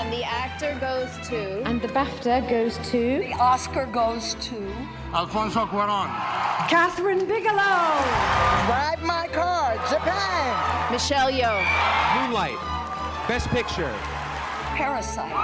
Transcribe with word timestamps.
And 0.00 0.10
the 0.10 0.24
actor 0.24 0.74
goes 0.80 1.10
to. 1.28 1.62
And 1.68 1.82
the 1.82 1.88
BAFTA 1.88 2.48
goes 2.48 2.78
to. 2.90 3.18
The 3.18 3.34
Oscar 3.34 3.84
goes 3.84 4.34
to. 4.48 4.56
Alfonso 5.12 5.66
Cuaron. 5.66 6.08
Catherine 6.70 7.26
Bigelow. 7.28 8.00
Drive 8.64 9.02
My 9.02 9.28
Car, 9.30 9.76
Japan. 9.90 10.90
Michelle 10.90 11.30
Yeoh. 11.30 11.60
Moonlight. 12.16 12.56
Best 13.28 13.48
Picture. 13.50 13.92
Parasite. 14.74 15.36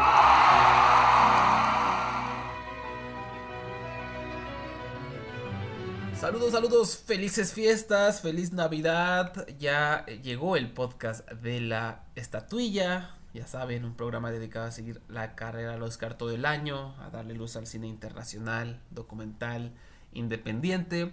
Saludos, 6.18 6.52
saludos, 6.52 6.96
felices 6.96 7.52
fiestas, 7.52 8.22
feliz 8.22 8.52
Navidad. 8.52 9.46
Ya 9.58 10.06
llegó 10.22 10.56
el 10.56 10.72
podcast 10.72 11.30
de 11.30 11.60
la 11.60 12.06
estatuilla. 12.14 13.15
Ya 13.36 13.46
saben, 13.46 13.84
un 13.84 13.94
programa 13.94 14.30
dedicado 14.30 14.64
a 14.64 14.70
seguir 14.70 15.02
la 15.08 15.34
carrera 15.34 15.74
al 15.74 15.82
Oscar 15.82 16.16
todo 16.16 16.30
el 16.30 16.46
año, 16.46 16.94
a 17.02 17.10
darle 17.10 17.34
luz 17.34 17.56
al 17.56 17.66
cine 17.66 17.86
internacional, 17.86 18.80
documental, 18.90 19.74
independiente. 20.14 21.12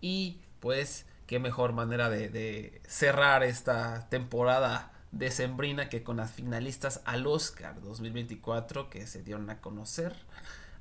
Y 0.00 0.38
pues, 0.60 1.06
qué 1.26 1.40
mejor 1.40 1.72
manera 1.72 2.08
de, 2.08 2.28
de 2.28 2.80
cerrar 2.86 3.42
esta 3.42 4.08
temporada 4.10 4.92
decembrina 5.10 5.88
que 5.88 6.04
con 6.04 6.18
las 6.18 6.30
finalistas 6.30 7.00
al 7.04 7.26
Oscar 7.26 7.80
2024 7.80 8.88
que 8.88 9.08
se 9.08 9.24
dieron 9.24 9.50
a 9.50 9.60
conocer 9.60 10.14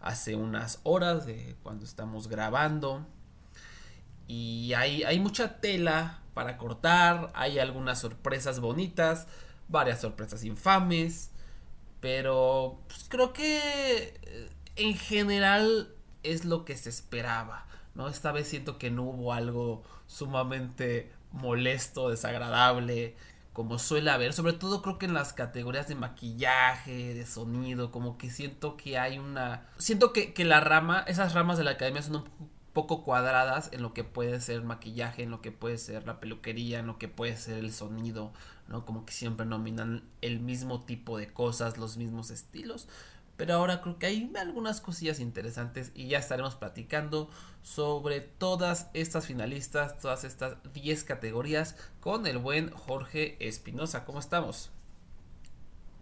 hace 0.02 0.36
unas 0.36 0.82
horas 0.84 1.26
de 1.26 1.56
cuando 1.64 1.84
estamos 1.84 2.28
grabando. 2.28 3.08
Y 4.28 4.74
hay, 4.74 5.04
hay 5.04 5.20
mucha 5.20 5.60
tela 5.62 6.20
para 6.36 6.58
cortar, 6.58 7.32
hay 7.34 7.58
algunas 7.58 8.02
sorpresas 8.02 8.60
bonitas, 8.60 9.26
varias 9.68 10.02
sorpresas 10.02 10.44
infames, 10.44 11.32
pero 12.00 12.80
pues, 12.88 13.06
creo 13.10 13.34
que 13.34 14.20
eh, 14.22 14.50
en 14.76 14.96
general 14.96 15.94
es 16.24 16.46
lo 16.46 16.66
que 16.66 16.76
se 16.78 16.90
esperaba, 16.90 17.66
¿no? 17.94 18.08
Esta 18.08 18.32
vez 18.32 18.48
siento 18.48 18.78
que 18.78 18.92
no 18.92 19.04
hubo 19.04 19.34
algo 19.34 19.84
sumamente 20.08 21.12
molesto, 21.32 22.10
desagradable, 22.10 23.16
como 23.54 23.80
suele 23.80 24.12
haber, 24.12 24.34
sobre 24.34 24.52
todo 24.52 24.82
creo 24.82 24.98
que 24.98 25.06
en 25.06 25.14
las 25.14 25.32
categorías 25.32 25.88
de 25.88 25.96
maquillaje, 25.96 27.14
de 27.14 27.26
sonido, 27.26 27.90
como 27.90 28.18
que 28.18 28.30
siento 28.30 28.76
que 28.76 28.98
hay 28.98 29.18
una... 29.18 29.66
Siento 29.78 30.12
que, 30.12 30.34
que 30.34 30.44
la 30.44 30.60
rama, 30.60 31.06
esas 31.08 31.34
ramas 31.34 31.58
de 31.58 31.64
la 31.64 31.72
academia 31.72 32.02
son 32.02 32.18
un 32.18 32.50
poco 32.74 33.04
cuadradas 33.04 33.70
en 33.72 33.82
lo 33.82 33.94
que 33.94 34.04
puede 34.04 34.42
ser 34.42 34.62
maquillaje, 34.64 35.24
en 35.24 35.32
lo 35.32 35.42
que 35.42 35.54
puede 35.54 35.78
ser 35.78 36.06
la 36.06 36.20
peluquería, 36.20 36.80
en 36.80 36.88
lo 36.88 36.98
que 36.98 37.08
puede 37.08 37.38
ser 37.38 37.60
el 37.60 37.72
sonido, 37.72 38.34
¿no? 38.68 38.86
Como 38.86 39.06
que 39.06 39.14
siempre 39.14 39.46
nominan 39.46 40.04
el 40.22 40.40
mismo 40.40 40.84
tipo 40.84 41.18
de 41.18 41.32
cosas, 41.32 41.78
los 41.78 41.98
mismos 41.98 42.32
estilos. 42.32 42.88
Pero 43.38 43.56
ahora 43.56 43.82
creo 43.82 44.00
que 44.00 44.06
hay 44.06 44.32
algunas 44.40 44.80
cosillas 44.80 45.20
interesantes 45.20 45.92
y 45.94 46.08
ya 46.08 46.20
estaremos 46.20 46.56
platicando 46.56 47.30
sobre 47.64 48.22
todas 48.22 48.90
estas 48.94 49.26
finalistas, 49.26 49.98
todas 50.00 50.24
estas 50.24 50.56
10 50.74 51.04
categorías 51.04 51.76
con 52.00 52.28
el 52.28 52.38
buen 52.38 52.72
Jorge 52.72 53.36
Espinosa. 53.46 54.06
¿Cómo 54.06 54.20
estamos? 54.20 54.72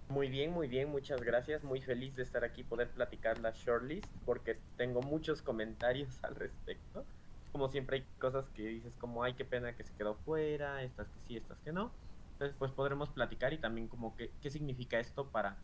Muy 0.09 0.29
bien, 0.29 0.51
muy 0.51 0.67
bien, 0.67 0.89
muchas 0.89 1.21
gracias. 1.21 1.63
Muy 1.63 1.81
feliz 1.81 2.15
de 2.15 2.21
estar 2.21 2.43
aquí, 2.43 2.63
poder 2.63 2.89
platicar 2.89 3.39
la 3.39 3.51
shortlist, 3.51 4.05
porque 4.25 4.59
tengo 4.77 5.01
muchos 5.01 5.41
comentarios 5.41 6.19
al 6.21 6.35
respecto. 6.35 7.03
Como 7.51 7.67
siempre 7.69 7.97
hay 7.97 8.05
cosas 8.19 8.45
que 8.49 8.63
dices 8.67 8.93
como, 8.99 9.23
ay, 9.23 9.33
qué 9.33 9.43
pena 9.43 9.75
que 9.75 9.83
se 9.83 9.93
quedó 9.93 10.13
fuera, 10.25 10.83
estas 10.83 11.07
que 11.07 11.19
sí, 11.27 11.37
estas 11.37 11.59
que 11.61 11.71
no. 11.71 11.91
Pues 12.51 12.71
podremos 12.71 13.09
platicar 13.09 13.53
y 13.53 13.57
también 13.57 13.87
como 13.87 14.15
que, 14.15 14.31
qué 14.41 14.49
significa 14.49 14.99
esto 14.99 15.29
para... 15.29 15.57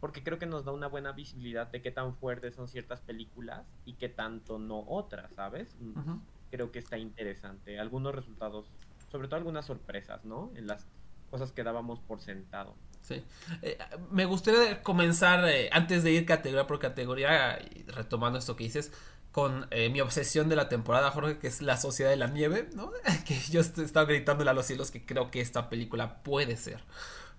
Porque 0.00 0.22
creo 0.22 0.38
que 0.38 0.46
nos 0.46 0.64
da 0.64 0.72
una 0.72 0.86
buena 0.86 1.12
visibilidad 1.12 1.66
de 1.66 1.82
qué 1.82 1.90
tan 1.90 2.14
fuertes 2.16 2.54
son 2.54 2.68
ciertas 2.68 3.00
películas 3.02 3.74
y 3.84 3.94
qué 3.94 4.08
tanto 4.08 4.58
no 4.58 4.84
otras, 4.88 5.34
¿sabes? 5.34 5.76
Uh 5.80 5.94
-huh. 5.94 6.20
Creo 6.50 6.72
que 6.72 6.78
está 6.78 6.96
interesante. 6.96 7.78
Algunos 7.78 8.14
resultados, 8.14 8.70
sobre 9.10 9.28
todo 9.28 9.36
algunas 9.36 9.66
sorpresas, 9.66 10.24
¿no? 10.24 10.52
En 10.54 10.66
las 10.66 10.86
cosas 11.30 11.52
que 11.52 11.62
dábamos 11.62 12.00
por 12.00 12.20
sentado. 12.20 12.74
Sí. 13.02 13.22
Eh, 13.62 13.78
me 14.10 14.24
gustaría 14.24 14.82
comenzar, 14.82 15.46
eh, 15.48 15.70
antes 15.72 16.02
de 16.02 16.12
ir 16.12 16.26
categoría 16.26 16.66
por 16.66 16.78
categoría, 16.78 17.58
retomando 17.86 18.38
esto 18.38 18.56
que 18.56 18.64
dices, 18.64 18.92
con 19.32 19.66
eh, 19.70 19.88
mi 19.90 20.00
obsesión 20.00 20.48
de 20.48 20.56
la 20.56 20.68
temporada, 20.68 21.10
Jorge, 21.10 21.38
que 21.38 21.46
es 21.46 21.62
La 21.62 21.76
Sociedad 21.76 22.10
de 22.10 22.16
la 22.16 22.26
Nieve, 22.26 22.68
¿no? 22.74 22.90
que 23.26 23.38
yo 23.50 23.60
estaba 23.60 24.06
gritándole 24.06 24.50
a 24.50 24.54
los 24.54 24.66
cielos 24.66 24.90
que 24.90 25.04
creo 25.04 25.30
que 25.30 25.40
esta 25.40 25.68
película 25.68 26.22
puede 26.22 26.56
ser. 26.56 26.80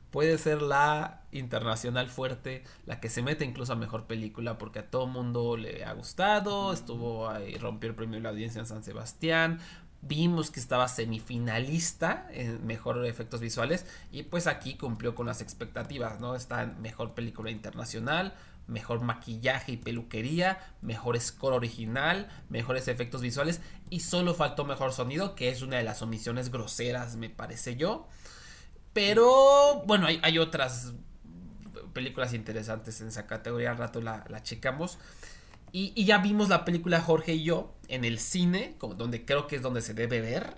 Puede 0.09 0.38
ser 0.38 0.62
la 0.62 1.22
internacional 1.31 2.09
fuerte, 2.09 2.66
la 2.85 3.00
que 3.00 3.09
se 3.09 3.22
mete 3.22 3.46
incluso 3.46 3.72
a 3.72 3.78
mejor 3.78 4.07
película, 4.07 4.57
porque 4.57 4.79
a 4.79 4.91
todo 4.91 5.07
mundo 5.07 5.56
le 5.56 5.85
ha 5.85 5.94
gustado. 5.94 6.74
Estuvo 6.74 7.29
ahí, 7.29 7.56
rompió 7.56 7.90
el 7.90 7.96
premio 7.96 8.18
de 8.18 8.23
la 8.23 8.29
audiencia 8.29 8.59
en 8.59 8.66
San 8.66 8.84
Sebastián 8.84 9.62
vimos 10.01 10.50
que 10.50 10.59
estaba 10.59 10.88
semifinalista 10.88 12.28
en 12.31 12.66
mejor 12.66 13.06
efectos 13.06 13.39
visuales 13.39 13.85
y 14.12 14.23
pues 14.23 14.47
aquí 14.47 14.75
cumplió 14.75 15.13
con 15.16 15.28
las 15.28 15.41
expectativas, 15.41 16.19
¿no? 16.19 16.35
Está 16.35 16.63
en 16.63 16.81
mejor 16.81 17.13
película 17.13 17.51
internacional, 17.51 18.34
mejor 18.67 19.01
maquillaje 19.01 19.73
y 19.73 19.78
peluquería, 19.78 20.59
mejor 20.81 21.19
score 21.19 21.53
original, 21.53 22.29
mejores 22.50 22.88
efectos 22.88 23.22
visuales 23.22 23.61
y 23.90 24.00
solo 24.00 24.34
faltó 24.34 24.66
mejor 24.66 24.94
sonido, 24.94 25.35
que 25.35 25.50
es 25.50 25.61
una 25.61 25.78
de 25.78 25.84
las 25.84 26.01
omisiones 26.01 26.51
groseras, 26.51 27.16
me 27.16 27.29
parece 27.29 27.75
yo. 27.75 28.07
Pero 28.94 29.84
bueno, 29.85 30.07
hay, 30.07 30.19
hay 30.23 30.40
otras 30.40 30.94
películas 31.94 32.34
interesantes 32.34 33.01
en 33.01 33.09
esa 33.09 33.28
categoría, 33.28 33.72
al 33.72 33.78
rato 33.78 34.01
la, 34.01 34.25
la 34.29 34.41
checamos. 34.41 34.97
Y, 35.71 36.03
ya 36.03 36.17
vimos 36.17 36.49
la 36.49 36.65
película 36.65 37.01
Jorge 37.01 37.33
y 37.33 37.43
yo 37.43 37.73
en 37.87 38.03
el 38.03 38.19
cine, 38.19 38.75
donde 38.97 39.25
creo 39.25 39.47
que 39.47 39.55
es 39.55 39.61
donde 39.61 39.81
se 39.81 39.93
debe 39.93 40.21
ver. 40.21 40.55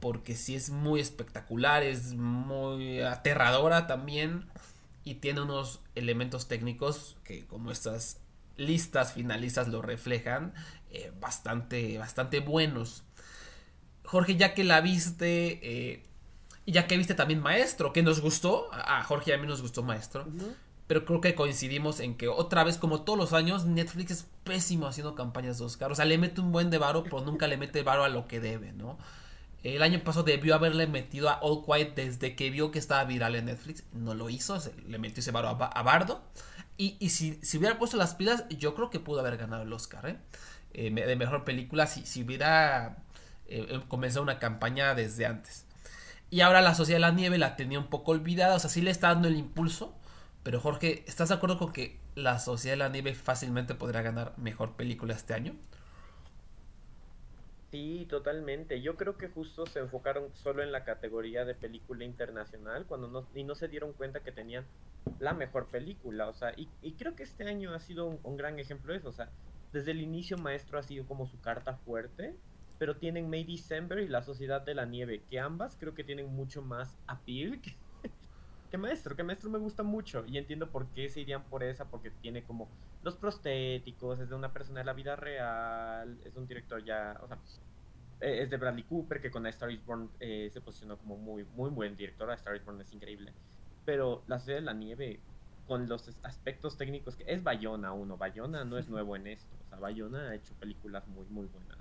Porque 0.00 0.34
sí 0.34 0.54
es 0.54 0.70
muy 0.70 1.00
espectacular, 1.00 1.82
es 1.82 2.14
muy 2.14 3.00
aterradora 3.00 3.86
también. 3.86 4.46
Y 5.04 5.16
tiene 5.16 5.42
unos 5.42 5.80
elementos 5.94 6.48
técnicos 6.48 7.16
que 7.24 7.46
como 7.46 7.70
estas 7.70 8.18
listas 8.56 9.12
finalistas 9.12 9.68
lo 9.68 9.82
reflejan, 9.82 10.52
eh, 10.90 11.12
bastante, 11.20 11.98
bastante 11.98 12.40
buenos. 12.40 13.04
Jorge, 14.04 14.36
ya 14.36 14.54
que 14.54 14.64
la 14.64 14.80
viste, 14.80 15.60
eh, 15.62 16.02
ya 16.66 16.86
que 16.86 16.96
viste 16.96 17.14
también 17.14 17.40
Maestro, 17.40 17.92
que 17.92 18.02
nos 18.02 18.20
gustó, 18.20 18.68
a 18.72 19.02
Jorge 19.04 19.30
y 19.30 19.34
a 19.34 19.38
mí 19.38 19.46
nos 19.46 19.62
gustó 19.62 19.82
Maestro. 19.82 20.26
Pero 20.90 21.04
creo 21.04 21.20
que 21.20 21.36
coincidimos 21.36 22.00
en 22.00 22.16
que 22.16 22.26
otra 22.26 22.64
vez, 22.64 22.76
como 22.76 23.02
todos 23.02 23.16
los 23.16 23.32
años, 23.32 23.64
Netflix 23.64 24.10
es 24.10 24.26
pésimo 24.42 24.88
haciendo 24.88 25.14
campañas 25.14 25.60
de 25.60 25.64
Oscar. 25.66 25.92
O 25.92 25.94
sea, 25.94 26.04
le 26.04 26.18
mete 26.18 26.40
un 26.40 26.50
buen 26.50 26.68
de 26.68 26.78
varo, 26.78 27.04
pero 27.04 27.20
nunca 27.20 27.46
le 27.46 27.56
mete 27.56 27.84
varo 27.84 28.02
a 28.02 28.08
lo 28.08 28.26
que 28.26 28.40
debe, 28.40 28.72
¿no? 28.72 28.98
El 29.62 29.84
año 29.84 30.02
pasado 30.02 30.24
debió 30.24 30.52
haberle 30.56 30.88
metido 30.88 31.30
a 31.30 31.38
All 31.42 31.64
Quiet 31.64 31.94
desde 31.94 32.34
que 32.34 32.50
vio 32.50 32.72
que 32.72 32.80
estaba 32.80 33.04
viral 33.04 33.36
en 33.36 33.44
Netflix. 33.44 33.84
No 33.92 34.14
lo 34.14 34.30
hizo, 34.30 34.58
le 34.88 34.98
metió 34.98 35.20
ese 35.20 35.30
varo 35.30 35.50
a, 35.50 35.82
Bardo. 35.84 36.22
Y, 36.76 36.96
y 36.98 37.10
si, 37.10 37.38
si, 37.40 37.58
hubiera 37.58 37.78
puesto 37.78 37.96
las 37.96 38.16
pilas, 38.16 38.46
yo 38.48 38.74
creo 38.74 38.90
que 38.90 38.98
pudo 38.98 39.20
haber 39.20 39.36
ganado 39.36 39.62
el 39.62 39.72
Oscar, 39.72 40.08
¿eh? 40.08 40.16
eh 40.74 40.90
de 40.90 41.14
mejor 41.14 41.44
película 41.44 41.86
si, 41.86 42.04
si 42.04 42.24
hubiera 42.24 42.96
eh, 43.46 43.80
comenzado 43.86 44.24
una 44.24 44.40
campaña 44.40 44.96
desde 44.96 45.24
antes. 45.24 45.66
Y 46.30 46.40
ahora 46.40 46.60
la 46.62 46.74
Sociedad 46.74 46.96
de 46.96 47.02
la 47.02 47.12
Nieve 47.12 47.38
la 47.38 47.54
tenía 47.54 47.78
un 47.78 47.86
poco 47.86 48.10
olvidada, 48.10 48.56
o 48.56 48.58
sea, 48.58 48.70
sí 48.70 48.82
le 48.82 48.90
está 48.90 49.06
dando 49.06 49.28
el 49.28 49.36
impulso, 49.36 49.94
pero 50.42 50.60
Jorge, 50.60 51.04
¿estás 51.06 51.28
de 51.28 51.34
acuerdo 51.34 51.58
con 51.58 51.72
que 51.72 51.98
La 52.14 52.38
Sociedad 52.38 52.74
de 52.74 52.78
la 52.78 52.88
Nieve 52.88 53.14
fácilmente 53.14 53.74
podría 53.74 54.02
ganar 54.02 54.32
mejor 54.38 54.72
película 54.72 55.14
este 55.14 55.34
año? 55.34 55.54
Sí, 57.70 58.06
totalmente. 58.08 58.80
Yo 58.80 58.96
creo 58.96 59.16
que 59.16 59.28
justo 59.28 59.64
se 59.66 59.78
enfocaron 59.78 60.34
solo 60.34 60.62
en 60.62 60.72
la 60.72 60.84
categoría 60.84 61.44
de 61.44 61.54
película 61.54 62.04
internacional 62.04 62.84
cuando 62.86 63.06
no, 63.08 63.26
y 63.34 63.44
no 63.44 63.54
se 63.54 63.68
dieron 63.68 63.92
cuenta 63.92 64.20
que 64.20 64.32
tenían 64.32 64.64
la 65.20 65.34
mejor 65.34 65.66
película. 65.66 66.28
O 66.28 66.32
sea, 66.32 66.52
y, 66.56 66.68
y 66.82 66.92
creo 66.92 67.14
que 67.14 67.22
este 67.22 67.44
año 67.44 67.72
ha 67.72 67.78
sido 67.78 68.06
un, 68.06 68.18
un, 68.24 68.36
gran 68.36 68.58
ejemplo 68.58 68.92
de 68.92 68.98
eso. 68.98 69.10
O 69.10 69.12
sea, 69.12 69.28
desde 69.72 69.92
el 69.92 70.00
inicio 70.00 70.36
Maestro 70.36 70.78
ha 70.78 70.82
sido 70.82 71.06
como 71.06 71.26
su 71.26 71.40
carta 71.40 71.76
fuerte, 71.76 72.34
pero 72.78 72.96
tienen 72.96 73.30
May 73.30 73.44
December 73.44 74.00
y 74.00 74.08
La 74.08 74.22
Sociedad 74.22 74.62
de 74.62 74.74
la 74.74 74.86
Nieve, 74.86 75.22
que 75.30 75.38
ambas 75.38 75.76
creo 75.78 75.94
que 75.94 76.02
tienen 76.02 76.34
mucho 76.34 76.62
más 76.62 76.96
appeal 77.06 77.60
que, 77.60 77.76
que 78.70 78.78
maestro, 78.78 79.16
que 79.16 79.24
maestro 79.24 79.50
me 79.50 79.58
gusta 79.58 79.82
mucho 79.82 80.24
y 80.26 80.38
entiendo 80.38 80.70
por 80.70 80.86
qué 80.88 81.08
se 81.08 81.20
irían 81.20 81.42
por 81.44 81.64
esa, 81.64 81.86
porque 81.90 82.10
tiene 82.10 82.44
como 82.44 82.68
los 83.02 83.16
prostéticos, 83.16 84.20
es 84.20 84.28
de 84.28 84.34
una 84.34 84.52
persona 84.52 84.78
de 84.78 84.84
la 84.84 84.92
vida 84.92 85.16
real, 85.16 86.18
es 86.24 86.36
un 86.36 86.46
director 86.46 86.82
ya, 86.84 87.18
o 87.22 87.26
sea, 87.26 87.38
eh, 88.20 88.42
es 88.42 88.50
de 88.50 88.56
Bradley 88.56 88.84
Cooper, 88.84 89.20
que 89.20 89.30
con 89.30 89.44
A 89.46 89.48
Star 89.48 89.70
is 89.72 89.84
Born 89.84 90.10
eh, 90.20 90.48
se 90.52 90.60
posicionó 90.60 90.96
como 90.98 91.16
muy, 91.16 91.44
muy 91.56 91.70
buen 91.70 91.96
director, 91.96 92.30
A 92.30 92.34
Star 92.34 92.54
is 92.54 92.64
Born 92.64 92.80
es 92.80 92.92
increíble, 92.92 93.32
pero 93.84 94.22
La 94.28 94.38
Ciudad 94.38 94.58
de 94.58 94.64
la 94.64 94.74
Nieve, 94.74 95.18
con 95.66 95.88
los 95.88 96.08
aspectos 96.22 96.76
técnicos, 96.76 97.16
es 97.26 97.42
Bayona 97.42 97.92
uno, 97.92 98.16
Bayona 98.16 98.64
no 98.64 98.78
es 98.78 98.88
nuevo 98.88 99.16
en 99.16 99.26
esto, 99.26 99.56
o 99.64 99.68
sea, 99.68 99.78
Bayona 99.78 100.30
ha 100.30 100.34
hecho 100.36 100.54
películas 100.54 101.06
muy, 101.08 101.26
muy 101.26 101.46
buenas. 101.46 101.78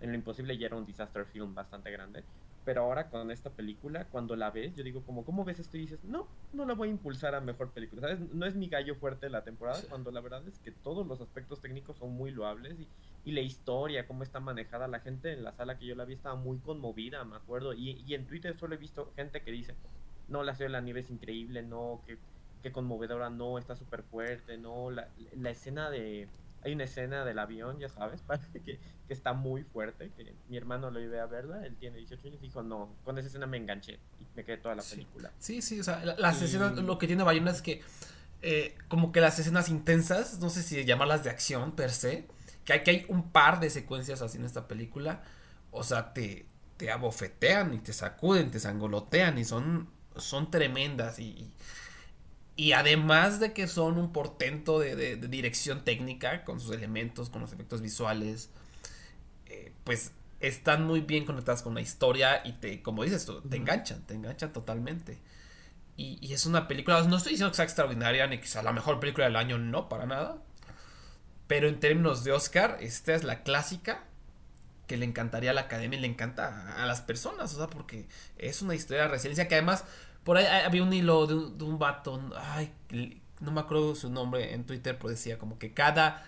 En 0.00 0.10
Lo 0.10 0.16
Imposible 0.16 0.58
ya 0.58 0.66
era 0.66 0.76
un 0.76 0.86
disaster 0.86 1.26
film 1.26 1.54
bastante 1.54 1.90
grande, 1.90 2.24
pero 2.64 2.82
ahora 2.82 3.08
con 3.08 3.30
esta 3.30 3.50
película, 3.50 4.06
cuando 4.06 4.36
la 4.36 4.50
ves, 4.50 4.74
yo 4.76 4.84
digo 4.84 5.02
como, 5.02 5.24
¿cómo 5.24 5.44
ves 5.44 5.58
esto? 5.58 5.76
Y 5.76 5.80
dices, 5.80 6.04
no, 6.04 6.28
no 6.52 6.64
la 6.64 6.74
voy 6.74 6.88
a 6.88 6.90
impulsar 6.92 7.34
a 7.34 7.40
mejor 7.40 7.70
película, 7.70 8.02
¿sabes? 8.02 8.20
No 8.32 8.46
es 8.46 8.54
mi 8.54 8.68
gallo 8.68 8.94
fuerte 8.94 9.26
de 9.26 9.30
la 9.30 9.42
temporada, 9.42 9.80
cuando 9.88 10.10
la 10.10 10.20
verdad 10.20 10.46
es 10.46 10.58
que 10.60 10.70
todos 10.70 11.06
los 11.06 11.20
aspectos 11.20 11.60
técnicos 11.60 11.96
son 11.96 12.12
muy 12.12 12.30
loables 12.30 12.78
y, 12.78 12.88
y, 13.24 13.32
la 13.32 13.40
historia, 13.40 14.06
cómo 14.06 14.22
está 14.22 14.38
manejada, 14.38 14.86
la 14.86 15.00
gente 15.00 15.32
en 15.32 15.42
la 15.42 15.52
sala 15.52 15.78
que 15.78 15.86
yo 15.86 15.94
la 15.94 16.04
vi 16.04 16.14
estaba 16.14 16.36
muy 16.36 16.58
conmovida, 16.58 17.24
me 17.24 17.36
acuerdo, 17.36 17.72
y, 17.72 18.02
y 18.06 18.14
en 18.14 18.26
Twitter 18.26 18.56
solo 18.56 18.74
he 18.74 18.78
visto 18.78 19.12
gente 19.16 19.42
que 19.42 19.50
dice, 19.50 19.74
no, 20.28 20.44
la 20.44 20.54
ciudad 20.54 20.68
de 20.68 20.72
la 20.72 20.80
nieve 20.80 21.00
es 21.00 21.10
increíble, 21.10 21.62
no, 21.62 22.00
que, 22.06 22.18
que 22.62 22.70
conmovedora, 22.70 23.28
no, 23.28 23.58
está 23.58 23.74
súper 23.74 24.02
fuerte, 24.04 24.56
no, 24.56 24.90
la, 24.90 25.08
la 25.36 25.50
escena 25.50 25.90
de 25.90 26.28
hay 26.64 26.72
una 26.72 26.84
escena 26.84 27.24
del 27.24 27.38
avión, 27.38 27.78
ya 27.78 27.88
sabes, 27.88 28.22
que, 28.52 28.60
que 28.62 29.12
está 29.12 29.32
muy 29.32 29.64
fuerte, 29.64 30.10
que 30.16 30.34
mi 30.48 30.56
hermano 30.56 30.90
lo 30.90 31.00
iba 31.00 31.22
a 31.22 31.26
verla, 31.26 31.64
él 31.66 31.76
tiene 31.76 31.98
18 31.98 32.28
años, 32.28 32.40
dijo, 32.40 32.62
no, 32.62 32.94
con 33.04 33.18
esa 33.18 33.28
escena 33.28 33.46
me 33.46 33.56
enganché 33.56 33.98
y 34.20 34.26
me 34.34 34.44
quedé 34.44 34.58
toda 34.58 34.74
la 34.74 34.82
película. 34.82 35.32
Sí, 35.38 35.62
sí, 35.62 35.80
o 35.80 35.84
sea, 35.84 36.04
las 36.04 36.40
y... 36.40 36.44
escenas, 36.44 36.74
lo 36.74 36.98
que 36.98 37.06
tiene 37.06 37.22
Bayona 37.22 37.50
es 37.50 37.62
que 37.62 37.82
eh, 38.42 38.74
como 38.88 39.12
que 39.12 39.20
las 39.20 39.38
escenas 39.38 39.68
intensas, 39.68 40.40
no 40.40 40.50
sé 40.50 40.62
si 40.62 40.84
llamarlas 40.84 41.22
de 41.24 41.30
acción 41.30 41.72
per 41.72 41.90
se, 41.90 42.26
que 42.64 42.72
hay, 42.72 42.82
que 42.82 42.90
hay 42.90 43.06
un 43.08 43.30
par 43.30 43.60
de 43.60 43.70
secuencias 43.70 44.22
así 44.22 44.38
en 44.38 44.44
esta 44.44 44.66
película, 44.68 45.22
o 45.70 45.84
sea, 45.84 46.12
te, 46.12 46.46
te 46.76 46.90
abofetean 46.90 47.74
y 47.74 47.78
te 47.78 47.92
sacuden, 47.92 48.50
te 48.50 48.60
sangolotean 48.60 49.38
y 49.38 49.44
son, 49.44 49.88
son 50.16 50.50
tremendas 50.50 51.18
y, 51.18 51.24
y 51.24 51.54
además 52.72 53.40
de 53.40 53.52
que 53.52 53.66
son 53.66 53.98
un 53.98 54.12
portento 54.12 54.78
de, 54.78 54.94
de, 54.94 55.16
de, 55.16 55.28
dirección 55.28 55.84
técnica 55.84 56.44
con 56.44 56.60
sus 56.60 56.74
elementos, 56.74 57.30
con 57.30 57.40
los 57.40 57.52
efectos 57.52 57.80
visuales, 57.80 58.50
eh, 59.46 59.72
pues 59.84 60.12
están 60.40 60.86
muy 60.86 61.00
bien 61.00 61.24
conectadas 61.24 61.62
con 61.62 61.74
la 61.74 61.80
historia 61.80 62.42
y 62.44 62.52
te, 62.52 62.82
como 62.82 63.04
dices 63.04 63.24
tú, 63.24 63.40
te 63.42 63.56
enganchan, 63.56 64.02
te 64.02 64.14
enganchan 64.14 64.52
totalmente. 64.52 65.18
Y, 65.96 66.18
y, 66.20 66.32
es 66.32 66.46
una 66.46 66.68
película, 66.68 67.02
no 67.02 67.16
estoy 67.16 67.32
diciendo 67.32 67.52
que 67.52 67.56
sea 67.56 67.64
extraordinaria 67.64 68.26
ni 68.26 68.38
que 68.38 68.46
sea 68.46 68.62
la 68.62 68.72
mejor 68.72 68.98
película 68.98 69.26
del 69.26 69.36
año, 69.36 69.58
no, 69.58 69.88
para 69.88 70.06
nada. 70.06 70.42
Pero 71.46 71.68
en 71.68 71.80
términos 71.80 72.24
de 72.24 72.32
Oscar, 72.32 72.78
esta 72.80 73.14
es 73.14 73.24
la 73.24 73.42
clásica 73.42 74.04
que 74.86 74.96
le 74.96 75.06
encantaría 75.06 75.50
a 75.50 75.54
la 75.54 75.62
academia 75.62 75.98
y 75.98 76.02
le 76.02 76.08
encanta 76.08 76.48
a, 76.48 76.82
a 76.82 76.86
las 76.86 77.02
personas, 77.02 77.54
o 77.54 77.58
sea, 77.58 77.68
porque 77.68 78.08
es 78.36 78.62
una 78.62 78.74
historia 78.74 79.04
de 79.04 79.08
resiliencia 79.08 79.48
que 79.48 79.54
además 79.54 79.84
por 80.24 80.36
ahí 80.36 80.46
había 80.46 80.82
un 80.82 80.92
hilo 80.92 81.26
de 81.26 81.34
un, 81.34 81.58
de 81.58 81.64
un 81.64 81.78
vato, 81.78 82.20
ay, 82.36 82.72
no 83.40 83.50
me 83.52 83.60
acuerdo 83.60 83.94
su 83.94 84.10
nombre 84.10 84.54
en 84.54 84.64
Twitter, 84.64 84.96
pero 84.96 85.10
decía 85.10 85.38
como 85.38 85.58
que 85.58 85.74
cada 85.74 86.24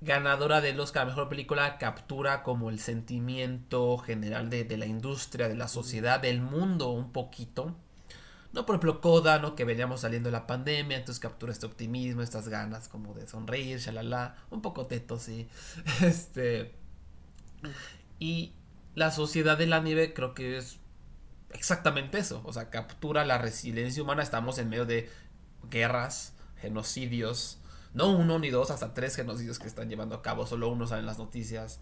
ganadora 0.00 0.60
del 0.60 0.78
Oscar 0.80 1.02
a 1.02 1.06
Mejor 1.06 1.28
Película 1.28 1.78
captura 1.78 2.42
como 2.42 2.70
el 2.70 2.78
sentimiento 2.78 3.98
general 3.98 4.50
de, 4.50 4.64
de 4.64 4.76
la 4.76 4.86
industria, 4.86 5.48
de 5.48 5.54
la 5.56 5.68
sociedad, 5.68 6.20
del 6.20 6.40
mundo 6.40 6.90
un 6.90 7.12
poquito. 7.12 7.74
No, 8.52 8.64
por 8.64 8.76
ejemplo, 8.76 9.00
Coda, 9.02 9.38
¿no? 9.38 9.54
Que 9.54 9.64
veníamos 9.64 10.00
saliendo 10.00 10.28
de 10.28 10.32
la 10.32 10.46
pandemia, 10.46 10.96
entonces 10.96 11.20
captura 11.20 11.52
este 11.52 11.66
optimismo, 11.66 12.22
estas 12.22 12.48
ganas 12.48 12.88
como 12.88 13.12
de 13.12 13.26
sonreír, 13.26 13.78
shalala, 13.78 14.36
un 14.50 14.62
poco 14.62 14.86
teto, 14.86 15.18
sí. 15.18 15.48
Este. 16.02 16.74
Y 18.18 18.54
la 18.94 19.10
sociedad 19.10 19.58
de 19.58 19.66
la 19.66 19.80
nieve 19.80 20.14
creo 20.14 20.32
que 20.32 20.56
es 20.56 20.78
exactamente 21.50 22.18
eso, 22.18 22.42
o 22.44 22.52
sea, 22.52 22.70
captura 22.70 23.24
la 23.24 23.38
resiliencia 23.38 24.02
humana, 24.02 24.22
estamos 24.22 24.58
en 24.58 24.68
medio 24.68 24.86
de 24.86 25.10
guerras, 25.70 26.34
genocidios, 26.60 27.58
no 27.94 28.10
uno 28.10 28.38
ni 28.38 28.50
dos, 28.50 28.70
hasta 28.70 28.94
tres 28.94 29.16
genocidios 29.16 29.58
que 29.58 29.66
están 29.66 29.88
llevando 29.88 30.14
a 30.16 30.22
cabo, 30.22 30.46
solo 30.46 30.68
uno 30.68 30.86
sale 30.86 31.00
en 31.00 31.06
las 31.06 31.18
noticias, 31.18 31.80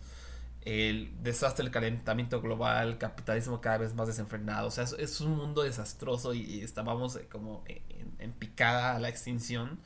el 0.62 1.12
desastre, 1.22 1.64
el 1.64 1.70
calentamiento 1.70 2.40
global, 2.40 2.98
capitalismo 2.98 3.60
cada 3.60 3.78
vez 3.78 3.94
más 3.94 4.06
desenfrenado, 4.06 4.68
o 4.68 4.70
sea, 4.70 4.84
es, 4.84 5.20
un 5.20 5.36
mundo 5.36 5.62
desastroso 5.62 6.34
y, 6.34 6.42
y 6.42 6.60
estábamos 6.62 7.18
como 7.30 7.64
en, 7.66 8.14
en, 8.18 8.32
picada 8.32 8.96
a 8.96 8.98
la 8.98 9.08
extinción, 9.08 9.78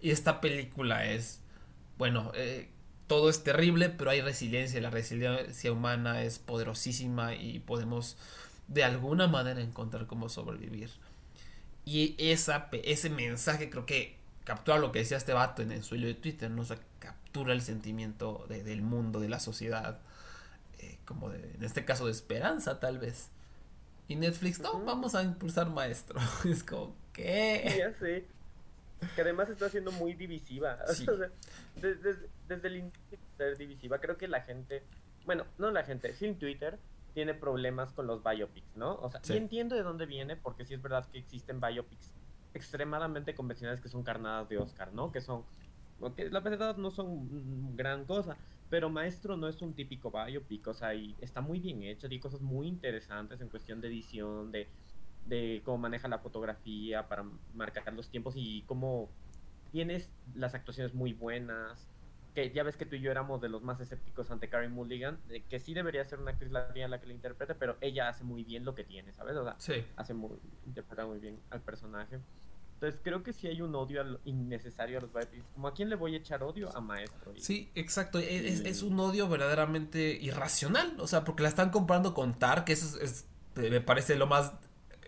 y 0.00 0.10
esta 0.10 0.40
película 0.40 1.06
es, 1.06 1.40
bueno, 1.98 2.32
eh, 2.34 2.70
todo 3.06 3.30
es 3.30 3.44
terrible, 3.44 3.88
pero 3.88 4.10
hay 4.10 4.20
resiliencia, 4.20 4.80
la 4.80 4.90
resiliencia 4.90 5.72
humana 5.72 6.22
es 6.22 6.38
poderosísima 6.38 7.34
y 7.34 7.60
podemos 7.60 8.16
de 8.68 8.84
alguna 8.84 9.28
manera 9.28 9.60
encontrar 9.60 10.06
cómo 10.06 10.28
sobrevivir. 10.28 10.90
Y 11.84 12.14
esa, 12.18 12.68
ese 12.72 13.10
mensaje 13.10 13.70
creo 13.70 13.86
que 13.86 14.16
captura 14.44 14.78
lo 14.78 14.92
que 14.92 15.00
decía 15.00 15.16
este 15.16 15.32
vato 15.32 15.62
en, 15.62 15.72
en 15.72 15.82
su 15.82 15.94
hilo 15.94 16.06
de 16.06 16.14
Twitter, 16.14 16.50
¿no? 16.50 16.62
O 16.62 16.64
sea, 16.64 16.78
captura 16.98 17.52
el 17.52 17.62
sentimiento 17.62 18.46
de, 18.48 18.62
del 18.62 18.82
mundo, 18.82 19.20
de 19.20 19.28
la 19.28 19.40
sociedad, 19.40 19.98
eh, 20.78 20.98
como 21.04 21.30
de, 21.30 21.38
en 21.54 21.64
este 21.64 21.84
caso 21.84 22.06
de 22.06 22.12
esperanza 22.12 22.80
tal 22.80 22.98
vez. 22.98 23.30
Y 24.08 24.16
Netflix, 24.16 24.60
no, 24.60 24.72
uh 24.72 24.80
-huh. 24.80 24.84
vamos 24.84 25.14
a 25.14 25.22
impulsar 25.22 25.68
maestro. 25.68 26.18
es 26.44 26.62
como, 26.62 26.94
¿qué? 27.12 27.76
Ya 27.78 27.92
sé. 27.98 28.24
Que 29.14 29.20
además 29.20 29.50
está 29.50 29.68
siendo 29.68 29.92
muy 29.92 30.14
divisiva. 30.14 30.78
Sí. 30.94 31.06
O 31.08 31.16
sea, 31.16 31.30
desde, 31.74 32.16
desde 32.48 32.68
el 32.68 32.76
inicio 32.76 33.00
de 33.10 33.18
ser 33.36 33.58
divisiva, 33.58 34.00
creo 34.00 34.16
que 34.16 34.28
la 34.28 34.42
gente, 34.42 34.82
bueno, 35.24 35.44
no 35.58 35.70
la 35.70 35.84
gente, 35.84 36.14
sin 36.14 36.38
Twitter, 36.38 36.78
tiene 37.16 37.32
problemas 37.32 37.94
con 37.94 38.06
los 38.06 38.22
biopics, 38.22 38.76
¿no? 38.76 38.96
O 38.96 39.08
sea, 39.08 39.20
sí. 39.24 39.32
y 39.32 39.36
entiendo 39.38 39.74
de 39.74 39.82
dónde 39.82 40.04
viene, 40.04 40.36
porque 40.36 40.66
sí 40.66 40.74
es 40.74 40.82
verdad 40.82 41.06
que 41.06 41.16
existen 41.16 41.62
biopics 41.62 42.12
extremadamente 42.52 43.34
convencionales 43.34 43.80
que 43.80 43.88
son 43.88 44.02
carnadas 44.02 44.50
de 44.50 44.58
Oscar, 44.58 44.92
¿no? 44.92 45.10
Que 45.10 45.22
son, 45.22 45.42
que 46.14 46.28
la 46.28 46.40
verdad 46.40 46.76
no 46.76 46.90
son 46.90 47.74
gran 47.74 48.04
cosa, 48.04 48.36
pero 48.68 48.90
Maestro 48.90 49.38
no 49.38 49.48
es 49.48 49.62
un 49.62 49.72
típico 49.72 50.10
biopic, 50.10 50.66
o 50.68 50.74
sea, 50.74 50.94
y 50.94 51.16
está 51.22 51.40
muy 51.40 51.58
bien 51.58 51.82
hecho, 51.84 52.06
tiene 52.06 52.20
cosas 52.20 52.42
muy 52.42 52.68
interesantes 52.68 53.40
en 53.40 53.48
cuestión 53.48 53.80
de 53.80 53.88
edición, 53.88 54.52
de, 54.52 54.68
de 55.24 55.62
cómo 55.64 55.78
maneja 55.78 56.08
la 56.08 56.18
fotografía 56.18 57.08
para 57.08 57.24
marcar 57.54 57.94
los 57.94 58.10
tiempos 58.10 58.34
y 58.36 58.60
cómo 58.66 59.08
tienes 59.72 60.12
las 60.34 60.54
actuaciones 60.54 60.92
muy 60.92 61.14
buenas, 61.14 61.88
que 62.36 62.50
ya 62.50 62.62
ves 62.62 62.76
que 62.76 62.84
tú 62.84 62.96
y 62.96 63.00
yo 63.00 63.10
éramos 63.10 63.40
de 63.40 63.48
los 63.48 63.62
más 63.62 63.80
escépticos 63.80 64.30
ante 64.30 64.50
Karen 64.50 64.70
Mulligan, 64.70 65.18
de 65.26 65.42
que 65.44 65.58
sí 65.58 65.72
debería 65.72 66.04
ser 66.04 66.18
una 66.18 66.32
actriz 66.32 66.52
latina 66.52 66.86
la 66.86 67.00
que 67.00 67.06
la 67.06 67.14
interprete, 67.14 67.54
pero 67.54 67.78
ella 67.80 68.10
hace 68.10 68.24
muy 68.24 68.44
bien 68.44 68.62
lo 68.62 68.74
que 68.74 68.84
tiene, 68.84 69.10
¿sabes? 69.14 69.34
O 69.36 69.42
sea, 69.42 69.56
sí. 69.56 69.82
hace 69.96 70.12
muy, 70.12 70.32
interpreta 70.66 71.06
muy 71.06 71.18
bien 71.18 71.40
al 71.48 71.62
personaje. 71.62 72.20
Entonces 72.74 73.00
creo 73.02 73.22
que 73.22 73.32
sí 73.32 73.46
hay 73.46 73.62
un 73.62 73.74
odio 73.74 74.02
al, 74.02 74.20
innecesario 74.26 74.98
a 74.98 75.00
los 75.00 75.10
biopics. 75.14 75.46
Como 75.54 75.66
a 75.68 75.72
quién 75.72 75.88
le 75.88 75.96
voy 75.96 76.12
a 76.12 76.18
echar 76.18 76.42
odio 76.42 76.68
a 76.76 76.80
Maestro. 76.82 77.32
Y, 77.34 77.40
sí, 77.40 77.70
exacto. 77.74 78.18
Es, 78.18 78.60
es, 78.60 78.82
un 78.82 79.00
odio 79.00 79.30
verdaderamente 79.30 80.18
irracional. 80.20 80.94
O 81.00 81.06
sea, 81.06 81.24
porque 81.24 81.42
la 81.42 81.48
están 81.48 81.70
comprando 81.70 82.12
con 82.12 82.38
Tar, 82.38 82.66
que 82.66 82.74
eso 82.74 82.98
es, 83.00 83.26
es, 83.54 83.70
me 83.70 83.80
parece 83.80 84.14
lo 84.16 84.26
más 84.26 84.52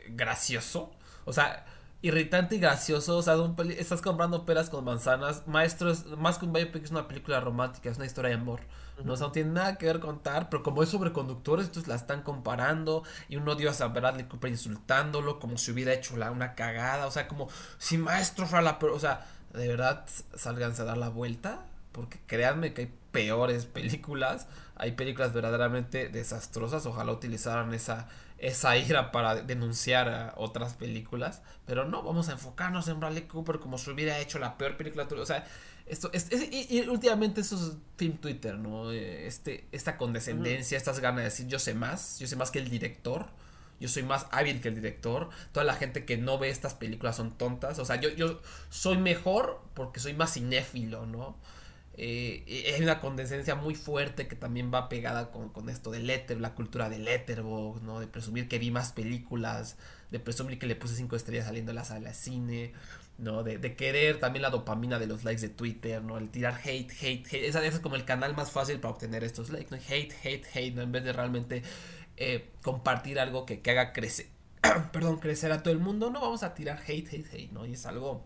gracioso. 0.08 0.92
O 1.26 1.34
sea, 1.34 1.66
irritante 2.02 2.56
y 2.56 2.60
gracioso. 2.60 3.16
O 3.16 3.22
sea, 3.22 3.34
estás 3.76 4.02
comprando 4.02 4.44
peras 4.44 4.70
con 4.70 4.84
manzanas. 4.84 5.46
Maestro 5.46 5.90
es 5.90 6.06
más 6.06 6.38
que 6.38 6.46
un 6.46 6.52
biopic, 6.52 6.84
es 6.84 6.90
una 6.90 7.08
película 7.08 7.40
romántica, 7.40 7.90
es 7.90 7.96
una 7.96 8.06
historia 8.06 8.30
de 8.30 8.36
amor. 8.36 8.60
No, 9.04 9.12
o 9.12 9.16
sea, 9.16 9.28
no 9.28 9.32
tiene 9.32 9.52
nada 9.52 9.76
que 9.78 9.86
ver 9.86 10.00
con 10.00 10.22
Tar, 10.22 10.48
pero 10.50 10.64
como 10.64 10.82
es 10.82 10.88
sobre 10.88 11.12
conductores, 11.12 11.66
entonces 11.66 11.88
la 11.88 11.94
están 11.94 12.22
comparando. 12.22 13.04
Y 13.28 13.36
uno 13.36 13.52
odio 13.52 13.70
a 13.70 13.86
Bradley 13.86 14.26
Cooper 14.26 14.50
insultándolo, 14.50 15.38
como 15.38 15.56
si 15.56 15.70
hubiera 15.70 15.92
hecho 15.92 16.16
la, 16.16 16.30
una 16.30 16.54
cagada. 16.54 17.06
O 17.06 17.10
sea, 17.10 17.28
como 17.28 17.48
si 17.78 17.98
Maestro 17.98 18.46
fuera 18.46 18.62
la 18.62 18.78
peor. 18.78 18.92
O 18.92 19.00
sea, 19.00 19.26
de 19.52 19.68
verdad, 19.68 20.04
sálganse 20.34 20.82
a 20.82 20.84
dar 20.84 20.98
la 20.98 21.08
vuelta. 21.08 21.64
Porque 21.92 22.20
créanme 22.26 22.74
que 22.74 22.82
hay 22.82 22.94
peores 23.12 23.66
películas. 23.66 24.46
Hay 24.76 24.92
películas 24.92 25.32
verdaderamente 25.32 26.08
desastrosas. 26.08 26.86
Ojalá 26.86 27.12
utilizaran 27.12 27.72
esa 27.74 28.08
esa 28.38 28.76
ira 28.76 29.10
para 29.10 29.42
denunciar 29.42 30.08
a 30.08 30.34
otras 30.36 30.74
películas, 30.74 31.42
pero 31.66 31.84
no, 31.84 32.02
vamos 32.02 32.28
a 32.28 32.32
enfocarnos 32.32 32.88
en 32.88 33.00
Bradley 33.00 33.24
Cooper 33.24 33.58
como 33.58 33.78
si 33.78 33.90
hubiera 33.90 34.18
hecho 34.18 34.38
la 34.38 34.56
peor 34.56 34.76
película, 34.76 35.08
o 35.10 35.26
sea, 35.26 35.44
esto 35.86 36.10
es, 36.12 36.30
es 36.30 36.52
y, 36.52 36.66
y, 36.70 36.80
últimamente 36.88 37.40
eso 37.40 37.56
es 37.56 37.76
Team 37.96 38.18
Twitter, 38.18 38.56
¿no? 38.56 38.92
Este 38.92 39.66
esta 39.72 39.96
condescendencia, 39.96 40.76
uh 40.76 40.78
-huh. 40.78 40.82
estas 40.82 41.00
ganas 41.00 41.18
de 41.18 41.24
decir 41.24 41.46
yo 41.46 41.58
sé 41.58 41.74
más, 41.74 42.18
yo 42.18 42.26
sé 42.26 42.36
más 42.36 42.50
que 42.50 42.58
el 42.58 42.68
director. 42.68 43.26
Yo 43.80 43.88
soy 43.88 44.02
más 44.02 44.26
hábil 44.32 44.60
que 44.60 44.66
el 44.66 44.74
director. 44.74 45.28
Toda 45.52 45.64
la 45.64 45.74
gente 45.74 46.04
que 46.04 46.16
no 46.16 46.36
ve 46.36 46.48
estas 46.50 46.74
películas 46.74 47.14
son 47.14 47.38
tontas. 47.38 47.78
O 47.78 47.84
sea, 47.84 47.94
yo, 48.00 48.08
yo 48.10 48.40
soy 48.70 48.98
mejor 48.98 49.62
porque 49.74 50.00
soy 50.00 50.14
más 50.14 50.34
cinéfilo, 50.34 51.06
¿no? 51.06 51.36
Eh, 52.00 52.72
hay 52.76 52.80
una 52.80 53.00
condescencia 53.00 53.56
muy 53.56 53.74
fuerte 53.74 54.28
que 54.28 54.36
también 54.36 54.72
va 54.72 54.88
pegada 54.88 55.32
con, 55.32 55.48
con 55.48 55.68
esto 55.68 55.90
del 55.90 56.06
letter, 56.06 56.40
la 56.40 56.54
cultura 56.54 56.88
del 56.88 57.04
letterbox, 57.04 57.82
¿no? 57.82 57.98
De 57.98 58.06
presumir 58.06 58.48
que 58.48 58.60
vi 58.60 58.70
más 58.70 58.92
películas, 58.92 59.76
de 60.12 60.20
presumir 60.20 60.60
que 60.60 60.66
le 60.66 60.76
puse 60.76 60.94
cinco 60.94 61.16
estrellas 61.16 61.46
saliendo 61.46 61.70
de 61.70 61.74
la 61.74 61.84
sala 61.84 62.14
cine, 62.14 62.72
¿no? 63.18 63.42
De, 63.42 63.58
querer 63.74 64.20
también 64.20 64.42
la 64.42 64.50
dopamina 64.50 65.00
de 65.00 65.08
los 65.08 65.24
likes 65.24 65.42
de 65.42 65.48
Twitter, 65.48 66.00
¿no? 66.00 66.18
El 66.18 66.30
tirar 66.30 66.54
hate, 66.64 66.92
hate, 67.02 67.26
hate. 67.26 67.44
Es 67.44 67.80
como 67.80 67.96
el 67.96 68.04
canal 68.04 68.36
más 68.36 68.52
fácil 68.52 68.78
para 68.78 68.94
obtener 68.94 69.24
estos 69.24 69.50
likes, 69.50 69.74
¿no? 69.74 69.82
Hate, 69.82 70.14
hate, 70.22 70.46
hate, 70.54 70.74
¿no? 70.76 70.82
En 70.82 70.92
vez 70.92 71.02
de 71.02 71.12
realmente 71.12 71.64
eh, 72.16 72.48
compartir 72.62 73.18
algo 73.18 73.44
que, 73.44 73.60
que 73.60 73.72
haga 73.72 73.92
crecer, 73.92 74.28
perdón, 74.92 75.18
crecer 75.18 75.50
a 75.50 75.64
todo 75.64 75.74
el 75.74 75.80
mundo, 75.80 76.10
no 76.10 76.20
vamos 76.20 76.44
a 76.44 76.54
tirar 76.54 76.80
hate, 76.86 77.12
hate, 77.12 77.26
hate, 77.32 77.50
¿no? 77.50 77.66
Y 77.66 77.72
es 77.72 77.86
algo 77.86 78.24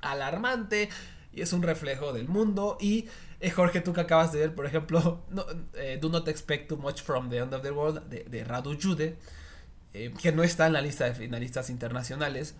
alarmante 0.00 0.88
y 1.34 1.42
es 1.42 1.52
un 1.52 1.62
reflejo 1.62 2.12
del 2.12 2.28
mundo. 2.28 2.76
Y 2.80 3.08
eh, 3.40 3.50
Jorge, 3.50 3.80
tú 3.80 3.92
que 3.92 4.00
acabas 4.00 4.32
de 4.32 4.40
ver, 4.40 4.54
por 4.54 4.66
ejemplo, 4.66 5.24
eh, 5.74 5.98
Do 6.00 6.08
Not 6.08 6.28
Expect 6.28 6.68
Too 6.68 6.76
Much 6.76 7.02
from 7.02 7.28
the 7.30 7.38
End 7.38 7.52
of 7.54 7.62
the 7.62 7.70
World 7.70 8.08
de, 8.08 8.24
de 8.24 8.44
Radu 8.44 8.76
Jude. 8.80 9.16
eh, 9.94 10.12
que 10.20 10.32
no 10.32 10.42
está 10.42 10.66
en 10.66 10.74
la 10.74 10.80
lista 10.82 11.04
de 11.04 11.14
finalistas 11.14 11.70
internacionales. 11.70 12.54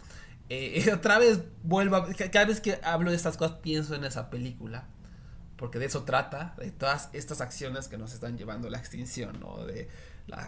Eh, 0.49 0.91
otra 0.95 1.19
vez 1.19 1.41
vuelvo, 1.63 1.97
a, 1.97 2.15
cada 2.15 2.47
vez 2.47 2.61
que 2.61 2.79
hablo 2.83 3.11
de 3.11 3.17
estas 3.17 3.37
cosas 3.37 3.59
pienso 3.59 3.95
en 3.95 4.05
esa 4.05 4.31
película, 4.31 4.87
porque 5.57 5.79
de 5.79 5.87
eso 5.87 6.05
trata, 6.05 6.55
de 6.59 6.71
todas 6.71 7.11
estas 7.13 7.41
acciones 7.41 7.89
que 7.89 7.99
nos 7.99 8.15
están 8.15 8.39
llevando 8.39 8.69
a 8.69 8.71
la 8.71 8.79
extinción, 8.79 9.41
¿no? 9.41 9.65
De 9.67 9.89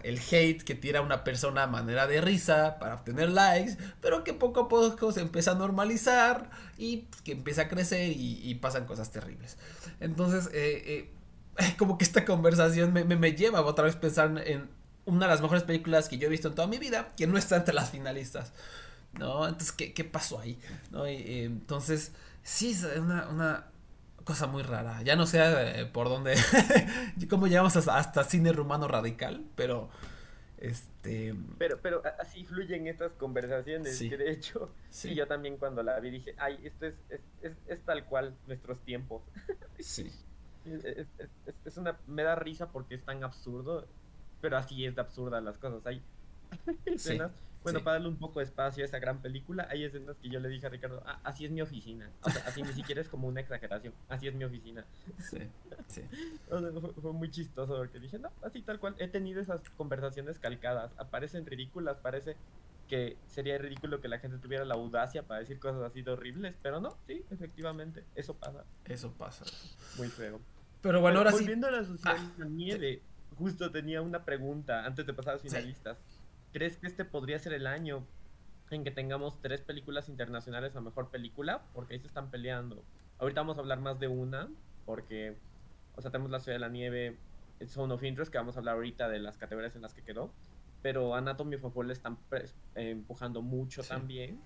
el 0.03 0.19
hate 0.19 0.63
que 0.63 0.75
tira 0.75 1.03
una 1.03 1.23
persona 1.23 1.65
a 1.65 1.67
manera 1.67 2.07
de 2.07 2.21
risa 2.21 2.79
para 2.79 2.95
obtener 2.95 3.31
likes, 3.31 3.77
pero 4.01 4.25
que 4.25 4.33
poco 4.33 4.61
a 4.61 4.69
poco 4.69 5.13
se 5.13 5.21
empieza 5.21 5.53
a 5.53 5.55
normalizar 5.55 6.51
y 6.79 7.09
que 7.25 7.33
empieza 7.33 7.63
a 7.63 7.69
crecer 7.69 8.13
y, 8.17 8.55
pasan 8.57 8.87
cosas 8.87 9.11
terribles. 9.11 9.59
Entonces, 10.01 10.49
eh, 10.53 11.11
como 11.79 11.99
que 11.99 12.05
esta 12.05 12.25
conversación 12.25 12.93
me, 12.93 13.05
me, 13.05 13.17
me 13.17 13.33
lleva 13.33 13.61
otra 13.61 13.85
vez 13.85 13.97
a 13.97 14.01
pensar 14.01 14.43
en 14.47 14.69
una 15.05 15.27
de 15.27 15.33
las 15.33 15.41
mejores 15.41 15.63
películas 15.63 16.09
que 16.09 16.19
yo 16.19 16.27
he 16.27 16.31
visto 16.31 16.49
en 16.49 16.55
toda 16.55 16.69
mi 16.69 16.79
vida, 16.79 17.13
que 17.17 17.27
no 17.27 17.39
está 17.39 17.57
entre 17.57 17.75
las 17.75 17.91
finalistas. 17.91 18.53
¿No? 19.13 19.47
Entonces, 19.47 19.73
¿qué, 19.73 19.95
qué 19.95 20.05
pasó 20.05 20.41
ahí? 20.41 20.59
¿No? 20.91 21.09
Y, 21.09 21.43
entonces, 21.45 22.13
sí, 22.43 22.77
una, 22.99 23.29
una 23.29 23.67
cosa 24.27 24.47
muy 24.47 24.63
rara. 24.63 25.01
Ya 25.03 25.17
no 25.17 25.25
sé 25.25 25.41
eh, 25.41 25.87
por 25.87 26.11
dónde, 26.11 26.35
cómo 27.31 27.47
llegamos 27.47 27.75
hasta, 27.77 27.97
hasta, 27.97 28.25
cine 28.25 28.53
rumano 28.53 28.89
radical, 28.89 29.43
pero... 29.55 29.89
Este... 30.59 31.35
Pero, 31.59 31.79
pero 31.83 32.03
así 32.19 32.45
fluyen 32.45 32.87
estas 32.87 33.13
conversaciones, 33.13 33.99
que 33.99 34.17
de 34.17 34.31
hecho, 34.31 34.71
sí. 34.91 35.15
yo 35.15 35.27
también 35.27 35.59
cuando 35.59 35.83
la 35.83 36.01
vi 36.01 36.11
dije, 36.11 36.35
ay, 36.39 36.59
esto 36.65 36.87
es, 36.87 36.95
es, 37.11 37.21
es, 37.43 37.53
es 37.69 37.81
tal 37.83 38.05
cual 38.05 38.35
nuestros 38.47 38.81
tiempos. 38.81 39.23
Sí. 39.79 40.11
Es, 40.65 41.07
es, 41.65 41.77
una, 41.77 41.97
me 42.09 42.25
da 42.25 42.35
risa 42.35 42.73
porque 42.73 42.95
es 42.97 43.05
tan 43.05 43.23
absurdo 43.23 43.87
pero 44.41 44.57
así 44.57 44.85
es 44.85 44.95
de 44.95 45.01
absurda 45.01 45.41
las 45.41 45.59
cosas. 45.59 45.87
Hay 45.87 46.03
escenas, 46.87 47.33
bueno, 47.73 47.85
para 47.85 47.95
darle 47.95 48.09
un 48.09 48.17
poco 48.17 48.39
de 48.39 48.45
espacio 48.45 48.85
a 48.85 48.87
esa 48.87 48.99
gran 49.01 49.21
película, 49.21 49.67
hay 49.71 49.85
escenas 49.85 50.17
que 50.19 50.29
yo 50.29 50.39
le 50.39 50.49
dije 50.49 50.67
a 50.67 50.71
Ricardo, 50.71 51.03
ah, 51.05 51.19
así 51.25 51.45
es 51.45 51.51
mi 51.51 51.61
oficina. 51.63 52.11
O 52.23 52.31
sea, 52.31 52.45
así 52.47 52.63
ni 52.63 52.73
siquiera 52.73 53.01
es 53.01 53.09
como 53.09 53.27
una 53.27 53.41
exageración, 53.41 53.93
así 54.09 54.29
es 54.29 54.35
mi 54.35 54.45
oficina. 54.45 54.85
Sí, 55.19 55.39
sí. 55.89 56.03
fue, 57.03 57.13
muy 57.13 57.31
chistoso 57.31 57.77
porque 57.77 57.99
dije, 57.99 58.19
no, 58.19 58.31
así 58.43 58.63
tal 58.63 58.79
cual, 58.79 58.95
he 58.99 59.09
tenido 59.09 59.41
esas 59.41 59.63
conversaciones 59.71 60.39
calcadas, 60.39 60.95
aparecen 60.97 61.45
ridículas, 61.45 61.97
parece 61.99 62.37
que 62.89 63.17
sería 63.27 63.59
ridículo 63.59 64.01
que 64.01 64.07
la 64.07 64.21
gente 64.21 64.39
tuviera 64.39 64.65
la 64.65 64.75
audacia 64.75 65.25
para 65.25 65.41
decir 65.41 65.59
cosas 65.59 65.83
así 65.83 66.03
de 66.03 66.13
horribles, 66.13 66.57
pero 66.63 66.81
no, 66.81 66.97
sí, 67.05 67.25
efectivamente, 67.33 68.05
eso 68.15 68.35
pasa. 68.35 68.65
Eso 68.85 69.11
pasa. 69.13 69.45
Muy 69.97 70.07
feo. 70.07 70.41
Pero 70.83 71.01
bueno, 71.01 71.19
ahora 71.19 71.33
volviendo 71.33 71.67
sí. 71.67 71.73
Volviendo 71.73 72.07
a 72.07 72.07
la 72.13 72.17
sociedad 72.17 72.33
ah, 72.41 72.45
nieve, 72.49 73.03
justo 73.37 73.71
tenía 73.71 74.03
una 74.03 74.25
pregunta 74.25 74.85
antes 74.85 75.05
de 75.07 75.13
pasar 75.13 75.33
a 75.33 75.35
los 75.35 75.43
finalistas. 75.43 75.99
¿Crees 76.57 76.79
que 76.79 76.87
este 76.87 77.05
podría 77.05 77.39
ser 77.39 77.53
el 77.53 77.67
año 77.67 78.07
en 78.71 78.83
que 78.83 78.91
tengamos 78.91 79.43
tres 79.43 79.61
películas 79.61 80.09
internacionales 80.09 80.75
a 80.75 80.81
mejor 80.81 81.11
película? 81.11 81.67
Porque 81.75 81.93
ahí 81.93 82.01
se 82.01 82.07
están 82.07 82.31
peleando. 82.31 82.83
Ahorita 83.19 83.43
vamos 83.43 83.59
a 83.59 83.61
hablar 83.61 83.79
más 83.81 84.01
de 84.01 84.09
una, 84.09 84.49
porque, 84.87 85.37
o 85.97 86.01
sea, 86.01 86.11
tenemos 86.11 86.31
La 86.31 86.41
Ciudad 86.41 86.55
de 86.55 86.61
la 86.61 86.71
Nieve, 86.71 87.19
Zone 87.67 87.93
of 87.93 88.03
Interest, 88.03 88.33
que 88.33 88.39
vamos 88.39 88.57
a 88.57 88.61
hablar 88.61 88.77
ahorita 88.77 89.07
de 89.11 89.19
las 89.19 89.37
categorías 89.37 89.77
en 89.77 89.83
las 89.83 89.93
que 89.93 90.01
quedó. 90.01 90.33
Pero 90.81 91.15
Anatomy 91.15 91.57
of 91.57 91.77
a 91.77 91.93
están 91.93 92.17
eh, 92.33 92.49
empujando 92.75 93.43
mucho 93.43 93.83
también. 93.83 94.41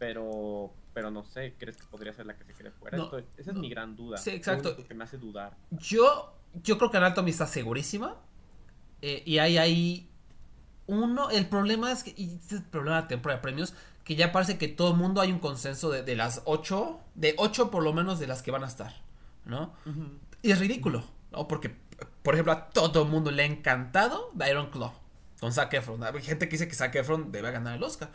Pero, 0.00 0.72
pero 0.92 1.12
no 1.12 1.22
sé, 1.22 1.54
¿crees 1.56 1.76
que 1.76 1.86
podría 1.86 2.12
ser 2.14 2.26
la 2.26 2.36
que 2.36 2.42
se 2.42 2.52
quede 2.52 2.72
fuera? 2.72 2.98
esa 3.36 3.52
es 3.52 3.56
mi 3.56 3.68
gran 3.68 3.94
duda. 3.94 4.16
Sí, 4.16 4.30
exacto. 4.30 4.76
que 4.76 4.94
me 4.94 5.04
hace 5.04 5.18
dudar. 5.18 5.56
Yo 5.70 6.34
yo 6.64 6.78
creo 6.78 6.90
que 6.90 6.96
Anatomy 6.96 7.30
está 7.30 7.46
segurísima. 7.46 8.20
Eh, 9.02 9.22
y 9.26 9.38
hay 9.38 9.58
ahí 9.58 10.10
uno. 10.86 11.30
El 11.30 11.46
problema 11.46 11.92
es 11.92 12.04
que. 12.04 12.14
Y 12.16 12.34
este 12.34 12.56
es 12.56 12.60
el 12.60 12.66
problema 12.66 12.96
de 12.96 13.02
la 13.02 13.08
temporada 13.08 13.38
de 13.38 13.42
premios. 13.42 13.74
Que 14.04 14.16
ya 14.16 14.32
parece 14.32 14.58
que 14.58 14.68
todo 14.68 14.90
el 14.90 14.96
mundo 14.96 15.20
hay 15.20 15.32
un 15.32 15.38
consenso 15.38 15.90
de, 15.90 16.16
las 16.16 16.42
ocho. 16.44 17.00
De 17.14 17.34
ocho 17.38 17.70
por 17.70 17.82
lo 17.82 17.92
menos 17.92 18.18
de 18.18 18.26
las 18.26 18.42
que 18.42 18.50
van 18.50 18.64
a 18.64 18.66
estar. 18.66 18.94
¿No? 19.44 19.72
Y 20.42 20.50
es 20.50 20.58
ridículo. 20.58 21.04
¿No? 21.32 21.48
Porque, 21.48 21.74
por 22.22 22.34
ejemplo, 22.34 22.52
a 22.52 22.68
todo 22.68 23.02
el 23.02 23.08
mundo 23.08 23.30
le 23.30 23.42
ha 23.42 23.46
encantado 23.46 24.30
The 24.36 24.50
Iron 24.50 24.70
Claw. 24.70 24.92
Con 25.40 25.52
Zac 25.52 25.72
Efron. 25.74 26.02
Hay 26.04 26.22
gente 26.22 26.48
que 26.48 26.52
dice 26.52 26.68
que 26.68 26.74
Zac 26.74 26.94
Efron 26.94 27.32
debe 27.32 27.50
ganar 27.50 27.76
el 27.76 27.82
Oscar. 27.82 28.10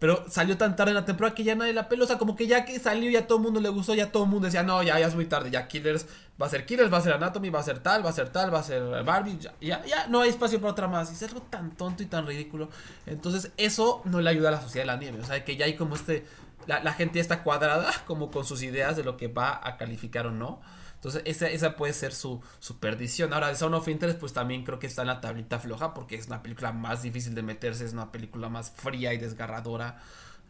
Pero 0.00 0.24
salió 0.30 0.56
tan 0.56 0.76
tarde 0.76 0.92
en 0.92 0.94
la 0.94 1.04
temporada 1.04 1.34
que 1.34 1.44
ya 1.44 1.54
nadie 1.54 1.74
la 1.74 1.88
peló. 1.88 2.04
O 2.04 2.06
sea, 2.06 2.16
como 2.16 2.34
que 2.34 2.46
ya 2.46 2.64
que 2.64 2.78
salió, 2.78 3.10
ya 3.10 3.26
todo 3.26 3.36
el 3.36 3.44
mundo 3.44 3.60
le 3.60 3.68
gustó, 3.68 3.94
ya 3.94 4.10
todo 4.10 4.24
el 4.24 4.30
mundo 4.30 4.46
decía, 4.46 4.62
no, 4.62 4.82
ya, 4.82 4.98
ya 4.98 5.06
es 5.06 5.14
muy 5.14 5.26
tarde, 5.26 5.50
ya 5.50 5.68
Killers 5.68 6.06
va 6.40 6.46
a 6.46 6.48
ser 6.48 6.64
Killers, 6.64 6.92
va 6.92 6.98
a 6.98 7.00
ser 7.00 7.12
Anatomy, 7.12 7.50
va 7.50 7.60
a 7.60 7.62
ser 7.62 7.80
tal, 7.80 8.04
va 8.04 8.10
a 8.10 8.12
ser 8.12 8.30
tal, 8.30 8.52
va 8.52 8.60
a 8.60 8.62
ser 8.62 9.04
Barbie, 9.04 9.38
ya, 9.38 9.54
ya, 9.60 9.84
ya 9.84 10.06
no 10.06 10.20
hay 10.20 10.30
espacio 10.30 10.60
para 10.60 10.72
otra 10.72 10.88
más. 10.88 11.10
Y 11.10 11.14
es 11.14 11.22
algo 11.22 11.42
tan 11.42 11.76
tonto 11.76 12.02
y 12.02 12.06
tan 12.06 12.26
ridículo. 12.26 12.70
Entonces, 13.06 13.52
eso 13.56 14.02
no 14.04 14.20
le 14.20 14.30
ayuda 14.30 14.48
a 14.48 14.52
la 14.52 14.62
sociedad 14.62 14.84
de 14.84 14.92
la 14.92 14.96
nieve. 14.96 15.20
O 15.20 15.24
sea, 15.24 15.44
que 15.44 15.56
ya 15.56 15.66
hay 15.66 15.76
como 15.76 15.94
este. 15.96 16.26
La, 16.66 16.92
gente 16.92 17.16
ya 17.16 17.22
está 17.22 17.42
cuadrada, 17.42 17.90
como 18.06 18.30
con 18.30 18.44
sus 18.44 18.62
ideas 18.62 18.96
de 18.96 19.04
lo 19.04 19.16
que 19.16 19.28
va 19.28 19.60
a 19.62 19.76
calificar 19.76 20.26
o 20.26 20.30
no. 20.30 20.60
Entonces, 20.94 21.22
esa, 21.24 21.48
esa 21.48 21.76
puede 21.76 21.92
ser 21.94 22.12
su, 22.12 22.42
su 22.58 22.78
perdición. 22.78 23.32
Ahora, 23.32 23.48
de 23.48 23.56
Sound 23.56 23.74
of 23.74 23.88
Interest, 23.88 24.18
pues 24.18 24.32
también 24.32 24.64
creo 24.64 24.78
que 24.78 24.86
está 24.86 25.02
en 25.02 25.08
la 25.08 25.20
tablita 25.20 25.58
floja, 25.58 25.94
porque 25.94 26.14
es 26.16 26.26
una 26.26 26.42
película 26.42 26.72
más 26.72 27.02
difícil 27.02 27.34
de 27.34 27.42
meterse, 27.42 27.86
es 27.86 27.94
una 27.94 28.12
película 28.12 28.50
más 28.50 28.70
fría 28.70 29.12
y 29.14 29.18
desgarradora. 29.18 29.98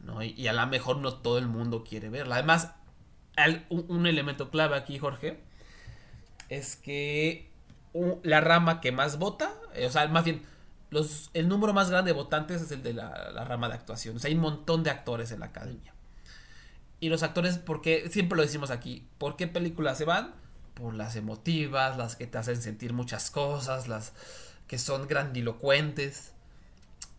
¿no? 0.05 0.23
Y, 0.23 0.49
a 0.49 0.53
lo 0.53 0.67
mejor 0.67 0.99
no 0.99 1.15
todo 1.15 1.39
el 1.39 1.47
mundo 1.47 1.85
quiere 1.85 2.09
verla. 2.09 2.37
Además, 2.37 2.73
un, 3.69 4.07
elemento 4.07 4.51
clave 4.51 4.77
aquí, 4.77 4.99
Jorge, 4.99 5.41
es 6.51 6.77
que 6.77 7.49
la 8.23 8.41
rama 8.41 8.81
que 8.81 8.93
más 8.93 9.19
vota, 9.19 9.55
eh, 9.75 9.87
o 9.87 9.91
sea, 9.91 10.07
más 10.09 10.25
bien, 10.25 10.43
los, 10.91 11.31
el 11.33 11.49
número 11.49 11.73
más 11.73 11.91
grande 11.91 12.11
de 12.11 12.17
votantes 12.17 12.61
es 12.61 12.73
el 12.73 12.83
de 12.83 12.93
la, 12.93 13.45
rama 13.45 13.69
de 13.69 13.75
actuación. 13.75 14.17
O 14.17 14.19
sea, 14.19 14.29
hay 14.29 14.35
un 14.35 14.43
montón 14.43 14.83
de 14.83 14.91
actores 14.91 15.33
en 15.33 15.41
la 15.41 15.47
academia. 15.47 15.95
Y 16.99 17.09
los 17.09 17.23
actores, 17.23 17.57
porque 17.57 18.11
siempre 18.11 18.37
lo 18.37 18.43
decimos 18.43 18.71
aquí, 18.71 19.09
¿por 19.17 19.37
qué 19.37 19.47
películas 19.47 19.97
se 19.97 20.05
van? 20.05 20.35
Por 20.75 20.95
las 20.95 21.17
emotivas, 21.17 21.97
las 21.97 22.17
que 22.17 22.27
te 22.27 22.37
hacen 22.37 22.61
sentir 22.61 22.93
muchas 22.93 23.31
cosas, 23.31 23.89
las 23.89 24.13
que 24.67 24.79
son 24.79 25.07
grandilocuentes. 25.07 26.33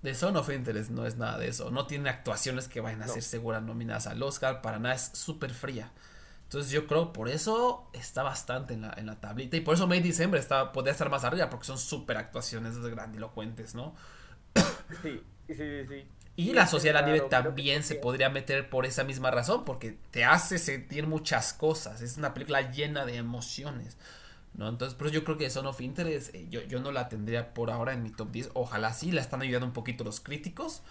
The 0.03 0.13
Son 0.15 0.35
of 0.35 0.50
Interest 0.50 0.89
no 0.89 1.05
es 1.05 1.17
nada 1.17 1.38
de 1.38 1.47
eso. 1.47 1.71
No 1.71 1.88
tiene 1.88 2.09
actuaciones 2.09 2.67
que 2.67 2.81
vayan 2.81 3.03
a 3.03 3.07
ser 3.07 3.23
seguras 3.23 3.63
nominadas 3.63 4.07
al 4.07 4.21
Oscar. 4.21 4.61
Para 4.61 4.79
nada, 4.79 4.95
es 4.95 5.11
súper 5.13 5.53
fría. 5.53 5.91
Entonces 6.51 6.74
yo 6.74 6.86
creo 6.86 7.13
por 7.13 7.29
eso 7.29 7.89
está 7.93 8.24
bastante 8.24 8.74
en 8.74 8.81
la, 8.81 8.93
en 8.98 9.05
la 9.05 9.22
tablita. 9.22 9.55
Y 9.55 9.62
por 9.62 9.75
eso 9.75 9.88
May 9.88 10.01
December 10.01 10.38
está, 10.38 10.74
podría 10.74 10.91
estar 10.91 11.10
más 11.10 11.24
arriba. 11.24 11.50
Porque 11.50 11.65
son 11.65 11.77
súper 11.77 12.17
actuaciones 12.17 12.77
grandilocuentes, 12.77 13.74
¿no? 13.74 13.96
Sí, 15.01 15.24
sí, 15.48 15.86
sí. 15.88 16.05
Y 16.36 16.51
la 16.51 16.67
Sociedad 16.67 16.96
de 16.96 17.01
la 17.03 17.08
Nieve 17.08 17.27
también 17.29 17.84
se 17.84 17.96
podría 17.96 18.29
meter 18.29 18.70
por 18.70 18.86
esa 18.86 19.05
misma 19.05 19.31
razón. 19.31 19.63
Porque 19.63 19.98
te 20.12 20.25
hace 20.25 20.58
sentir 20.58 21.08
muchas 21.08 21.53
cosas. 21.53 22.01
Es 22.01 22.17
una 22.17 22.34
película 22.34 22.70
llena 22.70 23.05
de 23.05 23.15
emociones. 23.15 23.96
¿no? 24.53 24.67
Entonces, 24.67 24.98
pero 25.00 25.10
yo 25.10 25.24
creo 25.24 25.38
que 25.38 25.50
Son 25.50 25.65
of 25.67 25.79
Interest, 25.79 26.36
eh, 26.36 26.48
yo, 26.50 26.60
yo 26.63 26.81
no 26.81 26.91
la 26.91 27.08
tendría 27.08 27.53
por 27.53 27.72
ahora 27.72 27.93
en 27.93 28.03
mi 28.03 28.10
top 28.10 28.29
10. 28.29 28.50
Ojalá 28.55 28.93
sí, 28.93 29.13
la 29.13 29.22
están 29.22 29.41
ayudando 29.41 29.67
un 29.67 29.74
poquito 29.74 30.03
los 30.03 30.20
críticos. 30.20 30.84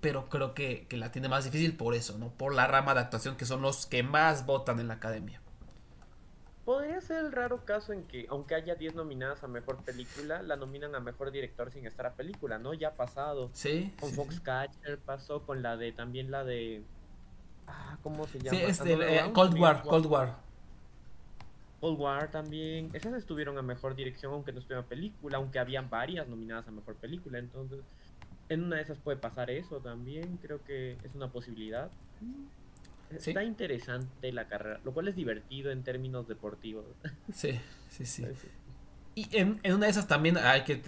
Pero 0.00 0.28
creo 0.28 0.54
que, 0.54 0.86
la 0.92 1.12
tiene 1.12 1.28
más 1.28 1.44
difícil 1.44 1.76
por 1.76 1.94
eso, 1.94 2.16
¿no? 2.18 2.30
Por 2.30 2.54
la 2.54 2.66
rama 2.66 2.94
de 2.94 3.00
actuación 3.00 3.36
que 3.36 3.44
son 3.44 3.60
los 3.62 3.86
que 3.86 4.02
más 4.02 4.46
votan 4.46 4.80
en 4.80 4.88
la 4.88 4.94
academia. 4.94 5.40
Podría 6.64 7.00
ser 7.00 7.24
el 7.24 7.32
raro 7.32 7.64
caso 7.64 7.92
en 7.92 8.04
que, 8.04 8.26
aunque 8.30 8.54
haya 8.54 8.74
10 8.74 8.94
nominadas 8.94 9.42
a 9.42 9.48
mejor 9.48 9.82
película, 9.82 10.42
la 10.42 10.56
nominan 10.56 10.94
a 10.94 11.00
mejor 11.00 11.30
director 11.32 11.70
sin 11.70 11.86
estar 11.86 12.06
a 12.06 12.14
película, 12.14 12.58
¿no? 12.58 12.74
Ya 12.74 12.88
ha 12.88 12.94
pasado. 12.94 13.50
Sí. 13.52 13.92
Con 13.98 14.12
Foxcatcher 14.12 14.98
pasó, 14.98 15.42
con 15.42 15.62
la 15.62 15.76
de, 15.76 15.92
también 15.92 16.30
la 16.30 16.44
de. 16.44 16.82
Ah, 17.66 17.98
¿Cómo 18.02 18.26
se 18.26 18.38
llama? 18.38 18.56
Sí, 18.56 18.64
este, 18.64 18.92
eh, 18.92 19.32
Cold 19.32 19.58
War, 19.58 19.82
Cold 19.82 20.06
War. 20.06 20.36
Cold 21.80 21.98
War 21.98 22.30
también. 22.30 22.90
Esas 22.92 23.14
estuvieron 23.14 23.58
a 23.58 23.62
mejor 23.62 23.94
dirección, 23.94 24.32
aunque 24.32 24.52
no 24.52 24.58
estuvieron 24.58 24.84
a 24.84 24.88
película, 24.88 25.38
aunque 25.38 25.58
habían 25.58 25.88
varias 25.88 26.28
nominadas 26.28 26.68
a 26.68 26.70
mejor 26.70 26.94
película. 26.96 27.38
Entonces, 27.38 27.80
en 28.50 28.64
una 28.64 28.76
de 28.76 28.82
esas 28.82 28.98
puede 28.98 29.16
pasar 29.16 29.50
eso 29.50 29.78
también. 29.78 30.38
Creo 30.42 30.62
que 30.64 30.98
es 31.02 31.14
una 31.14 31.32
posibilidad. 31.32 31.90
Está 33.10 33.42
interesante 33.42 34.30
la 34.32 34.46
carrera, 34.46 34.80
lo 34.84 34.92
cual 34.92 35.08
es 35.08 35.16
divertido 35.16 35.70
en 35.70 35.82
términos 35.82 36.28
deportivos. 36.28 36.84
Sí, 37.32 37.58
sí, 37.88 38.04
sí. 38.04 38.24
Y 39.14 39.28
en, 39.36 39.60
una 39.64 39.86
de 39.86 39.90
esas 39.90 40.06
también 40.06 40.38
hay 40.38 40.62
que, 40.62 40.80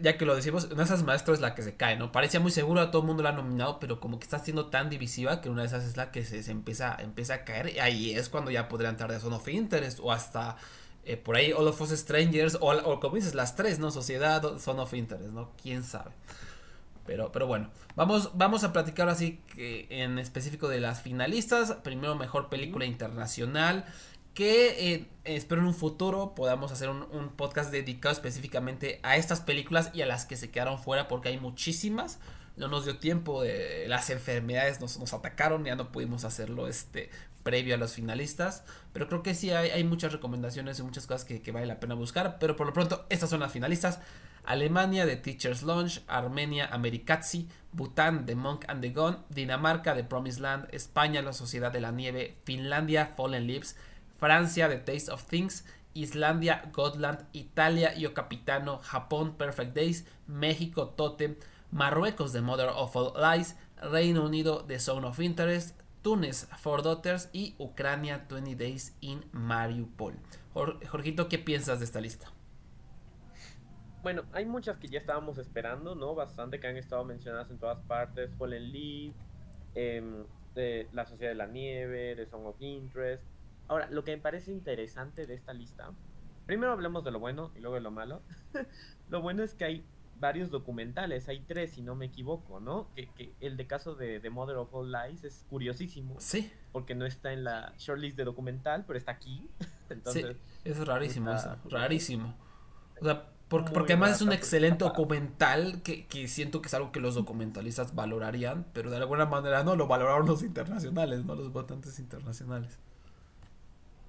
ya 0.00 0.18
que 0.18 0.26
lo 0.26 0.34
decimos, 0.34 0.64
una 0.64 0.76
de 0.76 0.82
esas 0.82 1.04
maestros 1.04 1.38
es 1.38 1.40
la 1.40 1.54
que 1.54 1.62
se 1.62 1.76
cae, 1.76 1.96
¿no? 1.96 2.10
Parecía 2.10 2.40
muy 2.40 2.50
seguro, 2.50 2.80
a 2.80 2.90
todo 2.90 3.02
el 3.02 3.06
mundo 3.06 3.22
la 3.22 3.30
ha 3.30 3.32
nominado, 3.32 3.78
pero 3.78 4.00
como 4.00 4.18
que 4.18 4.24
está 4.24 4.40
siendo 4.40 4.66
tan 4.66 4.90
divisiva 4.90 5.40
que 5.40 5.48
una 5.48 5.62
de 5.62 5.68
esas 5.68 5.84
es 5.84 5.96
la 5.96 6.10
que 6.10 6.24
se, 6.24 6.50
empieza, 6.50 6.96
empieza 7.00 7.34
a 7.34 7.44
caer. 7.44 7.74
Y 7.74 7.78
ahí 7.78 8.10
es 8.12 8.28
cuando 8.28 8.50
ya 8.50 8.68
podría 8.68 8.90
entrar 8.90 9.12
de 9.12 9.20
Zone 9.20 9.36
of 9.36 9.48
Interest 9.48 10.00
o 10.02 10.10
hasta 10.10 10.56
eh, 11.04 11.16
por 11.16 11.36
ahí 11.36 11.52
All 11.52 11.68
of 11.68 11.80
Us 11.80 11.90
Strangers 11.90 12.56
o, 12.60 12.72
o, 12.72 13.00
como 13.00 13.14
dices, 13.14 13.34
las 13.34 13.54
tres, 13.54 13.78
¿no? 13.78 13.92
Sociedad, 13.92 14.58
Zone 14.58 14.80
of 14.80 14.92
Interest, 14.94 15.30
¿no? 15.30 15.52
¿Quién 15.62 15.84
sabe? 15.84 16.10
Pero, 17.08 17.32
pero 17.32 17.46
bueno, 17.46 17.70
vamos, 17.96 18.32
vamos 18.34 18.64
a 18.64 18.72
platicar 18.74 19.08
así 19.08 19.40
que 19.54 19.86
en 19.88 20.18
específico 20.18 20.68
de 20.68 20.78
las 20.78 21.00
finalistas. 21.00 21.72
Primero, 21.82 22.14
mejor 22.16 22.50
película 22.50 22.84
internacional 22.84 23.86
que 24.34 24.92
eh, 24.92 25.06
espero 25.24 25.62
en 25.62 25.68
un 25.68 25.74
futuro 25.74 26.34
podamos 26.34 26.70
hacer 26.70 26.90
un, 26.90 27.30
podcast 27.30 27.72
dedicado 27.72 28.12
específicamente 28.12 29.00
a 29.02 29.16
estas 29.16 29.40
películas 29.40 29.90
y 29.94 30.02
a 30.02 30.06
las 30.06 30.26
que 30.26 30.36
se 30.36 30.50
quedaron 30.50 30.78
fuera 30.78 31.08
porque 31.08 31.30
hay 31.30 31.40
muchísimas. 31.40 32.18
no 32.58 32.68
nos 32.68 32.84
dio 32.84 32.98
tiempo, 32.98 33.42
de, 33.42 33.86
las 33.88 34.10
enfermedades 34.10 34.78
nos, 34.82 34.98
nos 34.98 35.14
atacaron, 35.14 35.64
ya 35.64 35.76
no 35.76 35.90
pudimos 35.90 36.24
hacerlo 36.24 36.68
este 36.68 37.08
previo 37.42 37.74
a 37.74 37.78
los 37.78 37.94
finalistas, 37.94 38.64
pero 38.92 39.08
creo 39.08 39.22
que 39.22 39.34
sí 39.34 39.50
hay, 39.50 39.70
hay 39.70 39.82
muchas 39.82 40.12
recomendaciones 40.12 40.78
y 40.78 40.82
muchas 40.82 41.06
cosas 41.06 41.24
que, 41.24 41.40
que, 41.40 41.52
vale 41.52 41.64
la 41.64 41.80
pena 41.80 41.94
buscar, 41.94 42.38
pero 42.38 42.54
por 42.54 42.66
lo 42.66 42.74
pronto 42.74 43.06
estas 43.08 43.30
son 43.30 43.40
las 43.40 43.50
finalistas. 43.50 44.00
Alemania 44.48 45.04
de 45.04 45.16
Teacher's 45.16 45.62
Lounge, 45.62 46.00
Armenia 46.08 46.70
Americazzi, 46.72 47.50
Bután 47.70 48.24
de 48.24 48.34
Monk 48.34 48.64
and 48.68 48.80
the 48.80 48.88
Gun, 48.88 49.18
Dinamarca 49.28 49.94
de 49.94 50.04
Promised 50.04 50.40
Land, 50.40 50.68
España 50.72 51.20
La 51.20 51.34
Sociedad 51.34 51.70
de 51.70 51.82
la 51.82 51.92
Nieve, 51.92 52.34
Finlandia 52.44 53.12
Fallen 53.14 53.46
Leaves, 53.46 53.76
Francia 54.18 54.70
The 54.70 54.78
Taste 54.78 55.12
of 55.12 55.22
Things, 55.24 55.66
Islandia 55.94 56.62
Godland, 56.72 57.26
Italia 57.34 57.94
Yo 57.94 58.14
Capitano, 58.14 58.78
Japón 58.78 59.36
Perfect 59.36 59.74
Days, 59.74 60.06
México 60.26 60.94
Totem, 60.96 61.36
Marruecos 61.70 62.32
The 62.32 62.40
Mother 62.40 62.70
of 62.70 62.96
All 62.96 63.12
Lies, 63.20 63.54
Reino 63.76 64.24
Unido 64.24 64.64
The 64.64 64.78
Zone 64.78 65.06
of 65.06 65.20
Interest, 65.20 65.78
Túnez 66.00 66.48
Four 66.58 66.82
Daughters 66.82 67.28
y 67.34 67.54
Ucrania 67.58 68.24
20 68.26 68.54
Days 68.54 68.96
in 69.02 69.26
Mariupol. 69.32 70.14
Jorgito, 70.54 71.28
¿qué 71.28 71.38
piensas 71.38 71.80
de 71.80 71.84
esta 71.84 72.00
lista? 72.00 72.32
Bueno, 74.02 74.24
hay 74.32 74.46
muchas 74.46 74.78
que 74.78 74.88
ya 74.88 74.98
estábamos 74.98 75.38
esperando, 75.38 75.94
¿no? 75.94 76.14
Bastante 76.14 76.60
que 76.60 76.66
han 76.66 76.76
estado 76.76 77.04
mencionadas 77.04 77.50
en 77.50 77.58
todas 77.58 77.80
partes. 77.82 78.30
Fallen 78.36 78.72
Leaf, 78.72 79.14
eh, 79.74 80.24
de 80.54 80.88
La 80.92 81.04
Sociedad 81.04 81.32
de 81.32 81.36
la 81.36 81.46
Nieve, 81.46 82.14
de 82.14 82.26
Song 82.26 82.46
of 82.46 82.60
Interest. 82.60 83.24
Ahora, 83.66 83.88
lo 83.90 84.04
que 84.04 84.16
me 84.16 84.22
parece 84.22 84.50
interesante 84.50 85.26
de 85.26 85.34
esta 85.34 85.52
lista, 85.52 85.92
primero 86.46 86.72
hablemos 86.72 87.04
de 87.04 87.10
lo 87.10 87.20
bueno 87.20 87.52
y 87.54 87.60
luego 87.60 87.74
de 87.74 87.80
lo 87.80 87.90
malo. 87.90 88.22
lo 89.08 89.20
bueno 89.20 89.42
es 89.42 89.54
que 89.54 89.64
hay 89.64 89.84
varios 90.18 90.50
documentales, 90.50 91.28
hay 91.28 91.40
tres 91.40 91.72
si 91.72 91.82
no 91.82 91.94
me 91.94 92.06
equivoco, 92.06 92.60
¿no? 92.60 92.92
Que, 92.94 93.08
que 93.12 93.34
el 93.40 93.56
de 93.56 93.66
caso 93.66 93.94
de 93.94 94.20
The 94.20 94.30
Mother 94.30 94.56
of 94.56 94.74
All 94.74 94.90
Lies 94.90 95.24
es 95.24 95.44
curiosísimo. 95.48 96.16
Sí. 96.18 96.50
Porque 96.72 96.94
no 96.94 97.06
está 97.06 97.32
en 97.32 97.44
la 97.44 97.74
shortlist 97.78 98.16
de 98.16 98.24
documental, 98.24 98.84
pero 98.86 98.98
está 98.98 99.12
aquí. 99.12 99.48
Entonces, 99.90 100.36
sí, 100.36 100.70
es 100.70 100.86
rarísimo 100.86 101.32
eso, 101.32 101.56
rarísimo. 101.70 102.34
O 103.00 103.04
sea, 103.04 103.30
porque, 103.48 103.72
porque 103.72 103.94
además 103.94 104.16
es 104.16 104.22
un 104.22 104.32
excelente 104.32 104.84
documental 104.84 105.82
que, 105.82 106.06
que, 106.06 106.28
siento 106.28 106.60
que 106.60 106.68
es 106.68 106.74
algo 106.74 106.92
que 106.92 107.00
los 107.00 107.14
documentalistas 107.14 107.94
valorarían, 107.94 108.66
pero 108.74 108.90
de 108.90 108.98
alguna 108.98 109.24
manera 109.24 109.64
no 109.64 109.74
lo 109.74 109.86
valoraron 109.86 110.26
los 110.26 110.42
internacionales, 110.42 111.24
no 111.24 111.34
los 111.34 111.50
votantes 111.50 111.98
internacionales. 111.98 112.78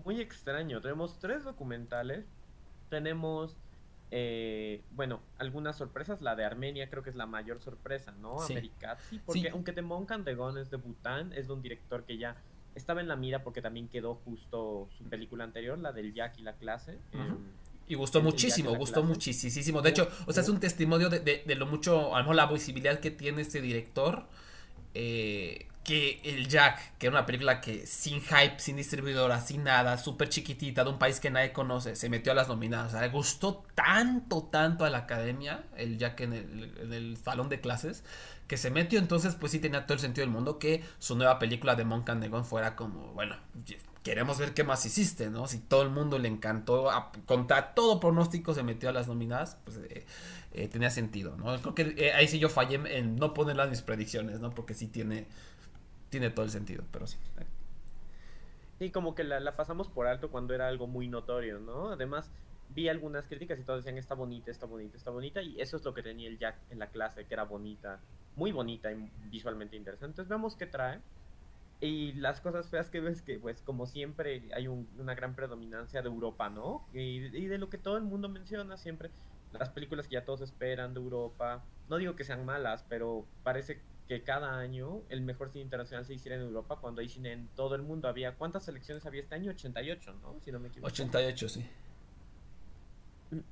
Muy 0.03 0.19
extraño, 0.19 0.81
tenemos 0.81 1.19
tres 1.19 1.45
documentales, 1.45 2.25
tenemos, 2.89 3.55
eh, 4.11 4.83
bueno, 4.91 5.21
algunas 5.37 5.77
sorpresas, 5.77 6.21
la 6.21 6.35
de 6.35 6.43
Armenia 6.43 6.89
creo 6.89 7.03
que 7.03 7.09
es 7.09 7.15
la 7.15 7.25
mayor 7.25 7.59
sorpresa, 7.59 8.11
¿no? 8.11 8.39
Sí. 8.39 8.53
Americazzi, 8.53 9.19
porque 9.19 9.41
Sí. 9.41 9.47
aunque 9.47 9.71
the 9.71 9.81
Gun 9.81 10.57
es 10.57 10.69
de 10.69 10.77
Bután, 10.77 11.31
es 11.31 11.47
de 11.47 11.53
un 11.53 11.61
director 11.61 12.03
que 12.03 12.17
ya 12.17 12.35
estaba 12.75 13.01
en 13.01 13.07
la 13.07 13.15
mira 13.15 13.43
porque 13.43 13.61
también 13.61 13.87
quedó 13.87 14.15
justo 14.15 14.89
su 14.97 15.03
película 15.05 15.43
anterior, 15.43 15.77
la 15.77 15.91
del 15.91 16.13
Jack 16.13 16.39
y 16.39 16.41
la 16.41 16.53
clase. 16.53 16.99
Em, 17.13 17.37
Y 17.89 17.95
gustó 17.95 18.21
muchísimo, 18.21 18.75
gustó 18.75 19.01
clase. 19.01 19.07
muchísimo. 19.33 19.81
De 19.81 19.89
hecho, 19.89 20.07
o 20.27 20.31
sea, 20.33 20.43
es 20.43 20.49
un 20.49 20.59
testimonio 20.59 21.09
de, 21.09 21.19
de- 21.19 21.43
de 21.45 21.55
lo 21.55 21.65
mucho, 21.65 22.15
a 22.15 22.19
lo 22.19 22.23
mejor 22.23 22.35
la 22.35 22.45
visibilidad 22.47 22.99
que 22.99 23.11
tiene 23.11 23.41
este 23.41 23.61
director. 23.61 24.27
eh, 24.93 25.67
que 25.83 26.21
el 26.23 26.47
Jack, 26.47 26.97
que 26.99 27.07
era 27.07 27.17
una 27.17 27.25
película 27.25 27.61
que 27.61 27.87
sin 27.87 28.21
hype, 28.21 28.59
sin 28.59 28.77
distribuidora, 28.77 29.41
sin 29.41 29.63
nada, 29.63 29.97
súper 29.97 30.29
chiquitita, 30.29 30.83
de 30.83 30.91
un 30.91 30.99
país 30.99 31.19
que 31.19 31.31
nadie 31.31 31.53
conoce, 31.53 31.95
se 31.95 32.09
metió 32.09 32.31
a 32.33 32.35
las 32.35 32.47
nominadas. 32.49 32.89
O 32.89 32.91
sea, 32.91 33.01
le 33.01 33.09
gustó 33.09 33.65
tanto, 33.75 34.43
tanto 34.51 34.85
a 34.85 34.89
la 34.91 34.99
academia, 34.99 35.63
el 35.77 35.97
Jack 35.97 36.21
en 36.21 36.33
el, 36.33 36.73
en 36.81 36.93
el 36.93 37.17
salón 37.17 37.49
de 37.49 37.61
clases, 37.61 38.03
que 38.47 38.57
se 38.57 38.71
metió. 38.71 38.99
Entonces, 38.99 39.35
pues 39.35 39.51
sí 39.51 39.59
tenía 39.59 39.85
todo 39.87 39.95
el 39.95 39.99
sentido 40.01 40.23
del 40.25 40.33
mundo 40.33 40.59
que 40.59 40.83
su 40.99 41.15
nueva 41.15 41.39
película 41.39 41.75
de 41.75 41.85
Monk 41.85 42.09
and 42.09 42.21
the 42.23 42.29
Gun 42.29 42.45
fuera 42.45 42.75
como, 42.75 43.13
bueno, 43.13 43.35
queremos 44.03 44.37
ver 44.39 44.53
qué 44.53 44.63
más 44.63 44.85
hiciste, 44.85 45.29
¿no? 45.29 45.47
Si 45.47 45.59
todo 45.59 45.83
el 45.83 45.89
mundo 45.89 46.17
le 46.19 46.27
encantó, 46.29 46.89
a- 46.91 47.11
contra 47.25 47.73
todo 47.75 47.99
pronóstico 47.99 48.53
se 48.53 48.63
metió 48.63 48.89
a 48.89 48.93
las 48.93 49.07
nominadas, 49.07 49.57
pues 49.65 49.77
eh, 49.77 50.05
eh, 50.53 50.67
tenía 50.67 50.89
sentido, 50.89 51.35
¿no? 51.37 51.59
Creo 51.61 51.75
que 51.75 51.95
eh, 51.97 52.13
ahí 52.13 52.27
sí 52.27 52.39
yo 52.39 52.49
fallé 52.49 52.75
en 52.97 53.15
no 53.17 53.33
ponerlas 53.33 53.69
mis 53.69 53.81
predicciones, 53.81 54.39
¿no? 54.39 54.51
Porque 54.51 54.73
sí 54.73 54.87
tiene, 54.87 55.27
tiene 56.09 56.29
todo 56.31 56.45
el 56.45 56.51
sentido, 56.51 56.83
pero 56.91 57.07
sí. 57.07 57.17
Sí, 58.79 58.91
como 58.91 59.13
que 59.15 59.23
la, 59.23 59.39
la 59.39 59.55
pasamos 59.55 59.89
por 59.89 60.07
alto 60.07 60.31
cuando 60.31 60.53
era 60.55 60.67
algo 60.67 60.87
muy 60.87 61.07
notorio, 61.07 61.59
¿no? 61.59 61.89
Además, 61.91 62.31
vi 62.69 62.87
algunas 62.87 63.27
críticas 63.27 63.59
y 63.59 63.63
todos 63.65 63.83
decían, 63.83 63.97
está 63.97 64.15
bonita, 64.15 64.51
está 64.51 64.65
bonita, 64.65 64.95
está 64.97 65.11
bonita, 65.11 65.41
y 65.41 65.59
eso 65.59 65.77
es 65.77 65.83
lo 65.83 65.93
que 65.93 66.03
tenía 66.03 66.29
el 66.29 66.37
Jack 66.39 66.61
en 66.69 66.79
la 66.79 66.89
clase, 66.91 67.25
que 67.27 67.33
era 67.33 67.43
bonita, 67.43 68.05
muy 68.35 68.51
bonita 68.53 68.91
y 68.91 69.11
visualmente 69.29 69.75
interesante. 69.75 70.13
Entonces, 70.13 70.29
vemos 70.29 70.55
qué 70.55 70.67
trae. 70.67 71.01
Y 71.81 72.11
las 72.13 72.41
cosas 72.41 72.69
feas 72.69 72.89
que 72.89 72.99
ves 72.99 73.21
que, 73.21 73.39
pues, 73.39 73.61
como 73.61 73.85
siempre, 73.85 74.49
hay 74.53 74.67
un- 74.67 74.89
una 74.97 75.15
gran 75.15 75.33
predominancia 75.35 76.01
de 76.01 76.09
Europa, 76.09 76.49
¿no? 76.49 76.85
Y, 76.93 77.25
y 77.37 77.47
de 77.47 77.57
lo 77.57 77.69
que 77.69 77.77
todo 77.77 77.95
el 77.97 78.03
mundo 78.03 78.27
menciona 78.27 78.75
siempre, 78.75 79.09
las 79.53 79.69
películas 79.69 80.07
que 80.07 80.13
ya 80.15 80.25
todos 80.25 80.41
esperan 80.41 80.93
de 80.93 80.99
Europa. 80.99 81.63
No 81.87 81.97
digo 81.97 82.15
que 82.17 82.23
sean 82.25 82.45
malas, 82.45 82.85
pero 82.89 83.25
parece 83.43 83.81
que 84.09 84.23
cada 84.23 84.57
año 84.59 85.03
el 85.09 85.21
mejor 85.21 85.49
cine 85.49 85.63
internacional 85.63 86.03
se 86.05 86.13
hiciera 86.15 86.35
en 86.35 86.41
Europa 86.43 86.77
cuando 86.81 86.99
hay 87.01 87.07
cine 87.09 87.31
en 87.31 87.47
todo 87.55 87.75
el 87.75 87.81
mundo. 87.81 88.07
Había 88.09 88.35
¿Cuántas 88.35 88.65
selecciones 88.65 89.05
había 89.05 89.21
este 89.21 89.35
año? 89.35 89.51
88, 89.51 90.13
¿no? 90.21 90.39
Si 90.41 90.51
no 90.51 90.59
me 90.59 90.67
equivoco. 90.67 90.87
88, 90.91 91.47
sí. 91.49 91.65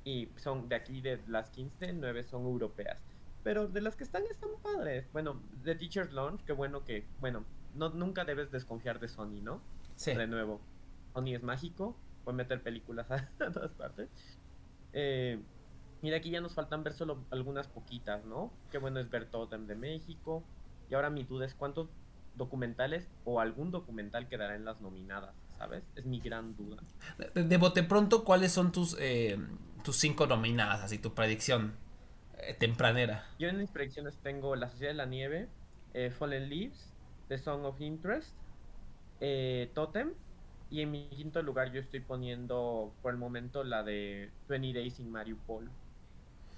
Y 0.04 0.28
son 0.36 0.68
de 0.68 0.74
aquí, 0.74 1.00
de 1.00 1.20
las 1.28 1.50
15, 1.50 1.92
9 1.92 2.24
son 2.24 2.42
europeas. 2.44 2.98
Pero 3.44 3.68
de 3.68 3.80
las 3.80 3.94
que 3.96 4.02
están, 4.04 4.24
están 4.30 4.50
padres. 4.62 5.06
Bueno, 5.12 5.40
The 5.64 5.76
Teacher's 5.76 6.12
Lounge, 6.12 6.44
qué 6.44 6.52
bueno 6.52 6.84
que, 6.84 7.04
bueno, 7.20 7.44
no, 7.78 7.90
nunca 7.90 8.24
debes 8.24 8.50
desconfiar 8.50 9.00
de 9.00 9.08
Sony, 9.08 9.40
¿no? 9.42 9.60
Sí. 9.96 10.14
De 10.14 10.26
nuevo, 10.26 10.60
Sony 11.14 11.34
es 11.34 11.42
mágico, 11.42 11.96
puede 12.24 12.36
meter 12.36 12.62
películas 12.62 13.10
a, 13.10 13.28
a 13.40 13.50
todas 13.50 13.72
partes. 13.72 14.08
Eh, 14.92 15.40
y 16.02 16.10
de 16.10 16.16
aquí 16.16 16.30
ya 16.30 16.40
nos 16.40 16.54
faltan 16.54 16.84
ver 16.84 16.92
solo 16.92 17.24
algunas 17.30 17.66
poquitas, 17.66 18.24
¿no? 18.24 18.52
Qué 18.70 18.78
bueno 18.78 19.00
es 19.00 19.10
ver 19.10 19.26
Totem 19.26 19.66
de 19.66 19.74
México. 19.74 20.44
Y 20.90 20.94
ahora 20.94 21.10
mi 21.10 21.24
duda 21.24 21.44
es 21.44 21.54
cuántos 21.54 21.88
documentales 22.36 23.08
o 23.24 23.40
algún 23.40 23.70
documental 23.70 24.28
quedará 24.28 24.54
en 24.54 24.64
las 24.64 24.80
nominadas, 24.80 25.34
¿sabes? 25.58 25.90
Es 25.96 26.06
mi 26.06 26.20
gran 26.20 26.56
duda. 26.56 26.82
De, 27.34 27.42
de 27.42 27.56
bote 27.56 27.82
pronto, 27.82 28.24
¿cuáles 28.24 28.52
son 28.52 28.70
tus, 28.72 28.96
eh, 29.00 29.38
tus 29.82 29.96
cinco 29.96 30.26
nominadas, 30.26 30.82
así 30.82 30.98
tu 30.98 31.14
predicción 31.14 31.74
eh, 32.38 32.54
tempranera? 32.54 33.26
Yo 33.38 33.48
en 33.48 33.58
mis 33.58 33.70
predicciones 33.70 34.16
tengo 34.18 34.54
La 34.54 34.68
Sociedad 34.68 34.92
de 34.92 34.96
la 34.96 35.06
Nieve, 35.06 35.48
eh, 35.94 36.10
Fallen 36.10 36.48
Leaves, 36.48 36.94
The 37.28 37.38
Song 37.38 37.64
of 37.64 37.80
Interest, 37.80 38.34
eh, 39.20 39.70
Totem. 39.74 40.14
Y 40.70 40.82
en 40.82 40.90
mi 40.90 41.08
quinto 41.08 41.42
lugar 41.42 41.72
yo 41.72 41.80
estoy 41.80 42.00
poniendo 42.00 42.92
por 43.00 43.12
el 43.12 43.18
momento 43.18 43.64
la 43.64 43.82
de 43.82 44.30
20 44.48 44.78
Days 44.78 45.00
in 45.00 45.10
Mariupol. 45.10 45.70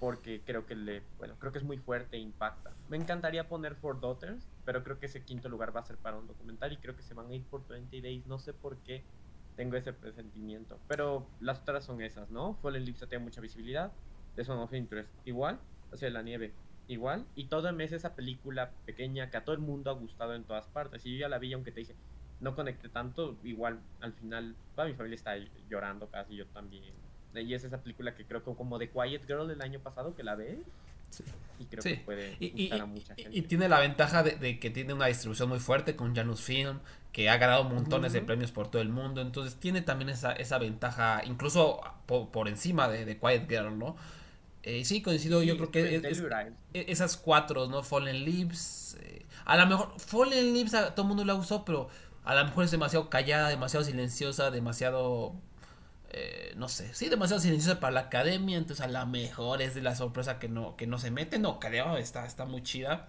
Porque 0.00 0.40
creo 0.44 0.66
que 0.66 0.74
le, 0.74 1.02
bueno, 1.18 1.34
creo 1.38 1.52
que 1.52 1.58
es 1.58 1.64
muy 1.64 1.76
fuerte 1.76 2.16
e 2.16 2.20
impacta. 2.20 2.72
Me 2.88 2.96
encantaría 2.96 3.48
poner 3.48 3.74
Four 3.74 4.00
Daughters, 4.00 4.50
pero 4.64 4.82
creo 4.82 4.98
que 4.98 5.06
ese 5.06 5.22
quinto 5.22 5.48
lugar 5.48 5.76
va 5.76 5.80
a 5.80 5.84
ser 5.84 5.98
para 5.98 6.16
un 6.16 6.26
documental 6.26 6.72
y 6.72 6.78
creo 6.78 6.96
que 6.96 7.02
se 7.02 7.12
van 7.12 7.30
a 7.30 7.34
ir 7.34 7.44
por 7.44 7.66
20 7.68 8.00
Days. 8.00 8.26
No 8.26 8.38
sé 8.38 8.54
por 8.54 8.78
qué 8.78 9.04
tengo 9.56 9.76
ese 9.76 9.92
presentimiento. 9.92 10.78
Pero 10.88 11.26
las 11.40 11.60
otras 11.60 11.84
son 11.84 12.00
esas, 12.00 12.30
¿no? 12.30 12.54
Fallen 12.62 12.84
Leaves 12.84 13.06
tiene 13.08 13.22
mucha 13.22 13.42
visibilidad. 13.42 13.92
The 14.36 14.44
Song 14.44 14.60
of 14.60 14.72
Interest 14.72 15.14
igual. 15.26 15.60
O 15.92 15.96
sea, 15.96 16.08
La 16.10 16.22
Nieve 16.22 16.54
igual. 16.90 17.24
Y 17.36 17.44
todo 17.46 17.72
mes 17.72 17.92
esa 17.92 18.14
película 18.14 18.70
pequeña 18.86 19.30
que 19.30 19.36
a 19.36 19.44
todo 19.44 19.54
el 19.54 19.60
mundo 19.62 19.90
ha 19.90 19.94
gustado 19.94 20.34
en 20.34 20.44
todas 20.44 20.66
partes. 20.66 21.06
Y 21.06 21.12
yo 21.14 21.20
ya 21.20 21.28
la 21.28 21.38
vi, 21.38 21.52
aunque 21.52 21.70
te 21.72 21.80
dije, 21.80 21.94
no 22.40 22.54
conecté 22.54 22.88
tanto, 22.88 23.36
igual 23.44 23.78
al 24.00 24.12
final 24.14 24.54
toda 24.74 24.88
mi 24.88 24.94
familia 24.94 25.14
está 25.16 25.34
llorando 25.68 26.06
casi, 26.08 26.36
yo 26.36 26.46
también. 26.46 26.84
Y 27.34 27.54
es 27.54 27.64
esa 27.64 27.78
película 27.82 28.14
que 28.14 28.24
creo 28.24 28.42
que 28.44 28.52
como 28.54 28.78
The 28.78 28.90
Quiet 28.90 29.26
Girl 29.26 29.50
el 29.50 29.62
año 29.62 29.78
pasado 29.80 30.14
que 30.16 30.22
la 30.24 30.34
ve. 30.34 30.58
Sí. 31.10 31.24
Y 31.58 31.64
creo 31.64 31.82
Sí. 31.82 31.96
que 31.96 32.04
puede 32.04 32.36
Y, 32.40 32.70
a 32.72 32.86
mucha 32.86 33.14
gente. 33.14 33.36
y 33.36 33.42
tiene 33.42 33.68
la 33.68 33.80
ventaja 33.80 34.22
de, 34.22 34.32
de 34.36 34.58
que 34.58 34.70
tiene 34.70 34.94
una 34.94 35.06
distribución 35.06 35.48
muy 35.48 35.58
fuerte 35.58 35.94
con 35.96 36.14
Janus 36.14 36.40
Film, 36.40 36.78
que 37.12 37.28
ha 37.28 37.36
ganado 37.36 37.64
montones 37.64 38.12
de 38.12 38.22
premios 38.22 38.52
por 38.52 38.70
todo 38.70 38.80
el 38.80 38.88
mundo. 38.88 39.20
Entonces 39.20 39.56
tiene 39.56 39.82
también 39.82 40.08
esa, 40.08 40.32
esa 40.32 40.58
ventaja, 40.58 41.22
incluso 41.24 41.80
po- 42.06 42.30
por, 42.30 42.48
encima 42.48 42.88
de, 42.88 43.04
de 43.04 43.18
Quiet 43.18 43.48
Girl, 43.48 43.76
¿no? 43.78 43.96
Eh, 44.62 44.84
sí, 44.84 45.00
coincido, 45.02 45.42
yo 45.42 45.56
creo 45.56 45.70
que 45.70 45.80
es- 45.96 46.04
es- 46.04 46.18
Telluride. 46.18 46.52
e- 46.74 46.86
esas 46.88 47.16
cuatro, 47.16 47.66
¿no? 47.68 47.82
Fallen 47.82 48.24
Leaves. 48.24 48.96
eh, 49.00 49.24
a 49.46 49.56
lo 49.56 49.66
mejor, 49.66 49.92
Fallen 49.98 50.52
Leaves 50.52 50.74
a 50.74 50.94
todo 50.94 51.02
el 51.04 51.08
mundo 51.08 51.24
la 51.24 51.34
usó, 51.34 51.64
pero 51.64 51.88
a 52.24 52.34
lo 52.34 52.44
mejor 52.44 52.64
es 52.64 52.70
demasiado 52.70 53.08
callada, 53.08 53.48
demasiado 53.48 53.84
silenciosa, 53.84 54.50
demasiado. 54.50 55.34
eh, 56.12 56.54
no 56.56 56.68
sé, 56.68 56.92
sí, 56.92 57.08
demasiado 57.08 57.40
silenciosa 57.40 57.78
para 57.78 57.92
la 57.92 58.00
academia. 58.00 58.58
Entonces, 58.58 58.84
a 58.84 58.88
lo 58.88 59.06
mejor 59.06 59.62
es 59.62 59.74
de 59.76 59.80
la 59.82 59.94
sorpresa 59.94 60.38
que 60.40 60.48
no, 60.48 60.76
que 60.76 60.86
no 60.88 60.98
se 60.98 61.10
mete. 61.12 61.38
No 61.38 61.60
creo, 61.60 61.96
está, 61.96 62.26
está 62.26 62.44
muy 62.46 62.62
chida. 62.64 63.08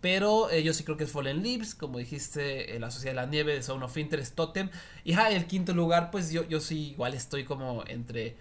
Pero 0.00 0.50
eh, 0.50 0.62
yo 0.64 0.74
sí 0.74 0.84
creo 0.84 0.96
que 0.98 1.04
es 1.04 1.12
Fallen 1.12 1.42
Leaves, 1.42 1.74
como 1.76 1.98
dijiste, 1.98 2.74
eh, 2.76 2.80
La 2.80 2.90
Sociedad 2.90 3.12
de 3.12 3.20
la 3.22 3.26
Nieve, 3.26 3.54
de 3.54 3.62
Zone 3.62 3.84
of 3.84 3.96
Interest, 3.96 4.34
Totem. 4.34 4.68
Y 5.04 5.14
ja, 5.14 5.30
el 5.30 5.46
quinto 5.46 5.72
lugar, 5.74 6.10
pues 6.10 6.30
yo, 6.32 6.42
yo 6.46 6.60
sí 6.60 6.90
igual 6.90 7.14
estoy 7.14 7.44
como 7.44 7.84
entre 7.86 8.36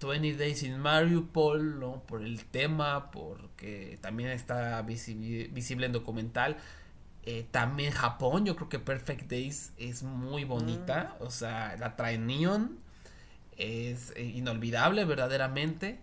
20 0.00 0.36
Days 0.36 0.62
in 0.62 0.78
Mariupol, 0.78 1.80
¿no? 1.80 2.02
Por 2.04 2.22
el 2.22 2.44
tema, 2.44 3.10
porque 3.10 3.98
también 4.00 4.30
está 4.30 4.82
visible 4.82 5.86
en 5.86 5.92
documental. 5.92 6.56
Eh, 7.24 7.46
también 7.50 7.92
Japón, 7.92 8.46
yo 8.46 8.56
creo 8.56 8.68
que 8.68 8.78
Perfect 8.78 9.30
Days 9.30 9.72
es 9.76 10.02
muy 10.02 10.44
bonita. 10.44 11.16
Mm. 11.18 11.22
O 11.24 11.30
sea, 11.30 11.76
la 11.78 11.96
trae 11.96 12.18
Neon. 12.18 12.78
Es 13.56 14.12
eh, 14.16 14.24
inolvidable, 14.24 15.04
verdaderamente. 15.04 16.00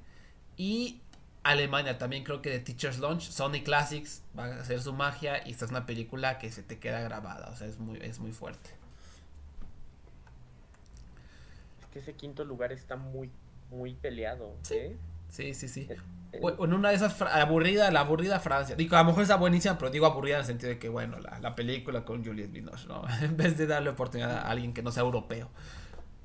Y 0.57 1.01
Alemania 1.45 1.99
también 1.99 2.23
creo 2.23 2.41
que 2.41 2.49
de 2.49 2.59
Teacher's 2.59 2.97
Launch, 2.97 3.29
Sony 3.29 3.61
Classics 3.63 4.23
va 4.37 4.45
a 4.45 4.61
hacer 4.61 4.81
su 4.81 4.93
magia 4.93 5.47
y 5.47 5.51
esta 5.51 5.65
es 5.65 5.71
una 5.71 5.85
película 5.85 6.39
que 6.39 6.51
se 6.51 6.63
te 6.63 6.79
queda 6.79 7.01
grabada, 7.01 7.49
o 7.51 7.55
sea, 7.55 7.67
es 7.67 7.77
muy, 7.77 7.99
es 8.01 8.17
muy 8.17 8.31
fuerte. 8.31 8.71
Es 11.79 11.85
que 11.93 11.99
ese 11.99 12.13
quinto 12.13 12.45
lugar 12.45 12.71
está 12.71 12.95
muy, 12.95 13.29
muy 13.69 13.93
peleado. 13.93 14.55
¿eh? 14.71 14.97
Sí, 15.29 15.53
sí, 15.53 15.67
sí. 15.67 15.87
en 16.31 16.73
una 16.73 16.89
de 16.89 16.95
esas 16.95 17.21
aburrida, 17.21 17.91
la 17.91 18.01
aburrida 18.01 18.39
Francia. 18.39 18.75
Digo, 18.75 18.95
a 18.95 18.99
lo 18.99 19.05
mejor 19.05 19.23
está 19.23 19.35
buenísima, 19.35 19.77
pero 19.77 19.91
digo 19.91 20.05
aburrida 20.05 20.35
en 20.35 20.41
el 20.41 20.45
sentido 20.45 20.69
de 20.69 20.79
que, 20.79 20.89
bueno, 20.89 21.17
la, 21.19 21.55
película 21.55 22.05
con 22.05 22.23
Juliette 22.23 22.51
Binoche, 22.51 22.87
¿no? 22.87 23.03
en 23.21 23.37
vez 23.37 23.57
de 23.57 23.67
darle 23.67 23.89
oportunidad 23.89 24.31
a 24.31 24.49
alguien 24.49 24.73
que 24.73 24.81
no 24.81 24.91
sea 24.91 25.03
europeo. 25.03 25.49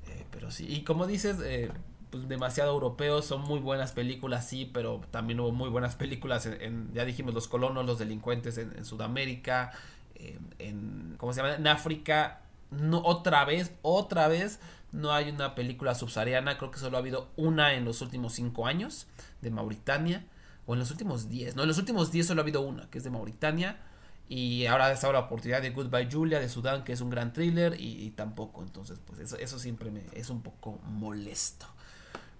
Eh, 0.07 0.25
pero 0.31 0.51
sí, 0.51 0.65
y 0.67 0.83
como 0.83 1.07
dices, 1.07 1.37
eh, 1.43 1.71
pues, 2.09 2.27
demasiado 2.27 2.71
europeos, 2.71 3.25
son 3.25 3.41
muy 3.41 3.59
buenas 3.59 3.91
películas, 3.91 4.47
sí, 4.47 4.69
pero 4.71 5.01
también 5.11 5.39
hubo 5.39 5.51
muy 5.51 5.69
buenas 5.69 5.95
películas 5.95 6.45
en, 6.45 6.93
ya 6.93 7.05
dijimos, 7.05 7.33
los 7.33 7.47
colonos, 7.47 7.85
los 7.85 7.99
delincuentes 7.99 8.57
en, 8.57 8.85
Sudamérica, 8.85 9.71
en, 10.59 11.15
¿cómo 11.17 11.33
se 11.33 11.41
llama? 11.41 11.55
En 11.55 11.67
África, 11.67 12.41
no, 12.71 13.01
otra 13.03 13.45
vez, 13.45 13.73
otra 13.81 14.27
vez, 14.27 14.59
no 14.91 15.13
hay 15.13 15.29
una 15.29 15.55
película 15.55 15.95
subsahariana, 15.95 16.57
creo 16.57 16.71
que 16.71 16.79
solo 16.79 16.97
ha 16.97 16.99
habido 16.99 17.29
una 17.35 17.73
en 17.73 17.85
los 17.85 18.01
últimos 18.01 18.33
cinco 18.33 18.67
años, 18.67 19.07
de 19.41 19.51
Mauritania, 19.51 20.25
o 20.65 20.73
en 20.73 20.79
los 20.79 20.91
últimos 20.91 21.29
diez, 21.29 21.55
no, 21.55 21.63
en 21.63 21.67
los 21.67 21.77
últimos 21.77 22.11
diez 22.11 22.27
solo 22.27 22.41
ha 22.41 22.43
habido 22.43 22.61
una, 22.61 22.89
que 22.89 22.97
es 22.97 23.03
de 23.03 23.09
Mauritania, 23.09 23.79
y 24.27 24.65
ahora 24.65 24.91
está 24.91 25.11
la 25.11 25.19
oportunidad 25.19 25.61
de 25.61 25.71
Goodbye 25.71 26.09
Julia 26.09 26.39
de 26.39 26.47
Sudán, 26.47 26.85
que 26.85 26.93
es 26.93 27.01
un 27.01 27.09
gran 27.09 27.33
thriller, 27.33 27.75
y, 27.77 28.11
tampoco, 28.11 28.61
entonces, 28.61 28.99
pues 29.05 29.19
eso, 29.19 29.37
eso 29.37 29.59
siempre 29.59 29.91
me 29.91 30.03
es 30.13 30.29
un 30.29 30.41
poco 30.41 30.79
molesto. 30.85 31.65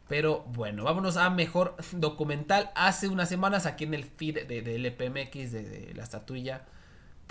Pero 0.08 0.46
bueno, 0.54 0.86
vámonos 0.86 1.18
a 1.18 1.30
mejor 1.30 1.76
documental. 1.94 2.72
Hace 2.76 3.08
unas 3.08 3.30
semanas 3.30 3.66
aquí 3.66 3.86
en 3.86 3.94
el 3.94 4.04
feed 4.04 4.46
de, 4.46 4.62
de 4.62 4.76
LPMX 4.76 5.52
de, 5.52 5.92
la 5.94 6.04
estatuilla 6.04 6.66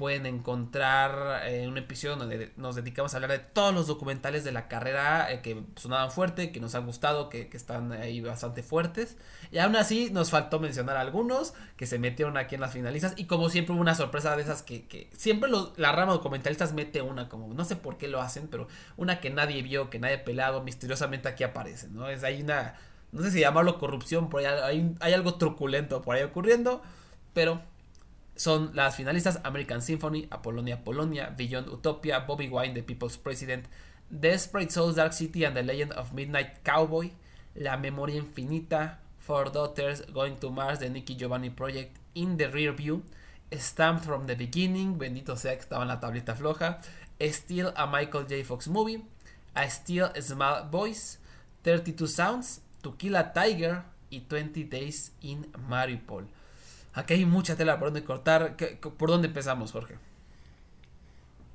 pueden 0.00 0.24
encontrar 0.24 1.46
eh, 1.46 1.68
un 1.68 1.76
episodio 1.76 2.16
donde 2.16 2.52
nos 2.56 2.74
dedicamos 2.74 3.12
a 3.12 3.18
hablar 3.18 3.32
de 3.32 3.38
todos 3.38 3.74
los 3.74 3.86
documentales 3.86 4.44
de 4.44 4.50
la 4.50 4.66
carrera 4.66 5.30
eh, 5.30 5.42
que 5.42 5.62
sonaban 5.76 6.10
fuerte, 6.10 6.52
que 6.52 6.58
nos 6.58 6.74
han 6.74 6.86
gustado, 6.86 7.28
que, 7.28 7.50
están 7.52 7.92
ahí 7.92 8.22
bastante 8.22 8.62
fuertes. 8.62 9.18
Y 9.52 9.58
aún 9.58 9.76
así 9.76 10.08
nos 10.10 10.30
faltó 10.30 10.58
mencionar 10.58 10.96
algunos 10.96 11.52
que 11.76 11.84
se 11.84 11.98
metieron 11.98 12.38
aquí 12.38 12.54
en 12.54 12.62
las 12.62 12.72
finalistas. 12.72 13.12
Y 13.18 13.26
como 13.26 13.50
siempre 13.50 13.74
hubo 13.74 13.80
una 13.82 13.94
sorpresa 13.94 14.34
de 14.36 14.42
esas 14.42 14.62
que, 14.62 15.10
siempre 15.12 15.50
la 15.76 15.92
rama 15.92 16.14
documentalistas 16.14 16.72
mete 16.72 17.02
una, 17.02 17.28
como 17.28 17.52
no 17.52 17.66
sé 17.66 17.76
por 17.76 17.98
qué 17.98 18.08
lo 18.08 18.22
hacen, 18.22 18.48
pero 18.48 18.68
una 18.96 19.20
que 19.20 19.28
nadie 19.28 19.60
vio, 19.60 19.90
que 19.90 19.98
nadie 19.98 20.16
pelado, 20.16 20.62
misteriosamente 20.62 21.28
aquí 21.28 21.44
aparece, 21.44 21.88
¿no? 21.88 22.08
Es 22.08 22.24
hay 22.24 22.40
una, 22.40 22.74
no 23.12 23.20
sé 23.22 23.30
si 23.30 23.40
llamarlo 23.40 23.78
corrupción, 23.78 24.30
por 24.30 24.46
hay, 24.46 24.96
hay 24.98 25.12
algo 25.12 25.34
truculento 25.34 26.00
por 26.00 26.16
ahí 26.16 26.22
ocurriendo, 26.22 26.80
pero 27.34 27.60
son 28.40 28.70
las 28.72 28.96
finalistas 28.96 29.38
American 29.44 29.82
Symphony, 29.82 30.26
Apolonia 30.30 30.82
Polonia, 30.82 31.34
Beyond 31.36 31.68
Utopia, 31.68 32.20
Bobby 32.20 32.48
Wine, 32.48 32.72
The 32.72 32.82
People's 32.82 33.18
President, 33.18 33.66
Desperate 34.08 34.70
Souls, 34.70 34.96
Dark 34.96 35.12
City 35.12 35.44
and 35.44 35.54
the 35.54 35.62
Legend 35.62 35.92
of 35.92 36.14
Midnight 36.14 36.62
Cowboy, 36.64 37.10
La 37.54 37.76
Memoria 37.76 38.18
Infinita, 38.18 38.96
Four 39.18 39.50
Daughters, 39.50 40.00
Going 40.14 40.36
to 40.36 40.48
Mars, 40.48 40.78
The 40.78 40.88
Nicky 40.88 41.16
Giovanni 41.16 41.50
Project, 41.50 41.98
In 42.14 42.38
the 42.38 42.48
Rear 42.48 42.72
View, 42.72 43.02
Stamped 43.52 44.06
from 44.06 44.26
the 44.26 44.36
Beginning, 44.36 44.96
bendito 44.96 45.36
sea 45.36 45.56
que 45.56 45.60
estaba 45.60 45.82
en 45.82 45.88
la 45.88 46.00
tablita 46.00 46.34
floja, 46.34 46.80
Still 47.20 47.74
a 47.76 47.86
Michael 47.86 48.24
J. 48.26 48.42
Fox 48.42 48.68
Movie, 48.68 49.04
A 49.54 49.68
Still 49.68 50.12
Small 50.18 50.66
Voice, 50.70 51.18
32 51.62 52.06
Sounds, 52.06 52.62
To 52.80 52.96
Kill 52.96 53.16
a 53.16 53.34
Tiger 53.34 53.82
y 54.08 54.20
20 54.20 54.64
Days 54.64 55.12
in 55.20 55.46
Mariupol. 55.68 56.39
Aquí 56.92 57.14
hay 57.14 57.26
mucha 57.26 57.56
tela 57.56 57.78
por 57.78 57.88
donde 57.88 58.04
cortar. 58.04 58.56
¿Por 58.80 59.10
dónde 59.10 59.28
empezamos, 59.28 59.72
Jorge? 59.72 59.96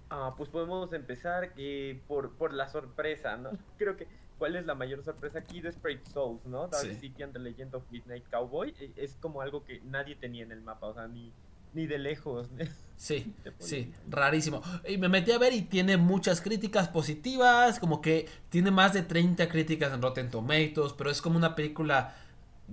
Ah, 0.09 0.33
pues 0.37 0.49
podemos 0.49 0.91
empezar 0.93 1.51
eh, 1.57 1.99
por, 2.07 2.31
por 2.31 2.53
la 2.53 2.69
sorpresa, 2.69 3.35
¿no? 3.37 3.51
Creo 3.77 3.97
que 3.97 4.07
¿Cuál 4.37 4.57
es 4.57 4.65
la 4.65 4.75
mayor 4.75 5.03
sorpresa 5.03 5.39
aquí? 5.39 5.61
Desperate 5.61 6.01
Souls, 6.11 6.45
¿no? 6.45 6.67
Dark 6.67 6.93
City 6.99 7.23
and 7.23 7.31
the 7.31 7.39
Legend 7.39 7.73
of 7.73 7.83
Midnight 7.89 8.25
Cowboy. 8.29 8.73
Eh, 8.79 8.91
es 8.97 9.15
como 9.21 9.41
algo 9.41 9.63
que 9.63 9.79
nadie 9.85 10.15
tenía 10.15 10.43
en 10.43 10.51
el 10.51 10.61
mapa, 10.61 10.87
o 10.87 10.93
sea, 10.93 11.07
ni, 11.07 11.31
ni 11.73 11.87
de 11.87 11.97
lejos. 11.97 12.47
Sí, 12.97 13.33
sí, 13.59 13.93
rarísimo. 14.09 14.61
Y 14.87 14.97
me 14.97 15.09
metí 15.09 15.33
a 15.33 15.37
ver 15.37 15.51
y 15.51 15.63
tiene 15.63 15.97
muchas 15.97 16.39
críticas 16.39 16.87
positivas, 16.87 17.77
como 17.77 18.01
que 18.01 18.29
tiene 18.47 18.71
más 18.71 18.93
de 18.93 19.01
30 19.01 19.49
críticas 19.49 19.91
en 19.91 20.01
Rotten 20.01 20.31
Tomatoes, 20.31 20.93
pero 20.93 21.09
es 21.09 21.21
como 21.21 21.35
una 21.35 21.55
película 21.55 22.15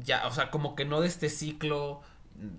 ya, 0.00 0.24
o 0.28 0.30
sea, 0.30 0.52
como 0.52 0.76
que 0.76 0.84
no 0.84 1.00
de 1.00 1.08
este 1.08 1.28
ciclo 1.28 2.02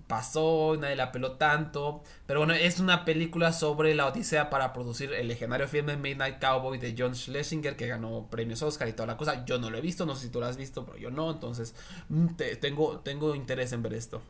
pasó, 0.06 0.76
nadie 0.78 0.96
la 0.96 1.12
peló 1.12 1.32
tanto. 1.32 2.02
Pero 2.26 2.40
bueno, 2.40 2.54
es 2.54 2.80
una 2.80 3.04
película 3.04 3.52
sobre 3.52 3.94
la 3.94 4.06
odisea 4.06 4.50
para 4.50 4.72
producir 4.72 5.12
el 5.12 5.28
legendario 5.28 5.68
filme 5.68 5.96
Midnight 5.96 6.40
Cowboy 6.40 6.78
de 6.78 6.94
John 6.96 7.14
Schlesinger 7.14 7.76
que 7.76 7.86
ganó 7.86 8.28
premios 8.30 8.62
Oscar 8.62 8.88
y 8.88 8.92
toda 8.92 9.06
la 9.06 9.16
cosa. 9.16 9.44
Yo 9.44 9.58
no 9.58 9.70
lo 9.70 9.78
he 9.78 9.80
visto, 9.80 10.06
no 10.06 10.14
sé 10.14 10.26
si 10.26 10.32
tú 10.32 10.40
lo 10.40 10.46
has 10.46 10.56
visto, 10.56 10.84
pero 10.84 10.98
yo 10.98 11.10
no, 11.10 11.30
entonces 11.30 11.74
mm, 12.08 12.28
tengo, 12.60 13.00
tengo 13.00 13.34
interés 13.34 13.72
en 13.72 13.82
ver 13.82 13.94
esto. 13.94 14.22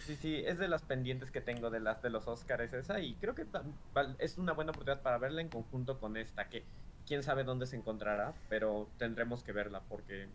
Sí, 0.00 0.16
sí, 0.16 0.42
es 0.46 0.58
de 0.58 0.68
las 0.68 0.82
pendientes 0.82 1.30
que 1.30 1.42
tengo 1.42 1.68
de 1.68 1.78
las 1.78 2.00
de 2.00 2.08
los 2.08 2.26
Oscars 2.26 2.72
esa 2.72 3.00
y 3.00 3.14
creo 3.16 3.34
que 3.34 3.46
es 4.18 4.38
una 4.38 4.52
buena 4.52 4.70
oportunidad 4.70 5.02
para 5.02 5.18
verla 5.18 5.42
en 5.42 5.50
conjunto 5.50 6.00
con 6.00 6.16
esta 6.16 6.48
que 6.48 6.64
quién 7.06 7.22
sabe 7.22 7.44
dónde 7.44 7.66
se 7.66 7.76
encontrará, 7.76 8.32
pero 8.48 8.88
tendremos 8.96 9.42
que 9.42 9.52
verla 9.52 9.82
porque 9.90 10.28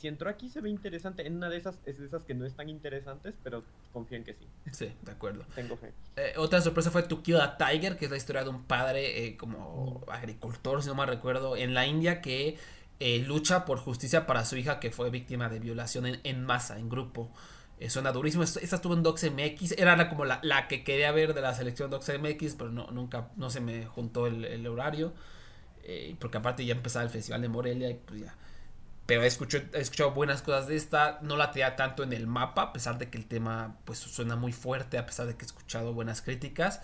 si 0.00 0.08
entró 0.08 0.30
aquí 0.30 0.48
se 0.48 0.60
ve 0.60 0.70
interesante. 0.70 1.26
En 1.26 1.36
una 1.36 1.50
de 1.50 1.58
esas 1.58 1.76
es 1.84 1.98
de 1.98 2.06
esas 2.06 2.24
que 2.24 2.34
no 2.34 2.46
están 2.46 2.70
interesantes, 2.70 3.34
pero 3.42 3.62
confío 3.92 4.16
en 4.16 4.24
que 4.24 4.32
sí. 4.32 4.46
Sí, 4.72 4.92
de 5.02 5.12
acuerdo. 5.12 5.44
Tengo 5.54 5.76
fe. 5.76 5.92
Eh, 6.16 6.32
otra 6.38 6.60
sorpresa 6.62 6.90
fue 6.90 7.02
To 7.02 7.22
Kill 7.22 7.36
a 7.36 7.58
Tiger, 7.58 7.98
que 7.98 8.06
es 8.06 8.10
la 8.10 8.16
historia 8.16 8.42
de 8.42 8.48
un 8.48 8.64
padre 8.64 9.26
eh, 9.26 9.36
como 9.36 10.02
agricultor, 10.08 10.82
si 10.82 10.88
no 10.88 10.94
mal 10.94 11.08
recuerdo, 11.08 11.56
en 11.56 11.74
la 11.74 11.86
India 11.86 12.22
que 12.22 12.56
eh, 12.98 13.18
lucha 13.26 13.66
por 13.66 13.78
justicia 13.78 14.26
para 14.26 14.44
su 14.46 14.56
hija 14.56 14.80
que 14.80 14.90
fue 14.90 15.10
víctima 15.10 15.50
de 15.50 15.60
violación 15.60 16.06
en, 16.06 16.44
masa, 16.44 16.78
en 16.78 16.88
grupo. 16.88 17.30
suena 17.88 18.10
durísimo. 18.10 18.42
Esta 18.42 18.76
estuvo 18.76 18.94
en 18.94 19.02
Docs 19.02 19.30
MX. 19.30 19.72
Era 19.72 19.96
la, 19.96 20.08
como 20.08 20.24
la, 20.24 20.40
la, 20.42 20.66
que 20.66 20.82
quería 20.82 21.12
ver 21.12 21.34
de 21.34 21.42
la 21.42 21.54
selección 21.54 21.90
Docs 21.90 22.12
MX, 22.18 22.54
pero 22.54 22.70
no, 22.70 22.90
nunca 22.90 23.28
no 23.36 23.50
se 23.50 23.60
me 23.60 23.84
juntó 23.84 24.26
el, 24.26 24.46
el 24.46 24.66
horario. 24.66 25.12
porque 26.18 26.38
aparte 26.38 26.64
ya 26.64 26.74
empezaba 26.74 27.04
el 27.04 27.10
Festival 27.10 27.42
de 27.42 27.48
Morelia 27.48 27.90
y 27.90 27.94
pues 27.94 28.22
ya 28.22 28.34
pero 29.10 29.24
he 29.24 29.26
escuchado, 29.26 30.12
buenas 30.12 30.40
cosas 30.40 30.68
de 30.68 30.76
esta. 30.76 31.18
No 31.20 31.36
la 31.36 31.50
tenía 31.50 31.74
tanto 31.74 32.04
en 32.04 32.12
el 32.12 32.28
mapa, 32.28 32.62
a 32.62 32.72
pesar 32.72 32.96
de 32.96 33.10
que 33.10 33.18
el 33.18 33.26
tema 33.26 33.74
pues 33.84 33.98
suena 33.98 34.36
muy 34.36 34.52
fuerte, 34.52 34.98
a 34.98 35.06
pesar 35.06 35.26
de 35.26 35.34
que 35.34 35.42
he 35.42 35.46
escuchado 35.46 35.92
buenas 35.92 36.22
críticas. 36.22 36.80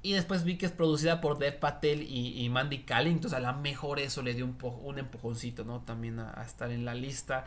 Y 0.00 0.14
después 0.14 0.44
vi 0.44 0.56
que 0.56 0.64
es 0.64 0.72
producida 0.72 1.20
por 1.20 1.36
Dev 1.36 1.58
Patel 1.58 2.02
y, 2.08 2.48
Mandy 2.48 2.84
Kaling. 2.84 3.12
Entonces 3.12 3.36
a 3.36 3.40
lo 3.40 3.52
mejor 3.58 3.98
eso 3.98 4.22
le 4.22 4.32
dio 4.32 4.46
un, 4.46 4.98
empujoncito, 4.98 5.64
¿no? 5.64 5.82
También 5.82 6.18
a, 6.18 6.42
estar 6.46 6.70
en 6.70 6.86
la 6.86 6.94
lista. 6.94 7.44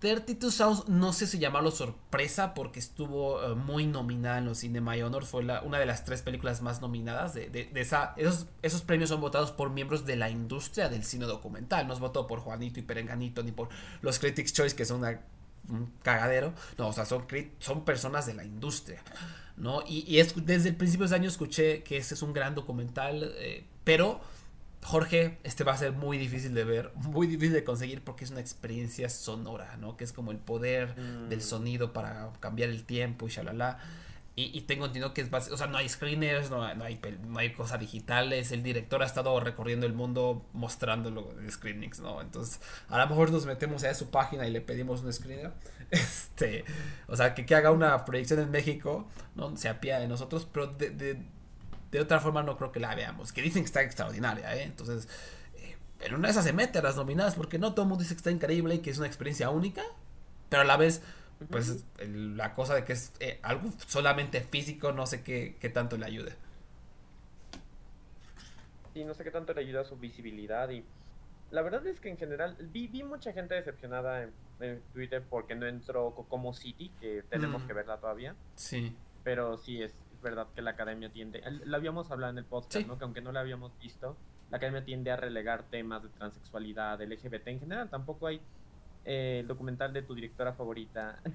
32 0.00 0.54
Sounds, 0.54 0.88
no 0.88 1.12
sé 1.12 1.26
si 1.26 1.38
llamarlo 1.38 1.70
sorpresa 1.72 2.54
porque 2.54 2.78
estuvo 2.78 3.42
eh, 3.42 3.54
muy 3.54 3.86
nominada 3.86 4.38
en 4.38 4.44
los 4.44 4.58
Cinema 4.58 4.92
Honor. 5.04 5.24
Fue 5.24 5.42
una 5.42 5.78
de 5.78 5.86
las 5.86 6.04
tres 6.04 6.22
películas 6.22 6.62
más 6.62 6.80
nominadas. 6.80 7.34
De, 7.34 7.70
esa, 7.74 8.14
esos, 8.16 8.82
premios 8.82 9.10
son 9.10 9.20
votados 9.20 9.50
por 9.50 9.70
miembros 9.70 10.06
de 10.06 10.16
la 10.16 10.30
industria 10.30 10.88
del 10.88 11.04
cine 11.04 11.26
documental. 11.26 11.86
No 11.88 11.94
es 11.94 12.00
votado 12.00 12.26
por 12.26 12.40
Juanito 12.40 12.78
y 12.78 12.82
Perenganito 12.82 13.42
ni 13.42 13.50
por 13.50 13.68
los 14.00 14.18
Critics' 14.20 14.52
Choice, 14.52 14.76
que 14.76 14.84
son 14.84 15.04
un 15.68 15.92
cagadero. 16.02 16.52
No, 16.76 16.88
o 16.88 16.92
sea, 16.92 17.04
son, 17.04 17.26
son 17.58 17.84
personas 17.84 18.26
de 18.26 18.34
la 18.34 18.44
industria. 18.44 19.02
¿no? 19.56 19.82
Y, 19.86 20.18
es, 20.18 20.34
desde 20.46 20.68
el 20.68 20.76
principio 20.76 21.08
de 21.08 21.16
año 21.16 21.28
escuché 21.28 21.82
que 21.82 21.96
este 21.96 22.14
es 22.14 22.22
un 22.22 22.32
gran 22.32 22.54
documental, 22.54 23.32
eh, 23.36 23.64
pero 23.82 24.20
Jorge, 24.82 25.38
este 25.42 25.64
va 25.64 25.72
a 25.72 25.76
ser 25.76 25.92
muy 25.92 26.18
difícil 26.18 26.54
de 26.54 26.64
ver, 26.64 26.92
muy 26.94 27.26
difícil 27.26 27.52
de 27.52 27.64
conseguir 27.64 28.02
porque 28.02 28.24
es 28.24 28.30
una 28.30 28.40
experiencia 28.40 29.08
sonora, 29.08 29.76
¿no? 29.76 29.96
Que 29.96 30.04
es 30.04 30.12
como 30.12 30.30
el 30.30 30.38
poder 30.38 30.94
del 31.28 31.38
mm. 31.38 31.42
sonido 31.42 31.92
para 31.92 32.30
cambiar 32.40 32.70
el 32.70 32.84
tiempo 32.84 33.26
y 33.26 33.30
shalala. 33.30 33.78
Y, 34.36 34.56
y 34.56 34.60
tengo 34.62 34.86
entendido 34.86 35.12
que 35.14 35.20
es 35.20 35.30
base, 35.30 35.52
o 35.52 35.56
sea, 35.56 35.66
no 35.66 35.78
hay 35.78 35.88
screeners, 35.88 36.48
no, 36.48 36.72
no, 36.76 36.84
hay, 36.84 37.00
no 37.26 37.38
hay 37.40 37.52
cosas 37.52 37.80
digitales. 37.80 38.52
El 38.52 38.62
director 38.62 39.02
ha 39.02 39.06
estado 39.06 39.38
recorriendo 39.40 39.84
el 39.84 39.94
mundo 39.94 40.46
mostrándolo 40.52 41.34
de 41.34 41.50
screenings, 41.50 41.98
¿no? 41.98 42.22
Entonces, 42.22 42.60
a 42.88 42.98
lo 42.98 43.06
mejor 43.08 43.32
nos 43.32 43.46
metemos 43.46 43.82
a 43.82 43.92
su 43.94 44.10
página 44.10 44.46
y 44.46 44.52
le 44.52 44.60
pedimos 44.60 45.02
un 45.02 45.12
screener. 45.12 45.52
Este, 45.90 46.66
o 47.06 47.16
sea, 47.16 47.34
que, 47.34 47.46
que 47.46 47.54
haga 47.54 47.70
una 47.70 48.04
proyección 48.04 48.40
en 48.40 48.50
México, 48.50 49.08
¿no? 49.34 49.56
Se 49.56 49.70
apía 49.70 49.98
de 49.98 50.06
nosotros, 50.06 50.46
pero 50.52 50.66
de 50.66 50.90
de 50.90 51.22
otra 52.00 52.20
forma 52.20 52.42
no 52.42 52.56
creo 52.56 52.72
que 52.72 52.80
la 52.80 52.94
veamos. 52.94 53.32
Que 53.32 53.42
dicen 53.42 53.62
que 53.62 53.66
está 53.66 53.82
extraordinaria, 53.82 54.54
¿eh? 54.56 54.64
Entonces, 54.64 55.08
eh, 55.56 55.76
en 56.00 56.14
una 56.14 56.28
de 56.28 56.32
esas 56.32 56.44
se 56.44 56.52
mete 56.52 56.78
a 56.78 56.82
las 56.82 56.96
nominadas, 56.96 57.34
porque 57.34 57.58
no 57.58 57.72
todo 57.72 57.82
el 57.82 57.88
mundo 57.88 58.02
dice 58.02 58.14
que 58.14 58.18
está 58.18 58.30
increíble 58.30 58.76
y 58.76 58.78
que 58.80 58.90
es 58.90 58.98
una 58.98 59.06
experiencia 59.06 59.50
única, 59.50 59.82
pero 60.48 60.62
a 60.62 60.64
la 60.64 60.76
vez, 60.76 61.02
pues 61.50 61.84
la 61.98 62.54
cosa 62.54 62.74
de 62.74 62.84
que 62.84 62.92
es 62.92 63.12
eh, 63.20 63.38
algo 63.42 63.70
solamente 63.86 64.40
físico, 64.40 64.92
no 64.92 65.06
sé 65.06 65.22
qué, 65.22 65.56
qué 65.60 65.68
tanto 65.68 65.96
le 65.96 66.06
ayude. 66.06 66.34
Sí, 68.92 69.04
no 69.04 69.14
sé 69.14 69.24
qué 69.24 69.30
tanto 69.30 69.54
le 69.54 69.60
ayuda 69.60 69.82
a 69.82 69.84
su 69.84 69.96
visibilidad 69.96 70.68
y 70.70 70.84
la 71.50 71.62
verdad 71.62 71.86
es 71.86 72.00
que 72.00 72.10
en 72.10 72.18
general 72.18 72.56
vi, 72.72 72.88
vi 72.88 73.02
mucha 73.02 73.32
gente 73.32 73.54
decepcionada 73.54 74.22
en, 74.22 74.32
Twitter 74.92 75.22
porque 75.30 75.54
no 75.54 75.66
entró 75.66 76.12
como 76.28 76.52
City, 76.52 76.90
que 77.00 77.22
tenemos 77.30 77.62
que 77.62 77.72
verla 77.72 77.98
todavía. 77.98 78.34
Sí. 78.56 78.92
Pero 79.22 79.56
sí, 79.56 79.80
es, 79.80 79.92
verdad 80.22 80.46
que 80.54 80.62
la 80.62 80.70
academia 80.70 81.10
tiende, 81.10 81.42
lo 81.64 81.76
habíamos 81.76 82.10
hablado 82.10 82.32
en 82.32 82.38
el 82.38 82.44
podcast, 82.44 82.86
¿no? 82.86 82.98
Que 82.98 83.04
aunque 83.04 83.20
no 83.20 83.32
la 83.32 83.40
habíamos 83.40 83.72
visto, 83.78 84.16
la 84.50 84.56
academia 84.56 84.84
tiende 84.84 85.10
a 85.10 85.16
relegar 85.16 85.64
temas 85.64 86.02
de 86.02 86.08
transexualidad, 86.10 87.00
LGBT 87.00 87.48
en 87.48 87.60
general. 87.60 87.90
Tampoco 87.90 88.26
hay 88.26 88.40
eh, 89.04 89.40
el 89.40 89.46
documental 89.46 89.92
de 89.92 90.02
tu 90.02 90.14
directora 90.14 90.52
favorita. 90.52 91.18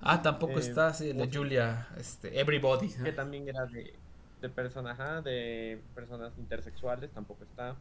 Ah, 0.00 0.22
tampoco 0.22 0.60
eh, 0.60 0.60
está, 0.60 0.94
sí, 0.94 1.12
de 1.12 1.28
Julia, 1.28 1.88
este, 1.96 2.38
Everybody. 2.38 2.88
Que 2.88 3.10
también 3.10 3.48
era 3.48 3.66
de, 3.66 3.92
de 4.40 4.48
personas, 4.48 5.24
de 5.24 5.82
personas 5.92 6.32
intersexuales, 6.38 7.10
tampoco 7.10 7.42
está. 7.42 7.74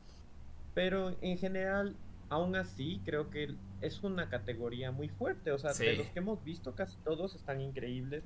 Pero 0.73 1.15
en 1.21 1.37
general, 1.37 1.95
aún 2.29 2.55
así, 2.55 3.01
creo 3.05 3.29
que 3.29 3.53
es 3.81 4.01
una 4.01 4.29
categoría 4.29 4.91
muy 4.91 5.09
fuerte. 5.09 5.51
O 5.51 5.59
sea, 5.59 5.73
de 5.73 5.95
los 5.97 6.07
que 6.07 6.19
hemos 6.19 6.43
visto, 6.43 6.73
casi 6.73 6.97
todos 7.03 7.35
están 7.35 7.61
increíbles, 7.61 8.23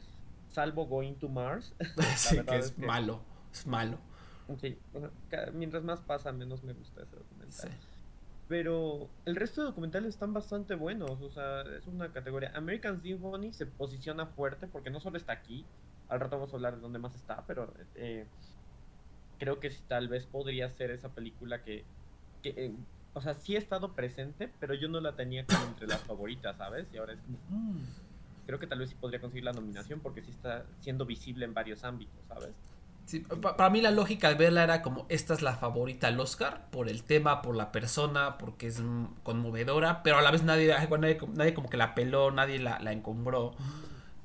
salvo 0.49 0.85
Going 0.85 1.15
to 1.15 1.29
Mars. 1.29 1.75
sí, 2.15 2.41
que 2.43 2.57
es, 2.57 2.77
malo, 2.77 3.21
es 3.51 3.65
malo. 3.65 3.97
Sí, 4.59 4.77
mientras 5.53 5.83
más 5.83 6.01
pasa, 6.01 6.31
menos 6.31 6.63
me 6.63 6.73
gusta 6.73 7.01
ese 7.01 7.15
documental. 7.15 7.71
Pero 8.47 9.09
el 9.25 9.35
resto 9.35 9.61
de 9.61 9.67
documentales 9.67 10.09
están 10.09 10.33
bastante 10.33 10.75
buenos. 10.75 11.19
O 11.21 11.31
sea, 11.31 11.61
es 11.61 11.87
una 11.87 12.11
categoría. 12.11 12.51
American 12.53 13.01
Symphony 13.01 13.53
se 13.53 13.65
posiciona 13.65 14.27
fuerte 14.27 14.67
porque 14.67 14.91
no 14.91 14.99
solo 14.99 15.17
está 15.17 15.33
aquí. 15.33 15.65
Al 16.09 16.19
rato 16.19 16.35
vamos 16.35 16.53
a 16.53 16.57
hablar 16.57 16.75
de 16.75 16.81
dónde 16.81 16.99
más 16.99 17.15
está, 17.15 17.43
pero 17.47 17.73
eh, 17.95 18.27
creo 19.39 19.59
que 19.59 19.71
tal 19.87 20.07
vez 20.07 20.27
podría 20.27 20.69
ser 20.69 20.91
esa 20.91 21.09
película 21.09 21.63
que 21.63 21.83
eh, 22.43 22.71
o 23.15 23.21
sea, 23.21 23.33
sí 23.33 23.55
he 23.55 23.57
estado 23.57 23.93
presente, 23.93 24.51
pero 24.59 24.73
yo 24.73 24.89
no 24.89 24.99
la 24.99 25.15
tenía 25.15 25.45
como 25.45 25.63
entre 25.63 25.87
las 25.87 26.01
favoritas, 26.01 26.57
¿sabes? 26.57 26.93
Y 26.93 26.97
ahora 26.97 27.13
es 27.13 27.21
como, 27.21 27.37
mm, 27.47 27.83
creo 28.45 28.59
que 28.59 28.67
tal 28.67 28.79
vez 28.79 28.89
sí 28.89 28.95
podría 28.95 29.19
conseguir 29.19 29.43
la 29.43 29.53
nominación 29.53 29.99
porque 29.99 30.21
sí 30.21 30.31
está 30.31 30.65
siendo 30.81 31.05
visible 31.05 31.45
en 31.45 31.53
varios 31.53 31.83
ámbitos, 31.83 32.15
¿sabes? 32.27 32.51
Sí, 33.05 33.19
para 33.19 33.69
mí 33.69 33.81
la 33.81 33.91
lógica 33.91 34.27
al 34.27 34.35
verla 34.35 34.63
era 34.63 34.81
como 34.81 35.05
esta 35.09 35.35
es 35.35 35.43
la 35.43 35.55
favorita 35.55 36.07
al 36.07 36.19
Oscar 36.19 36.65
por 36.71 36.89
el 36.89 37.03
tema, 37.03 37.43
por 37.43 37.55
la 37.55 37.71
persona, 37.71 38.39
porque 38.39 38.65
es 38.65 38.81
conmovedora, 39.21 40.01
pero 40.01 40.17
a 40.17 40.23
la 40.23 40.31
vez 40.31 40.43
nadie, 40.43 40.73
nadie, 40.89 41.53
como 41.53 41.69
que 41.69 41.77
la 41.77 41.93
peló, 41.93 42.31
nadie 42.31 42.57
la, 42.57 42.79
la 42.79 42.91
encumbró. 42.91 43.53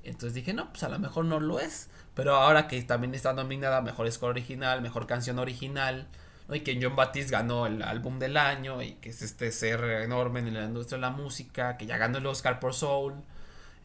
Entonces 0.03 0.33
dije, 0.33 0.55
no, 0.55 0.71
pues 0.71 0.83
a 0.83 0.89
lo 0.89 0.99
mejor 0.99 1.27
no 1.27 1.41
lo 1.41 1.61
es. 1.61 1.91
Pero 2.15 2.35
ahora 2.37 2.69
que 2.69 2.81
también 2.83 3.15
está 3.15 3.33
nominada 3.33 3.83
Mejor 3.83 4.11
Score 4.11 4.31
Original, 4.31 4.83
Mejor 4.83 5.07
Canción 5.07 5.39
Original, 5.39 6.09
y 6.53 6.61
que 6.61 6.79
John 6.83 6.97
Batiste 6.97 7.31
ganó 7.31 7.67
el 7.67 7.83
álbum 7.83 8.19
del 8.19 8.37
año 8.37 8.83
y 8.83 8.95
que 8.95 9.11
es 9.11 9.23
este 9.23 9.53
ser 9.53 9.85
enorme 9.85 10.41
en 10.41 10.53
la 10.53 10.65
industria 10.65 10.97
de 10.97 11.03
la 11.03 11.11
música, 11.11 11.77
que 11.77 11.87
ya 11.87 11.97
ganó 11.97 12.19
el 12.19 12.27
Oscar 12.27 12.59
por 12.61 12.75
Soul. 12.75 13.15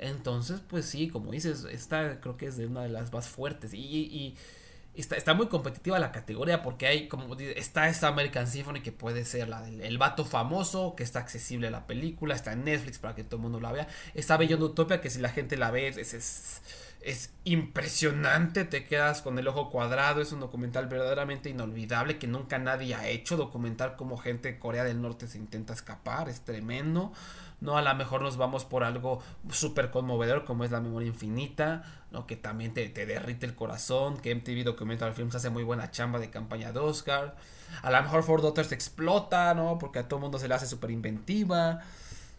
Entonces, 0.05 0.61
pues 0.67 0.85
sí, 0.85 1.09
como 1.09 1.31
dices, 1.31 1.65
esta 1.69 2.19
creo 2.21 2.37
que 2.37 2.47
es 2.47 2.57
de 2.57 2.67
una 2.67 2.83
de 2.83 2.89
las 2.89 3.11
más 3.11 3.27
fuertes 3.27 3.73
y, 3.73 4.35
está, 4.95 5.15
está, 5.15 5.33
muy 5.33 5.47
competitiva 5.47 5.99
la 5.99 6.11
categoría 6.11 6.61
porque 6.61 6.87
hay, 6.87 7.07
como 7.07 7.35
está 7.35 7.89
esta 7.89 8.07
American 8.07 8.47
Symphony 8.47 8.81
que 8.81 8.91
puede 8.91 9.25
ser 9.25 9.49
la 9.49 9.61
del 9.61 9.81
el 9.81 9.97
vato 9.97 10.23
famoso, 10.25 10.95
que 10.95 11.03
está 11.03 11.19
accesible 11.19 11.67
a 11.67 11.71
la 11.71 11.87
película, 11.87 12.35
está 12.35 12.53
en 12.53 12.65
Netflix 12.65 12.99
para 12.99 13.15
que 13.15 13.23
todo 13.23 13.37
el 13.37 13.41
mundo 13.43 13.59
la 13.59 13.71
vea. 13.71 13.87
Está 14.13 14.37
Beyond 14.37 14.63
Utopia 14.63 15.01
que 15.01 15.09
si 15.09 15.19
la 15.19 15.29
gente 15.29 15.57
la 15.57 15.71
ve 15.71 15.87
es, 15.87 16.13
es 16.13 16.61
es 17.05 17.31
impresionante, 17.43 18.65
te 18.65 18.83
quedas 18.83 19.21
con 19.21 19.37
el 19.37 19.47
ojo 19.47 19.69
cuadrado, 19.69 20.21
es 20.21 20.31
un 20.31 20.39
documental 20.39 20.87
verdaderamente 20.87 21.49
inolvidable 21.49 22.17
que 22.17 22.25
nunca 22.25 22.57
nadie 22.57 22.95
ha 22.95 23.07
hecho, 23.07 23.37
documentar 23.37 23.95
como 23.95 24.17
gente 24.17 24.51
de 24.51 24.59
Corea 24.59 24.83
del 24.83 25.03
Norte 25.03 25.27
se 25.27 25.37
intenta 25.37 25.73
escapar, 25.73 26.29
es 26.29 26.41
tremendo, 26.41 27.13
no 27.61 27.77
a 27.77 27.81
lo 27.81 27.95
mejor 27.95 28.21
nos 28.21 28.37
vamos 28.37 28.65
por 28.65 28.83
algo 28.83 29.21
súper 29.49 29.91
conmovedor 29.91 30.45
como 30.45 30.63
es 30.63 30.71
la 30.71 30.81
memoria 30.81 31.07
infinita, 31.07 31.83
¿no? 32.11 32.27
que 32.27 32.35
también 32.35 32.73
te, 32.73 32.87
te 32.89 33.05
derrite 33.05 33.45
el 33.45 33.55
corazón, 33.55 34.17
que 34.17 34.33
MTV 34.33 34.63
Documental 34.63 35.13
Films 35.13 35.35
hace 35.35 35.49
muy 35.49 35.63
buena 35.63 35.91
chamba 35.91 36.19
de 36.19 36.29
campaña 36.29 36.71
de 36.71 36.79
Oscar, 36.79 37.35
a 37.81 37.91
lo 37.91 38.01
mejor 38.01 38.23
Four 38.23 38.41
Daughters 38.41 38.71
explota, 38.71 39.53
¿no? 39.53 39.77
porque 39.79 39.99
a 39.99 40.07
todo 40.07 40.19
mundo 40.19 40.39
se 40.39 40.47
le 40.47 40.55
hace 40.55 40.67
súper 40.67 40.91
inventiva, 40.91 41.81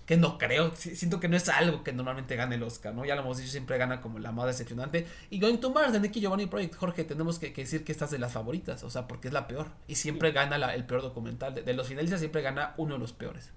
que 0.07 0.17
no 0.17 0.39
creo, 0.39 0.73
siento 0.77 1.19
que 1.19 1.29
no 1.29 1.37
es 1.37 1.49
algo 1.49 1.83
que 1.83 1.93
normalmente 1.93 2.37
gane 2.37 2.55
el 2.55 2.63
Oscar, 2.63 2.95
¿no? 2.95 3.05
Ya 3.05 3.17
lo 3.17 3.23
hemos 3.23 3.39
dicho, 3.39 3.51
siempre 3.51 3.77
gana 3.77 4.01
como 4.01 4.21
la 4.21 4.31
más 4.31 4.47
decepcionante. 4.47 5.05
Y 5.31 5.41
Going 5.41 5.59
to 5.59 5.71
Mars 5.71 5.93
de 5.93 5.99
Nicky 5.99 6.21
Giovanni 6.21 6.47
Project, 6.47 6.77
Jorge, 6.77 7.03
tenemos 7.03 7.41
que, 7.41 7.51
decir 7.51 7.85
que 7.85 7.91
esta 7.91 8.05
es 8.05 8.13
de 8.13 8.21
las 8.21 8.33
favoritas, 8.33 8.85
o 8.85 8.91
sea, 8.91 9.09
porque 9.09 9.27
es 9.27 9.35
la 9.35 9.49
peor. 9.49 9.67
Y 9.89 9.97
siempre 9.97 10.31
gana 10.31 10.57
el 10.75 10.85
peor 10.87 11.03
documental. 11.03 11.55
De, 11.57 11.75
los 11.75 11.89
finalistas 11.89 12.21
siempre 12.21 12.41
gana 12.41 12.75
uno 12.77 12.95
de 12.95 13.01
los 13.01 13.13
peores. 13.13 13.51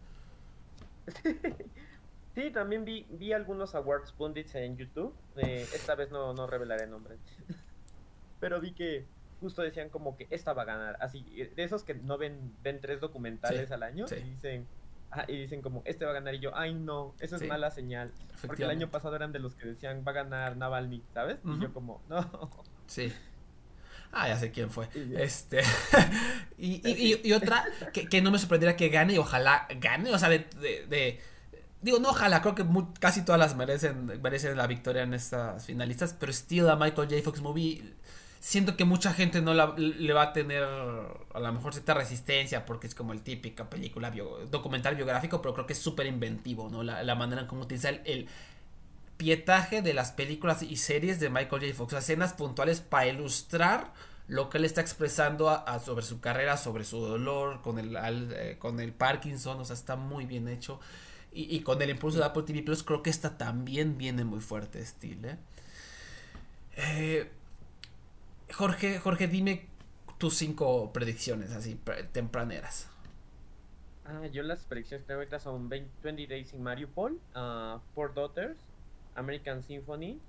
Sí, 2.36 2.52
también 2.52 2.86
vi, 2.86 3.06
vi 3.10 3.34
algunos 3.34 3.74
awards 3.76 4.12
pundits 4.14 4.54
en 4.56 4.78
YouTube. 4.78 5.14
esta 5.36 5.96
vez 5.96 6.12
no, 6.12 6.34
no 6.34 6.48
revelaré 6.48 6.88
nombres. 6.88 7.20
Pero 8.40 8.62
vi 8.62 8.72
que 8.72 9.06
justo 9.42 9.62
decían 9.62 9.90
como 9.90 10.16
que 10.16 10.28
esta 10.30 10.54
va 10.54 10.62
a 10.62 10.66
ganar. 10.66 10.98
Así, 11.02 11.24
de 11.24 11.64
esos 11.64 11.84
que 11.84 11.96
no 11.96 12.18
ven, 12.18 12.54
ven 12.64 12.80
tres 12.80 13.02
documentales 13.02 13.72
al 13.72 13.84
año 13.84 14.06
y 14.12 14.30
dicen 14.30 14.68
Ah, 15.12 15.26
y 15.28 15.38
dicen 15.38 15.62
como, 15.62 15.82
este 15.86 16.06
va 16.06 16.12
a 16.12 16.14
ganar. 16.14 16.36
Y 16.36 16.40
yo, 16.40 16.56
ay, 16.56 16.74
no, 16.74 17.16
eso 17.20 17.36
es 17.36 17.48
mala 17.48 17.72
señal. 17.72 18.12
Porque 18.46 18.64
el 18.64 18.70
año 18.70 18.92
pasado 18.92 19.16
eran 19.16 19.32
de 19.32 19.40
los 19.40 19.56
que 19.56 19.68
decían, 19.68 20.04
va 20.08 20.12
a 20.12 20.16
ganar 20.16 20.56
Navalny, 20.56 21.04
¿sabes? 21.14 21.40
Y 21.44 21.60
yo 21.60 21.74
como, 21.74 22.02
no. 22.10 22.50
Sí. 22.86 23.12
Ah, 24.12 24.28
ya 24.28 24.38
sé 24.40 24.52
quién 24.52 24.70
fue. 24.70 24.88
Este. 25.18 25.62
y, 26.58 26.82
y, 27.24 27.34
otra 27.34 27.64
que, 27.94 28.08
que, 28.08 28.22
no 28.22 28.32
me 28.32 28.40
sorprendería 28.40 28.76
que 28.76 28.90
gane 28.90 29.14
y 29.14 29.18
ojalá 29.18 29.68
gane. 29.80 30.12
O 30.12 30.20
sea, 30.20 30.30
de. 30.30 30.48
de, 30.60 31.20
digo, 31.82 32.00
no, 32.00 32.10
ojalá, 32.10 32.42
creo 32.42 32.56
que 32.56 32.66
casi 33.00 33.24
todas 33.24 33.40
las 33.40 33.56
merecen, 33.56 34.22
merecen 34.22 34.58
la 34.58 34.68
victoria 34.68 35.04
en 35.04 35.14
estas 35.14 35.66
finalistas. 35.66 36.16
Pero 36.20 36.34
Still 36.34 36.70
a 36.70 36.76
Michael 36.76 37.08
J. 37.10 37.22
Fox 37.24 37.42
Movie 37.42 37.84
siento 38.40 38.78
que 38.78 38.86
mucha 38.86 39.14
gente 39.14 39.42
no 39.42 39.54
le 39.54 40.14
va 40.14 40.22
a 40.22 40.34
tener 40.34 40.64
a 40.64 41.40
lo 41.40 41.54
mejor 41.54 41.74
cierta 41.74 41.94
resistencia 41.94 42.66
porque 42.66 42.88
es 42.88 42.96
como 42.96 43.14
el 43.14 43.22
típica 43.22 43.70
película 43.70 44.12
documental 44.50 44.96
biográfico, 44.96 45.42
pero 45.42 45.54
creo 45.54 45.66
que 45.66 45.74
es 45.74 45.80
súper 45.80 46.08
inventivo, 46.08 46.70
¿no? 46.70 46.84
La, 46.84 47.16
manera 47.16 47.42
en 47.42 47.48
cómo 47.48 47.64
utiliza 47.64 47.90
el, 47.90 48.28
pietaje 49.20 49.82
de 49.82 49.94
las 49.94 50.14
películas 50.14 50.64
y 50.64 50.78
series 50.78 51.20
de 51.20 51.30
Michael 51.30 51.62
J. 51.62 51.74
Fox, 51.74 51.92
escenas 51.92 52.32
puntuales 52.32 52.80
para 52.80 53.08
ilustrar 53.08 53.92
lo 54.30 54.50
que 54.50 54.60
él 54.60 54.64
está 54.64 54.80
expresando 54.80 55.62
sobre 55.84 56.06
su 56.06 56.22
carrera, 56.22 56.56
sobre 56.56 56.86
su 56.86 57.02
dolor, 57.02 57.62
con 57.62 57.80
el, 57.80 57.98
eh, 57.98 58.56
con 58.60 58.80
el 58.80 58.94
Parkinson, 58.94 59.60
o 59.60 59.66
sea, 59.66 59.74
está 59.74 59.98
muy 59.98 60.26
bien 60.26 60.48
hecho. 60.48 60.80
Y, 61.34 61.60
con 61.60 61.82
el 61.82 61.90
impulso 61.90 62.18
de 62.18 62.26
Apple 62.26 62.44
TV 62.44 62.64
Plus, 62.64 62.82
creo 62.82 63.04
que 63.04 63.10
esta 63.10 63.38
también 63.38 63.98
viene 63.98 64.24
muy 64.24 64.40
fuerte, 64.40 64.80
estilo. 64.80 65.28
¿eh? 65.28 65.38
eh 66.78 67.32
Jorge, 68.54 69.00
Jorge, 69.00 69.28
dime 69.28 69.68
tus 70.18 70.36
cinco 70.36 70.94
predicciones 70.94 71.52
así 71.52 71.78
tempraneras. 72.14 72.88
Ah, 74.06 74.26
yo 74.28 74.44
las 74.44 74.64
predicciones 74.64 75.04
que 75.04 75.08
tengo 75.10 75.20
ahorita 75.20 75.40
son 75.40 75.70
20 75.70 76.28
Days 76.28 76.54
in 76.54 76.64
Mariupol, 76.64 77.20
uh, 77.36 77.80
Four 77.94 78.14
Daughters, 78.16 78.58
American 79.20 79.64
Symphony, 79.64 80.20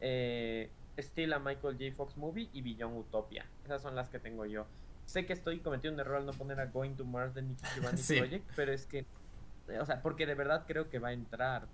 eh, 0.00 0.70
Still 0.98 1.32
a 1.32 1.38
Michael 1.38 1.76
J. 1.78 1.94
Fox 1.96 2.16
Movie 2.16 2.50
y 2.52 2.62
Beyond 2.62 2.98
Utopia. 2.98 3.46
Esas 3.64 3.82
son 3.82 3.96
las 3.96 4.08
que 4.08 4.18
tengo 4.18 4.46
yo. 4.46 4.66
Sé 5.06 5.26
que 5.26 5.32
estoy 5.32 5.60
cometiendo 5.60 5.94
un 5.94 6.06
error 6.06 6.18
al 6.18 6.26
no 6.26 6.32
poner 6.32 6.60
a 6.60 6.66
Going 6.66 6.94
to 6.94 7.04
Mars 7.04 7.34
de 7.34 7.42
Nicky 7.42 7.64
Giovanni 7.74 8.02
Project, 8.02 8.50
pero 8.54 8.72
es 8.72 8.86
que, 8.86 9.04
o 9.80 9.84
sea, 9.86 10.00
porque 10.02 10.26
de 10.26 10.34
verdad 10.34 10.64
creo 10.66 10.88
que 10.88 10.98
va 10.98 11.08
a 11.08 11.12
entrar 11.12 11.66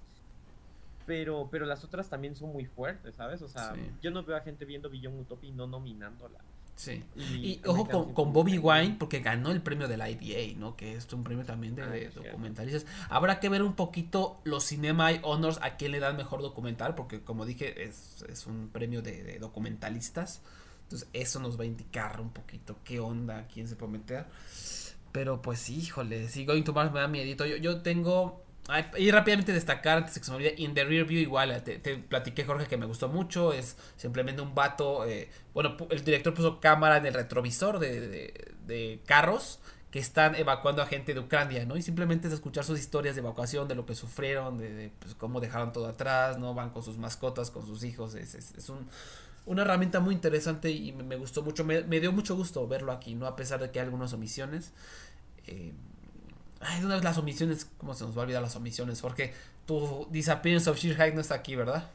pero, 1.11 1.49
pero 1.51 1.67
las 1.67 1.83
otras 1.83 2.09
también 2.09 2.37
son 2.37 2.53
muy 2.53 2.67
fuertes, 2.67 3.17
¿sabes? 3.17 3.43
O 3.43 3.49
sea, 3.49 3.75
yo 4.01 4.13
no 4.13 4.23
veo 4.23 4.37
a 4.37 4.43
gente 4.43 4.65
viendo 4.65 4.89
Beyond 4.89 5.23
Utopia 5.23 5.49
y 5.49 5.53
no 5.53 5.67
nominándola. 5.67 6.39
Sí. 6.77 7.05
Y, 7.17 7.61
ojo 7.67 8.15
con, 8.15 8.33
Bobby 8.33 8.57
Wine, 8.57 8.97
porque 8.99 9.21
ganó 9.21 9.51
el 9.51 9.61
premio 9.61 9.87
de 9.87 9.97
la 9.97 10.09
IDA, 10.09 10.59
¿no? 10.59 10.77
Que 10.77 10.95
es 10.95 11.13
un 11.13 11.23
premio 11.23 11.45
también 11.45 11.75
de, 11.75 11.83
ah, 11.83 12.11
documentalistas. 12.15 12.87
Habrá 13.11 13.39
que 13.39 13.49
ver 13.49 13.63
un 13.63 13.75
poquito 13.75 14.41
los 14.45 14.65
Cinema 14.65 15.11
Honors 15.23 15.59
a 15.63 15.77
quién 15.77 15.93
le 15.93 16.01
dan 16.01 16.17
mejor 16.17 16.41
documental, 16.41 16.95
porque 16.95 17.21
como 17.21 17.45
dije, 17.45 17.85
es, 17.85 18.25
es 18.29 18.47
un 18.47 18.71
premio 18.71 19.03
de, 19.03 19.39
documentalistas. 19.39 20.41
Entonces, 20.85 21.09
eso 21.13 21.39
nos 21.39 21.59
va 21.59 21.65
a 21.65 21.67
indicar 21.67 22.21
un 22.21 22.31
poquito 22.31 22.79
qué 22.83 22.99
onda, 22.99 23.47
quién 23.53 23.69
se 23.69 23.77
puede 23.77 23.93
meter. 23.93 24.27
Pero 25.13 25.43
pues, 25.43 25.69
híjole, 25.69 26.29
si 26.29 26.47
Going 26.47 26.63
to 26.63 26.73
Mars 26.73 26.93
me 26.93 27.01
da 27.01 27.09
miedito. 27.09 27.45
Yo, 27.45 27.57
yo 27.57 27.83
tengo 27.83 28.43
y 28.99 29.11
rápidamente 29.11 29.53
destacar, 29.53 29.99
antes 29.99 30.15
de 30.15 30.21
que 30.21 30.25
se 30.25 30.31
me 30.31 30.37
olvide, 30.37 30.55
In 30.59 30.75
the 30.75 30.85
Rear 30.85 31.07
View 31.07 31.21
igual, 31.21 31.63
te, 31.63 31.79
platiqué 31.79 32.45
Jorge 32.45 32.67
que 32.67 32.77
me 32.77 32.87
gustó 32.87 33.09
mucho, 33.09 33.53
es 33.53 33.77
simplemente 33.97 34.43
un 34.43 34.55
vato, 34.55 35.07
eh, 35.07 35.31
bueno, 35.55 35.77
el 35.91 36.05
director 36.05 36.35
puso 36.35 36.61
cámara 36.61 36.99
en 36.99 37.07
el 37.07 37.15
retrovisor 37.15 37.79
de, 37.79 38.35
de, 38.67 39.01
carros 39.07 39.61
que 39.91 39.99
están 39.99 40.37
evacuando 40.37 40.83
a 40.83 40.87
gente 40.87 41.15
de 41.15 41.21
Ucrania, 41.21 41.67
¿no? 41.67 41.77
Y 41.77 41.83
simplemente 41.83 42.29
es 42.29 42.35
escuchar 42.35 42.65
sus 42.65 42.79
historias 42.79 43.17
de 43.17 43.23
evacuación, 43.23 43.67
de 43.67 43.75
lo 43.75 43.87
que 43.87 43.97
sufrieron, 43.97 44.57
de, 44.57 44.93
pues, 45.01 45.15
cómo 45.17 45.41
dejaron 45.41 45.73
todo 45.73 45.89
atrás, 45.89 46.39
¿no? 46.39 46.55
Van 46.55 46.71
con 46.71 46.83
sus 46.83 46.97
mascotas, 46.97 47.51
con 47.51 47.67
sus 47.67 47.83
hijos, 47.83 48.15
es, 48.15 48.35
es, 48.35 48.69
un, 48.69 48.89
una 49.47 49.63
herramienta 49.63 49.99
muy 49.99 50.15
interesante 50.15 50.71
y 50.71 50.93
me, 50.93 51.17
gustó 51.17 51.43
mucho, 51.43 51.65
me, 51.65 51.83
dio 51.83 52.13
mucho 52.13 52.37
gusto 52.37 52.69
verlo 52.69 52.93
aquí, 52.93 53.17
¿no? 53.17 53.27
A 53.27 53.35
pesar 53.35 53.61
de 53.61 53.71
que 53.71 53.81
hay 53.81 53.87
algunas 53.87 54.13
omisiones. 54.13 54.73
Eh, 55.47 55.73
ay, 56.61 56.85
una 56.85 56.95
vez 56.95 57.05
las 57.05 57.19
omisiones, 57.19 57.71
¿cómo 57.79 57.95
se 57.95 58.05
nos 58.05 58.17
va 58.17 58.23
a 58.23 58.25
olvidar 58.25 58.43
las 58.43 58.57
omisiones? 58.57 59.01
Porque 59.01 59.33
tu 59.67 60.07
Disappearance 60.11 60.69
of 60.69 60.79
Sheer 60.79 61.15
no 61.15 61.21
está 61.21 61.35
aquí, 61.35 61.57
¿verdad? 61.57 61.91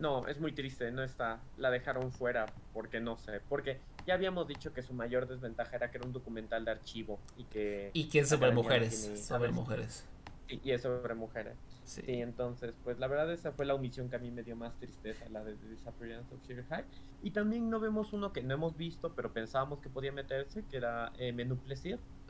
No, 0.00 0.26
es 0.28 0.40
muy 0.40 0.52
triste, 0.52 0.90
no 0.90 1.02
está. 1.02 1.40
La 1.58 1.70
dejaron 1.70 2.10
fuera 2.10 2.46
porque 2.72 3.00
no 3.00 3.16
sé. 3.18 3.40
Porque 3.48 3.78
ya 4.06 4.14
habíamos 4.14 4.48
dicho 4.48 4.72
que 4.72 4.82
su 4.82 4.94
mayor 4.94 5.28
desventaja 5.28 5.76
era 5.76 5.90
que 5.90 5.98
era 5.98 6.06
un 6.06 6.12
documental 6.12 6.64
de 6.64 6.70
archivo 6.70 7.18
y 7.36 7.44
que. 7.44 7.90
Y 7.92 8.08
que 8.08 8.20
es 8.20 8.28
sobre 8.28 8.50
mujeres. 8.50 9.22
sobre 9.26 9.52
mujeres. 9.52 10.06
Y, 10.48 10.70
es 10.72 10.82
sobre 10.82 11.14
mujeres. 11.14 11.54
Sí. 11.84 12.02
entonces, 12.06 12.72
pues 12.82 12.98
la 12.98 13.08
verdad 13.08 13.32
esa 13.32 13.52
fue 13.52 13.66
la 13.66 13.74
omisión 13.74 14.08
que 14.08 14.16
a 14.16 14.18
mí 14.18 14.30
me 14.30 14.42
dio 14.42 14.56
más 14.56 14.74
tristeza, 14.76 15.28
la 15.28 15.44
de 15.44 15.56
Disappearance 15.68 16.34
of 16.34 16.40
Sugar 16.46 16.64
High. 16.68 16.84
Y 17.22 17.32
también 17.32 17.68
no 17.68 17.78
vemos 17.78 18.12
uno 18.12 18.32
que 18.32 18.42
no 18.42 18.54
hemos 18.54 18.76
visto, 18.76 19.12
pero 19.14 19.32
pensábamos 19.32 19.80
que 19.80 19.88
podía 19.88 20.12
meterse, 20.12 20.64
que 20.70 20.76
era 20.76 21.12
eh, 21.18 21.32
Menú. 21.32 21.58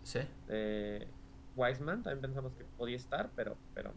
Sí. 0.02 0.20
De 0.46 1.08
Wiseman, 1.56 2.02
también 2.02 2.20
pensamos 2.20 2.54
que 2.54 2.64
podía 2.76 2.96
estar, 2.96 3.30
pero, 3.34 3.56
pero 3.74 3.92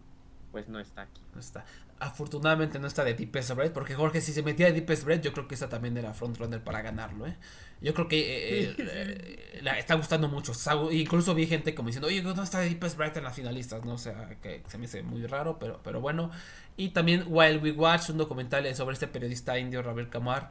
pues 0.52 0.70
no 0.70 0.80
está 0.80 1.04
aquí. 1.04 1.22
No 1.34 1.40
está. 1.40 1.66
Afortunadamente 2.00 2.78
no 2.78 2.86
está 2.86 3.04
de 3.04 3.16
Deepest 3.16 3.52
Bread, 3.56 3.72
porque 3.72 3.96
Jorge, 3.96 4.22
si 4.22 4.34
se 4.34 4.44
metía 4.44 4.68
de 4.68 4.74
Deepest 4.74 5.04
Bread, 5.04 5.22
yo 5.22 5.34
creo 5.34 5.48
que 5.48 5.56
esa 5.56 5.68
también 5.68 5.98
era 5.98 6.14
frontrunner 6.14 6.64
para 6.64 6.82
ganarlo, 6.82 7.26
¿eh? 7.26 7.36
Yo 7.82 7.94
creo 7.94 8.08
que 8.08 8.20
eh, 8.20 8.76
eh, 8.78 9.60
la 9.64 9.80
está 9.80 9.96
gustando 9.96 10.28
mucho. 10.28 10.54
Incluso 10.92 11.34
vi 11.34 11.48
gente 11.48 11.74
como 11.74 11.88
diciendo, 11.88 12.08
oye, 12.08 12.22
¿dónde 12.22 12.44
está 12.44 12.60
Deepest 12.60 12.98
Bread 12.98 13.18
en 13.18 13.24
las 13.24 13.36
finalistas? 13.36 13.84
No 13.84 13.94
o 13.94 13.98
sea, 13.98 14.38
que 14.42 14.64
se 14.68 14.78
me 14.78 14.86
hace 14.86 15.02
muy 15.02 15.26
raro, 15.26 15.58
pero, 15.58 15.82
pero 15.84 16.02
bueno. 16.02 16.30
Y 16.78 16.90
también 16.90 17.26
While 17.28 17.58
We 17.58 17.72
Watch, 17.72 18.10
un 18.10 18.18
documental 18.18 18.74
sobre 18.76 18.94
este 18.94 19.08
periodista 19.08 19.58
indio, 19.58 19.82
Rabel 19.82 20.10
Kamar 20.10 20.50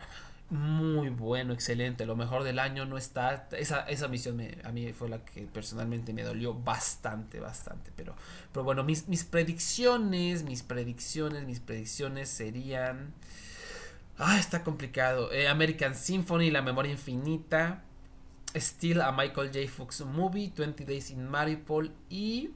muy 0.53 1.09
bueno, 1.09 1.55
excelente. 1.55 2.05
Lo 2.05 2.15
mejor 2.15 2.45
del 2.45 2.59
año 2.59 2.85
no 2.85 2.99
está. 2.99 3.49
Esa, 3.53 3.81
esa 3.89 4.07
misión 4.09 4.37
me, 4.37 4.59
a 4.65 4.71
mí 4.71 4.93
fue 4.93 5.09
la 5.09 5.25
que 5.25 5.47
personalmente 5.47 6.13
me 6.13 6.23
dolió 6.23 6.53
bastante, 6.53 7.41
bastante. 7.41 7.91
Pero, 7.97 8.15
pero 8.53 8.63
bueno, 8.63 8.85
mis, 8.85 9.09
mis 9.09 9.25
predicciones, 9.25 10.43
mis 10.43 10.63
predicciones, 10.63 11.47
mis 11.47 11.59
predicciones 11.59 12.29
serían. 12.29 13.15
Ah, 14.19 14.39
está 14.39 14.63
complicado. 14.63 15.33
Eh, 15.33 15.49
American 15.49 15.95
Symphony, 15.95 16.51
La 16.51 16.61
Memoria 16.61 16.93
Infinita. 16.93 17.83
Still 18.55 19.01
a 19.01 19.11
Michael 19.11 19.51
J. 19.55 19.67
Fox 19.69 20.03
Movie, 20.03 20.53
20 20.55 20.85
Days 20.85 21.11
in 21.11 21.27
Mariupol 21.27 21.91
y 22.11 22.51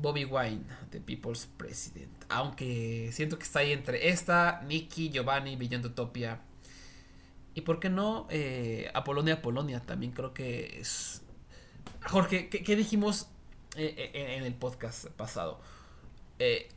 Bobby 0.00 0.24
Wine, 0.24 0.64
The 0.90 1.00
People's 1.00 1.46
President. 1.56 2.10
Aunque 2.28 3.10
siento 3.12 3.38
que 3.38 3.44
está 3.44 3.60
ahí 3.60 3.72
entre 3.72 4.08
esta, 4.08 4.62
Nicky, 4.66 5.10
Giovanni, 5.10 5.56
Beyond 5.56 5.86
Utopia. 5.86 6.40
Y 7.54 7.62
por 7.62 7.80
qué 7.80 7.90
no, 7.90 8.26
eh, 8.30 8.90
Apolonia, 8.94 9.42
Polonia. 9.42 9.80
También 9.80 10.12
creo 10.12 10.32
que 10.32 10.80
es. 10.80 11.22
Jorge, 12.06 12.48
¿qué, 12.48 12.76
dijimos 12.76 13.28
eh, 13.76 14.10
eh, 14.14 14.36
en 14.38 14.44
el 14.44 14.54
podcast 14.54 15.06
pasado? 15.10 15.60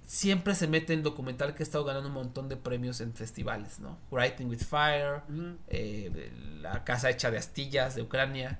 siempre 0.06 0.56
se 0.56 0.68
mete 0.68 0.92
en 0.92 1.04
documental 1.04 1.56
que 1.56 1.64
ha 1.64 1.66
estado 1.66 1.86
ganando 1.86 2.10
un 2.10 2.16
montón 2.16 2.50
de 2.50 2.58
premios 2.58 3.00
en 3.00 3.14
festivales, 3.14 3.80
¿no? 3.80 3.98
Writing 4.12 4.50
with 4.50 4.60
Fire, 4.60 5.22
La 6.60 6.84
Casa 6.84 7.10
Hecha 7.10 7.32
de 7.32 7.38
Astillas 7.38 7.96
de 7.96 8.02
Ucrania. 8.02 8.60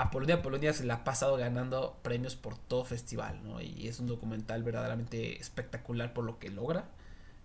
Apolonia 0.00 0.40
Polonia 0.40 0.72
se 0.72 0.84
la 0.84 0.94
ha 0.94 1.04
pasado 1.04 1.36
ganando 1.36 1.98
premios 2.02 2.34
por 2.34 2.56
todo 2.56 2.84
festival, 2.86 3.42
¿no? 3.44 3.60
Y 3.60 3.86
es 3.86 4.00
un 4.00 4.06
documental 4.06 4.62
verdaderamente 4.62 5.38
espectacular 5.38 6.14
por 6.14 6.24
lo 6.24 6.38
que 6.38 6.48
logra. 6.48 6.88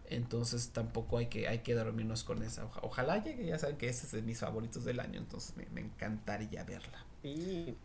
Entonces 0.10 0.70
tampoco 0.70 1.18
hay 1.18 1.28
que, 1.28 1.50
hay 1.50 1.60
que 1.60 1.74
dormirnos 1.74 2.24
con 2.24 2.42
esa. 2.44 2.66
ojalá 2.82 3.22
llegue, 3.22 3.48
ya 3.48 3.60
saben 3.60 3.78
que 3.78 3.90
ese 3.90 4.06
es 4.06 4.12
de 4.14 4.22
mis 4.22 4.40
favoritos 4.40 4.86
del 4.86 5.02
año, 5.02 5.20
entonces 5.20 5.54
me, 5.58 5.82
encantaría 5.82 6.64
verla. 6.64 7.04
Sí, 7.24 7.76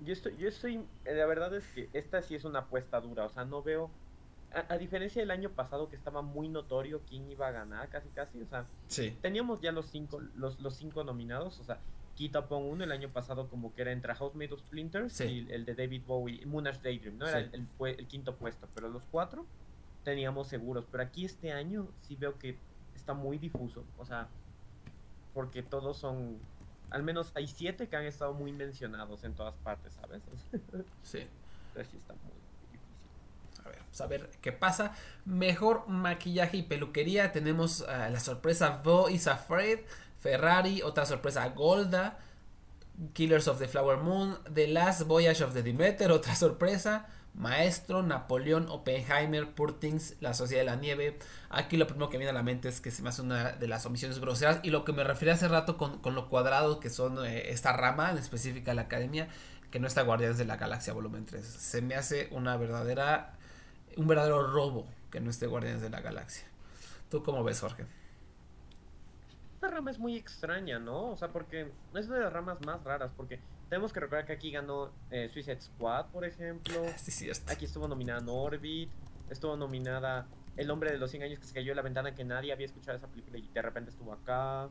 yo 0.00 0.12
estoy, 0.14 0.36
yo 0.38 0.48
estoy, 0.48 0.76
eh, 1.04 1.14
la 1.14 1.26
verdad 1.26 1.54
es 1.54 1.66
que 1.74 1.90
esta 1.92 2.22
sí 2.22 2.34
es 2.34 2.44
una 2.44 2.60
apuesta 2.60 3.00
dura, 3.00 3.26
o 3.26 3.28
sea, 3.28 3.44
no 3.44 3.62
veo, 3.62 3.90
a, 4.68 4.78
diferencia 4.78 5.20
del 5.20 5.32
año 5.32 5.50
pasado 5.50 5.90
que 5.90 5.96
estaba 5.96 6.22
muy 6.22 6.48
notorio 6.48 7.02
quién 7.08 7.28
iba 7.28 7.48
a 7.48 7.50
ganar, 7.50 7.90
casi 7.90 8.08
casi, 8.10 8.40
o 8.40 8.46
sea, 8.46 8.66
sí. 8.86 9.18
teníamos 9.20 9.60
ya 9.60 9.72
los 9.72 9.86
cinco, 9.86 10.20
los, 10.36 10.60
los 10.60 10.76
cinco 10.76 11.02
nominados, 11.02 11.58
o 11.58 11.64
sea, 11.64 11.80
Pong 12.48 12.64
1 12.66 12.84
el 12.84 12.92
año 12.92 13.08
pasado 13.10 13.48
como 13.48 13.74
que 13.74 13.82
era 13.82 13.92
entre 13.92 14.12
Made 14.12 14.52
of 14.52 14.60
Splinters 14.60 15.20
y 15.20 15.46
el 15.50 15.64
de 15.64 15.74
David 15.74 16.02
Bowie, 16.06 16.46
Moonage 16.46 16.80
Daydream, 16.82 17.18
¿no? 17.18 17.26
Era 17.26 17.40
el, 17.40 17.68
el, 17.80 18.06
quinto 18.06 18.36
puesto, 18.36 18.68
pero 18.74 18.88
los 18.88 19.04
cuatro 19.10 19.46
teníamos 20.04 20.48
seguros. 20.48 20.86
Pero 20.90 21.02
aquí 21.02 21.24
este 21.24 21.52
año 21.52 21.88
sí 22.02 22.16
veo 22.16 22.38
que 22.38 22.56
está 22.94 23.14
muy 23.14 23.38
difuso, 23.38 23.84
o 23.98 24.04
sea, 24.04 24.28
porque 25.34 25.62
todos 25.62 25.96
son, 25.96 26.38
al 26.90 27.02
menos 27.02 27.32
hay 27.34 27.48
siete 27.48 27.88
que 27.88 27.96
han 27.96 28.04
estado 28.04 28.32
muy 28.32 28.52
mencionados 28.52 29.24
en 29.24 29.34
todas 29.34 29.56
partes, 29.56 29.94
¿sabes? 29.94 30.22
sí. 31.02 31.26
Pero 31.74 31.88
sí 31.90 31.96
está 31.96 32.14
muy. 32.14 32.32
A 33.64 33.68
ver, 33.68 33.78
vamos 33.80 34.00
a 34.00 34.06
ver 34.06 34.30
qué 34.40 34.52
pasa. 34.52 34.94
Mejor 35.24 35.88
maquillaje 35.88 36.58
y 36.58 36.62
peluquería. 36.62 37.32
Tenemos 37.32 37.80
uh, 37.80 38.10
la 38.12 38.20
sorpresa 38.20 38.80
Bo 38.84 39.08
is 39.08 39.26
Afraid. 39.26 39.80
Ferrari, 40.24 40.80
otra 40.80 41.04
sorpresa 41.04 41.46
Golda, 41.50 42.16
Killers 43.12 43.46
of 43.46 43.58
the 43.58 43.68
Flower 43.68 43.98
Moon, 43.98 44.38
The 44.50 44.68
Last 44.68 45.02
Voyage 45.02 45.44
of 45.44 45.52
the 45.52 45.62
Demeter, 45.62 46.10
otra 46.10 46.34
sorpresa, 46.34 47.06
Maestro, 47.34 48.02
Napoleón, 48.02 48.70
Oppenheimer, 48.70 49.54
Purtings, 49.54 50.14
La 50.22 50.32
Sociedad 50.32 50.62
de 50.62 50.70
la 50.70 50.76
Nieve. 50.76 51.18
Aquí 51.50 51.76
lo 51.76 51.86
primero 51.86 52.08
que 52.08 52.16
viene 52.16 52.30
a 52.30 52.32
la 52.32 52.42
mente 52.42 52.70
es 52.70 52.80
que 52.80 52.90
se 52.90 53.02
me 53.02 53.10
hace 53.10 53.20
una 53.20 53.52
de 53.52 53.68
las 53.68 53.84
omisiones 53.84 54.18
groseras 54.18 54.60
y 54.62 54.70
lo 54.70 54.82
que 54.86 54.94
me 54.94 55.04
refería 55.04 55.34
hace 55.34 55.46
rato 55.46 55.76
con, 55.76 56.00
lo 56.14 56.30
cuadrado 56.30 56.80
que 56.80 56.88
son 56.88 57.22
eh, 57.26 57.50
esta 57.50 57.74
rama 57.74 58.10
en 58.10 58.16
específica 58.16 58.72
la 58.72 58.82
academia, 58.82 59.28
que 59.70 59.78
no 59.78 59.86
está 59.86 60.00
Guardianes 60.00 60.38
de 60.38 60.46
la 60.46 60.56
Galaxia 60.56 60.94
volumen 60.94 61.26
3. 61.26 61.44
Se 61.44 61.82
me 61.82 61.96
hace 61.96 62.28
una 62.30 62.56
verdadera, 62.56 63.34
un 63.98 64.06
verdadero 64.06 64.50
robo 64.50 64.86
que 65.10 65.20
no 65.20 65.28
esté 65.28 65.46
Guardianes 65.48 65.82
de 65.82 65.90
la 65.90 66.00
Galaxia. 66.00 66.46
¿Tú 67.10 67.22
cómo 67.22 67.44
ves, 67.44 67.60
Jorge? 67.60 67.84
Rama 69.84 69.90
es 69.90 69.98
muy 69.98 70.16
extraña, 70.16 70.78
¿no? 70.78 71.10
O 71.10 71.16
sea, 71.16 71.28
porque 71.28 71.70
es 71.94 72.08
de 72.08 72.18
las 72.18 72.32
ramas 72.32 72.58
más 72.64 72.82
raras, 72.84 73.12
porque 73.14 73.38
tenemos 73.68 73.92
que 73.92 74.00
recordar 74.00 74.24
que 74.24 74.32
aquí 74.32 74.50
ganó 74.50 74.90
eh, 75.10 75.28
Suicide 75.28 75.60
Squad, 75.60 76.06
por 76.06 76.24
ejemplo. 76.24 76.86
Sí, 76.96 77.30
Aquí 77.48 77.66
estuvo 77.66 77.86
nominada 77.86 78.20
Norbit, 78.20 78.90
estuvo 79.28 79.56
nominada 79.56 80.26
El 80.56 80.70
hombre 80.70 80.90
de 80.90 80.98
los 80.98 81.10
100 81.10 81.24
años 81.24 81.38
que 81.38 81.46
se 81.46 81.52
cayó 81.52 81.72
en 81.72 81.76
la 81.76 81.82
ventana, 81.82 82.14
que 82.14 82.24
nadie 82.24 82.52
había 82.52 82.64
escuchado 82.64 82.96
esa 82.96 83.08
película 83.08 83.36
y 83.38 83.46
de 83.48 83.62
repente 83.62 83.90
estuvo 83.90 84.12
acá. 84.12 84.70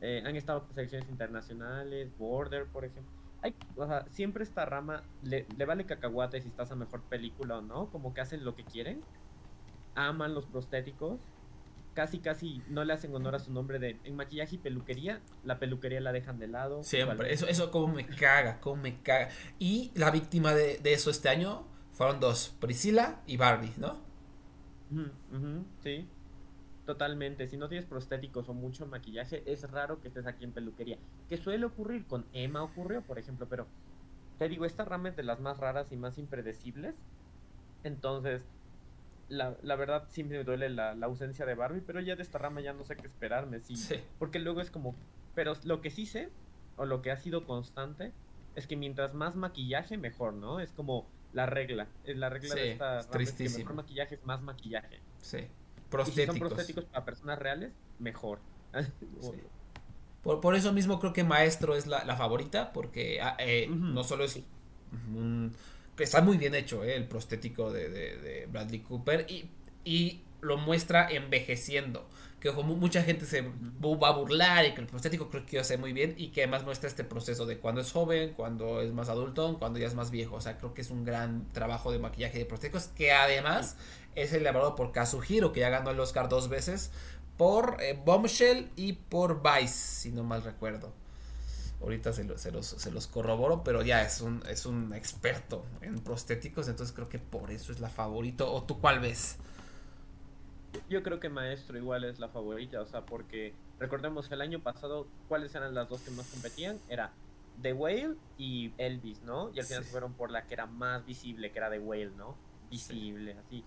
Eh, 0.00 0.22
han 0.26 0.34
estado 0.34 0.66
selecciones 0.72 1.08
internacionales, 1.08 2.10
Border, 2.18 2.66
por 2.66 2.84
ejemplo. 2.84 3.12
Hay, 3.42 3.54
o 3.76 3.86
sea, 3.86 4.06
siempre 4.08 4.42
esta 4.42 4.64
rama 4.64 5.02
le, 5.22 5.46
le 5.56 5.64
vale 5.64 5.84
cacahuate 5.86 6.40
si 6.40 6.48
estás 6.48 6.72
a 6.72 6.74
mejor 6.74 7.02
película 7.02 7.58
o 7.58 7.62
no, 7.62 7.88
como 7.90 8.12
que 8.14 8.20
hacen 8.20 8.44
lo 8.44 8.56
que 8.56 8.64
quieren. 8.64 9.02
Aman 9.94 10.34
los 10.34 10.46
prostéticos 10.46 11.20
casi 11.94 12.20
casi 12.20 12.62
no 12.68 12.84
le 12.84 12.92
hacen 12.92 13.14
honor 13.14 13.34
a 13.34 13.38
su 13.38 13.52
nombre 13.52 13.78
de 13.78 13.98
en 14.04 14.16
maquillaje 14.16 14.56
y 14.56 14.58
peluquería, 14.58 15.20
la 15.44 15.58
peluquería 15.58 16.00
la 16.00 16.12
dejan 16.12 16.38
de 16.38 16.48
lado. 16.48 16.82
Siempre, 16.82 17.32
eso, 17.32 17.46
eso 17.46 17.70
como 17.70 17.94
me 17.94 18.06
caga, 18.06 18.60
como 18.60 18.82
me 18.82 19.00
caga. 19.02 19.28
Y 19.58 19.90
la 19.94 20.10
víctima 20.10 20.54
de, 20.54 20.80
eso 20.84 21.10
este 21.10 21.28
año 21.28 21.66
fueron 21.92 22.20
dos, 22.20 22.56
Priscila 22.60 23.20
y 23.26 23.36
Barbie, 23.36 23.72
¿no? 23.76 24.08
sí, 25.82 26.08
totalmente. 26.84 27.46
Si 27.46 27.56
no 27.56 27.68
tienes 27.68 27.86
prostéticos 27.86 28.48
o 28.48 28.54
mucho 28.54 28.86
maquillaje, 28.86 29.44
es 29.46 29.70
raro 29.70 30.00
que 30.00 30.08
estés 30.08 30.26
aquí 30.26 30.44
en 30.44 30.52
peluquería. 30.52 30.98
Que 31.28 31.36
suele 31.36 31.64
ocurrir, 31.64 32.06
con 32.06 32.26
Emma 32.32 32.62
ocurrió, 32.62 33.02
por 33.02 33.18
ejemplo, 33.18 33.46
pero 33.48 33.68
te 34.38 34.48
digo, 34.48 34.64
esta 34.64 34.84
rama 34.84 35.10
es 35.10 35.16
de 35.16 35.22
las 35.22 35.38
más 35.38 35.58
raras 35.58 35.92
y 35.92 35.96
más 35.96 36.18
impredecibles. 36.18 36.96
Entonces, 37.84 38.42
la, 39.30 39.56
la, 39.62 39.76
verdad 39.76 40.06
sí 40.10 40.24
me 40.24 40.42
duele 40.44 40.68
la, 40.68 40.90
ausencia 41.02 41.46
de 41.46 41.54
Barbie, 41.54 41.80
pero 41.80 42.00
ya 42.00 42.16
de 42.16 42.22
esta 42.22 42.38
rama 42.38 42.60
ya 42.60 42.72
no 42.72 42.84
sé 42.84 42.96
qué 42.96 43.06
esperarme, 43.06 43.60
sí, 43.60 43.76
Porque 44.18 44.38
luego 44.38 44.60
es 44.60 44.70
como, 44.70 44.94
pero 45.34 45.54
lo 45.64 45.80
que 45.80 45.90
sí 45.90 46.04
sé, 46.04 46.28
o 46.76 46.84
lo 46.84 47.00
que 47.00 47.10
ha 47.10 47.16
sido 47.16 47.46
constante, 47.46 48.12
es 48.56 48.66
que 48.66 48.76
mientras 48.76 49.14
más 49.14 49.36
maquillaje, 49.36 49.96
mejor, 49.96 50.34
¿no? 50.34 50.60
Es 50.60 50.72
como 50.72 51.06
la 51.32 51.46
regla, 51.46 51.86
es 52.04 52.16
la 52.16 52.28
regla 52.28 52.54
de 52.54 52.72
esta 52.72 52.98
es 52.98 53.06
rama, 53.06 53.22
es 53.22 53.32
que 53.32 53.48
mejor 53.48 53.74
maquillaje 53.74 54.14
es 54.16 54.26
más 54.26 54.42
maquillaje. 54.42 55.00
Sí, 55.20 55.46
prostéticos. 55.88 56.34
si 56.34 56.40
son 56.40 56.48
prostéticos 56.48 56.84
para 56.86 57.04
personas 57.04 57.38
reales, 57.38 57.72
mejor. 58.00 58.40
por, 60.22 60.40
por, 60.40 60.56
eso 60.56 60.72
mismo 60.72 60.98
creo 60.98 61.12
que 61.12 61.22
Maestro 61.22 61.76
es 61.76 61.86
la, 61.86 62.04
la 62.04 62.16
favorita, 62.16 62.72
porque 62.72 63.20
ah, 63.22 63.36
eh, 63.38 63.68
no 63.70 64.02
solo 64.02 64.24
es 64.24 64.42
un 65.14 65.54
está 66.04 66.20
muy 66.20 66.36
bien 66.36 66.54
hecho, 66.54 66.84
eh, 66.84 66.96
el 66.96 67.06
prostético 67.06 67.70
de, 67.72 68.46
Bradley 68.50 68.80
Cooper. 68.80 69.26
Y, 69.28 69.48
y 69.84 70.22
lo 70.40 70.56
muestra 70.56 71.08
envejeciendo. 71.10 72.08
Que 72.40 72.50
como 72.54 72.74
mucha 72.74 73.02
gente 73.02 73.26
se 73.26 73.42
va 73.42 74.08
a 74.08 74.12
burlar 74.12 74.64
y 74.64 74.72
que 74.72 74.80
el 74.80 74.86
prostético 74.86 75.28
creo 75.28 75.44
que 75.44 75.56
yo 75.56 75.64
sé 75.64 75.76
muy 75.76 75.92
bien 75.92 76.14
y 76.16 76.28
que 76.28 76.42
además 76.42 76.64
muestra 76.64 76.88
este 76.88 77.04
proceso 77.04 77.44
de 77.44 77.58
cuando 77.58 77.82
es 77.82 77.92
joven, 77.92 78.32
cuando 78.34 78.80
es 78.80 78.92
más 78.92 79.10
adulto, 79.10 79.58
cuando 79.58 79.78
ya 79.78 79.86
es 79.86 79.94
más 79.94 80.10
viejo. 80.10 80.36
O 80.36 80.40
sea, 80.40 80.56
creo 80.56 80.72
que 80.72 80.80
es 80.80 80.90
un 80.90 81.04
gran 81.04 81.52
trabajo 81.52 81.92
de 81.92 81.98
maquillaje 81.98 82.38
de 82.38 82.46
prostéticos 82.46 82.88
que 82.88 83.12
además 83.12 83.76
es 84.14 84.32
elaborado 84.32 84.74
por 84.74 84.92
Kazuhiro, 84.92 85.52
que 85.52 85.60
ya 85.60 85.68
ganó 85.68 85.90
el 85.90 86.00
Oscar 86.00 86.30
dos 86.30 86.48
veces 86.48 86.90
por 87.36 87.76
eh, 87.80 87.98
Bombshell 88.04 88.70
y 88.76 88.94
por 88.94 89.42
Vice, 89.42 89.68
si 89.68 90.10
no 90.10 90.24
mal 90.24 90.42
recuerdo. 90.42 90.92
Ahorita 91.80 92.12
se, 92.12 92.38
se, 92.38 92.52
los, 92.52 92.66
se 92.66 92.90
los 92.90 93.06
corroboro, 93.06 93.64
pero 93.64 93.82
ya 93.82 94.02
es 94.02 94.20
un, 94.20 94.42
es 94.48 94.66
un 94.66 94.92
experto 94.92 95.64
en 95.80 95.98
prostéticos, 96.00 96.68
entonces 96.68 96.94
creo 96.94 97.08
que 97.08 97.18
por 97.18 97.50
eso 97.50 97.72
es 97.72 97.80
la 97.80 97.88
favorito. 97.88 98.52
¿O 98.52 98.62
tú 98.64 98.80
cuál 98.80 99.00
ves? 99.00 99.38
Yo 100.88 101.02
creo 101.02 101.18
que 101.18 101.28
Maestro 101.28 101.78
igual 101.78 102.04
es 102.04 102.18
la 102.18 102.28
favorita, 102.28 102.80
o 102.80 102.86
sea, 102.86 103.06
porque 103.06 103.54
recordemos 103.78 104.30
el 104.30 104.40
año 104.40 104.60
pasado, 104.60 105.06
¿cuáles 105.28 105.54
eran 105.54 105.74
las 105.74 105.88
dos 105.88 106.02
que 106.02 106.10
más 106.10 106.28
competían? 106.28 106.78
Era 106.88 107.12
The 107.62 107.72
Whale 107.72 108.14
y 108.38 108.72
Elvis, 108.78 109.22
¿no? 109.22 109.50
Y 109.54 109.60
al 109.60 109.66
final 109.66 109.84
se 109.84 109.90
fueron 109.90 110.12
por 110.12 110.30
la 110.30 110.46
que 110.46 110.54
era 110.54 110.66
más 110.66 111.04
visible, 111.06 111.50
que 111.50 111.58
era 111.58 111.70
The 111.70 111.78
Whale, 111.78 112.10
¿no? 112.16 112.36
Visible, 112.70 113.36
así. 113.46 113.64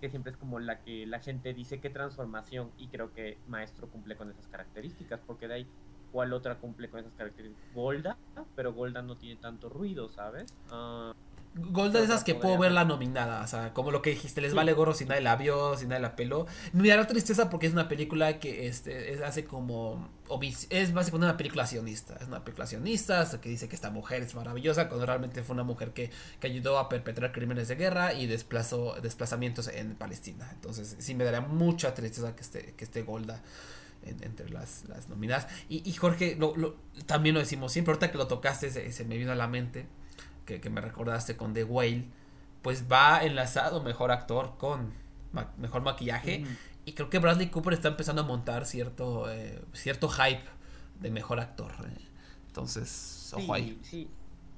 Que 0.00 0.10
siempre 0.10 0.30
es 0.30 0.36
como 0.36 0.58
la 0.58 0.80
que 0.80 1.06
la 1.06 1.20
gente 1.20 1.54
dice 1.54 1.80
qué 1.80 1.90
transformación, 1.90 2.70
y 2.76 2.88
creo 2.88 3.14
que 3.14 3.38
Maestro 3.48 3.88
cumple 3.88 4.16
con 4.16 4.30
esas 4.30 4.46
características, 4.48 5.20
porque 5.26 5.48
de 5.48 5.54
ahí 5.54 5.66
¿Cuál 6.16 6.32
otra 6.32 6.54
cumple 6.56 6.88
con 6.88 7.00
esas 7.00 7.12
características? 7.12 7.74
Golda, 7.74 8.16
pero 8.54 8.72
Golda 8.72 9.02
no 9.02 9.18
tiene 9.18 9.38
tanto 9.38 9.68
ruido, 9.68 10.08
¿sabes? 10.08 10.50
Uh, 10.72 11.12
Golda 11.56 11.98
de 11.98 12.06
esas 12.06 12.24
que 12.24 12.34
puedo 12.34 12.56
ver 12.56 12.72
la 12.72 12.86
nominada, 12.86 13.44
o 13.44 13.46
sea, 13.46 13.74
como 13.74 13.90
lo 13.90 14.00
que 14.00 14.08
dijiste, 14.08 14.40
les 14.40 14.54
vale 14.54 14.72
gorro 14.72 14.94
si 14.94 15.04
nadie 15.04 15.20
la 15.20 15.36
vio, 15.36 15.76
si 15.76 15.86
nadie 15.86 16.00
la 16.00 16.16
peló. 16.16 16.46
Me 16.72 16.88
da 16.88 17.06
tristeza 17.06 17.50
porque 17.50 17.66
es 17.66 17.74
una 17.74 17.86
película 17.86 18.38
que 18.38 18.66
este, 18.66 19.12
es, 19.12 19.20
hace 19.20 19.44
como. 19.44 20.08
Es 20.70 20.94
básicamente 20.94 21.26
una 21.26 21.36
película 21.36 21.66
sionista. 21.66 22.16
Es 22.18 22.28
una 22.28 22.42
película 22.42 22.66
sionista 22.66 23.28
que 23.38 23.50
dice 23.50 23.68
que 23.68 23.74
esta 23.74 23.90
mujer 23.90 24.22
es 24.22 24.34
maravillosa, 24.34 24.88
cuando 24.88 25.04
realmente 25.04 25.42
fue 25.42 25.52
una 25.52 25.64
mujer 25.64 25.92
que, 25.92 26.10
que 26.40 26.46
ayudó 26.46 26.78
a 26.78 26.88
perpetrar 26.88 27.30
crímenes 27.30 27.68
de 27.68 27.74
guerra 27.74 28.14
y 28.14 28.26
desplazó 28.26 28.94
desplazamientos 29.02 29.68
en 29.68 29.96
Palestina. 29.96 30.48
Entonces, 30.54 30.96
sí 30.98 31.14
me 31.14 31.24
daría 31.24 31.42
mucha 31.42 31.92
tristeza 31.92 32.34
que 32.34 32.40
esté, 32.40 32.74
que 32.74 32.84
esté 32.84 33.02
Golda 33.02 33.42
entre 34.06 34.48
las, 34.50 34.84
las 34.88 35.08
nominadas. 35.08 35.48
Y, 35.68 35.92
Jorge, 35.92 36.36
lo, 36.36 36.76
también 37.06 37.34
lo 37.34 37.40
decimos 37.40 37.72
siempre, 37.72 37.92
ahorita 37.92 38.10
que 38.10 38.18
lo 38.18 38.26
tocaste 38.26 38.70
se, 38.70 39.04
me 39.04 39.16
vino 39.16 39.32
a 39.32 39.34
la 39.34 39.48
mente, 39.48 39.86
que, 40.44 40.70
me 40.70 40.80
recordaste 40.80 41.36
con 41.36 41.54
The 41.54 41.64
Whale, 41.64 42.04
pues 42.62 42.90
va 42.90 43.22
enlazado 43.24 43.82
mejor 43.82 44.10
actor 44.10 44.56
con 44.58 44.92
mejor 45.58 45.82
maquillaje. 45.82 46.44
Y 46.84 46.92
creo 46.92 47.10
que 47.10 47.18
Bradley 47.18 47.48
Cooper 47.48 47.74
está 47.74 47.88
empezando 47.88 48.22
a 48.22 48.24
montar 48.24 48.64
cierto, 48.64 49.30
eh, 49.30 49.60
cierto 49.72 50.08
hype 50.08 50.44
de 51.00 51.10
mejor 51.10 51.40
actor. 51.40 51.72
Eh. 51.84 52.08
Entonces, 52.46 53.32
ojo 53.34 53.52
ahí. 53.52 53.78
Sí, 53.82 54.08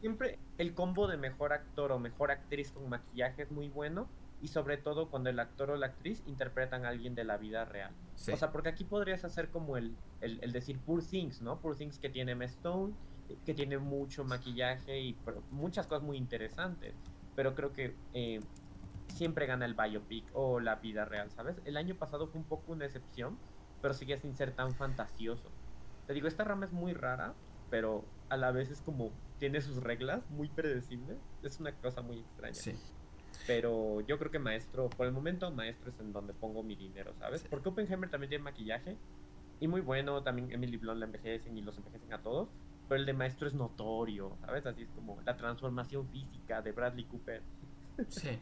siempre 0.00 0.38
el 0.58 0.74
combo 0.74 1.08
de 1.08 1.16
mejor 1.16 1.52
actor 1.52 1.90
o 1.92 1.98
mejor 1.98 2.30
actriz 2.30 2.70
con 2.70 2.88
maquillaje 2.88 3.42
es 3.42 3.50
muy 3.50 3.68
bueno 3.68 4.08
y 4.40 4.48
sobre 4.48 4.76
todo 4.76 5.10
cuando 5.10 5.30
el 5.30 5.40
actor 5.40 5.70
o 5.70 5.76
la 5.76 5.86
actriz 5.86 6.22
interpretan 6.26 6.84
a 6.84 6.88
alguien 6.88 7.14
de 7.14 7.24
la 7.24 7.36
vida 7.36 7.64
real. 7.64 7.92
O 8.14 8.36
sea, 8.36 8.52
porque 8.52 8.68
aquí 8.68 8.84
podrías 8.84 9.24
hacer 9.24 9.50
como 9.50 9.76
el, 9.76 9.96
el, 10.20 10.52
decir 10.52 10.78
Poor 10.78 11.02
Things, 11.02 11.42
¿no? 11.42 11.60
Poor 11.60 11.76
Things 11.76 11.98
que 11.98 12.08
tiene 12.08 12.32
M. 12.32 12.44
Stone, 12.44 12.94
que 13.44 13.54
tiene 13.54 13.78
mucho 13.78 14.24
maquillaje 14.24 15.00
y 15.00 15.16
muchas 15.50 15.86
cosas 15.86 16.04
muy 16.04 16.16
interesantes, 16.16 16.94
pero 17.34 17.54
creo 17.54 17.72
que 17.72 17.94
eh, 18.14 18.40
siempre 19.08 19.46
gana 19.46 19.64
el 19.64 19.74
biopic 19.74 20.24
o 20.32 20.60
la 20.60 20.76
vida 20.76 21.04
real, 21.04 21.30
¿sabes? 21.30 21.60
El 21.64 21.76
año 21.76 21.96
pasado 21.96 22.28
fue 22.28 22.40
un 22.40 22.46
poco 22.46 22.72
una 22.72 22.84
excepción, 22.84 23.38
pero 23.82 23.94
sigue 23.94 24.16
sin 24.18 24.34
ser 24.34 24.52
tan 24.52 24.74
fantasioso. 24.74 25.50
Te 26.06 26.14
digo, 26.14 26.28
esta 26.28 26.44
rama 26.44 26.64
es 26.64 26.72
muy 26.72 26.94
rara, 26.94 27.34
pero 27.70 28.04
a 28.28 28.36
la 28.36 28.50
vez 28.50 28.70
es 28.70 28.80
como 28.80 29.12
tiene 29.38 29.60
sus 29.60 29.82
reglas 29.82 30.28
muy 30.30 30.48
predecibles. 30.48 31.18
Es 31.42 31.60
una 31.60 31.72
cosa 31.72 32.02
muy 32.02 32.18
extraña. 32.18 32.54
Sí. 32.54 32.74
Pero 33.48 34.02
yo 34.02 34.18
creo 34.18 34.30
que 34.30 34.38
Maestro, 34.38 34.90
por 34.90 35.06
el 35.06 35.12
momento, 35.12 35.50
Maestro 35.50 35.88
es 35.88 35.98
en 36.00 36.12
donde 36.12 36.34
pongo 36.34 36.62
mi 36.62 36.76
dinero, 36.76 37.14
¿sabes? 37.18 37.42
Porque 37.48 37.70
Oppenheimer 37.70 38.10
también 38.10 38.28
tiene 38.28 38.44
maquillaje. 38.44 38.98
Y 39.58 39.66
muy 39.68 39.80
bueno, 39.80 40.22
también 40.22 40.52
Emily 40.52 40.76
Blunt 40.76 41.00
la 41.00 41.06
envejecen 41.06 41.56
y 41.56 41.62
los 41.62 41.78
envejecen 41.78 42.12
a 42.12 42.18
todos. 42.18 42.50
Pero 42.90 43.00
el 43.00 43.06
de 43.06 43.14
Maestro 43.14 43.48
es 43.48 43.54
notorio, 43.54 44.36
¿sabes? 44.42 44.66
Así 44.66 44.82
es 44.82 44.90
como 44.90 45.18
la 45.22 45.34
transformación 45.38 46.06
física 46.10 46.60
de 46.60 46.72
Bradley 46.72 47.06
Cooper. 47.06 47.42
Sí. 48.08 48.38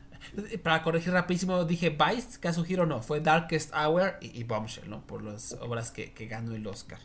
Para 0.62 0.82
corregir 0.82 1.12
rapidísimo, 1.12 1.62
dije 1.66 1.90
Vice, 1.90 2.40
Kazuhiro 2.40 2.86
no, 2.86 3.02
fue 3.02 3.20
Darkest 3.20 3.74
Hour 3.74 4.14
y, 4.22 4.42
Bombshell, 4.44 4.88
¿no? 4.88 5.06
Por 5.06 5.22
las 5.22 5.52
obras 5.60 5.90
que, 5.90 6.14
que 6.14 6.28
ganó 6.28 6.54
el 6.54 6.66
Oscar. 6.66 6.98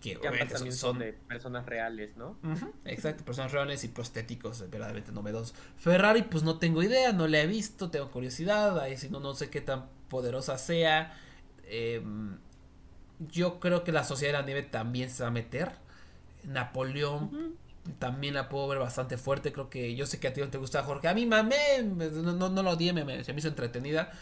Que, 0.00 0.14
también 0.14 0.72
son, 0.72 1.00
de 1.00 1.12
personas 1.12 1.66
reales, 1.66 2.16
¿no? 2.16 2.36
exacto, 2.84 3.24
personas 3.24 3.50
reales 3.50 3.82
y 3.82 3.88
prostéticos 3.88 4.60
verdaderamente 4.70 5.10
novedosos. 5.10 5.56
Ferrari, 5.76 6.22
pues 6.22 6.44
no 6.44 6.58
tengo 6.58 6.84
idea, 6.84 7.12
no 7.12 7.26
la 7.26 7.40
he 7.40 7.46
visto, 7.48 7.90
tengo 7.90 8.10
curiosidad, 8.10 8.78
ahí 8.78 8.96
si 8.96 9.08
no, 9.08 9.18
no 9.18 9.34
sé 9.34 9.50
qué 9.50 9.60
tan 9.60 9.86
poderosa 10.08 10.56
sea. 10.56 11.18
Em, 11.64 12.38
yo 13.18 13.58
creo 13.60 13.84
que 13.84 13.92
la 13.92 14.04
Sociedad 14.04 14.34
de 14.34 14.38
la 14.38 14.46
Nieve 14.46 14.62
también 14.62 15.10
se 15.10 15.22
va 15.22 15.28
a 15.28 15.32
meter. 15.32 15.72
Napoleón. 16.44 17.56
También 17.98 18.34
la 18.34 18.48
puedo 18.48 18.68
ver 18.68 18.78
bastante 18.78 19.16
fuerte. 19.16 19.52
Creo 19.52 19.70
que 19.70 19.94
yo 19.94 20.06
sé 20.06 20.20
que 20.20 20.28
a 20.28 20.32
ti 20.32 20.40
no 20.40 20.48
te 20.48 20.58
gusta, 20.58 20.82
Jorge. 20.82 21.08
A 21.08 21.14
mí, 21.14 21.26
mame, 21.26 21.56
no, 21.82 22.32
no, 22.34 22.48
no 22.50 22.62
lo 22.62 22.70
odié, 22.70 22.92
me, 22.92 23.24
se 23.24 23.32
me 23.32 23.38
hizo 23.38 23.48
entretenida. 23.48 24.12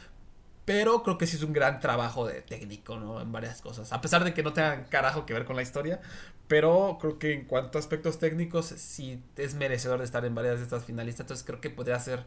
Pero 0.67 1.05
creo 1.05 1.17
que 1.17 1.29
sí 1.29 1.37
es 1.37 1.45
un 1.45 1.53
gran 1.53 1.79
trabajo 1.79 2.27
de 2.27 2.43
técnico, 2.43 2.99
¿no? 2.99 3.21
En 3.21 3.31
varias 3.31 3.63
cosas. 3.63 3.93
A 3.93 4.01
pesar 4.01 4.25
de 4.25 4.35
que 4.35 4.43
no 4.43 4.53
tengan 4.53 4.85
carajo 4.87 5.25
que 5.25 5.33
ver 5.33 5.45
con 5.45 5.55
la 5.55 5.63
historia. 5.63 6.01
Pero 6.49 6.99
creo 7.01 7.21
que 7.21 7.33
en 7.33 7.45
cuanto 7.45 7.79
a 7.79 7.81
aspectos 7.81 8.19
técnicos, 8.19 8.67
sí 8.67 9.23
es 9.37 9.55
merecedor 9.55 10.01
de 10.01 10.05
estar 10.05 10.25
en 10.25 10.35
varias 10.35 10.59
de 10.59 10.65
estas 10.65 10.85
finalistas. 10.85 11.21
Entonces 11.21 11.47
creo 11.47 11.61
que 11.61 11.71
podría 11.71 12.01
ser 12.01 12.25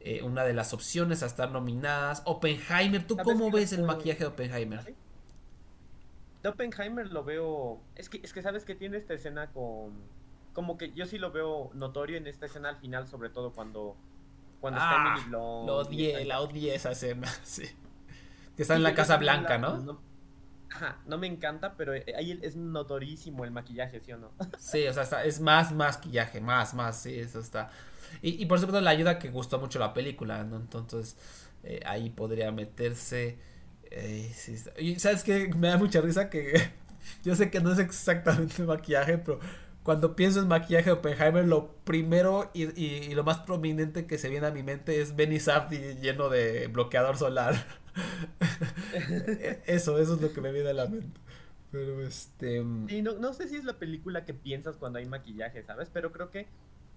eh, 0.00 0.20
una 0.24 0.42
de 0.42 0.52
las 0.52 0.72
opciones 0.74 1.22
a 1.22 1.26
estar 1.26 1.52
nominadas. 1.52 2.22
Oppenheimer, 2.24 3.06
¿tú 3.06 3.16
cómo 3.16 3.52
ves 3.52 3.72
el 3.72 3.84
maquillaje 3.84 4.20
de 4.20 4.26
Oppenheimer? 4.26 4.94
De 6.42 6.48
Oppenheimer 6.48 7.06
lo 7.12 7.22
veo. 7.22 7.80
Es 7.94 8.08
que, 8.08 8.20
es 8.20 8.32
que 8.32 8.42
sabes 8.42 8.64
que 8.64 8.74
tiene 8.74 8.96
esta 8.96 9.14
escena 9.14 9.52
con. 9.52 9.94
Como 10.54 10.76
que 10.76 10.92
yo 10.92 11.06
sí 11.06 11.18
lo 11.18 11.30
veo 11.30 11.70
notorio 11.74 12.16
en 12.16 12.26
esta 12.26 12.46
escena 12.46 12.70
al 12.70 12.78
final, 12.78 13.06
sobre 13.06 13.30
todo 13.30 13.52
cuando 13.52 13.96
cuando 14.60 14.80
está 14.80 14.96
Emily 14.96 15.20
ah, 15.20 15.28
Blunt. 15.28 15.66
Lo 15.66 15.76
odié, 15.76 16.24
la 16.24 16.40
odié 16.40 16.74
esa 16.74 16.92
escena, 16.92 17.28
sí. 17.42 17.64
Que 18.56 18.62
está 18.62 18.76
en 18.76 18.82
la 18.82 18.94
Casa 18.94 19.16
Blanca, 19.16 19.58
¿no? 19.58 20.00
Ajá, 20.70 20.98
no 21.06 21.16
me 21.18 21.26
encanta, 21.26 21.74
pero 21.76 21.92
ahí 21.92 22.38
es 22.42 22.56
notorísimo 22.56 23.44
el 23.44 23.50
maquillaje, 23.50 24.00
¿sí 24.00 24.12
o 24.12 24.18
no? 24.18 24.32
Sí, 24.58 24.86
o 24.86 24.92
sea, 24.92 25.24
es 25.24 25.40
más 25.40 25.72
maquillaje, 25.72 26.40
más, 26.40 26.74
más, 26.74 27.00
sí, 27.00 27.18
eso 27.18 27.40
está. 27.40 27.70
Y, 28.22 28.42
y 28.42 28.46
por 28.46 28.58
supuesto 28.58 28.80
la 28.80 28.90
ayuda 28.90 29.18
que 29.18 29.30
gustó 29.30 29.58
mucho 29.58 29.78
la 29.78 29.94
película, 29.94 30.42
¿no? 30.44 30.56
Entonces, 30.56 31.16
eh, 31.62 31.80
ahí 31.84 32.10
podría 32.10 32.52
meterse... 32.52 33.38
Eh, 33.90 34.32
y 34.78 34.98
sabes 34.98 35.22
que 35.22 35.48
me 35.54 35.68
da 35.68 35.78
mucha 35.78 36.00
risa 36.00 36.28
que 36.28 36.70
yo 37.24 37.34
sé 37.36 37.50
que 37.50 37.60
no 37.60 37.72
es 37.72 37.78
exactamente 37.78 38.62
maquillaje, 38.62 39.18
pero 39.18 39.38
cuando 39.86 40.16
pienso 40.16 40.40
en 40.40 40.48
maquillaje 40.48 40.86
de 40.86 40.92
Oppenheimer, 40.94 41.46
lo 41.46 41.68
primero 41.84 42.50
y, 42.52 43.14
lo 43.14 43.22
más 43.22 43.38
prominente 43.38 44.04
que 44.04 44.18
se 44.18 44.28
viene 44.28 44.48
a 44.48 44.50
mi 44.50 44.64
mente 44.64 45.00
es 45.00 45.14
Benny 45.14 45.38
Safdie 45.38 45.94
lleno 46.00 46.28
de 46.28 46.66
bloqueador 46.66 47.16
solar. 47.16 47.54
eso, 49.64 50.00
eso 50.00 50.14
es 50.14 50.20
lo 50.20 50.32
que 50.32 50.40
me 50.40 50.50
viene 50.50 50.70
a 50.70 50.72
la 50.72 50.86
mente. 50.86 51.20
Pero 51.70 52.04
este. 52.04 52.56
Y 52.56 53.00
no, 53.00 53.12
no 53.12 53.32
sé 53.32 53.46
si 53.46 53.54
es 53.54 53.64
la 53.64 53.74
película 53.74 54.24
que 54.24 54.34
piensas 54.34 54.76
cuando 54.76 54.98
hay 54.98 55.06
maquillaje, 55.06 55.62
¿sabes? 55.62 55.88
Pero 55.92 56.10
creo 56.10 56.32
que 56.32 56.48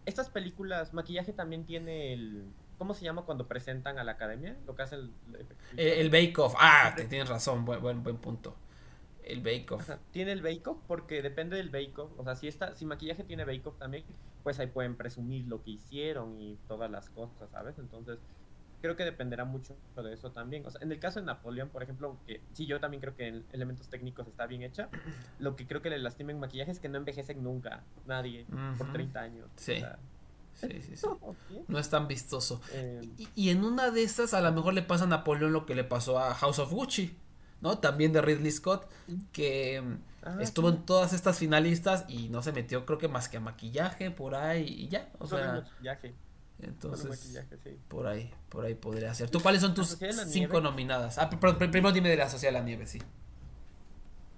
estas 0.07 0.31
películas, 0.31 0.91
maquillaje 0.91 1.31
también 1.31 1.65
tiene 1.65 2.13
el. 2.13 2.43
¿Cómo 2.79 2.95
se 2.95 3.05
llama 3.05 3.21
cuando 3.21 3.47
presentan 3.47 3.99
a 3.99 4.03
la 4.03 4.13
academia? 4.13 4.57
Lo 4.65 4.75
que 4.75 4.81
hace 4.81 4.95
el. 4.95 5.11
El, 5.77 6.09
Bake 6.09 6.33
Off. 6.39 6.55
Ah, 6.57 6.95
tienes 6.95 7.29
razón, 7.29 7.65
buen, 7.65 7.81
buen, 7.81 8.01
buen 8.01 8.17
punto. 8.17 8.55
El 9.29 9.41
bake 9.41 9.71
off. 9.71 9.89
tiene 10.11 10.31
el 10.31 10.41
bake 10.41 10.67
off 10.67 10.79
porque 10.87 11.21
depende 11.21 11.55
del 11.57 11.69
bake 11.69 11.97
off. 11.97 12.11
O 12.17 12.23
sea, 12.23 12.35
si, 12.35 12.47
está, 12.47 12.73
si 12.73 12.85
maquillaje 12.85 13.23
tiene 13.23 13.45
bake 13.45 13.65
off 13.67 13.77
también, 13.77 14.03
pues 14.43 14.59
ahí 14.59 14.67
pueden 14.67 14.95
presumir 14.95 15.45
lo 15.47 15.63
que 15.63 15.71
hicieron 15.71 16.41
y 16.41 16.57
todas 16.67 16.89
las 16.89 17.09
cosas, 17.09 17.49
¿sabes? 17.51 17.77
Entonces, 17.77 18.19
creo 18.81 18.95
que 18.95 19.03
dependerá 19.03 19.45
mucho 19.45 19.75
de 19.95 20.13
eso 20.13 20.31
también. 20.31 20.65
O 20.65 20.69
sea, 20.69 20.81
en 20.81 20.91
el 20.91 20.99
caso 20.99 21.19
de 21.19 21.25
Napoleón, 21.25 21.69
por 21.69 21.83
ejemplo, 21.83 22.17
que 22.25 22.41
sí, 22.53 22.65
yo 22.65 22.79
también 22.79 23.01
creo 23.01 23.15
que 23.15 23.27
en 23.27 23.45
elementos 23.51 23.89
técnicos 23.89 24.27
está 24.27 24.47
bien 24.47 24.63
hecha. 24.63 24.89
Lo 25.39 25.55
que 25.55 25.67
creo 25.67 25.81
que 25.81 25.89
le 25.89 25.99
lastima 25.99 26.31
en 26.31 26.39
maquillaje 26.39 26.71
es 26.71 26.79
que 26.79 26.89
no 26.89 26.97
envejecen 26.97 27.43
nunca, 27.43 27.83
nadie, 28.05 28.45
por 28.77 28.91
30 28.91 29.19
años. 29.19 29.49
Sí. 29.55 29.83
Sí, 30.53 30.81
sí, 30.81 30.95
sí. 30.95 31.07
No 31.67 31.79
es 31.79 31.89
tan 31.89 32.07
vistoso. 32.07 32.61
Eh, 32.73 33.01
y, 33.17 33.29
y, 33.35 33.49
en 33.49 33.63
una 33.63 33.91
de 33.91 34.03
esas, 34.03 34.33
a 34.33 34.41
lo 34.41 34.51
mejor 34.51 34.73
le 34.73 34.81
pasa 34.81 35.05
a 35.05 35.07
Napoleón 35.07 35.53
lo 35.53 35.65
que 35.65 35.75
le 35.75 35.83
pasó 35.83 36.19
a 36.19 36.33
House 36.33 36.59
of 36.59 36.71
Gucci. 36.71 37.15
¿No? 37.61 37.77
También 37.79 38.13
de 38.13 38.21
Ridley 38.21 38.51
Scott, 38.51 38.87
que 39.31 39.83
ah, 40.23 40.37
estuvo 40.41 40.69
en 40.69 40.85
todas 40.85 41.13
estas 41.13 41.37
finalistas 41.39 42.05
y 42.07 42.29
no 42.29 42.41
se 42.41 42.51
metió, 42.51 42.85
creo 42.85 42.97
que 42.97 43.07
más 43.07 43.29
que 43.29 43.37
a 43.37 43.39
maquillaje 43.39 44.11
por 44.11 44.35
ahí 44.35 44.63
y 44.67 44.87
ya, 44.87 45.09
o 45.19 45.27
sea. 45.27 45.63
Entonces, 46.61 47.09
maquillaje, 47.09 47.57
sí. 47.63 47.79
por 47.87 48.05
ahí, 48.07 48.33
por 48.49 48.65
ahí 48.65 48.75
podría 48.75 49.13
ser. 49.13 49.29
¿Tú 49.29 49.39
cuáles 49.41 49.61
son 49.61 49.73
tus 49.73 49.97
cinco 49.97 50.25
Nieve. 50.27 50.61
nominadas? 50.61 51.17
Ah, 51.17 51.29
pero 51.29 51.57
primero 51.57 51.91
dime 51.93 52.09
de 52.09 52.17
la 52.17 52.29
Sociedad 52.29 52.53
de 52.53 52.59
la 52.59 52.65
Nieve, 52.65 52.85
sí. 52.85 52.99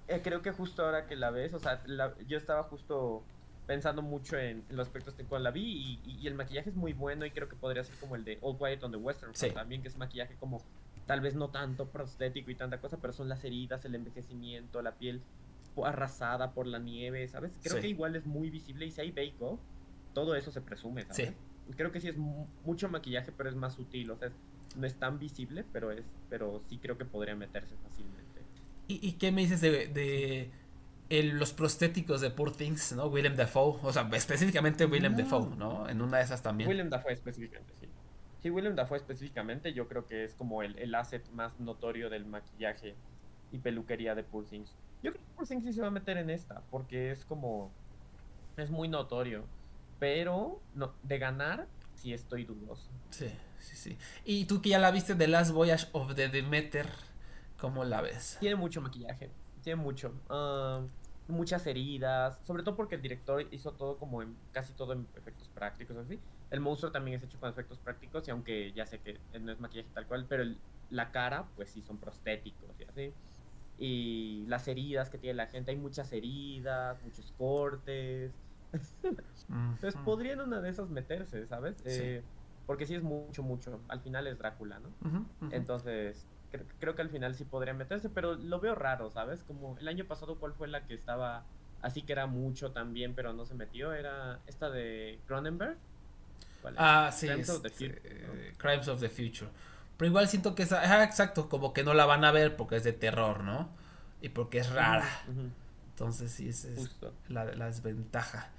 Eh, 0.07 0.21
creo 0.23 0.41
que 0.41 0.51
justo 0.51 0.83
ahora 0.85 1.07
que 1.07 1.15
la 1.15 1.31
ves, 1.31 1.53
o 1.53 1.59
sea, 1.59 1.81
la- 1.85 2.13
yo 2.27 2.37
estaba 2.37 2.63
justo 2.63 3.23
pensando 3.65 4.01
mucho 4.01 4.37
en, 4.37 4.63
en 4.69 4.75
los 4.75 4.87
aspectos 4.87 5.13
que 5.15 5.23
cuando 5.23 5.45
la 5.45 5.51
vi 5.51 5.61
y, 5.63 5.99
y- 6.11 6.19
y 6.21 6.27
el 6.27 6.35
maquillaje 6.35 6.69
es 6.69 6.75
muy 6.75 6.93
bueno 6.93 7.25
y 7.25 7.31
creo 7.31 7.47
que 7.47 7.55
podría 7.55 7.83
ser 7.83 7.95
como 7.95 8.15
el 8.15 8.23
de 8.25 8.37
All 8.41 8.57
Quiet 8.57 8.83
on 8.83 8.91
the 8.91 8.97
Western 8.97 9.33
Sí. 9.33 9.49
también, 9.51 9.81
que 9.81 9.87
es 9.87 9.97
maquillaje 9.97 10.35
como 10.39 10.61
tal 11.11 11.19
vez 11.19 11.35
no 11.35 11.49
tanto 11.49 11.89
prostético 11.89 12.51
y 12.51 12.55
tanta 12.55 12.79
cosa, 12.79 12.95
pero 13.01 13.11
son 13.11 13.27
las 13.27 13.43
heridas, 13.43 13.83
el 13.83 13.95
envejecimiento, 13.95 14.81
la 14.81 14.93
piel 14.95 15.21
arrasada 15.83 16.53
por 16.53 16.67
la 16.67 16.79
nieve, 16.79 17.27
¿sabes? 17.27 17.51
Creo 17.61 17.75
Sí. 17.75 17.81
que 17.81 17.87
igual 17.89 18.15
es 18.15 18.25
muy 18.25 18.49
visible 18.49 18.85
y 18.85 18.91
si 18.91 19.01
hay 19.01 19.35
off, 19.41 19.59
todo 20.13 20.35
eso 20.35 20.51
se 20.51 20.61
presume, 20.61 21.01
¿sabes? 21.01 21.17
Sí. 21.17 21.35
Creo 21.75 21.91
que 21.91 21.99
sí 21.99 22.07
es 22.07 22.15
mu- 22.15 22.47
mucho 22.63 22.87
maquillaje, 22.87 23.33
pero 23.35 23.49
es 23.49 23.57
más 23.57 23.73
sutil, 23.73 24.09
o 24.09 24.15
sea, 24.15 24.29
es- 24.29 24.33
no 24.77 24.87
es 24.87 24.95
tan 24.95 25.19
visible, 25.19 25.65
pero 25.73 25.91
es 25.91 26.05
pero 26.29 26.61
sí 26.69 26.77
creo 26.77 26.97
que 26.97 27.03
podría 27.03 27.35
meterse 27.35 27.75
fácilmente. 27.83 28.39
¿Y, 28.87 29.05
y 29.05 29.11
qué 29.13 29.33
me 29.33 29.41
dices 29.41 29.59
de, 29.59 29.87
de 29.87 30.49
el- 31.09 31.37
los 31.37 31.51
prostéticos 31.51 32.21
de 32.21 32.29
Poor 32.29 32.55
Things, 32.55 32.93
¿no? 32.93 33.07
Willem 33.07 33.35
Dafoe, 33.35 33.79
o 33.83 33.91
sea, 33.91 34.09
específicamente 34.13 34.85
Willem 34.85 35.11
No. 35.11 35.17
Dafoe, 35.17 35.55
¿no? 35.57 35.89
En 35.89 36.01
una 36.01 36.19
de 36.19 36.23
esas 36.23 36.41
también. 36.41 36.69
Willem 36.69 36.89
Dafoe 36.89 37.11
específicamente, 37.11 37.73
sí. 37.81 37.87
Sí, 38.41 38.49
Willem 38.49 38.75
Dafoe 38.75 38.97
específicamente, 38.97 39.73
yo 39.73 39.87
creo 39.87 40.07
que 40.07 40.23
es 40.23 40.33
como 40.33 40.63
el, 40.63 40.77
el 40.79 40.95
asset 40.95 41.29
más 41.31 41.59
notorio 41.59 42.09
del 42.09 42.25
maquillaje 42.25 42.95
y 43.51 43.59
peluquería 43.59 44.15
de 44.15 44.23
Poor 44.23 44.45
Things. 44.45 44.75
Yo 45.03 45.11
creo 45.11 45.23
que 45.23 45.33
Poor 45.35 45.47
Things 45.47 45.63
sí 45.63 45.73
se 45.73 45.81
va 45.81 45.87
a 45.87 45.91
meter 45.91 46.17
en 46.17 46.29
esta, 46.29 46.61
porque 46.71 47.11
es 47.11 47.23
como. 47.25 47.71
Es 48.57 48.69
muy 48.69 48.87
notorio. 48.87 49.45
Pero 49.99 50.59
no, 50.73 50.93
de 51.03 51.19
ganar, 51.19 51.67
sí 51.95 52.13
estoy 52.13 52.43
dudoso. 52.43 52.89
Sí, 53.11 53.29
sí, 53.59 53.75
sí. 53.75 53.97
Y 54.25 54.45
tú 54.45 54.61
que 54.61 54.69
ya 54.69 54.79
la 54.79 54.89
viste 54.89 55.13
de 55.13 55.27
Last 55.27 55.51
Voyage 55.51 55.87
of 55.91 56.15
the 56.15 56.27
Demeter, 56.27 56.87
¿cómo 57.59 57.83
la 57.83 58.01
ves? 58.01 58.37
Tiene 58.39 58.55
mucho 58.55 58.81
maquillaje, 58.81 59.29
tiene 59.61 59.81
mucho. 59.81 60.13
ah, 60.29 60.81
muchas 61.27 61.65
heridas, 61.65 62.39
sobre 62.45 62.63
todo 62.63 62.75
porque 62.75 62.95
el 62.95 63.01
director 63.01 63.47
hizo 63.51 63.71
todo 63.71 63.97
como 63.97 64.21
en, 64.21 64.35
casi 64.51 64.73
todo 64.73 64.93
en 64.93 65.07
efectos 65.15 65.47
prácticos, 65.49 65.95
así. 65.97 66.19
El 66.51 66.59
monstruo 66.59 66.91
también 66.91 67.17
es 67.17 67.23
hecho 67.23 67.39
con 67.39 67.49
efectos 67.49 67.79
prácticos, 67.79 68.27
y 68.27 68.31
aunque 68.31 68.71
ya 68.73 68.85
sé 68.85 68.99
que 68.99 69.17
no 69.39 69.51
es 69.51 69.59
maquillaje 69.59 69.89
tal 69.93 70.05
cual, 70.05 70.25
pero 70.27 70.43
el- 70.43 70.57
la 70.89 71.11
cara, 71.11 71.45
pues 71.55 71.69
sí 71.69 71.81
son 71.81 71.97
prostéticos 71.97 72.69
y 72.79 72.83
así. 72.83 73.13
Y 73.77 74.45
las 74.47 74.67
heridas 74.67 75.09
que 75.09 75.17
tiene 75.17 75.35
la 75.35 75.47
gente, 75.47 75.71
hay 75.71 75.77
muchas 75.77 76.11
heridas, 76.11 77.01
muchos 77.03 77.33
cortes. 77.37 78.37
Entonces 79.03 79.95
Ujú. 79.95 80.03
podría 80.05 80.33
en 80.33 80.41
una 80.41 80.61
de 80.61 80.69
esas 80.69 80.89
meterse, 80.89 81.47
¿sabes? 81.47 81.77
Sí. 81.77 81.83
Eh, 81.85 82.23
porque 82.67 82.85
sí 82.85 82.95
es 82.95 83.03
mucho, 83.03 83.43
mucho. 83.43 83.79
Al 83.87 84.01
final 84.01 84.27
es 84.27 84.37
Drácula, 84.37 84.79
¿no? 84.79 84.89
Ujú, 85.07 85.17
ujú. 85.17 85.55
Entonces, 85.55 86.27
cre- 86.51 86.65
creo 86.79 86.95
que 86.95 87.01
al 87.01 87.09
final 87.09 87.33
sí 87.33 87.45
podría 87.45 87.73
meterse, 87.73 88.09
pero 88.09 88.35
lo 88.35 88.59
veo 88.59 88.75
raro, 88.75 89.09
¿sabes? 89.09 89.43
Como 89.43 89.77
el 89.77 89.87
año 89.87 90.05
pasado, 90.05 90.35
¿cuál 90.35 90.53
fue 90.53 90.67
la 90.67 90.85
que 90.85 90.93
estaba 90.93 91.43
así 91.81 92.01
que 92.03 92.11
era 92.13 92.27
mucho 92.27 92.71
también, 92.71 93.15
pero 93.15 93.33
no 93.33 93.45
se 93.45 93.55
metió? 93.55 93.93
Era 93.93 94.39
esta 94.47 94.69
de 94.69 95.19
Cronenberg. 95.27 95.77
¿Cuál 96.61 96.75
es? 96.75 96.79
Ah, 96.79 97.11
sí, 97.11 97.27
Crimes 97.27 97.49
of 97.49 97.61
the 97.61 97.67
este, 97.67 98.01
eh, 98.03 98.53
Crimes 98.57 98.87
of 98.87 98.99
the 98.99 99.09
Future. 99.09 99.49
Pero 99.97 100.09
igual 100.09 100.27
siento 100.27 100.55
que 100.55 100.63
esa, 100.63 100.81
ah, 100.81 101.03
exacto, 101.03 101.49
como 101.49 101.73
que 101.73 101.83
no 101.83 101.93
la 101.93 102.05
van 102.05 102.23
a 102.25 102.31
ver 102.31 102.55
porque 102.55 102.75
es 102.77 102.83
de 102.83 102.93
terror, 102.93 103.43
¿no? 103.43 103.69
Y 104.21 104.29
porque 104.29 104.59
es 104.59 104.69
rara. 104.71 105.07
Entonces 105.91 106.31
sí, 106.31 106.49
esa 106.49 106.69
es 106.69 106.89
la, 107.27 107.45
la 107.45 107.67
desventaja. 107.67 108.49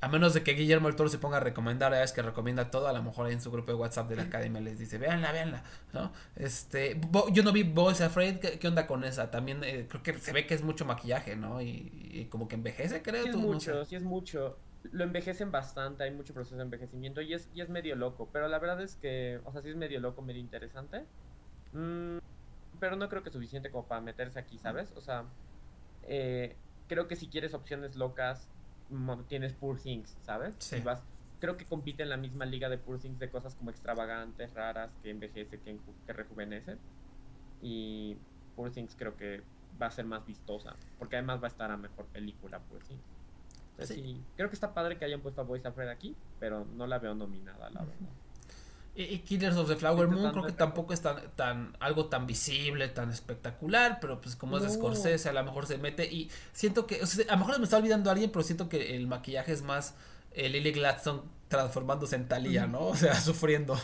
A 0.00 0.08
menos 0.08 0.32
de 0.32 0.44
que 0.44 0.52
Guillermo 0.52 0.88
el 0.88 0.94
Toro 0.94 1.08
se 1.08 1.18
ponga 1.18 1.38
a 1.38 1.40
recomendar, 1.40 1.92
ya 1.92 1.98
ves 2.00 2.12
que 2.12 2.22
recomienda 2.22 2.70
todo, 2.70 2.86
a 2.86 2.92
lo 2.92 3.02
mejor 3.02 3.26
ahí 3.26 3.32
en 3.32 3.40
su 3.40 3.50
grupo 3.50 3.72
de 3.72 3.78
WhatsApp 3.78 4.08
de 4.08 4.14
la 4.16 4.22
academia 4.24 4.60
les 4.60 4.78
dice, 4.78 4.96
véanla, 4.96 5.32
véanla, 5.32 5.64
¿no? 5.92 6.12
Este, 6.36 6.94
Bo- 6.94 7.28
yo 7.32 7.42
no 7.42 7.50
vi 7.52 7.64
Boys 7.64 8.00
Afraid, 8.00 8.38
¿qué, 8.38 8.58
qué 8.60 8.68
onda 8.68 8.86
con 8.86 9.02
esa? 9.04 9.30
También 9.32 9.64
eh, 9.64 9.86
creo 9.88 10.02
que 10.04 10.16
se 10.18 10.32
ve 10.32 10.46
que 10.46 10.54
es 10.54 10.62
mucho 10.62 10.84
maquillaje, 10.84 11.34
¿no? 11.36 11.60
Y, 11.60 11.90
y 12.12 12.26
como 12.26 12.46
que 12.48 12.54
envejece, 12.54 13.02
creo. 13.02 13.24
Sí 13.24 13.28
es 13.28 13.34
tú, 13.34 13.40
no 13.40 13.58
mucho, 13.58 13.60
sé. 13.60 13.84
sí 13.84 13.96
es 13.96 14.02
mucho. 14.02 14.56
Lo 14.92 15.04
envejecen 15.04 15.50
bastante, 15.50 16.04
hay 16.04 16.12
mucho 16.12 16.32
proceso 16.32 16.56
de 16.56 16.62
envejecimiento 16.62 17.20
y 17.20 17.34
es, 17.34 17.50
y 17.54 17.60
es 17.60 17.68
medio 17.68 17.96
loco, 17.96 18.28
pero 18.32 18.48
la 18.48 18.58
verdad 18.58 18.80
es 18.80 18.96
que, 18.96 19.40
o 19.44 19.52
sea, 19.52 19.60
sí 19.60 19.70
es 19.70 19.76
medio 19.76 20.00
loco, 20.00 20.22
medio 20.22 20.40
interesante. 20.40 21.04
Mm, 21.72 22.18
pero 22.78 22.96
no 22.96 23.08
creo 23.08 23.22
que 23.22 23.30
suficiente 23.30 23.70
como 23.70 23.86
para 23.86 24.00
meterse 24.00 24.38
aquí, 24.38 24.58
¿sabes? 24.58 24.92
O 24.96 25.00
sea, 25.00 25.24
eh, 26.04 26.56
creo 26.88 27.08
que 27.08 27.16
si 27.16 27.28
quieres 27.28 27.54
opciones 27.54 27.96
locas, 27.96 28.50
tienes 29.28 29.52
Poor 29.52 29.80
Things, 29.80 30.16
¿sabes? 30.24 30.54
Sí. 30.58 30.80
Vas, 30.80 31.04
creo 31.40 31.56
que 31.56 31.64
compite 31.64 32.02
en 32.02 32.08
la 32.08 32.16
misma 32.16 32.46
liga 32.46 32.68
de 32.68 32.78
Poor 32.78 32.98
Things 32.98 33.18
de 33.18 33.30
cosas 33.30 33.54
como 33.54 33.70
extravagantes, 33.70 34.54
raras, 34.54 34.96
que 35.02 35.10
envejece, 35.10 35.58
que, 35.60 35.78
que 36.06 36.12
rejuvenece. 36.12 36.76
Y 37.60 38.16
Poor 38.56 38.70
Things 38.70 38.94
creo 38.96 39.16
que 39.16 39.42
va 39.80 39.86
a 39.86 39.90
ser 39.90 40.06
más 40.06 40.24
vistosa, 40.26 40.74
porque 40.98 41.16
además 41.16 41.42
va 41.42 41.46
a 41.46 41.50
estar 41.50 41.70
a 41.70 41.76
mejor 41.76 42.06
película 42.06 42.58
Poor 42.60 42.82
Things. 42.84 43.17
Entonces, 43.78 43.96
Sí. 43.96 44.02
sí, 44.02 44.26
creo 44.36 44.48
que 44.50 44.54
está 44.56 44.74
padre 44.74 44.98
que 44.98 45.04
hayan 45.04 45.22
puesto 45.22 45.40
a 45.40 45.44
Voice 45.44 45.66
Afraid 45.68 45.88
aquí, 45.88 46.16
pero 46.38 46.64
no 46.66 46.86
la 46.86 46.98
veo 46.98 47.14
nominada, 47.14 47.70
la 47.70 47.84
verdad. 47.84 48.14
Y, 48.94 49.02
y 49.04 49.18
Killers 49.20 49.56
of 49.56 49.68
the 49.68 49.76
Flower 49.76 50.08
Moon 50.08 50.30
creo 50.32 50.44
que 50.44 50.52
tampoco 50.52 50.92
es 50.92 51.00
tan, 51.02 51.30
tan, 51.36 51.76
algo 51.78 52.06
tan 52.08 52.26
visible, 52.26 52.88
tan 52.88 53.10
espectacular, 53.10 53.98
pero 54.00 54.20
pues 54.20 54.34
como 54.34 54.56
es 54.56 54.64
de. 54.64 54.70
Scorsese, 54.70 55.28
a 55.28 55.32
lo 55.32 55.44
mejor 55.44 55.66
se 55.66 55.78
mete 55.78 56.04
y 56.12 56.30
siento 56.52 56.86
que, 56.86 57.02
o 57.02 57.06
sea, 57.06 57.24
a 57.28 57.32
lo 57.34 57.38
mejor 57.38 57.58
me 57.58 57.64
está 57.64 57.76
olvidando 57.76 58.10
alguien, 58.10 58.30
pero 58.32 58.42
siento 58.42 58.68
que 58.68 58.96
el 58.96 59.06
maquillaje 59.06 59.52
es 59.52 59.62
más 59.62 59.94
eh, 60.32 60.48
Lily 60.48 60.72
Gladstone 60.72 61.22
transformándose 61.48 62.16
en 62.16 62.26
Thalía, 62.28 62.66
¿no? 62.66 62.80
O 62.88 62.96
sea, 62.96 63.14
sufriendo. 63.20 63.78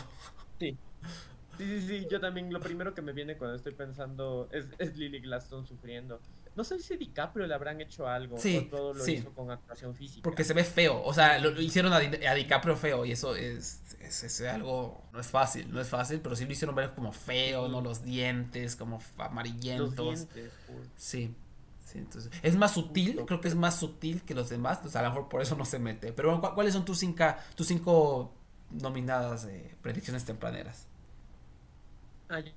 Sí. 0.59 0.79
Sí, 1.57 1.65
sí, 1.81 1.87
sí, 1.87 2.07
yo 2.09 2.19
también 2.19 2.51
lo 2.53 2.61
primero 2.61 2.93
que 2.93 3.01
me 3.01 3.13
viene 3.13 3.37
cuando 3.37 3.55
estoy 3.55 3.73
pensando 3.73 4.49
es, 4.51 4.73
es 4.79 4.97
Lily 4.97 5.21
Gladstone 5.21 5.65
sufriendo. 5.65 6.21
No 6.55 6.63
sé 6.63 6.79
si 6.79 6.95
DiCaprio 6.97 7.47
le 7.47 7.53
habrán 7.53 7.81
hecho 7.81 8.07
algo 8.07 8.37
Sí, 8.37 8.57
o 8.57 8.65
todo 8.69 8.93
lo 8.93 9.03
sí. 9.03 9.13
hizo 9.13 9.33
con 9.33 9.51
actuación 9.51 9.93
física. 9.95 10.23
Porque 10.23 10.43
se 10.43 10.53
ve 10.53 10.63
feo, 10.63 11.01
o 11.03 11.13
sea, 11.13 11.37
lo, 11.39 11.51
lo 11.51 11.61
hicieron 11.61 11.93
a, 11.93 11.99
Di- 11.99 12.25
a 12.25 12.33
DiCaprio 12.33 12.75
feo 12.75 13.05
y 13.05 13.11
eso 13.11 13.35
es, 13.35 13.81
es, 13.99 14.23
es 14.23 14.41
algo, 14.41 15.03
no 15.13 15.19
es 15.19 15.27
fácil, 15.27 15.71
no 15.71 15.79
es 15.79 15.87
fácil, 15.89 16.19
pero 16.21 16.35
sí 16.35 16.45
lo 16.45 16.51
hicieron 16.51 16.75
ver 16.75 16.93
como 16.95 17.11
feo, 17.11 17.67
¿no? 17.67 17.81
Los 17.81 18.03
dientes, 18.03 18.75
como 18.75 18.97
f- 18.97 19.21
Los 19.75 19.95
amarillentos. 19.97 19.97
dientes, 19.97 20.57
por- 20.65 20.89
Sí, 20.97 21.35
sí, 21.85 21.99
entonces 21.99 22.31
es 22.41 22.55
más 22.55 22.73
sutil, 22.73 23.23
creo 23.27 23.41
que 23.41 23.47
es 23.49 23.55
más 23.55 23.79
sutil 23.79 24.23
que 24.23 24.33
los 24.33 24.49
demás, 24.49 24.77
entonces 24.77 24.95
a 24.99 25.03
lo 25.03 25.09
mejor 25.09 25.29
por 25.29 25.41
eso 25.41 25.55
no 25.55 25.65
se 25.65 25.79
mete. 25.79 26.13
Pero 26.13 26.29
bueno, 26.29 26.41
¿cu- 26.47 26.55
¿cuáles 26.55 26.73
son 26.73 26.85
tus 26.85 26.97
cinco, 26.99 27.25
tus 27.55 27.67
cinco 27.67 28.33
nominadas 28.71 29.45
eh, 29.45 29.75
predicciones 29.81 30.25
tempraneras? 30.25 30.87
Ah, 32.29 32.39
yo- 32.39 32.51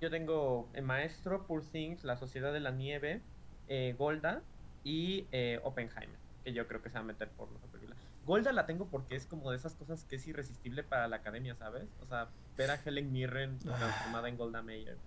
yo 0.00 0.10
tengo 0.10 0.70
el 0.74 0.84
Maestro, 0.84 1.46
Poor 1.46 1.64
Things, 1.64 2.04
La 2.04 2.16
Sociedad 2.16 2.52
de 2.52 2.60
la 2.60 2.70
Nieve, 2.72 3.22
eh, 3.70 3.94
Golda 3.98 4.42
y 4.84 5.26
eh, 5.32 5.58
Oppenheimer, 5.64 6.18
que 6.44 6.52
yo 6.52 6.66
creo 6.68 6.82
que 6.82 6.90
se 6.90 6.94
va 6.96 7.00
a 7.00 7.04
meter 7.04 7.28
por 7.30 7.50
la 7.50 7.58
película. 7.72 7.96
Golda 8.26 8.52
la 8.52 8.66
tengo 8.66 8.84
porque 8.86 9.16
es 9.16 9.24
como 9.24 9.50
de 9.50 9.56
esas 9.56 9.74
cosas 9.74 10.04
que 10.04 10.16
es 10.16 10.26
irresistible 10.26 10.82
para 10.82 11.08
la 11.08 11.16
academia, 11.16 11.54
¿sabes? 11.56 11.88
O 12.02 12.06
sea, 12.06 12.28
ver 12.58 12.70
a 12.70 12.74
Helen 12.84 13.10
Mirren 13.10 13.58
Ah. 13.70 13.76
transformada 13.78 14.28
en 14.28 14.36
Golda 14.36 14.60
Meir. 14.62 14.98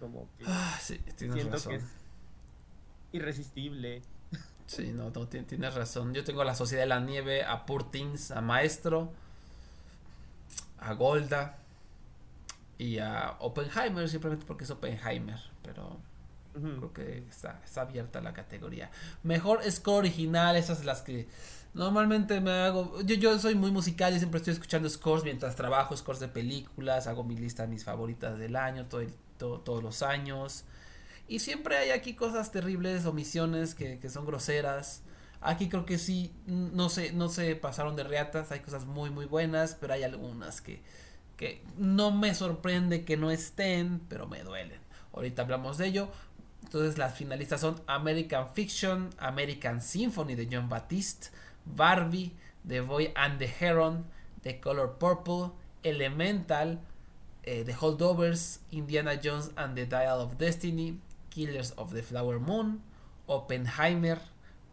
Como 0.00 0.26
que 0.38 0.44
Ah, 0.46 0.78
sí, 0.80 0.98
tienes 1.16 1.34
siento 1.36 1.52
razón. 1.56 1.72
que 1.72 1.76
es 1.78 1.84
irresistible. 3.12 4.02
Sí, 4.66 4.92
no, 4.92 5.10
no, 5.10 5.28
ti- 5.28 5.42
tienes 5.42 5.74
razón. 5.74 6.12
Yo 6.14 6.24
tengo 6.24 6.42
a 6.42 6.44
la 6.44 6.54
Sociedad 6.54 6.82
de 6.82 6.88
la 6.88 7.00
Nieve, 7.00 7.44
a 7.44 7.66
Poor 7.66 7.90
Things, 7.90 8.30
a 8.32 8.40
Maestro, 8.40 9.12
a 10.78 10.92
Golda 10.94 11.58
y 12.78 12.98
a 12.98 13.36
Oppenheimer, 13.40 14.08
simplemente 14.08 14.44
porque 14.46 14.64
es 14.64 14.70
Oppenheimer, 14.70 15.38
pero 15.62 15.98
Creo 16.78 16.92
que 16.92 17.18
está, 17.28 17.60
está 17.64 17.82
abierta 17.82 18.20
la 18.20 18.32
categoría. 18.32 18.90
Mejor 19.22 19.60
score 19.70 19.98
original, 19.98 20.56
esas 20.56 20.84
las 20.84 21.02
que 21.02 21.28
normalmente 21.74 22.40
me 22.40 22.50
hago. 22.50 23.00
Yo, 23.02 23.14
yo 23.16 23.38
soy 23.38 23.54
muy 23.54 23.70
musical 23.70 24.14
y 24.14 24.18
siempre 24.18 24.38
estoy 24.38 24.54
escuchando 24.54 24.88
scores 24.88 25.24
mientras 25.24 25.54
trabajo, 25.56 25.96
scores 25.96 26.20
de 26.20 26.28
películas, 26.28 27.06
hago 27.06 27.24
mi 27.24 27.36
lista 27.36 27.62
de 27.64 27.68
mis 27.68 27.84
favoritas 27.84 28.38
del 28.38 28.56
año, 28.56 28.86
todo 28.86 29.02
todo- 29.38 29.60
todos 29.60 29.82
los 29.82 30.02
años. 30.02 30.64
Y 31.28 31.40
siempre 31.40 31.76
hay 31.76 31.90
aquí 31.90 32.14
cosas 32.14 32.52
terribles, 32.52 33.04
omisiones 33.04 33.74
que, 33.74 33.98
que 33.98 34.08
son 34.08 34.24
groseras. 34.26 35.02
Aquí 35.42 35.68
creo 35.68 35.84
que 35.84 35.98
sí, 35.98 36.32
no 36.46 36.88
se, 36.88 37.12
no 37.12 37.28
se 37.28 37.54
pasaron 37.56 37.96
de 37.96 38.04
reatas, 38.04 38.50
hay 38.52 38.60
cosas 38.60 38.86
muy 38.86 39.10
muy 39.10 39.26
buenas, 39.26 39.76
pero 39.78 39.92
hay 39.92 40.02
algunas 40.04 40.60
que, 40.62 40.82
que 41.36 41.62
no 41.76 42.10
me 42.12 42.34
sorprende 42.34 43.04
que 43.04 43.16
no 43.18 43.30
estén, 43.30 44.00
pero 44.08 44.26
me 44.26 44.42
duelen. 44.42 44.80
Ahorita 45.12 45.42
hablamos 45.42 45.78
de 45.78 45.88
ello. 45.88 46.08
Entonces 46.66 46.98
las 46.98 47.14
finalistas 47.14 47.60
son 47.60 47.80
American 47.86 48.48
Fiction, 48.52 49.10
American 49.18 49.80
Symphony 49.80 50.34
de 50.34 50.48
John 50.50 50.68
Baptiste, 50.68 51.28
Barbie, 51.64 52.32
The 52.66 52.80
Boy 52.80 53.12
and 53.14 53.38
the 53.38 53.46
Heron, 53.46 54.04
The 54.42 54.58
Color 54.58 54.94
Purple, 54.98 55.52
Elemental, 55.84 56.80
eh, 57.44 57.62
The 57.64 57.72
Holdovers, 57.72 58.58
Indiana 58.72 59.14
Jones 59.14 59.52
and 59.56 59.76
the 59.76 59.86
Dial 59.86 60.20
of 60.20 60.38
Destiny, 60.38 60.98
Killers 61.30 61.70
of 61.78 61.92
the 61.92 62.02
Flower 62.02 62.40
Moon, 62.40 62.82
Oppenheimer, 63.28 64.18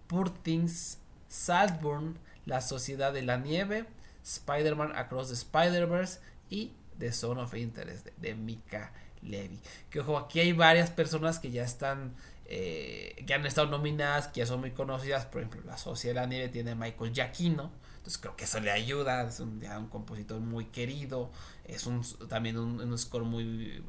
Poor 0.07 0.29
Things, 0.43 0.97
Saltburn, 1.27 2.17
La 2.47 2.61
Sociedad 2.61 3.13
de 3.13 3.21
la 3.21 3.37
Nieve, 3.37 3.85
Spider-Man 4.23 4.93
Across 4.95 5.29
the 5.29 5.35
Spider-Verse 5.35 6.19
y 6.49 6.71
The 6.97 7.11
Zone 7.11 7.41
of 7.41 7.53
Interest 7.53 8.07
de, 8.19 8.33
Mika 8.33 8.91
Levy. 9.23 9.59
Que 9.89 9.99
ojo, 9.99 10.17
aquí 10.17 10.39
hay 10.39 10.53
varias 10.53 10.89
personas 10.89 11.39
que 11.39 11.51
ya 11.51 11.63
están, 11.63 12.13
eh, 12.45 13.23
que 13.25 13.33
han 13.33 13.45
estado 13.45 13.67
nominadas, 13.67 14.27
que 14.27 14.39
ya 14.39 14.45
son 14.45 14.59
muy 14.59 14.71
conocidas. 14.71 15.25
Por 15.25 15.41
ejemplo, 15.41 15.61
La 15.65 15.77
Sociedad 15.77 16.15
de 16.15 16.21
la 16.21 16.27
Nieve 16.27 16.49
tiene 16.49 16.75
Michael 16.75 17.13
Giacchino. 17.13 17.71
Entonces 17.97 18.17
creo 18.17 18.35
que 18.35 18.43
eso 18.43 18.59
le 18.59 18.71
ayuda. 18.71 19.27
Es 19.27 19.39
un, 19.39 19.63
un 19.63 19.87
compositor 19.87 20.39
muy 20.39 20.65
querido. 20.65 21.31
Es 21.65 21.85
un, 21.85 22.03
también 22.27 22.57
un, 22.57 22.97
score 22.97 23.23
muy 23.23 23.83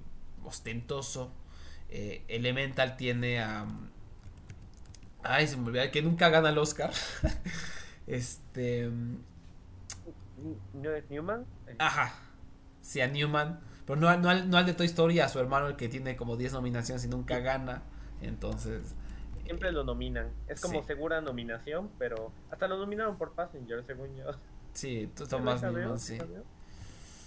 ostentoso. 0.45 1.32
Eh, 1.91 2.24
Elemental 2.28 2.97
tiene 2.97 3.41
a... 3.41 3.66
ay, 5.22 5.47
se 5.47 5.57
me 5.57 5.68
olvidó 5.68 5.91
que 5.91 6.03
nunca 6.03 6.28
gana 6.28 6.51
el 6.51 6.59
Oscar. 6.59 6.93
este... 8.07 8.91
Newman. 11.11 11.47
Ajá. 11.78 12.14
Sí, 12.82 13.01
a 13.01 13.09
Newman. 13.09 13.61
Pero 13.87 14.01
no, 14.01 14.16
no, 14.16 14.30
al, 14.30 14.49
no 14.49 14.57
al 14.57 14.66
de 14.66 14.74
Toy 14.74 14.87
Story, 14.87 15.20
a 15.20 15.28
su 15.28 15.39
hermano, 15.39 15.68
el 15.68 15.76
que 15.76 15.89
tiene 15.89 16.16
como 16.16 16.37
10 16.37 16.55
nominaciones 16.55 17.05
y 17.05 17.09
nunca 17.09 17.39
gana. 17.41 17.82
Entonces. 18.22 18.95
Siempre 19.45 19.72
lo 19.72 19.85
nominan. 19.85 20.30
Es 20.49 20.61
como 20.61 20.82
segura 20.82 21.20
nominación, 21.20 21.91
pero 21.99 22.32
hasta 22.51 22.66
lo 22.66 22.78
nominaron 22.78 23.18
por 23.18 23.32
Passenger, 23.32 23.85
según 23.85 24.16
yo. 24.16 24.24
Sí, 24.72 25.11
Thomas 25.28 25.62
Newman, 25.62 25.99
sí. 26.01 26.18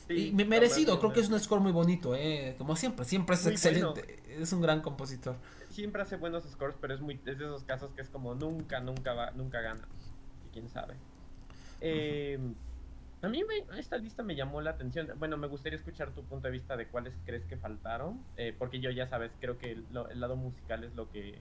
y 0.09 0.31
merecido, 0.33 0.99
creo 0.99 1.13
que 1.13 1.21
es 1.21 1.29
un 1.29 1.39
score 1.39 1.61
muy 1.61 1.71
bonito, 1.71 2.15
eh. 2.15 2.55
Como 2.57 2.75
siempre, 2.75 3.05
siempre 3.05 3.35
es 3.35 3.45
excelente. 3.45 4.19
Es 4.27 4.51
un 4.51 4.61
gran 4.61 4.81
compositor. 4.81 5.35
Siempre 5.69 6.01
hace 6.01 6.17
buenos 6.17 6.43
scores, 6.43 6.75
pero 6.81 6.93
es 6.93 7.01
muy 7.01 7.19
es 7.25 7.37
de 7.37 7.45
esos 7.45 7.63
casos 7.63 7.93
que 7.93 8.01
es 8.01 8.09
como 8.09 8.33
nunca, 8.33 8.79
nunca 8.79 9.13
va, 9.13 9.31
nunca 9.31 9.61
gana. 9.61 9.87
Y 10.47 10.49
quién 10.53 10.69
sabe. 10.69 10.95
Eh, 11.81 12.39
a 13.21 13.27
mí 13.27 13.43
esta 13.77 13.97
lista 13.97 14.23
me 14.23 14.35
llamó 14.35 14.61
la 14.61 14.71
atención. 14.71 15.07
Bueno, 15.17 15.37
me 15.37 15.47
gustaría 15.47 15.77
escuchar 15.77 16.11
tu 16.11 16.23
punto 16.23 16.47
de 16.47 16.51
vista 16.51 16.77
de 16.77 16.87
cuáles 16.87 17.13
crees 17.25 17.45
que 17.45 17.57
faltaron, 17.57 18.23
eh, 18.37 18.53
porque 18.57 18.79
yo 18.79 18.91
ya 18.91 19.07
sabes, 19.07 19.31
creo 19.39 19.57
que 19.57 19.71
el, 19.71 19.85
lado 19.91 20.35
musical 20.35 20.83
es 20.83 20.93
lo 20.95 21.09
que 21.09 21.39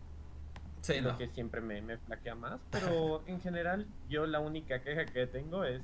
lo 1.03 1.19
que 1.19 1.27
siempre 1.27 1.61
me, 1.61 1.83
me 1.83 1.99
flaquea 1.99 2.35
más. 2.35 2.61
Pero 2.71 3.23
en 3.27 3.41
general, 3.41 3.87
yo 4.09 4.27
la 4.27 4.41
única 4.41 4.83
queja 4.83 5.05
que 5.05 5.27
tengo 5.27 5.65
es 5.65 5.83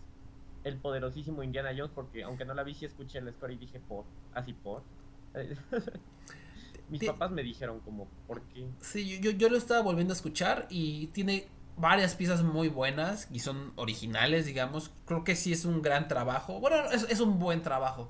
el 0.65 0.79
poderosísimo 0.79 1.43
Indiana 1.43 1.71
Jones, 1.77 1.93
porque 1.95 2.23
aunque 2.23 2.45
no 2.45 2.55
la 2.55 2.63
vi, 2.63 2.75
sí 2.75 2.85
escuché 2.85 3.19
el 3.19 3.33
score 3.33 3.53
y 3.53 3.57
dije 3.57 3.81
por, 3.81 4.05
así 4.35 4.53
por. 4.53 4.83
Mis 6.89 7.05
papás 7.05 7.31
me 7.31 7.43
dijeron 7.43 7.81
como, 7.81 8.07
¿por 8.27 8.43
qué? 8.49 8.67
Sí, 8.81 9.19
yo, 9.21 9.31
yo 9.31 9.49
lo 9.49 9.57
estaba 9.57 9.81
volviendo 9.81 10.13
a 10.13 10.17
escuchar 10.17 10.67
y 10.69 11.07
tiene 11.09 11.49
varias 11.77 12.15
piezas 12.15 12.43
muy 12.43 12.69
buenas 12.69 13.29
y 13.33 13.41
son 13.41 13.73
originales, 13.77 14.47
digamos. 14.47 14.91
Creo 15.07 15.25
que 15.25 15.37
sí 15.37 15.53
es 15.53 15.65
un 15.65 15.83
gran 15.83 16.09
trabajo. 16.09 16.61
Bueno, 16.61 16.91
es, 16.91 17.21
un 17.21 17.39
buen 17.39 17.63
trabajo. 17.63 18.09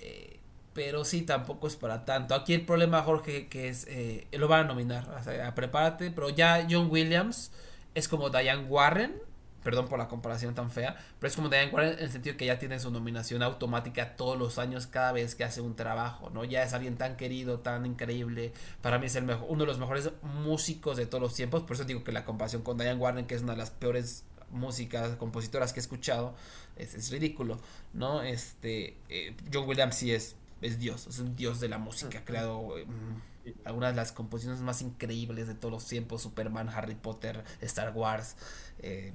Eh, 0.00 0.40
pero 0.74 1.04
sí, 1.04 1.22
tampoco 1.22 1.66
es 1.66 1.76
para 1.76 2.04
tanto. 2.04 2.34
Aquí 2.34 2.54
el 2.54 2.64
problema, 2.64 3.02
Jorge, 3.02 3.48
que 3.48 3.68
es, 3.68 3.86
eh, 3.88 4.26
lo 4.32 4.48
van 4.48 4.60
a 4.60 4.64
nominar. 4.64 5.08
O 5.18 5.22
sea, 5.22 5.54
prepárate, 5.54 6.10
pero 6.10 6.28
ya 6.30 6.66
John 6.68 6.88
Williams 6.90 7.50
es 7.94 8.08
como 8.08 8.30
Diane 8.30 8.64
Warren 8.64 9.27
Perdón 9.62 9.88
por 9.88 9.98
la 9.98 10.08
comparación 10.08 10.54
tan 10.54 10.70
fea, 10.70 10.96
pero 11.18 11.28
es 11.28 11.36
como 11.36 11.48
Diane 11.48 11.72
Warren 11.72 11.94
en 11.94 11.98
el 11.98 12.10
sentido 12.10 12.36
que 12.36 12.46
ya 12.46 12.58
tiene 12.58 12.78
su 12.78 12.90
nominación 12.90 13.42
automática 13.42 14.16
todos 14.16 14.38
los 14.38 14.58
años 14.58 14.86
cada 14.86 15.12
vez 15.12 15.34
que 15.34 15.44
hace 15.44 15.60
un 15.60 15.74
trabajo, 15.74 16.30
¿no? 16.30 16.44
Ya 16.44 16.62
es 16.62 16.72
alguien 16.72 16.96
tan 16.96 17.16
querido, 17.16 17.58
tan 17.58 17.84
increíble. 17.84 18.52
Para 18.82 18.98
mí 18.98 19.06
es 19.06 19.16
el 19.16 19.24
mejor, 19.24 19.46
uno 19.48 19.62
de 19.62 19.66
los 19.66 19.78
mejores 19.78 20.10
músicos 20.22 20.96
de 20.96 21.06
todos 21.06 21.20
los 21.20 21.34
tiempos. 21.34 21.64
Por 21.64 21.74
eso 21.74 21.84
digo 21.84 22.04
que 22.04 22.12
la 22.12 22.24
comparación 22.24 22.62
con 22.62 22.78
Diane 22.78 22.98
Warren, 22.98 23.26
que 23.26 23.34
es 23.34 23.42
una 23.42 23.52
de 23.52 23.58
las 23.58 23.70
peores 23.70 24.24
músicas, 24.50 25.16
compositoras 25.16 25.72
que 25.72 25.80
he 25.80 25.82
escuchado, 25.82 26.34
es, 26.76 27.10
ridículo, 27.10 27.58
¿no? 27.92 28.22
Este, 28.22 28.96
eh, 29.08 29.34
John 29.52 29.68
Williams 29.68 29.96
sí 29.96 30.12
es, 30.12 30.36
es 30.62 30.78
Dios, 30.78 31.06
es 31.08 31.18
un 31.18 31.34
Dios 31.36 31.60
de 31.60 31.68
la 31.68 31.78
música, 31.78 32.20
ha 32.20 32.24
creado... 32.24 32.74
Mm, 32.86 33.28
algunas 33.64 33.92
de 33.92 33.96
las 33.96 34.12
composiciones 34.12 34.60
más 34.60 34.82
increíbles 34.82 35.46
de 35.46 35.54
todos 35.54 35.72
los 35.72 35.86
tiempos, 35.86 36.22
Superman, 36.22 36.68
Harry 36.68 36.94
Potter, 36.94 37.44
Star 37.62 37.94
Wars, 37.94 38.36
eh, 38.80 39.12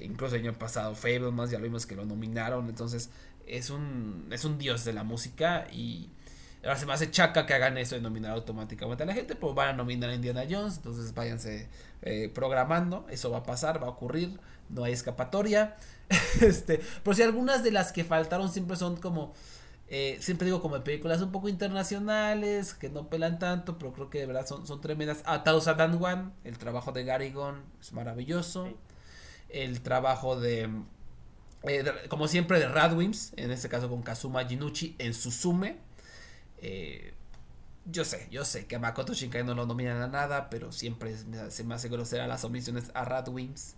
incluso 0.00 0.36
el 0.36 0.42
año 0.42 0.52
pasado 0.58 0.94
Fablemans, 0.94 1.50
ya 1.50 1.58
lo 1.58 1.64
vimos 1.64 1.86
que 1.86 1.96
lo 1.96 2.04
nominaron, 2.04 2.68
entonces 2.68 3.10
es 3.46 3.70
un, 3.70 4.28
es 4.30 4.44
un 4.44 4.58
dios 4.58 4.84
de 4.84 4.92
la 4.92 5.04
música 5.04 5.66
y 5.72 6.10
ahora 6.62 6.76
se 6.76 6.86
me 6.86 6.92
hace 6.92 7.10
chaca 7.10 7.44
que 7.46 7.54
hagan 7.54 7.76
eso 7.78 7.94
de 7.94 8.00
nominar 8.00 8.32
automáticamente 8.32 9.02
a 9.02 9.06
la 9.06 9.14
gente, 9.14 9.34
pues 9.34 9.54
van 9.54 9.70
a 9.70 9.72
nominar 9.72 10.10
a 10.10 10.14
Indiana 10.14 10.44
Jones, 10.48 10.76
entonces 10.76 11.12
váyanse 11.14 11.68
eh, 12.02 12.30
programando, 12.32 13.06
eso 13.10 13.30
va 13.30 13.38
a 13.38 13.42
pasar, 13.42 13.82
va 13.82 13.88
a 13.88 13.90
ocurrir, 13.90 14.38
no 14.68 14.84
hay 14.84 14.92
escapatoria, 14.92 15.74
este, 16.40 16.80
pero 17.02 17.14
si 17.14 17.22
algunas 17.22 17.62
de 17.62 17.72
las 17.72 17.92
que 17.92 18.04
faltaron 18.04 18.50
siempre 18.50 18.76
son 18.76 18.96
como 18.96 19.32
eh, 19.94 20.16
siempre 20.20 20.46
digo 20.46 20.62
como 20.62 20.82
películas 20.82 21.20
un 21.20 21.30
poco 21.32 21.50
internacionales, 21.50 22.72
que 22.72 22.88
no 22.88 23.10
pelan 23.10 23.38
tanto, 23.38 23.76
pero 23.76 23.92
creo 23.92 24.08
que 24.08 24.20
de 24.20 24.26
verdad 24.26 24.46
son, 24.46 24.66
son 24.66 24.80
tremendas. 24.80 25.22
Atados 25.26 25.68
a 25.68 25.74
Dan 25.74 26.00
Wan, 26.00 26.32
el 26.44 26.56
trabajo 26.56 26.92
de 26.92 27.04
Garigon 27.04 27.62
es 27.78 27.92
maravilloso. 27.92 28.68
El 29.52 29.82
trabajo 29.82 30.40
de, 30.40 30.68
eh, 31.64 31.84
como 32.08 32.28
siempre, 32.28 32.58
de 32.58 32.68
Radwimps, 32.68 33.32
en 33.36 33.50
este 33.50 33.68
caso 33.68 33.88
con 33.88 34.02
Kazuma 34.02 34.44
Jinuchi 34.44 34.96
en 34.98 35.14
Suzume. 35.14 35.76
Eh, 36.60 37.14
yo 37.84 38.04
sé, 38.04 38.28
yo 38.30 38.44
sé 38.44 38.66
que 38.66 38.76
a 38.76 38.78
Makoto 38.78 39.14
Shinkai 39.14 39.44
no 39.44 39.54
lo 39.54 39.66
nominan 39.66 40.00
a 40.02 40.06
nada, 40.08 40.50
pero 40.50 40.72
siempre 40.72 41.14
se 41.50 41.64
me 41.64 41.74
hace 41.74 41.88
grosera 41.88 42.26
las 42.26 42.44
omisiones 42.44 42.90
a 42.94 43.04
Radwimps. 43.04 43.74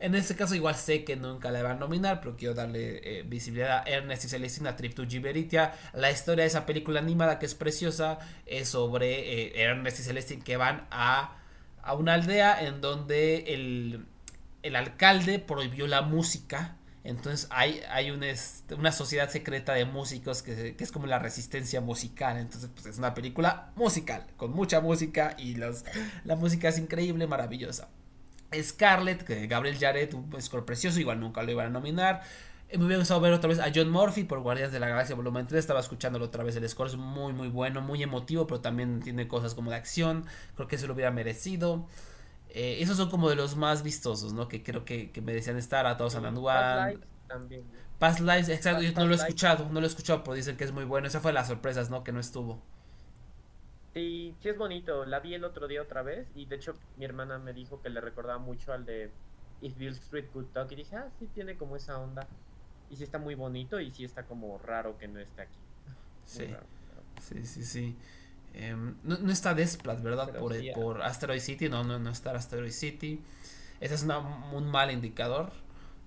En 0.00 0.14
este 0.14 0.36
caso 0.36 0.54
igual 0.54 0.76
sé 0.76 1.02
que 1.02 1.16
nunca 1.16 1.50
la 1.50 1.62
van 1.62 1.78
a 1.78 1.80
nominar, 1.80 2.20
pero 2.20 2.36
quiero 2.36 2.54
darle 2.54 3.00
eh, 3.02 3.24
visibilidad 3.24 3.78
a 3.78 3.82
Ernest 3.82 4.26
y 4.26 4.28
Celestina 4.28 4.76
Trip 4.76 4.94
to 4.94 5.06
Giberitia. 5.06 5.74
La 5.92 6.10
historia 6.10 6.44
de 6.44 6.48
esa 6.48 6.66
película 6.66 7.00
animada 7.00 7.38
que 7.38 7.46
es 7.46 7.54
preciosa 7.54 8.18
es 8.46 8.68
sobre 8.68 9.60
Ernest 9.60 9.98
y 9.98 10.02
Celestina 10.04 10.44
que 10.44 10.56
van 10.56 10.86
a, 10.90 11.36
a 11.82 11.94
una 11.94 12.14
aldea 12.14 12.64
en 12.64 12.80
donde 12.80 13.54
el, 13.54 14.06
el 14.62 14.76
alcalde 14.76 15.38
prohibió 15.38 15.86
la 15.86 16.02
música. 16.02 16.76
Entonces 17.04 17.46
hay, 17.50 17.80
hay 17.90 18.10
una, 18.10 18.92
sociedad 18.92 19.30
secreta 19.30 19.72
de 19.72 19.84
músicos 19.86 20.42
que, 20.42 20.76
que, 20.76 20.84
es 20.84 20.92
como 20.92 21.06
la 21.06 21.18
resistencia 21.18 21.80
musical. 21.80 22.36
Entonces 22.36 22.70
pues 22.74 22.86
es 22.86 22.98
una 22.98 23.14
película 23.14 23.72
musical, 23.76 24.26
con 24.36 24.52
mucha 24.52 24.80
música 24.80 25.34
y 25.38 25.54
los, 25.54 25.84
la 26.24 26.36
música 26.36 26.68
es 26.68 26.78
increíble, 26.78 27.26
maravillosa. 27.26 27.88
Scarlett, 28.54 29.24
que 29.24 29.46
Gabriel 29.46 29.78
Jared, 29.78 30.12
un 30.14 30.40
score 30.40 30.64
precioso, 30.64 31.00
igual 31.00 31.20
nunca 31.20 31.42
lo 31.42 31.52
iban 31.52 31.66
a 31.66 31.70
nominar. 31.70 32.22
Eh, 32.70 32.76
me 32.76 32.84
hubiera 32.84 32.98
gustado 33.00 33.20
ver 33.20 33.32
otra 33.32 33.48
vez 33.48 33.58
a 33.58 33.70
John 33.74 33.90
Murphy 33.90 34.24
por 34.24 34.40
Guardianes 34.40 34.72
de 34.72 34.80
la 34.80 34.88
Galaxia 34.88 35.14
Volumen 35.14 35.46
3. 35.46 35.58
Estaba 35.58 35.80
escuchándolo 35.80 36.26
otra 36.26 36.44
vez. 36.44 36.56
El 36.56 36.68
score 36.68 36.88
es 36.88 36.96
muy, 36.96 37.32
muy 37.32 37.48
bueno, 37.48 37.80
muy 37.80 38.02
emotivo, 38.02 38.46
pero 38.46 38.60
también 38.60 39.00
tiene 39.00 39.28
cosas 39.28 39.54
como 39.54 39.70
de 39.70 39.76
acción. 39.76 40.26
Creo 40.54 40.68
que 40.68 40.78
se 40.78 40.86
lo 40.86 40.94
hubiera 40.94 41.10
merecido. 41.10 41.86
Eh, 42.50 42.78
esos 42.80 42.96
son 42.96 43.10
como 43.10 43.28
de 43.28 43.36
los 43.36 43.56
más 43.56 43.82
vistosos, 43.82 44.32
¿no? 44.32 44.48
Que 44.48 44.62
creo 44.62 44.84
que, 44.84 45.10
que 45.10 45.20
merecían 45.20 45.56
estar 45.56 45.86
a 45.86 45.96
todos 45.96 46.14
a 46.14 46.22
Past 46.22 47.04
también. 47.26 47.64
Past 47.98 48.20
Lives, 48.20 48.48
exacto. 48.48 48.82
yo 48.82 48.92
no 48.92 49.06
lo 49.06 49.12
he 49.12 49.16
escuchado, 49.16 49.68
no 49.70 49.80
lo 49.80 49.86
he 49.86 49.88
escuchado, 49.88 50.22
pero 50.22 50.34
dicen 50.34 50.56
que 50.56 50.64
es 50.64 50.72
muy 50.72 50.84
bueno. 50.84 51.08
Esa 51.08 51.20
fue 51.20 51.32
las 51.32 51.48
sorpresas, 51.48 51.90
¿no? 51.90 52.04
Que 52.04 52.12
no 52.12 52.20
estuvo. 52.20 52.62
Sí, 53.92 54.34
sí 54.40 54.48
es 54.48 54.56
bonito. 54.56 55.04
La 55.04 55.20
vi 55.20 55.34
el 55.34 55.44
otro 55.44 55.66
día 55.66 55.82
otra 55.82 56.02
vez 56.02 56.30
y 56.34 56.46
de 56.46 56.56
hecho 56.56 56.74
mi 56.96 57.04
hermana 57.04 57.38
me 57.38 57.52
dijo 57.52 57.82
que 57.82 57.90
le 57.90 58.00
recordaba 58.00 58.38
mucho 58.38 58.72
al 58.72 58.86
de 58.86 59.10
If 59.60 59.76
Bill 59.76 59.92
Street 59.92 60.26
Could 60.32 60.46
Talk 60.52 60.70
y 60.72 60.76
dije, 60.76 60.96
ah, 60.96 61.08
sí 61.18 61.28
tiene 61.34 61.56
como 61.56 61.76
esa 61.76 61.98
onda. 61.98 62.26
Y 62.90 62.96
sí 62.96 63.04
está 63.04 63.18
muy 63.18 63.34
bonito 63.34 63.80
y 63.80 63.90
sí 63.90 64.04
está 64.04 64.24
como 64.24 64.58
raro 64.58 64.96
que 64.96 65.08
no 65.08 65.18
esté 65.18 65.42
aquí. 65.42 65.58
Sí, 66.24 66.46
sí, 67.20 67.44
sí, 67.44 67.64
sí. 67.64 67.96
Em, 68.58 68.96
no, 69.04 69.30
está 69.30 69.54
Desplat, 69.54 70.02
¿verdad? 70.02 70.36
por, 70.36 70.52
por 70.74 71.02
Asteroid 71.02 71.40
City, 71.40 71.68
no, 71.68 71.84
no, 71.84 71.98
no 71.98 72.10
está 72.10 72.32
Asteroid 72.32 72.72
City. 72.72 73.22
Ese 73.80 73.94
es 73.94 74.02
un 74.52 74.68
mal 74.68 74.90
indicador 74.90 75.52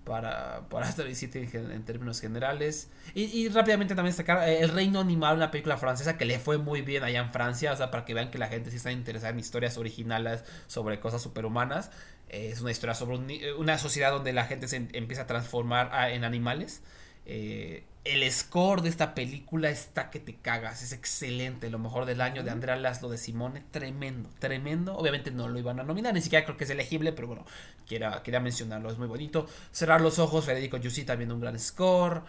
para, 0.04 0.68
para 0.68 0.86
Asteroid 0.86 1.16
City 1.16 1.48
en, 1.54 1.86
términos 1.86 2.20
generales. 2.20 2.90
Y, 3.14 3.48
rápidamente 3.48 3.96
también 3.96 4.12
destacar 4.12 4.50
eh, 4.50 4.60
El 4.60 4.70
Reino 4.70 5.00
Animal, 5.00 5.38
una 5.38 5.50
película 5.50 5.78
francesa 5.78 6.18
que 6.18 6.26
le 6.26 6.40
fue 6.40 6.58
muy 6.58 6.82
bien 6.82 7.04
allá 7.04 7.22
en 7.22 7.32
Francia, 7.32 7.72
o 7.72 7.76
sea, 7.78 7.90
para 7.90 8.04
que 8.04 8.14
vean 8.14 8.32
que 8.32 8.38
la 8.38 8.48
gente 8.48 8.70
sí 8.70 8.78
está 8.78 8.92
interesada 8.92 9.32
en 9.32 9.40
historias 9.40 9.78
originales 9.78 10.44
sobre 10.68 11.00
cosas 11.00 11.22
superhumanas. 11.22 11.90
Eh, 12.28 12.50
es 12.52 12.60
una 12.60 12.72
historia 12.72 12.96
sobre 12.96 13.54
una 13.56 13.78
sociedad 13.78 14.12
donde 14.12 14.34
la 14.34 14.44
gente 14.44 14.68
se 14.68 14.76
em, 14.76 14.90
empieza 14.92 15.24
a 15.24 15.28
transformar 15.28 15.90
en 16.12 16.26
animales. 16.26 16.82
Eh, 17.26 17.86
el 18.04 18.30
score 18.32 18.82
de 18.82 18.90
esta 18.90 19.14
película 19.14 19.70
está 19.70 20.10
que 20.10 20.20
te 20.20 20.36
cagas, 20.36 20.82
es 20.82 20.92
excelente, 20.92 21.70
lo 21.70 21.78
mejor 21.78 22.06
del 22.06 22.22
año 22.22 22.44
de 22.44 22.50
Andrea 22.50 22.76
Laszlo 22.76 23.10
de 23.10 23.18
Simone, 23.18 23.64
tremendo, 23.70 24.30
tremendo. 24.40 24.98
Obviamente 24.98 25.30
no 25.30 25.48
lo 25.48 25.60
iban 25.60 25.80
a 25.80 25.84
nominar, 25.84 26.14
ni 26.14 26.22
siquiera 26.22 26.44
creo 26.44 26.58
que 26.58 26.64
es 26.64 26.70
elegible, 26.72 27.14
pero 27.14 27.28
bueno, 27.28 27.46
quiera, 27.88 28.24
quería 28.24 28.40
mencionarlo, 28.40 28.90
es 28.90 28.98
muy 28.98 29.08
bonito. 29.08 29.46
Cerrar 29.72 30.02
los 30.02 30.18
ojos, 30.18 30.46
Federico 30.46 30.78
Yussi 30.78 31.04
también 31.04 31.32
un 31.32 31.40
gran 31.40 31.60
score. 31.60 32.24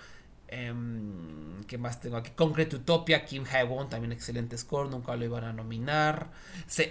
Eh, 0.49 0.75
¿Qué 1.67 1.79
más 1.79 2.01
tengo 2.01 2.19
aquí? 2.19 2.33
Concrete 2.33 2.77
Utopia, 2.77 3.25
Kim 3.25 3.45
Hae-won 3.51 3.89
también 3.89 4.13
excelente 4.13 4.59
score, 4.59 4.91
nunca 4.91 5.17
lo 5.17 5.25
iban 5.25 5.45
a 5.45 5.55
nominar. 5.55 6.29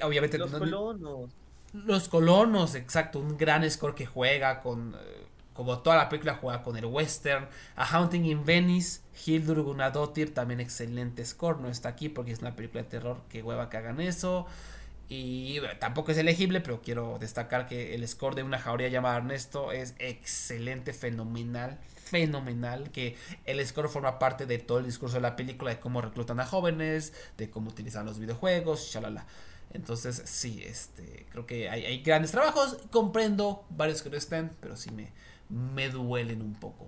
obviamente 0.03 0.39
los 0.39 0.51
colonos. 0.51 1.29
Los 1.73 2.09
colonos, 2.09 2.75
exacto, 2.75 3.19
un 3.19 3.37
gran 3.37 3.69
score 3.69 3.93
que 3.93 4.07
juega 4.07 4.59
con... 4.61 4.95
Eh, 4.95 5.27
como 5.61 5.77
toda 5.77 5.95
la 5.95 6.09
película 6.09 6.39
juega 6.41 6.63
con 6.63 6.75
el 6.75 6.85
western. 6.85 7.47
A 7.75 7.85
Haunting 7.85 8.25
in 8.25 8.45
Venice, 8.45 9.01
Hildur 9.23 9.61
Gunnadóttir, 9.61 10.33
también 10.33 10.59
excelente 10.59 11.23
score. 11.23 11.59
No 11.59 11.69
está 11.69 11.89
aquí 11.89 12.09
porque 12.09 12.31
es 12.31 12.39
una 12.39 12.55
película 12.55 12.81
de 12.81 12.89
terror. 12.89 13.21
Que 13.29 13.43
hueva 13.43 13.69
que 13.69 13.77
hagan 13.77 14.01
eso. 14.01 14.47
Y 15.07 15.59
tampoco 15.77 16.13
es 16.13 16.17
elegible, 16.17 16.61
pero 16.61 16.81
quiero 16.81 17.19
destacar 17.19 17.67
que 17.67 17.93
el 17.93 18.07
score 18.07 18.33
de 18.33 18.41
una 18.41 18.57
jauría 18.57 18.87
llamada 18.87 19.17
Ernesto 19.17 19.71
es 19.71 19.93
excelente, 19.99 20.93
fenomenal, 20.93 21.77
fenomenal. 21.93 22.89
Que 22.89 23.15
el 23.45 23.63
score 23.63 23.87
forma 23.87 24.17
parte 24.17 24.47
de 24.47 24.57
todo 24.57 24.79
el 24.79 24.85
discurso 24.85 25.17
de 25.17 25.21
la 25.21 25.35
película, 25.35 25.69
de 25.69 25.79
cómo 25.79 26.01
reclutan 26.01 26.39
a 26.39 26.47
jóvenes, 26.47 27.13
de 27.37 27.51
cómo 27.51 27.69
utilizan 27.69 28.07
los 28.07 28.17
videojuegos, 28.17 28.89
shalala. 28.91 29.27
Entonces, 29.73 30.23
sí, 30.25 30.63
este, 30.65 31.27
creo 31.29 31.45
que 31.45 31.69
hay 31.69 32.01
grandes 32.01 32.31
trabajos. 32.31 32.79
Comprendo 32.89 33.63
varios 33.69 34.01
que 34.01 34.09
no 34.09 34.17
estén, 34.17 34.49
pero 34.59 34.75
sí 34.75 34.89
me, 34.89 35.13
me 35.51 35.89
duelen 35.89 36.41
un 36.41 36.55
poco. 36.55 36.87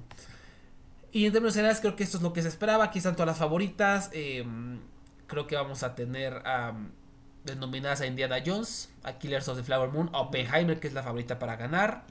Y 1.12 1.28
en 1.28 1.32
términos 1.32 1.54
generales, 1.54 1.80
creo 1.80 1.96
que 1.96 2.04
esto 2.04 2.18
es 2.18 2.24
lo 2.24 2.34
que 2.34 2.42
se 2.42 2.48
esperaba. 2.48 2.86
Aquí 2.86 2.98
están 2.98 3.16
todas 3.16 3.28
las 3.28 3.38
favoritas. 3.38 4.10
Em, 4.14 4.80
creo 5.28 5.46
que 5.46 5.56
vamos 5.56 5.84
a 5.84 5.94
tener 5.94 6.42
denominadas 7.44 8.02
a 8.02 8.08
Indiana 8.08 8.38
Jones, 8.44 8.90
a 9.04 9.20
Killers 9.20 9.48
of 9.48 9.58
the 9.58 9.64
Flower 9.64 9.90
Moon, 9.90 10.10
a 10.14 10.22
Oppenheimer, 10.22 10.80
que 10.80 10.88
es 10.88 10.94
la 10.94 11.04
favorita 11.04 11.38
para 11.38 11.56
ganar. 11.56 12.06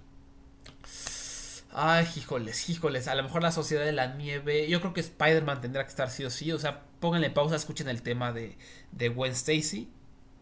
Ay, 1.72 2.06
híjoles, 2.14 2.68
híjoles. 2.68 3.08
A 3.08 3.14
lo 3.14 3.22
mejor 3.22 3.42
la 3.42 3.50
Sociedad 3.50 3.84
de 3.84 3.92
la 3.92 4.14
Nieve. 4.14 4.68
Yo 4.68 4.80
creo 4.80 4.92
que 4.92 5.00
Spider-Man 5.00 5.60
tendrá 5.60 5.82
que 5.84 5.90
estar 5.90 6.10
sí 6.10 6.24
o 6.24 6.30
sí. 6.30 6.52
O 6.52 6.58
sea, 6.58 6.82
pónganle 7.00 7.30
pausa, 7.30 7.56
escuchen 7.56 7.88
el 7.88 8.02
tema 8.02 8.32
de, 8.32 8.56
de 8.92 9.08
Gwen 9.08 9.32
Stacy. 9.32 9.90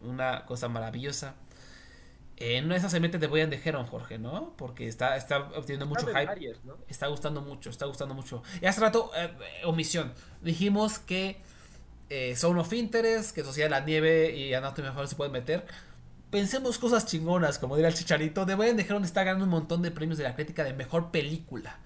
Una 0.01 0.45
cosa 0.45 0.67
maravillosa. 0.67 1.35
En 2.41 2.65
una 2.65 2.73
de 2.73 2.79
esas 2.79 2.91
se 2.91 2.99
mete 2.99 3.19
de 3.19 3.27
Boyan 3.27 3.51
de 3.51 3.61
Heron, 3.63 3.85
Jorge, 3.85 4.17
¿no? 4.17 4.53
Porque 4.57 4.87
está, 4.87 5.15
está 5.15 5.37
obteniendo 5.55 5.85
mucho 5.85 6.07
hype. 6.07 6.57
Está 6.87 7.05
gustando 7.07 7.41
mucho, 7.41 7.69
está 7.69 7.85
gustando 7.85 8.15
mucho. 8.15 8.41
Y 8.61 8.65
hace 8.65 8.81
rato, 8.81 9.11
eh, 9.15 9.31
omisión. 9.63 10.13
Dijimos 10.41 10.97
que 10.97 11.37
eh, 12.09 12.35
Zone 12.35 12.59
of 12.59 12.73
Interest, 12.73 13.35
que 13.35 13.43
Sociedad 13.43 13.67
de 13.67 13.71
la 13.71 13.81
Nieve 13.81 14.35
y 14.35 14.55
Anatomy 14.55 14.87
of 14.87 15.07
se 15.07 15.15
pueden 15.15 15.33
meter. 15.33 15.65
Pensemos 16.31 16.79
cosas 16.79 17.05
chingonas, 17.05 17.59
como 17.59 17.75
diría 17.75 17.89
el 17.89 17.95
Chicharito. 17.95 18.45
De 18.47 18.55
Boyan 18.55 18.75
de 18.75 18.83
Heron 18.83 19.03
está 19.03 19.23
ganando 19.23 19.45
un 19.45 19.51
montón 19.51 19.83
de 19.83 19.91
premios 19.91 20.17
de 20.17 20.23
la 20.23 20.33
crítica 20.33 20.63
de 20.63 20.73
mejor 20.73 21.11
película. 21.11 21.77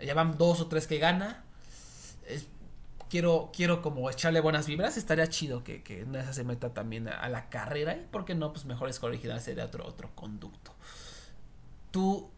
Ya 0.00 0.12
van 0.12 0.36
dos 0.36 0.60
o 0.60 0.66
tres 0.66 0.86
que 0.86 0.98
gana. 0.98 1.44
Quiero, 3.08 3.50
quiero 3.54 3.80
como 3.80 4.10
echarle 4.10 4.40
buenas 4.40 4.66
vibras, 4.66 4.98
estaría 4.98 5.26
chido 5.28 5.64
que, 5.64 5.82
que 5.82 6.02
esa 6.02 6.32
se 6.32 6.44
meta 6.44 6.74
también 6.74 7.08
a, 7.08 7.28
la 7.28 7.48
carrera 7.48 7.96
y 7.96 8.04
por 8.10 8.26
qué 8.26 8.34
no, 8.34 8.52
pues 8.52 8.66
mejor 8.66 8.90
que 8.90 9.06
original 9.06 9.40
sería 9.40 9.64
otro, 9.64 9.86
otro 9.86 10.10
conducto. 10.14 10.74
Tú, 11.90 12.30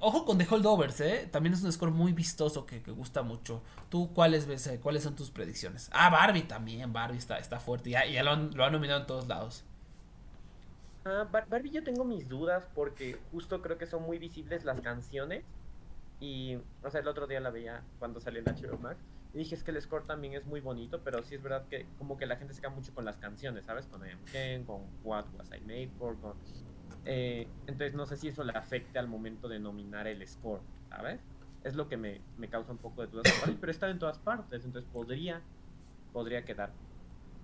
ojo 0.00 0.24
con 0.24 0.38
The 0.38 0.46
Holdovers, 0.50 1.00
¿eh? 1.02 1.28
También 1.30 1.52
es 1.52 1.62
un 1.62 1.70
score 1.70 1.90
muy 1.90 2.14
vistoso 2.14 2.64
que, 2.64 2.78
gusta 2.78 3.20
mucho. 3.22 3.62
¿Tú 3.90 4.14
cuáles 4.14 4.46
ves, 4.46 4.66
eh, 4.66 4.80
cuáles 4.80 5.02
son 5.02 5.14
tus 5.14 5.30
predicciones? 5.30 5.90
Ah, 5.92 6.08
Barbie 6.08 6.44
también, 6.44 6.90
Barbie 6.90 7.18
está, 7.18 7.36
está 7.38 7.60
fuerte, 7.60 7.90
ya, 7.90 8.06
ya 8.06 8.22
lo, 8.22 8.30
han, 8.30 8.50
nominado 8.72 9.00
en 9.00 9.06
todos 9.06 9.28
lados. 9.28 9.64
Ah, 11.04 11.28
Barbie 11.30 11.70
yo 11.70 11.84
tengo 11.84 12.04
mis 12.04 12.30
dudas 12.30 12.66
porque 12.74 13.18
justo 13.30 13.60
creo 13.60 13.76
que 13.76 13.86
son 13.86 14.04
muy 14.04 14.18
visibles 14.18 14.64
las 14.64 14.80
canciones 14.80 15.44
y, 16.18 16.56
o 16.82 16.90
sea, 16.90 17.00
el 17.00 17.08
otro 17.08 17.26
día 17.26 17.40
la 17.40 17.50
veía 17.50 17.82
cuando 17.98 18.20
salió 18.20 18.40
en 18.40 18.46
HBO 18.46 18.78
Max 18.78 18.98
y 19.38 19.42
dije, 19.42 19.54
es 19.54 19.62
que 19.62 19.70
el 19.70 19.80
score 19.80 20.04
también 20.04 20.34
es 20.34 20.46
muy 20.46 20.58
bonito, 20.58 21.00
pero 21.04 21.22
sí 21.22 21.36
es 21.36 21.42
verdad 21.44 21.64
que 21.68 21.86
como 21.96 22.16
que 22.16 22.26
la 22.26 22.34
gente 22.34 22.54
se 22.54 22.60
queda 22.60 22.70
mucho 22.70 22.92
con 22.92 23.04
las 23.04 23.18
canciones, 23.18 23.66
¿sabes? 23.66 23.86
Con 23.86 24.02
I 24.04 24.64
con 24.64 24.82
What 25.04 25.26
Was 25.38 25.52
I 25.56 25.60
Made 25.60 25.92
For, 25.96 26.18
con... 26.18 26.34
Eh, 27.04 27.46
entonces 27.68 27.94
no 27.94 28.04
sé 28.04 28.16
si 28.16 28.26
eso 28.26 28.42
le 28.42 28.50
afecte 28.50 28.98
al 28.98 29.06
momento 29.06 29.46
de 29.46 29.60
nominar 29.60 30.08
el 30.08 30.26
score, 30.26 30.60
¿sabes? 30.88 31.20
Es 31.62 31.76
lo 31.76 31.88
que 31.88 31.96
me, 31.96 32.20
me 32.36 32.48
causa 32.48 32.72
un 32.72 32.78
poco 32.78 33.02
de 33.02 33.06
dudas. 33.06 33.32
pero 33.60 33.70
está 33.70 33.88
en 33.88 34.00
todas 34.00 34.18
partes, 34.18 34.64
entonces 34.64 34.90
podría, 34.92 35.40
podría 36.12 36.44
quedar. 36.44 36.72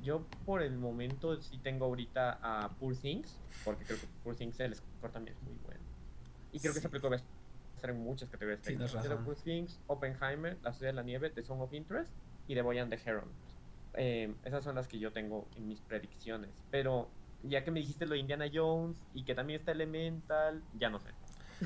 Yo 0.02 0.26
por 0.44 0.62
el 0.62 0.76
momento 0.76 1.40
sí 1.40 1.58
tengo 1.58 1.84
ahorita 1.84 2.40
a 2.42 2.70
Poor 2.70 2.96
Things, 2.96 3.38
porque 3.64 3.84
creo 3.84 4.00
que 4.00 4.08
Poor 4.24 4.34
Things 4.34 4.58
el 4.58 4.74
score 4.74 5.12
también 5.12 5.36
es 5.36 5.42
muy 5.44 5.54
bueno. 5.64 5.84
Y 6.50 6.58
creo 6.58 6.74
que 6.74 6.80
se 6.80 6.88
aplicó 6.88 7.08
en 7.90 8.00
muchas 8.00 8.30
categorías 8.30 8.62
técnicas. 8.62 8.94
Things, 9.42 9.80
Oppenheimer, 9.86 10.58
La 10.62 10.72
Ciudad 10.72 10.90
de 10.90 10.96
la 10.96 11.02
Nieve, 11.02 11.30
The 11.30 11.42
Song 11.42 11.60
of 11.60 11.72
Interest 11.72 12.12
y 12.48 12.54
The 12.54 12.62
Boy 12.62 12.78
and 12.78 12.90
the 12.90 13.00
Heron. 13.04 13.28
Eh, 13.94 14.34
esas 14.44 14.64
son 14.64 14.74
las 14.74 14.88
que 14.88 14.98
yo 14.98 15.12
tengo 15.12 15.48
en 15.56 15.68
mis 15.68 15.80
predicciones. 15.80 16.50
Pero 16.70 17.08
ya 17.42 17.64
que 17.64 17.70
me 17.70 17.80
dijiste 17.80 18.06
lo 18.06 18.14
de 18.14 18.18
Indiana 18.18 18.46
Jones 18.52 18.96
y 19.14 19.24
que 19.24 19.34
también 19.34 19.58
está 19.58 19.72
Elemental, 19.72 20.62
ya 20.78 20.90
no 20.90 20.98
sé. 20.98 21.10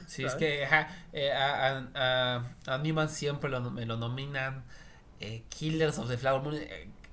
Sí, 0.06 0.24
es 0.24 0.34
que 0.34 0.66
eh, 1.12 1.32
a, 1.32 2.44
a, 2.66 2.78
Newman 2.78 3.08
siempre 3.08 3.50
me 3.70 3.86
lo 3.86 3.96
nominan. 3.96 4.64
Eh, 5.20 5.44
Killers 5.48 5.98
of 5.98 6.08
the 6.08 6.18
Flower 6.18 6.42
Moon 6.42 6.56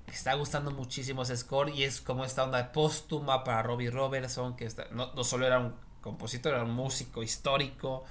está 0.07 0.33
gustando 0.35 0.71
muchísimo 0.71 1.23
ese 1.23 1.35
score 1.37 1.71
y 1.71 1.83
es 1.83 2.01
como 2.01 2.25
esta 2.25 2.43
onda 2.43 2.71
póstuma 2.71 3.43
para 3.43 3.63
Robbie 3.63 3.89
Robertson, 3.89 4.55
que 4.55 4.69
no, 4.91 5.13
no, 5.13 5.23
solo 5.23 5.47
era 5.47 5.59
un 5.59 5.73
compositor, 6.01 6.53
era 6.53 6.63
un 6.63 6.73
músico 6.73 7.23
histórico. 7.23 8.05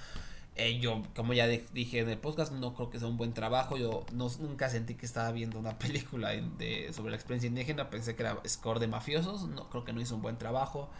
Eh, 0.56 0.78
yo, 0.78 1.02
como 1.16 1.32
ya 1.32 1.48
dije 1.48 1.98
en 1.98 2.08
el 2.08 2.18
podcast, 2.18 2.52
no 2.52 2.74
creo 2.74 2.88
que 2.88 3.00
sea 3.00 3.08
un 3.08 3.16
buen 3.16 3.34
trabajo. 3.34 3.76
Yo 3.76 4.06
no, 4.12 4.28
nunca 4.38 4.68
sentí 4.70 4.94
que 4.94 5.04
estaba 5.04 5.32
viendo 5.32 5.58
una 5.58 5.78
película 5.78 6.30
de, 6.30 6.92
sobre 6.92 7.10
la 7.10 7.16
experiencia 7.16 7.48
indígena. 7.48 7.90
Pensé 7.90 8.14
que 8.14 8.22
era 8.22 8.40
score 8.46 8.78
de 8.78 8.86
mafiosos. 8.86 9.48
No 9.48 9.68
creo 9.68 9.84
que 9.84 9.92
no 9.92 10.00
hizo 10.00 10.14
un 10.14 10.22
buen 10.22 10.38
trabajo. 10.38 10.90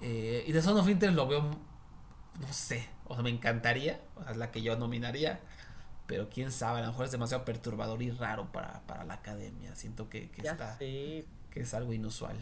Eh, 0.00 0.44
y 0.46 0.52
de 0.52 0.62
Son 0.62 0.76
of 0.78 0.88
Interest 0.88 1.14
lo 1.14 1.28
veo, 1.28 1.42
no 2.40 2.52
sé, 2.52 2.88
o 3.06 3.14
sea, 3.14 3.22
me 3.22 3.30
encantaría. 3.30 4.00
O 4.16 4.22
sea, 4.22 4.32
es 4.32 4.36
la 4.36 4.50
que 4.50 4.62
yo 4.62 4.76
nominaría. 4.76 5.40
Pero 6.06 6.28
quién 6.28 6.52
sabe, 6.52 6.80
a 6.80 6.82
lo 6.82 6.88
mejor 6.88 7.06
es 7.06 7.12
demasiado 7.12 7.44
perturbador 7.44 8.02
y 8.02 8.10
raro 8.10 8.50
para, 8.52 8.82
para 8.86 9.04
la 9.04 9.14
academia. 9.14 9.74
Siento 9.74 10.08
que, 10.08 10.30
que 10.30 10.42
está. 10.42 10.76
Que 10.78 11.26
es 11.54 11.74
algo 11.74 11.92
inusual. 11.92 12.36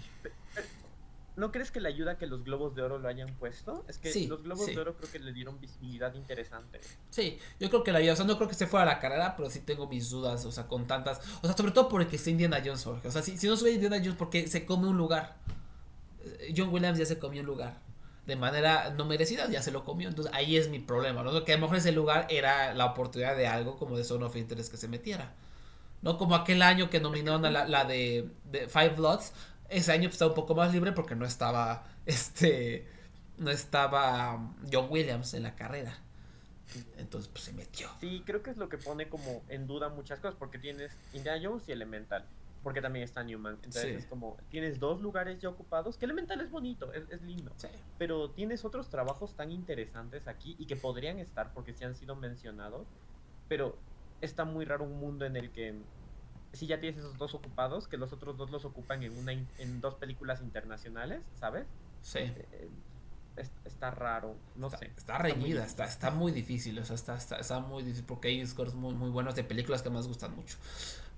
¿No 1.41 1.51
crees 1.51 1.71
que 1.71 1.81
le 1.81 1.89
ayuda 1.89 2.19
que 2.19 2.27
los 2.27 2.45
globos 2.45 2.75
de 2.75 2.83
oro 2.83 2.99
lo 2.99 3.09
hayan 3.09 3.35
puesto? 3.37 3.83
Es 3.89 3.97
que 3.97 4.29
los 4.29 4.43
globos 4.43 4.67
de 4.67 4.79
oro 4.79 4.95
creo 4.95 5.11
que 5.11 5.19
le 5.19 5.33
dieron 5.33 5.59
visibilidad 5.59 6.13
interesante. 6.13 6.83
Sí, 7.09 7.39
yo 7.59 7.71
creo 7.71 7.83
que 7.83 7.93
la 7.93 7.99
ayuda. 8.01 8.13
O 8.13 8.17
sea, 8.17 8.27
no 8.27 8.37
creo 8.37 8.47
que 8.47 8.55
se 8.55 8.67
fuera 8.67 8.83
a 8.83 8.95
la 8.95 9.01
carrera, 9.01 9.35
pero 9.39 9.49
sí 9.49 9.61
tengo 9.61 9.89
mis 9.89 10.11
dudas. 10.11 10.45
O 10.45 10.53
sea, 10.53 10.69
con 10.69 10.87
tantas. 10.87 11.19
O 11.41 11.47
sea, 11.47 11.57
sobre 11.57 11.73
todo 11.73 11.89
porque 11.89 12.17
está 12.17 12.29
Indiana 12.29 12.61
Jones, 12.63 12.85
Jorge. 12.85 13.09
O 13.09 13.11
sea, 13.11 13.23
si, 13.23 13.39
si 13.39 13.47
no 13.47 13.57
sube 13.57 13.73
Indiana 13.73 13.97
Jones, 13.97 14.17
porque 14.19 14.49
se 14.49 14.67
come 14.67 14.87
un 14.87 14.99
lugar. 14.99 15.39
Eh, 16.23 16.53
John 16.55 16.69
Williams 16.69 16.99
ya 16.99 17.07
se 17.07 17.19
comió 17.19 17.41
un 17.41 17.47
lugar. 17.47 17.79
De 18.27 18.37
manera 18.37 18.91
no 18.91 19.07
merecida, 19.07 19.49
ya 19.49 19.63
se 19.63 19.71
lo 19.71 19.83
comió. 19.83 20.11
Entonces 20.11 20.35
ahí 20.35 20.59
es 20.59 20.69
mi 20.69 20.79
problema. 20.79 21.23
¿no? 21.23 21.43
Que 21.47 21.55
a 21.55 21.57
lo 21.57 21.63
mejor 21.63 21.79
ese 21.79 21.93
lugar 21.93 22.27
era 22.29 22.75
la 22.75 22.85
oportunidad 22.85 23.35
de 23.35 23.47
algo 23.47 23.79
como 23.79 23.97
de 23.97 24.05
Son 24.05 24.23
of 24.23 24.37
Interest 24.37 24.71
que 24.71 24.77
se 24.77 24.89
metiera. 24.89 25.33
No 26.03 26.19
como 26.19 26.35
aquel 26.35 26.61
año 26.61 26.91
que 26.91 27.01
nominaron 27.01 27.47
a 27.47 27.51
la, 27.51 27.67
la 27.67 27.85
de, 27.85 28.29
de 28.45 28.69
Five 28.69 28.91
Bloods 28.91 29.33
ese 29.71 29.93
año 29.93 30.09
estaba 30.09 30.31
un 30.31 30.35
poco 30.35 30.55
más 30.55 30.73
libre 30.73 30.93
porque 30.93 31.15
no 31.15 31.25
estaba 31.25 31.87
este 32.05 32.87
no 33.39 33.51
estaba 33.51 34.53
John 34.71 34.89
Williams 34.91 35.33
en 35.35 35.45
la 35.45 35.55
carrera. 35.55 35.97
Entonces 36.99 37.29
pues 37.33 37.45
se 37.45 37.53
metió. 37.53 37.89
Sí, 38.01 38.23
creo 38.25 38.43
que 38.43 38.51
es 38.51 38.57
lo 38.57 38.69
que 38.69 38.79
pone 38.79 39.09
como 39.09 39.43
en 39.49 39.67
duda 39.67 39.89
muchas 39.89 40.21
cosas 40.21 40.37
porque 40.39 40.59
tienes 40.59 40.93
Indiana 41.13 41.41
Jones 41.43 41.69
y 41.69 41.73
Elemental, 41.73 42.25
porque 42.63 42.81
también 42.81 43.05
está 43.05 43.25
Newman. 43.25 43.55
Entonces 43.55 44.03
es 44.03 44.07
como 44.07 44.37
tienes 44.51 44.79
dos 44.79 45.01
lugares 45.01 45.41
ya 45.41 45.49
ocupados, 45.49 45.97
que 45.97 46.05
Elemental 46.05 46.41
es 46.41 46.51
bonito, 46.51 46.93
es, 46.93 47.23
lindo. 47.23 47.53
Pero 47.99 48.31
tienes 48.31 48.65
otros 48.65 48.89
trabajos 48.89 49.35
tan 49.35 49.51
interesantes 49.51 50.29
aquí 50.29 50.55
y 50.59 50.67
que 50.67 50.77
podrían 50.77 51.19
estar 51.19 51.53
porque 51.55 51.73
sí 51.73 51.85
han 51.85 51.95
sido 51.95 52.15
mencionados, 52.15 52.87
pero 53.49 53.77
está 54.21 54.45
muy 54.45 54.65
raro 54.65 54.85
un 54.85 55.01
mundo 55.01 55.25
en 55.25 55.37
el 55.37 55.51
que 55.51 55.75
si 56.53 56.67
ya 56.67 56.81
tienes 56.81 57.01
esos 57.01 57.19
dos 57.19 57.35
ocupados, 57.35 57.89
que 57.89 57.97
los 57.97 58.13
otros 58.13 58.37
dos 58.37 58.51
los 58.51 58.65
ocupan 58.65 59.03
en 59.03 59.17
una 59.17 59.33
en 59.33 59.81
dos 59.81 59.95
películas 59.95 60.41
internacionales, 60.43 61.25
¿sabes? 61.39 61.67
Sí. 62.03 62.19
Eh, 62.19 62.69
está 63.65 63.91
raro, 63.91 64.37
no 64.57 64.71
sé. 64.71 64.91
Está 64.97 65.19
reñida, 65.19 65.65
está, 65.65 65.85
está, 65.85 66.11
muy 66.11 66.33
difícil, 66.33 66.79
o 66.79 66.85
sea, 66.85 66.97
está, 66.97 67.17
está, 67.17 67.61
muy 67.61 67.83
difícil 67.83 68.05
porque 68.05 68.29
hay 68.29 68.47
scores 68.47 68.75
muy, 68.75 68.95
muy 68.95 69.11
buenos 69.11 69.35
de 69.35 69.45
películas 69.45 69.83
que 69.83 69.91
más 69.91 70.07
gustan 70.07 70.35
mucho. 70.35 70.57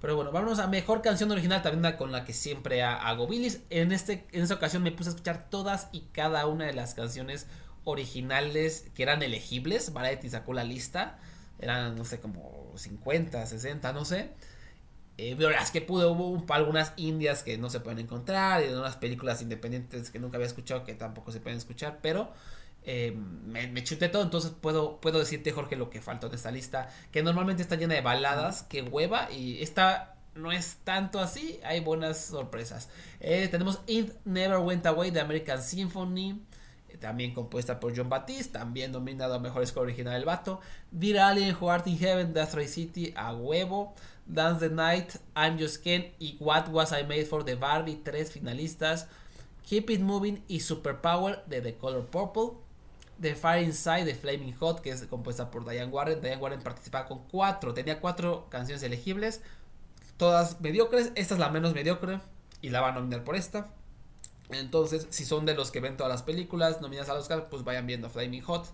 Pero 0.01 0.17
bueno, 0.17 0.33
vámonos 0.33 0.59
a 0.59 0.67
mejor 0.67 1.01
canción 1.01 1.31
original, 1.31 1.63
también 1.63 1.97
con 1.97 2.11
la 2.11 2.25
que 2.25 2.33
siempre 2.33 2.83
hago 2.83 3.29
Billis. 3.29 3.61
En, 3.71 3.93
este, 3.93 4.27
en 4.33 4.43
esta 4.43 4.57
ocasión 4.57 4.83
me 4.83 4.91
puse 4.91 5.11
a 5.11 5.13
escuchar 5.13 5.49
todas 5.49 5.89
y 5.93 6.01
cada 6.13 6.47
una 6.47 6.67
de 6.67 6.73
las 6.73 6.95
canciones 6.95 7.47
originales 7.85 8.91
que 8.95 9.05
eran 9.05 9.23
elegibles. 9.23 9.93
Variety 9.93 10.29
sacó 10.29 10.55
la 10.55 10.65
lista, 10.65 11.19
eran, 11.61 11.95
no 11.97 12.05
sé, 12.05 12.21
como 12.21 12.73
50, 12.77 13.47
60, 13.47 13.93
no 13.93 14.05
sé. 14.05 14.31
Eh, 15.19 15.37
las 15.39 15.71
que 15.71 15.81
pude, 15.81 16.07
hubo 16.07 16.43
algunas 16.53 16.93
indias 16.97 17.43
que 17.43 17.59
no 17.59 17.69
se 17.71 17.81
pueden 17.81 17.99
encontrar, 17.99 18.65
y 18.65 18.69
unas 18.69 18.97
películas 18.97 19.43
independientes 19.43 20.11
que 20.11 20.19
nunca 20.19 20.37
había 20.37 20.47
escuchado 20.47 20.85
que 20.85 20.95
tampoco 20.95 21.33
se 21.33 21.41
pueden 21.41 21.59
escuchar, 21.59 21.99
pero 22.01 22.33
eh, 22.85 23.17
me, 23.47 23.85
chuté 23.85 24.09
todo, 24.09 24.23
entonces 24.23 24.53
puedo, 24.59 25.01
puedo 25.01 25.19
decirte, 25.19 25.53
Jorge, 25.53 25.77
lo 25.77 25.91
que 25.91 26.01
faltó 26.01 26.29
de 26.29 26.37
esta 26.37 26.51
lista, 26.51 26.89
que 27.11 27.23
normalmente 27.23 27.63
está 27.63 27.77
llena 27.77 27.95
de 27.95 28.01
baladas, 28.01 28.63
que 28.63 28.83
hueva, 28.83 29.31
y 29.31 29.63
esta 29.63 30.15
no 30.35 30.51
es 30.51 30.79
tanto 30.83 31.21
así, 31.21 31.61
hay 31.63 31.81
buenas 31.81 32.19
sorpresas. 32.19 32.89
Eh, 33.21 33.49
tenemos 33.51 33.81
It 33.87 34.13
Never 34.25 34.59
Went 34.59 34.87
Away 34.87 35.11
de 35.11 35.21
American 35.21 35.63
Symphony, 35.63 36.41
también 37.03 37.35
compuesta 37.35 37.81
por 37.81 37.97
John 37.97 38.09
Batiste, 38.09 38.53
también 38.53 38.93
nominado 38.93 39.35
a 39.35 39.39
Mejor 39.39 39.67
Score 39.67 39.85
Original 39.85 40.15
del 40.15 40.25
Vato. 40.25 40.61
Dear 40.91 41.31
Alien, 41.31 41.57
Who 41.61 41.71
in 41.87 41.99
Heaven, 41.99 42.33
Destroy 42.33 42.69
City, 42.69 43.13
a 43.17 43.35
huevo. 43.35 43.95
Dance 44.27 44.61
the 44.61 44.75
Night, 44.75 45.17
I'm 45.35 45.59
Just 45.59 45.83
Ken 45.83 46.13
y 46.19 46.37
What 46.39 46.69
Was 46.69 46.93
I 46.93 47.03
Made 47.03 47.27
For 47.27 47.45
de 47.45 47.55
Barbie, 47.55 48.01
tres 48.03 48.31
finalistas. 48.33 49.07
Keep 49.65 49.91
It 49.91 50.01
Moving 50.01 50.43
y 50.49 50.61
Superpower 50.61 51.45
de 51.47 51.61
The 51.61 51.75
Color 51.77 52.07
Purple. 52.07 52.59
The 53.21 53.37
Fire 53.37 53.63
Inside 53.63 54.05
de 54.05 54.15
Flaming 54.15 54.55
Hot, 54.59 54.81
que 54.81 54.91
es 54.91 55.05
compuesta 55.07 55.51
por 55.51 55.69
Diane 55.69 55.91
Warren. 55.91 56.21
Diane 56.21 56.43
Warren 56.43 56.61
participaba 56.61 57.07
con 57.07 57.21
cuatro, 57.29 57.73
tenía 57.73 58.01
cuatro 58.01 58.49
canciones 58.51 58.83
elegibles, 58.83 59.41
todas 60.17 60.61
mediocres. 60.61 61.13
Esta 61.15 61.35
es 61.35 61.41
la 61.41 61.49
menos 61.49 61.73
mediocre 61.73 62.21
y 62.61 62.71
la 62.71 62.81
va 62.81 62.89
a 62.89 62.93
nominar 62.93 63.23
por 63.23 63.37
esta. 63.37 63.69
Entonces, 64.51 65.07
si 65.11 65.25
son 65.25 65.47
de 65.47 65.55
los 65.55 65.71
que 65.71 65.81
ven 65.81 65.97
todas 65.97 66.13
las 66.13 66.23
películas 66.23 66.81
nominadas 66.81 67.11
al 67.11 67.19
Oscar, 67.19 67.49
pues 67.49 67.63
vayan 67.65 67.87
viendo 67.87 68.11
Flaming 68.11 68.43
Hot, 68.43 68.67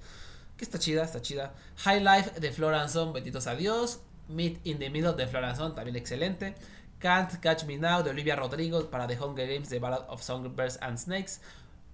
que 0.57 0.65
está 0.65 0.79
chida, 0.79 1.05
está 1.05 1.21
chida. 1.21 1.55
High 1.77 2.01
Life 2.01 2.41
de 2.41 2.51
Florence 2.51 2.99
Betitos 3.13 3.47
Adiós. 3.47 4.01
Meet 4.29 4.67
in 4.67 4.79
the 4.79 4.91
Middle 4.91 5.15
de 5.15 5.27
Florence 5.27 5.61
también 5.75 5.97
excelente. 5.97 6.55
Can't 6.99 7.41
Catch 7.41 7.65
Me 7.65 7.79
Now 7.79 8.03
de 8.03 8.11
Olivia 8.11 8.37
Rodrigo 8.37 8.91
para 8.91 9.07
The 9.07 9.17
Hunger 9.17 9.49
Games 9.49 9.69
The 9.69 9.79
Ballad 9.79 10.07
of 10.09 10.23
Songbirds 10.23 10.79
and 10.81 10.99
Snakes. 10.99 11.41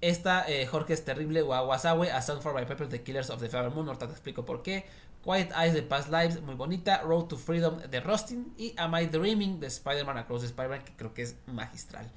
Esta, 0.00 0.44
eh, 0.48 0.66
Jorge 0.66 0.92
es 0.92 1.04
terrible, 1.04 1.42
Wawasawe, 1.42 2.10
A 2.10 2.20
Song 2.20 2.40
for 2.42 2.54
My 2.54 2.66
People, 2.66 2.88
The 2.88 3.02
Killers 3.02 3.30
of 3.30 3.40
the 3.40 3.48
Flower 3.48 3.70
Moon, 3.70 3.86
ahorita 3.86 4.06
te 4.06 4.12
explico 4.12 4.44
por 4.44 4.62
qué. 4.62 4.84
Quiet 5.22 5.50
Eyes 5.56 5.72
de 5.72 5.82
Past 5.82 6.10
Lives, 6.10 6.42
muy 6.42 6.54
bonita. 6.54 7.00
Road 7.02 7.28
to 7.28 7.38
Freedom 7.38 7.78
de 7.78 8.00
Rustin. 8.00 8.52
Y 8.58 8.74
Am 8.76 8.94
I 8.94 9.06
Dreaming 9.06 9.60
de 9.60 9.68
Spider-Man 9.68 10.18
Across 10.18 10.42
the 10.42 10.46
Spider-Man, 10.48 10.84
que 10.84 10.92
creo 10.94 11.14
que 11.14 11.22
es 11.22 11.36
magistral. 11.46 12.10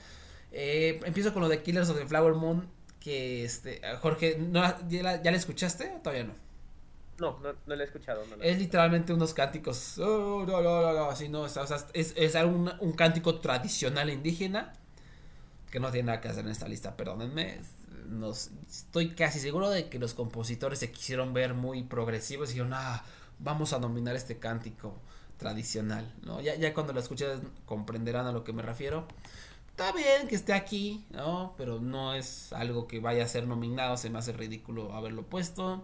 Eh, 0.51 0.99
empiezo 1.05 1.31
con 1.31 1.41
lo 1.41 1.49
de 1.49 1.63
Killers 1.63 1.89
of 1.89 1.97
the 1.97 2.05
Flower 2.05 2.33
Moon, 2.33 2.67
que 2.99 3.45
este, 3.45 3.79
Jorge, 4.01 4.37
¿no, 4.37 4.61
ya, 4.89 5.03
la, 5.03 5.21
¿ya 5.21 5.31
la 5.31 5.37
escuchaste 5.37 5.93
o 5.95 5.99
todavía 5.99 6.25
no? 6.25 6.33
No, 7.19 7.39
no, 7.39 7.53
no 7.65 7.75
lo 7.75 7.81
he 7.81 7.85
escuchado. 7.85 8.23
No 8.25 8.43
es 8.43 8.59
literalmente 8.59 9.11
unos 9.11 9.33
cánticos. 9.33 9.97
Oh, 9.97 10.45
no, 10.47 10.61
no, 10.61 11.09
así 11.09 11.29
no. 11.29 11.41
O 11.41 11.49
sea, 11.49 11.63
es, 11.93 12.13
es 12.15 12.35
un, 12.35 12.71
un, 12.79 12.93
cántico 12.93 13.39
tradicional 13.39 14.09
indígena. 14.09 14.73
Que 15.71 15.79
no 15.79 15.91
tiene 15.91 16.07
nada 16.07 16.21
que 16.21 16.29
hacer 16.29 16.45
en 16.45 16.51
esta 16.51 16.67
lista, 16.67 16.95
perdónenme. 16.95 17.59
Nos, 18.07 18.51
estoy 18.69 19.15
casi 19.15 19.39
seguro 19.39 19.69
de 19.69 19.89
que 19.89 19.99
los 19.99 20.13
compositores 20.13 20.79
se 20.79 20.91
quisieron 20.91 21.33
ver 21.33 21.53
muy 21.55 21.83
progresivos 21.83 22.49
y 22.49 22.53
dijeron, 22.53 22.73
ah, 22.73 23.03
vamos 23.39 23.73
a 23.73 23.79
nominar 23.79 24.15
este 24.15 24.37
cántico 24.37 24.95
tradicional. 25.37 26.13
¿no? 26.23 26.39
Ya, 26.39 26.55
ya 26.55 26.73
cuando 26.73 26.93
lo 26.93 26.99
escuchen 26.99 27.41
comprenderán 27.65 28.27
a 28.27 28.31
lo 28.31 28.43
que 28.43 28.53
me 28.53 28.61
refiero. 28.61 29.07
Está 29.71 29.91
bien 29.91 30.27
que 30.27 30.35
esté 30.35 30.53
aquí, 30.53 31.05
¿no? 31.11 31.53
Pero 31.57 31.79
no 31.79 32.15
es 32.15 32.51
algo 32.53 32.87
que 32.87 32.99
vaya 32.99 33.23
a 33.23 33.27
ser 33.27 33.45
nominado. 33.45 33.97
Se 33.97 34.09
me 34.09 34.19
hace 34.19 34.31
ridículo 34.31 34.93
haberlo 34.93 35.23
puesto. 35.23 35.83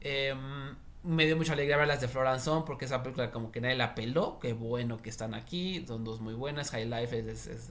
Em, 0.00 0.76
me 1.02 1.26
dio 1.26 1.36
mucha 1.36 1.52
alegría 1.52 1.76
ver 1.76 1.88
las 1.88 2.00
de 2.00 2.08
Floranzón 2.08 2.64
porque 2.64 2.84
esa 2.84 3.02
película 3.02 3.30
como 3.30 3.50
que 3.50 3.60
nadie 3.60 3.76
la 3.76 3.94
peló. 3.94 4.38
Qué 4.38 4.52
bueno 4.52 4.98
que 4.98 5.10
están 5.10 5.34
aquí. 5.34 5.84
Son 5.86 6.04
dos 6.04 6.20
muy 6.20 6.34
buenas. 6.34 6.70
High 6.70 6.86
Life 6.86 7.18
es, 7.18 7.70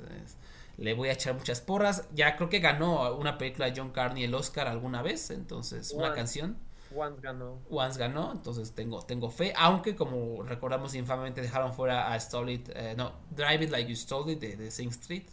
le 0.77 0.93
voy 0.93 1.09
a 1.09 1.13
echar 1.13 1.33
muchas 1.33 1.61
porras. 1.61 2.07
Ya 2.13 2.35
creo 2.35 2.49
que 2.49 2.59
ganó 2.59 3.15
una 3.15 3.37
película 3.37 3.69
de 3.69 3.73
John 3.75 3.91
Carney 3.91 4.23
el 4.23 4.33
Oscar 4.33 4.67
alguna 4.67 5.01
vez. 5.01 5.29
Entonces, 5.29 5.91
una 5.91 6.13
canción. 6.13 6.57
Once 6.95 7.21
ganó. 7.21 7.59
Once 7.69 7.99
ganó, 7.99 8.31
entonces 8.31 8.71
tengo, 8.71 9.01
tengo 9.01 9.29
fe. 9.29 9.53
Aunque, 9.57 9.95
como 9.95 10.41
recordamos, 10.43 10.95
infamamente 10.95 11.41
dejaron 11.41 11.73
fuera 11.73 12.13
a 12.13 12.19
Stole 12.19 12.53
It, 12.53 12.69
eh, 12.73 12.93
no, 12.97 13.11
Drive 13.29 13.65
It 13.65 13.71
Like 13.71 13.89
You 13.89 13.95
Stole 13.95 14.33
It 14.33 14.39
de, 14.39 14.55
de 14.55 14.71
Sing 14.71 14.89
Street. 14.89 15.27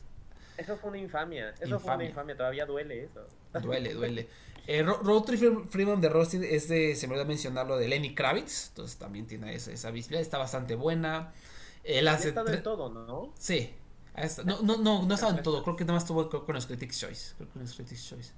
Eso 0.57 0.77
fue 0.77 0.91
una 0.91 0.99
infamia. 0.99 1.55
Eso 1.61 1.79
fue 1.79 1.95
una 1.95 2.05
infamia. 2.05 2.37
Todavía 2.37 2.67
duele 2.67 3.05
eso. 3.05 3.27
Duele, 3.61 3.95
duele. 3.95 4.29
Eh, 4.67 4.83
Road 4.83 5.25
to 5.25 5.33
Freedom 5.69 6.01
de 6.01 6.09
Rustin 6.09 6.43
es 6.43 6.69
de, 6.69 6.97
se 6.97 7.07
me 7.07 7.15
olvidó 7.15 7.27
mencionarlo, 7.27 7.77
de 7.77 7.89
Lenny 7.89 8.15
Kravitz. 8.15 8.69
Entonces 8.69 8.97
también 8.97 9.27
tiene 9.27 9.55
esa, 9.55 9.73
esa 9.73 9.91
visibilidad. 9.91 10.23
Está 10.23 10.39
bastante 10.39 10.75
buena. 10.75 11.33
Eh, 11.83 12.01
las 12.03 12.25
está 12.25 12.45
de 12.45 12.59
todo, 12.59 12.89
¿no? 12.89 13.33
Sí. 13.39 13.75
No, 14.45 14.63
no, 14.63 14.77
no, 14.79 15.03
no 15.05 15.15
estaba 15.15 15.37
en 15.37 15.43
todo. 15.43 15.63
Creo 15.63 15.77
que 15.77 15.85
nada 15.85 15.95
más 15.95 16.05
estuvo 16.05 16.29
con 16.29 16.55
los 16.55 16.67
Critics' 16.67 17.01
Choice. 17.01 17.35
Creo 17.37 17.49
que 17.49 17.53
con 17.53 17.63
los 17.63 17.75
Critics' 17.75 18.09
Choice. 18.09 18.33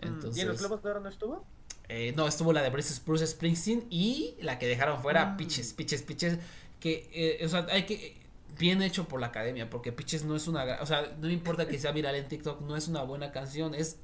Entonces, 0.00 0.38
¿Y 0.38 0.40
en 0.40 0.48
los 0.48 0.58
Globos 0.58 0.82
de 0.82 0.90
Oro 0.90 1.00
no 1.00 1.08
estuvo? 1.08 1.44
Eh, 1.88 2.12
no, 2.16 2.26
estuvo 2.26 2.52
la 2.52 2.62
de 2.62 2.70
Bruce, 2.70 3.00
Bruce 3.04 3.26
Springsteen 3.26 3.86
y 3.90 4.36
la 4.40 4.58
que 4.58 4.66
dejaron 4.66 5.00
fuera, 5.00 5.24
mm. 5.26 5.36
Pitches, 5.36 5.72
Pitches, 5.72 6.02
Pitches. 6.02 6.38
Que, 6.80 7.10
eh, 7.12 7.44
o 7.44 7.48
sea, 7.48 7.66
hay 7.70 7.86
que. 7.86 8.17
Bien 8.58 8.82
hecho 8.82 9.06
por 9.06 9.20
la 9.20 9.28
academia, 9.28 9.70
porque 9.70 9.92
Pitches 9.92 10.24
no 10.24 10.34
es 10.34 10.48
una. 10.48 10.78
O 10.80 10.86
sea, 10.86 11.14
no 11.20 11.30
importa 11.30 11.68
que 11.68 11.78
sea 11.78 11.92
viral 11.92 12.14
en 12.16 12.28
TikTok, 12.28 12.60
no 12.62 12.76
es 12.76 12.88
una 12.88 13.02
buena 13.02 13.30
canción. 13.30 13.74
Es 13.74 13.98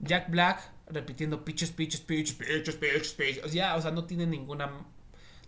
Jack 0.00 0.30
Black 0.30 0.60
repitiendo 0.88 1.44
Pitches, 1.44 1.72
Pitches, 1.72 2.00
Pitches, 2.00 2.34
Pitches, 2.34 2.76
Pitches, 2.76 3.12
Pitches. 3.14 3.44
O 3.44 3.48
sea, 3.48 3.76
o 3.76 3.82
sea, 3.82 3.90
no 3.90 4.04
tiene 4.04 4.26
ninguna. 4.26 4.70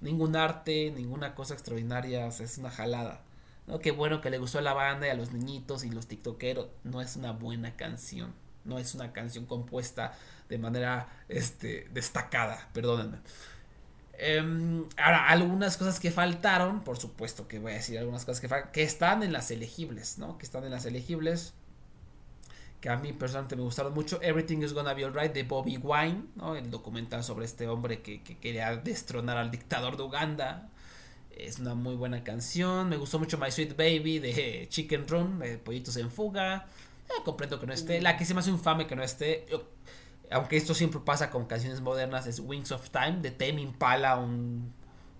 Ningún 0.00 0.36
arte, 0.36 0.92
ninguna 0.94 1.34
cosa 1.34 1.54
extraordinaria. 1.54 2.26
O 2.26 2.32
sea, 2.32 2.46
es 2.46 2.58
una 2.58 2.70
jalada. 2.70 3.22
¿no? 3.66 3.78
Qué 3.78 3.90
bueno 3.90 4.20
que 4.20 4.30
le 4.30 4.38
gustó 4.38 4.58
a 4.58 4.62
la 4.62 4.72
banda 4.72 5.06
y 5.06 5.10
a 5.10 5.14
los 5.14 5.32
niñitos 5.32 5.84
y 5.84 5.90
los 5.90 6.06
tiktokeros. 6.06 6.68
No 6.84 7.00
es 7.00 7.16
una 7.16 7.32
buena 7.32 7.76
canción. 7.76 8.32
No 8.64 8.78
es 8.78 8.94
una 8.94 9.12
canción 9.12 9.46
compuesta 9.46 10.16
de 10.48 10.58
manera 10.58 11.08
este, 11.28 11.88
destacada, 11.92 12.68
perdónenme. 12.72 13.18
Em, 14.20 14.84
ahora, 14.96 15.28
algunas 15.28 15.76
cosas 15.76 16.00
que 16.00 16.10
faltaron, 16.10 16.80
por 16.80 16.98
supuesto 16.98 17.46
que 17.46 17.60
voy 17.60 17.72
a 17.72 17.74
decir 17.76 17.96
algunas 17.98 18.24
cosas 18.24 18.40
que, 18.40 18.48
que 18.72 18.82
están 18.82 19.22
en 19.22 19.32
las 19.32 19.52
elegibles, 19.52 20.18
¿no? 20.18 20.38
Que 20.38 20.44
están 20.44 20.64
en 20.64 20.72
las 20.72 20.86
elegibles, 20.86 21.54
que 22.80 22.88
a 22.88 22.96
mí 22.96 23.12
personalmente 23.12 23.54
me 23.54 23.62
gustaron 23.62 23.94
mucho. 23.94 24.20
Everything 24.20 24.58
is 24.58 24.72
Gonna 24.72 24.92
Be 24.92 25.04
Alright 25.04 25.32
de 25.32 25.44
Bobby 25.44 25.76
Wine, 25.76 26.24
¿no? 26.34 26.56
El 26.56 26.68
documental 26.68 27.22
sobre 27.22 27.44
este 27.44 27.68
hombre 27.68 28.02
que, 28.02 28.20
quería 28.22 28.76
destronar 28.76 29.36
al 29.36 29.52
dictador 29.52 29.96
de 29.96 30.02
Uganda. 30.02 30.68
Es 31.30 31.60
una 31.60 31.74
muy 31.74 31.94
buena 31.94 32.24
canción. 32.24 32.88
Me 32.88 32.96
gustó 32.96 33.20
mucho 33.20 33.38
My 33.38 33.52
Sweet 33.52 33.76
Baby 33.76 34.18
de 34.18 34.66
Chicken 34.68 35.06
Run, 35.06 35.38
de 35.38 35.58
Pollitos 35.58 35.96
en 35.96 36.10
Fuga. 36.10 36.66
Eh, 37.08 37.22
comprendo 37.24 37.60
que 37.60 37.68
no 37.68 37.72
esté. 37.72 38.00
La 38.00 38.16
que 38.16 38.24
se 38.24 38.34
me 38.34 38.40
hace 38.40 38.50
infame 38.50 38.88
que 38.88 38.96
no 38.96 39.04
esté 39.04 39.46
aunque 40.30 40.56
esto 40.56 40.74
siempre 40.74 41.00
pasa 41.00 41.30
con 41.30 41.46
canciones 41.46 41.80
modernas, 41.80 42.26
es 42.26 42.40
Wings 42.40 42.72
of 42.72 42.90
Time 42.90 43.18
de 43.20 43.30
Tame 43.30 43.60
Impala, 43.60 44.16
un, 44.16 44.72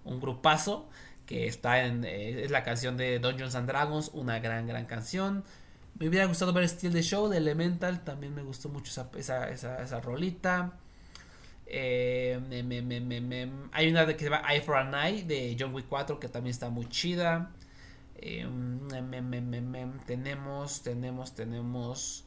un 0.04 0.20
grupazo 0.20 0.88
que 1.28 1.46
está 1.46 1.84
en 1.84 2.04
eh, 2.04 2.44
es 2.44 2.50
la 2.50 2.62
canción 2.62 2.96
de 2.96 3.18
Dungeons 3.18 3.54
and 3.54 3.68
Dragons, 3.68 4.10
una 4.14 4.38
gran 4.40 4.66
gran 4.66 4.86
canción. 4.86 5.44
Me 5.98 6.08
hubiera 6.08 6.26
gustado 6.26 6.52
ver 6.52 6.66
Still 6.68 6.92
the 6.92 7.02
Show 7.02 7.28
de 7.28 7.36
Elemental, 7.36 8.02
también 8.04 8.34
me 8.34 8.42
gustó 8.42 8.68
mucho 8.68 8.90
esa, 8.90 9.48
esa, 9.50 9.82
esa, 9.82 10.00
rolita. 10.00 10.72
Eh, 11.66 12.40
hay 13.72 13.90
una 13.90 14.06
que 14.06 14.18
se 14.18 14.24
llama 14.30 14.42
Eye 14.50 14.62
for 14.62 14.76
an 14.76 14.94
Eye 14.94 15.24
de 15.24 15.54
John 15.58 15.74
Wick 15.74 15.86
4 15.88 16.18
que 16.18 16.28
también 16.28 16.52
está 16.52 16.70
muy 16.70 16.88
chida. 16.88 17.50
Eh, 18.16 18.48
tenemos, 20.06 20.82
tenemos, 20.82 21.34
tenemos 21.34 22.24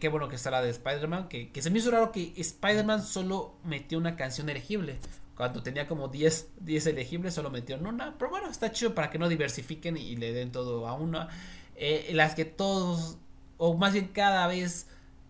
qué 0.00 0.08
bueno 0.08 0.28
que 0.28 0.36
está 0.36 0.50
la 0.50 0.62
de 0.62 0.70
Spider-Man. 0.70 1.28
Que, 1.28 1.50
se 1.60 1.70
me 1.70 1.78
hizo 1.78 1.90
raro 1.90 2.12
que 2.12 2.32
Spider-Man 2.36 3.02
solo 3.02 3.54
metió 3.64 3.98
una 3.98 4.16
canción 4.16 4.48
elegible. 4.48 4.98
Cuando 5.36 5.62
tenía 5.62 5.88
como 5.88 6.08
10, 6.08 6.48
10 6.60 6.86
elegibles, 6.86 7.34
solo 7.34 7.50
metió 7.50 7.76
una. 7.78 8.16
Pero 8.18 8.30
bueno, 8.30 8.50
está 8.50 8.72
chido 8.72 8.94
para 8.94 9.10
que 9.10 9.18
no 9.18 9.28
diversifiquen 9.28 9.96
y, 9.96 10.16
le 10.16 10.32
den 10.32 10.52
todo 10.52 10.86
a 10.86 10.94
una. 10.94 11.28
Eh, 11.76 12.10
las 12.12 12.34
que 12.34 12.44
todos, 12.44 13.16
o 13.56 13.76
más 13.76 13.94
bien 13.94 14.08
cada 14.08 14.46
vez 14.46 14.86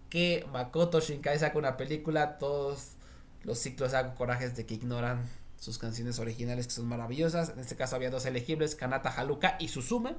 que 0.09 0.45
Makoto 0.53 1.01
Shinkai 1.01 1.39
saca 1.39 1.57
una 1.57 1.77
película, 1.77 2.39
todos 2.39 2.97
los 3.45 3.59
ciclos 3.59 3.95
hago 3.95 4.15
corajes 4.17 4.57
de 4.57 4.67
que 4.67 4.75
ignoran 4.75 5.29
sus 5.59 5.79
canciones 5.79 6.19
originales 6.19 6.67
que 6.67 6.73
son 6.73 6.87
maravillosas. 6.87 7.51
En 7.51 7.61
este 7.61 7.77
caso 7.77 7.95
había 7.95 8.11
dos 8.11 8.27
elegibles, 8.27 8.75
Kanata 8.75 9.11
Haruka 9.11 9.57
y 9.61 9.69
Suzume 9.69 10.17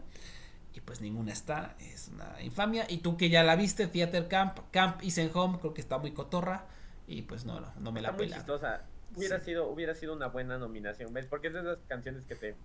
y 0.73 0.81
pues 0.81 1.01
ninguna 1.01 1.31
está, 1.33 1.75
es 1.79 2.09
una 2.09 2.41
infamia. 2.41 2.85
Y 2.87 2.99
tú 2.99 3.17
que 3.17 3.29
ya 3.29 3.43
la 3.43 3.55
viste, 3.55 3.87
Theater 3.87 4.27
Camp, 4.27 4.59
Camp 4.71 5.03
Is 5.03 5.19
Home, 5.33 5.59
creo 5.59 5.73
que 5.73 5.81
está 5.81 5.97
muy 5.97 6.11
cotorra 6.11 6.65
y 7.07 7.23
pues 7.23 7.45
no, 7.45 7.59
no, 7.79 7.91
me 7.91 8.01
la 8.01 8.15
pela. 8.15 8.43
Hubiera 9.13 9.41
sido 9.41 9.67
hubiera 9.67 9.93
sido 9.93 10.13
una 10.13 10.27
buena 10.27 10.57
nominación, 10.57 11.13
¿ves? 11.13 11.25
Porque 11.25 11.47
es 11.47 11.53
de 11.53 11.59
esas 11.59 11.79
canciones 11.89 12.25
que 12.25 12.35
te 12.35 12.55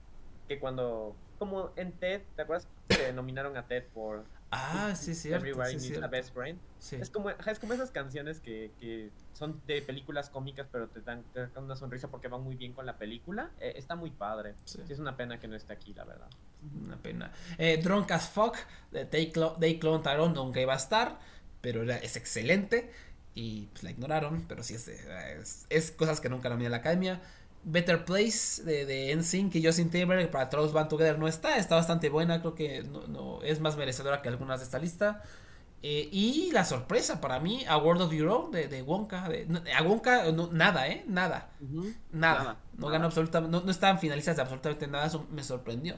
que 0.46 0.60
cuando 0.60 1.16
como 1.40 1.72
en 1.74 1.92
TED, 1.92 2.22
¿te 2.36 2.42
acuerdas 2.42 2.68
que 2.88 3.12
nominaron 3.14 3.56
a 3.56 3.66
TED 3.66 3.84
por 3.92 4.24
Ah, 4.50 4.94
sí, 4.94 5.14
sí. 5.14 5.32
Everybody 5.32 5.76
Needs 5.76 6.02
a 6.02 6.06
Best 6.06 6.32
Friend. 6.32 6.58
Es, 6.92 7.10
como, 7.10 7.30
es 7.30 7.58
como 7.58 7.72
esas 7.72 7.90
canciones 7.90 8.40
que, 8.40 8.70
que, 8.80 9.10
son 9.32 9.60
de 9.66 9.82
películas 9.82 10.30
cómicas, 10.30 10.68
pero 10.70 10.88
te 10.88 11.00
dan, 11.00 11.24
te 11.32 11.40
dan, 11.40 11.64
una 11.64 11.76
sonrisa 11.76 12.08
porque 12.08 12.28
van 12.28 12.42
muy 12.42 12.54
bien 12.54 12.72
con 12.72 12.86
la 12.86 12.96
película. 12.96 13.50
Eh, 13.60 13.74
está 13.76 13.96
muy 13.96 14.10
padre. 14.10 14.54
Sí. 14.64 14.80
es 14.88 14.98
una 14.98 15.16
pena 15.16 15.40
que 15.40 15.48
no 15.48 15.56
esté 15.56 15.72
aquí, 15.72 15.92
la 15.94 16.04
verdad. 16.04 16.28
Una 16.84 16.96
pena. 16.96 17.32
Eh, 17.58 17.80
Drunk 17.82 18.10
as 18.12 18.28
Fuck 18.28 18.56
de 18.92 19.04
Day 19.04 19.30
Clone 19.78 20.02
Tyrone 20.02 20.34
nunca 20.34 20.60
iba 20.60 20.74
a 20.74 20.76
estar, 20.76 21.18
pero 21.60 21.82
es 21.82 22.16
excelente. 22.16 22.90
Y 23.34 23.66
pues 23.66 23.82
la 23.82 23.90
ignoraron, 23.90 24.46
pero 24.48 24.62
sí 24.62 24.74
es, 24.74 24.88
es, 24.88 25.66
es 25.68 25.90
cosas 25.90 26.20
que 26.20 26.30
nunca 26.30 26.48
nomina 26.48 26.70
la 26.70 26.78
academia. 26.78 27.20
Better 27.68 28.04
Place 28.04 28.62
de, 28.64 28.86
de 28.86 29.14
NSYNC 29.16 29.56
y 29.56 29.66
Justin 29.66 29.90
Timberlake 29.90 30.30
para 30.30 30.48
Trolls 30.48 30.72
Band 30.72 30.88
Together 30.88 31.18
no 31.18 31.26
está, 31.28 31.58
está 31.58 31.74
bastante 31.74 32.08
buena, 32.08 32.40
creo 32.40 32.54
que 32.54 32.82
no, 32.84 33.42
es 33.42 33.60
más 33.60 33.76
merecedora 33.76 34.22
que 34.22 34.28
algunas 34.28 34.60
de 34.60 34.64
esta 34.64 34.78
lista. 34.78 35.22
Eh, 35.82 36.08
y 36.10 36.50
la 36.52 36.64
sorpresa 36.64 37.20
para 37.20 37.38
mí, 37.38 37.64
A 37.68 37.76
World 37.76 38.02
of 38.02 38.12
Your 38.12 38.28
Own 38.28 38.50
de, 38.50 38.66
de 38.68 38.82
Wonka. 38.82 39.28
De, 39.28 39.46
no, 39.46 39.60
a 39.76 39.82
Wonka, 39.82 40.32
no, 40.32 40.48
nada, 40.52 40.88
¿eh? 40.88 41.04
Nada. 41.06 41.50
Nada. 42.12 42.38
Nada, 42.42 42.56
No 42.78 42.86
ganó 42.88 43.06
absolutamente. 43.06 43.56
No, 43.56 43.62
no 43.64 43.70
estaban 43.70 43.98
finalistas 43.98 44.36
de 44.36 44.42
absolutamente 44.42 44.86
nada. 44.86 45.06
Eso 45.06 45.26
me 45.30 45.44
sorprendió. 45.44 45.96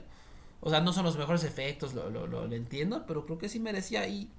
O 0.60 0.68
sea, 0.70 0.80
no 0.80 0.92
son 0.92 1.04
los 1.04 1.16
mejores 1.16 1.44
efectos, 1.44 1.94
lo, 1.94 2.10
lo, 2.10 2.26
lo- 2.26 2.46
lo 2.46 2.54
entiendo. 2.56 3.04
Pero 3.06 3.24
creo 3.24 3.38
que 3.38 3.48
sí 3.48 3.60
merecía. 3.60 4.06
Y 4.08 4.30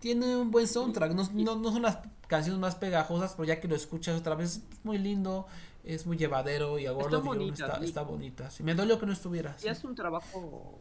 tiene 0.00 0.36
un 0.36 0.50
buen 0.50 0.68
soundtrack. 0.68 1.12
No, 1.12 1.28
no, 1.32 1.56
no 1.56 1.72
son 1.72 1.82
las 1.82 1.98
canciones 2.28 2.60
más 2.60 2.74
pegajosas, 2.76 3.34
pero 3.34 3.44
ya 3.46 3.60
que 3.60 3.68
lo 3.68 3.74
escuchas 3.74 4.18
otra 4.20 4.34
vez, 4.34 4.56
es 4.56 4.62
muy 4.84 4.98
lindo. 4.98 5.46
Es 5.84 6.06
muy 6.06 6.16
llevadero. 6.16 6.78
Y 6.78 6.86
A 6.86 6.92
World 6.92 7.06
Están 7.14 7.20
of 7.20 7.24
Your 7.26 7.32
Own 7.34 7.38
bonitas, 7.38 7.68
está, 7.70 7.84
y- 7.84 7.88
está 7.88 8.02
bonita. 8.02 8.50
Sí, 8.50 8.62
me 8.62 8.74
dolió 8.74 8.98
que 8.98 9.06
no 9.06 9.12
estuviera. 9.12 9.56
Y 9.62 9.68
hace 9.68 9.86
un 9.86 9.94
trabajo 9.94 10.80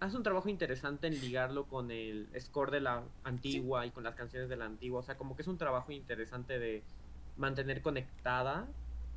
hace 0.00 0.16
un 0.16 0.24
trabajo 0.24 0.48
interesante 0.48 1.06
en 1.06 1.20
ligarlo 1.20 1.66
con 1.66 1.92
el 1.92 2.28
score 2.40 2.72
de 2.72 2.80
la 2.80 3.04
antigua 3.22 3.86
y 3.86 3.92
con 3.92 4.02
las 4.02 4.16
canciones 4.16 4.48
de 4.48 4.56
la 4.56 4.64
antigua 4.64 4.98
o 4.98 5.02
sea 5.04 5.16
como 5.16 5.36
que 5.36 5.42
es 5.42 5.48
un 5.48 5.58
trabajo 5.58 5.92
interesante 5.92 6.58
de 6.58 6.82
mantener 7.36 7.82
conectada 7.82 8.66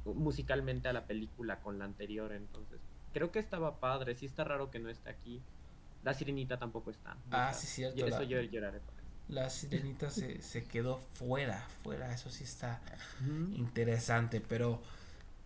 musicalmente 0.06 0.88
a 0.88 0.94
la 0.94 1.06
película 1.08 1.60
con 1.62 1.80
la 1.80 1.86
anterior 1.86 2.32
entonces 2.34 2.82
creo 3.14 3.32
que 3.32 3.40
estaba 3.40 3.80
padre 3.80 4.14
sí 4.14 4.28
está 4.28 4.44
raro 4.44 4.70
que 4.70 4.78
no 4.78 4.90
esté 4.92 5.10
aquí 5.10 5.42
la 6.04 6.14
sirenita 6.14 6.60
tampoco 6.60 6.92
está 6.92 7.18
Ah, 7.32 7.50
está. 7.50 7.54
sí, 7.54 7.66
cierto, 7.66 7.98
Yo- 7.98 8.06
eso 8.06 8.20
la- 8.20 8.24
yo 8.26 8.42
lloraré 8.42 8.80
por 8.80 8.94
eso. 8.94 9.04
La 9.30 9.50
sirenita 9.50 10.12
se, 10.12 10.44
se 10.44 10.66
quedó 10.66 10.98
fuera, 11.14 11.66
fuera, 11.82 12.14
eso 12.14 12.30
sí 12.30 12.44
está 12.44 12.80
interesante, 13.56 14.40
pero 14.40 14.84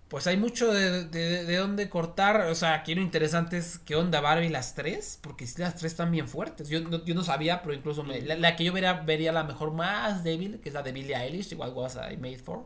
pues 0.10 0.28
hay 0.28 0.38
mucho 0.38 0.74
de, 0.74 1.05
de, 1.05 1.45
de 1.45 1.55
dónde 1.57 1.88
cortar, 1.89 2.41
o 2.41 2.55
sea, 2.55 2.74
aquí 2.74 2.95
lo 2.95 3.01
interesante 3.01 3.57
es 3.57 3.80
qué 3.80 3.95
onda 3.95 4.22
Barbie 4.22 4.49
las 4.49 4.76
tres, 4.76 5.20
porque 5.22 5.45
sí 5.47 5.62
las 5.62 5.76
tres 5.76 5.91
están 5.93 6.12
bien 6.12 6.28
fuertes, 6.28 6.68
yo 6.70 6.82
no, 6.82 7.03
yo 7.05 7.16
no 7.16 7.24
sabía, 7.24 7.62
pero 7.62 7.74
incluso 7.76 8.03
me- 8.03 8.22
la, 8.22 8.36
la 8.36 8.55
que 8.55 8.64
yo 8.64 8.74
vería, 8.74 8.93
vería 8.93 9.32
la 9.32 9.43
mejor 9.43 9.72
más 9.72 10.24
débil, 10.24 10.60
que 10.62 10.70
es 10.70 10.74
la 10.76 10.82
de 10.84 10.91
Billie 10.91 11.16
Eilish, 11.16 11.51
igual 11.51 11.74
was 11.74 11.95
I 11.95 12.18
made 12.18 12.39
for, 12.39 12.66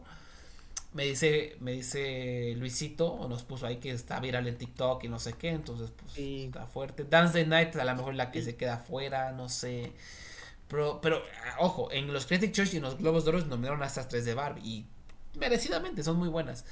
me 0.93 1.05
dice, 1.05 1.57
me 1.59 1.71
dice 1.71 2.53
Luisito, 2.57 3.11
o 3.11 3.27
nos 3.27 3.43
puso 3.43 3.65
ahí 3.65 3.77
que 3.77 3.91
está 3.91 4.19
viral 4.19 4.47
en 4.47 4.57
TikTok 4.57 5.03
y 5.03 5.09
no 5.09 5.19
sé 5.19 5.33
qué, 5.33 5.49
entonces 5.49 5.91
pues 5.99 6.13
Sí. 6.13 6.45
está 6.45 6.65
fuerte, 6.67 7.03
Dance 7.03 7.33
the 7.33 7.45
Night 7.47 7.75
a 7.75 7.83
lo 7.83 7.95
mejor 7.95 8.13
la 8.15 8.31
que 8.31 8.39
Sí. 8.39 8.45
se 8.45 8.55
queda 8.55 8.77
fuera, 8.77 9.31
no 9.31 9.49
sé, 9.49 9.91
pero, 10.67 11.01
pero, 11.01 11.21
ah, 11.47 11.57
ojo, 11.59 11.91
en 11.91 12.13
los 12.13 12.25
Critic 12.25 12.51
Choice 12.53 12.73
y 12.75 12.77
en 12.77 12.83
los 12.83 12.97
Globos 12.97 13.25
de 13.25 13.29
Oro 13.31 13.45
nominaron 13.45 13.83
a 13.83 13.87
estas 13.87 14.07
tres 14.07 14.25
de 14.25 14.33
Barbie. 14.33 14.61
Y 14.63 14.85
merecidamente 15.37 16.03
son 16.03 16.17
muy 16.17 16.29
buenas. 16.29 16.65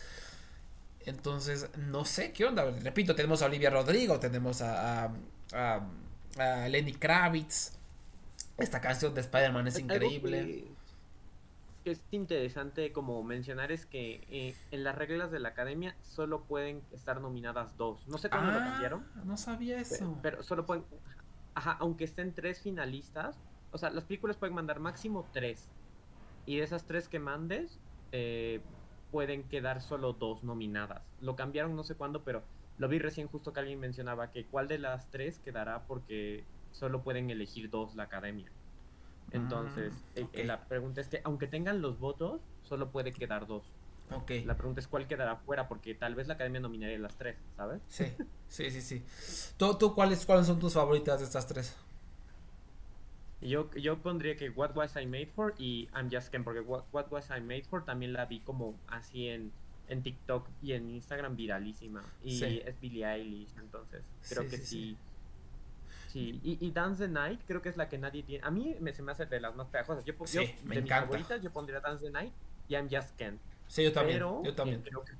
Entonces, 1.05 1.69
no 1.77 2.05
sé 2.05 2.31
qué 2.31 2.45
onda. 2.45 2.69
Repito, 2.83 3.15
tenemos 3.15 3.41
a 3.41 3.45
Olivia 3.47 3.69
Rodrigo, 3.69 4.19
tenemos 4.19 4.61
a, 4.61 5.05
a, 5.05 5.11
a- 5.53 5.87
a 6.37 6.67
Lenny 6.69 6.93
Kravitz. 6.93 7.73
Esta 8.57 8.79
canción 8.81 9.13
de 9.13 9.21
Spider-Man 9.21 9.67
es 9.67 9.79
increíble. 9.79 10.45
que- 10.45 10.81
es 11.83 12.03
interesante 12.11 12.91
como 12.91 13.23
mencionar 13.23 13.71
es 13.71 13.87
que 13.87 14.21
eh, 14.29 14.55
en 14.69 14.83
las 14.83 14.95
reglas 14.95 15.31
de 15.31 15.39
la 15.39 15.49
academia 15.49 15.95
solo 16.03 16.43
pueden 16.43 16.83
estar 16.91 17.19
nominadas 17.19 17.75
dos. 17.75 18.07
No 18.07 18.19
sé 18.19 18.29
cómo 18.29 18.43
lo 18.51 18.59
Ah, 18.59 18.65
cambiaron, 18.69 19.07
no 19.25 19.35
sabía 19.35 19.79
eso. 19.79 20.15
pero 20.21 20.43
solo 20.43 20.67
pueden, 20.67 20.85
ajá, 21.55 21.77
aunque 21.79 22.03
estén 22.03 22.33
tres 22.35 22.61
finalistas, 22.61 23.35
o 23.71 23.79
sea, 23.79 23.89
las 23.89 24.03
películas 24.03 24.37
pueden 24.37 24.53
mandar 24.53 24.79
máximo 24.79 25.27
tres. 25.33 25.69
Y 26.45 26.57
de 26.57 26.63
esas 26.63 26.85
tres 26.85 27.07
que 27.09 27.17
mandes, 27.17 27.79
eh, 28.11 28.61
pueden 29.11 29.47
quedar 29.49 29.81
solo 29.81 30.13
dos 30.13 30.43
nominadas. 30.43 31.15
Lo 31.19 31.35
cambiaron 31.35 31.75
no 31.75 31.83
sé 31.83 31.95
cuándo, 31.95 32.23
pero 32.23 32.43
lo 32.77 32.87
vi 32.87 32.99
recién 32.99 33.27
justo 33.27 33.53
que 33.53 33.59
alguien 33.59 33.79
mencionaba 33.79 34.31
que 34.31 34.47
cuál 34.47 34.67
de 34.67 34.79
las 34.79 35.09
tres 35.11 35.39
quedará 35.39 35.85
porque 35.87 36.45
solo 36.71 37.03
pueden 37.03 37.29
elegir 37.29 37.69
dos 37.69 37.95
la 37.95 38.03
academia. 38.03 38.51
Entonces, 39.31 40.05
Mm, 40.15 40.19
eh, 40.19 40.23
ok. 40.23 40.37
eh, 40.37 40.43
la 40.45 40.67
pregunta 40.67 41.01
es 41.01 41.07
que 41.09 41.21
aunque 41.23 41.47
tengan 41.47 41.81
los 41.81 41.99
votos, 41.99 42.41
solo 42.61 42.91
puede 42.91 43.13
quedar 43.13 43.47
dos. 43.47 43.63
Ok. 44.11 44.31
La 44.43 44.57
pregunta 44.57 44.81
es 44.81 44.87
cuál 44.87 45.07
quedará 45.07 45.37
fuera, 45.37 45.67
porque 45.67 45.95
tal 45.95 46.15
vez 46.15 46.27
la 46.27 46.33
academia 46.35 46.59
nominaría 46.61 46.99
las 46.99 47.17
tres, 47.17 47.37
¿sabes? 47.55 47.81
Sí, 47.87 48.05
sí, 48.47 48.71
sí, 48.71 48.81
sí. 48.81 49.05
¿Tú, 49.57 49.75
tú 49.77 49.93
cuáles, 49.93 50.25
cuáles 50.25 50.47
son 50.47 50.59
tus 50.59 50.73
favoritas 50.73 51.19
de 51.19 51.25
estas 51.25 51.47
tres? 51.47 51.75
Yo, 53.41 53.71
yo 53.73 53.97
pondría 54.01 54.35
que 54.35 54.49
What 54.51 54.75
Was 54.75 54.95
I 54.95 55.05
Made 55.07 55.27
For 55.35 55.55
y 55.57 55.89
I'm 55.95 56.09
Just 56.11 56.29
Ken, 56.29 56.43
porque 56.43 56.59
What, 56.61 56.83
What 56.91 57.07
Was 57.11 57.29
I 57.35 57.41
Made 57.41 57.63
For 57.63 57.83
también 57.83 58.13
la 58.13 58.25
vi 58.25 58.39
como 58.41 58.79
así 58.87 59.27
en, 59.29 59.51
en 59.87 60.03
TikTok 60.03 60.47
y 60.61 60.73
en 60.73 60.89
Instagram 60.91 61.35
viralísima. 61.35 62.03
Y 62.23 62.37
Sí. 62.37 62.61
es 62.63 62.79
Billie 62.79 63.05
Eilish, 63.05 63.49
entonces 63.57 64.05
creo 64.29 64.43
Sí, 64.43 64.49
que 64.49 64.57
sí, 64.57 64.97
sí. 66.09 66.39
Y, 66.43 66.57
y 66.65 66.71
Dance 66.71 67.07
the 67.07 67.11
Night 67.11 67.41
creo 67.47 67.61
que 67.63 67.69
es 67.69 67.77
la 67.77 67.89
que 67.89 67.97
nadie 67.97 68.21
tiene. 68.23 68.45
A 68.45 68.51
mí 68.51 68.75
me, 68.79 68.93
se 68.93 69.01
me 69.01 69.11
hace 69.11 69.25
de 69.25 69.39
las 69.39 69.55
más 69.55 69.67
pegajosas. 69.67 70.05
Yo, 70.05 70.13
yo, 70.13 70.41
me 70.41 70.47
de 70.47 70.53
mis 70.63 70.77
encanta. 70.77 71.01
favoritas, 71.07 71.41
yo 71.41 71.51
pondría 71.51 71.79
Dance 71.79 72.05
the 72.05 72.11
Night 72.11 72.33
y 72.67 72.75
I'm 72.75 72.89
Just 72.91 73.15
Ken. 73.17 73.39
Sí, 73.67 73.83
yo 73.83 73.91
también. 73.91 74.17
Pero, 74.17 74.43
yo 74.43 74.53
también. 74.53 74.81
eh, 74.81 74.83
creo 74.83 75.03
que- 75.03 75.13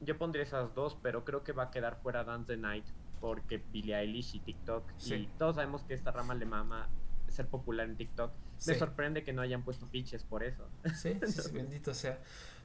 yo 0.00 0.16
pondría 0.16 0.44
esas 0.44 0.74
dos, 0.74 0.96
pero 1.02 1.24
creo 1.24 1.42
que 1.44 1.52
va 1.52 1.64
a 1.64 1.70
quedar 1.70 2.00
fuera 2.00 2.22
Dance 2.24 2.54
the 2.54 2.56
Night 2.56 2.84
porque 3.20 3.58
Billie 3.72 3.96
Eilish 3.96 4.36
y 4.36 4.40
TikTok. 4.40 4.84
Sí. 4.96 5.14
Y 5.14 5.26
todos 5.38 5.56
sabemos 5.56 5.82
que 5.82 5.92
esta 5.94 6.10
rama 6.12 6.34
le 6.36 6.46
mama 6.46 6.88
ser 7.32 7.46
popular 7.46 7.88
en 7.88 7.96
TikTok. 7.96 8.32
Sí. 8.58 8.70
Me 8.72 8.78
sorprende 8.78 9.24
que 9.24 9.32
no 9.32 9.42
hayan 9.42 9.62
puesto 9.62 9.86
pitches 9.86 10.24
por 10.24 10.42
eso. 10.42 10.68
Sí, 10.94 11.18
sí, 11.26 11.40
bendito 11.52 11.94
sea. 11.94 12.18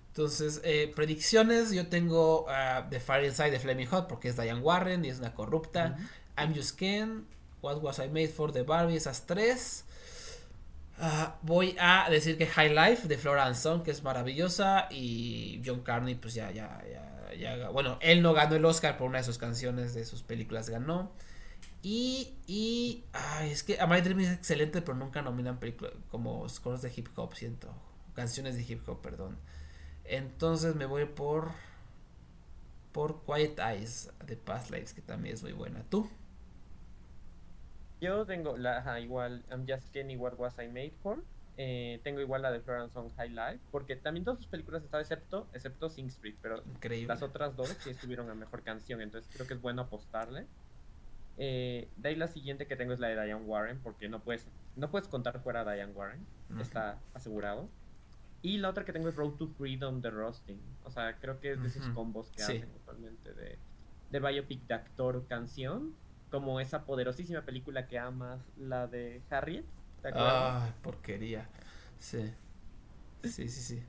Entonces, 0.08 0.62
eh, 0.64 0.92
predicciones, 0.96 1.72
yo 1.72 1.88
tengo 1.88 2.46
ah, 2.48 2.86
The 2.90 3.00
Fire 3.00 3.26
Inside 3.26 3.52
de 3.52 3.60
Flaming 3.60 3.88
Hot 3.88 4.08
porque 4.08 4.30
es 4.30 4.36
Diane 4.36 4.62
Warren 4.62 5.04
y 5.06 5.10
es 5.10 5.20
una 5.20 5.34
corrupta. 5.34 5.98
I'm 6.38 6.54
Just 6.56 6.78
Ken, 6.78 7.26
What 7.62 7.82
Was 7.82 8.00
I 8.00 8.10
Made 8.10 8.28
For 8.28 8.52
de 8.52 8.62
Barbie, 8.62 8.96
esas 8.96 9.26
tres. 9.26 9.86
Ah, 11.00 11.38
voy 11.42 11.76
a 11.80 12.08
decir 12.10 12.38
que 12.38 12.46
High 12.46 12.76
Life 12.76 13.08
de 13.08 13.18
Flora 13.18 13.52
Song, 13.56 13.82
que 13.82 13.92
es 13.92 14.04
maravillosa. 14.04 14.88
Y 14.92 15.62
John 15.66 15.82
Carney, 15.82 16.16
pues 16.16 16.36
ya, 16.36 16.52
ya, 16.52 16.84
ya, 17.36 17.36
ya. 17.36 17.70
Bueno, 17.70 17.98
él 18.02 18.22
no 18.22 18.34
ganó 18.34 18.56
el 18.56 18.66
Oscar 18.66 18.98
por 18.98 19.08
una 19.08 19.18
de 19.18 19.24
sus 19.24 19.38
canciones 19.38 19.96
de 19.96 20.06
sus 20.06 20.22
películas, 20.22 20.70
ganó. 20.70 21.12
Y, 21.86 22.34
y, 22.48 23.04
ay, 23.12 23.52
es 23.52 23.62
que 23.62 23.80
A 23.82 23.86
My 23.86 24.00
Dream 24.00 24.22
es 24.22 24.32
excelente, 24.32 24.82
pero 24.82 24.98
nunca 24.98 25.22
nominan 25.22 25.60
películas 25.60 25.94
como 26.10 26.48
scores 26.48 26.82
de 26.82 26.92
hip 26.96 27.10
hop, 27.18 27.36
siento. 27.36 27.74
Canciones 28.16 28.56
de 28.56 28.64
hip 28.64 28.88
hop, 28.88 29.02
perdón. 29.02 29.38
Entonces 30.06 30.76
me 30.76 30.86
voy 30.86 31.04
por, 31.06 31.52
por 32.94 33.22
Quiet 33.26 33.60
Eyes 33.60 34.10
de 34.26 34.38
Past 34.38 34.72
Lives, 34.72 34.94
que 34.94 35.02
también 35.02 35.36
es 35.36 35.44
muy 35.44 35.52
buena. 35.52 35.84
¿Tú? 35.90 36.10
Yo 38.00 38.26
tengo 38.26 38.56
la 38.56 38.78
ajá, 38.78 39.02
igual 39.02 39.44
I'm 39.50 39.66
Just 39.68 39.90
Ken 39.92 40.10
y 40.10 40.16
What 40.16 40.36
Was 40.38 40.56
I 40.60 40.68
Made 40.68 40.94
For. 41.04 41.22
Eh, 41.58 42.00
tengo 42.04 42.22
igual 42.22 42.42
la 42.42 42.52
de 42.52 42.62
Florence 42.62 42.94
Song 42.94 43.12
High 43.18 43.30
Life, 43.30 43.60
porque 43.72 43.98
también 43.98 44.24
todas 44.24 44.40
sus 44.40 44.48
películas 44.48 44.84
estaban 44.84 45.02
excepto, 45.02 45.48
excepto 45.54 45.90
Sing 45.90 46.08
Street, 46.08 46.36
pero 46.42 46.64
Increíble. 46.66 47.08
Las 47.08 47.22
otras 47.22 47.56
dos 47.58 47.68
sí 47.84 47.90
estuvieron 47.90 48.30
a 48.30 48.36
mejor 48.36 48.64
canción, 48.64 49.02
entonces 49.02 49.30
creo 49.34 49.46
que 49.46 49.54
es 49.54 49.62
bueno 49.62 49.84
apostarle. 49.84 50.48
Eh, 51.38 51.90
de 51.98 52.10
ahí 52.10 52.16
la 52.16 52.28
siguiente 52.28 52.68
que 52.68 52.76
tengo 52.76 52.94
es 52.94 53.00
la 53.00 53.08
de 53.08 53.16
Diane 53.16 53.44
Warren, 53.46 53.80
porque 53.82 54.08
no 54.10 54.22
puedes, 54.24 54.48
no 54.76 54.92
puedes 54.92 55.08
contar 55.08 55.40
fuera 55.42 55.62
a 55.62 55.74
Diane 55.74 55.92
Warren, 55.94 56.26
está 56.60 57.00
asegurado. 57.14 57.70
Y 58.42 58.58
la 58.58 58.70
otra 58.70 58.84
que 58.86 58.92
tengo 58.94 59.08
es 59.10 59.16
Road 59.16 59.36
to 59.38 59.48
Freedom 59.48 60.02
de 60.02 60.12
Rusting. 60.12 60.60
O 60.84 60.90
sea, 60.92 61.18
creo 61.20 61.40
que 61.40 61.54
es 61.54 61.62
de 61.62 61.68
esos 61.70 61.88
combos 61.90 62.30
que 62.32 62.40
Sí. 62.44 62.58
hacen 62.58 62.70
usualmente 62.76 63.34
de, 63.34 63.58
de 64.12 64.20
biopic 64.20 64.68
de 64.68 64.74
actor 64.74 65.26
canción, 65.28 65.96
como 66.30 66.60
esa 66.60 66.86
poderosísima 66.86 67.42
película 67.44 67.88
que 67.88 67.98
amas, 67.98 68.42
la 68.58 68.88
de 68.88 69.22
Harriet. 69.30 69.66
¿Te 70.02 70.10
acuerdas? 70.10 70.64
Ay, 70.64 70.74
porquería. 70.82 71.48
Sí. 71.98 72.34
Sí, 73.24 73.48
sí, 73.48 73.80
sí. 73.80 73.84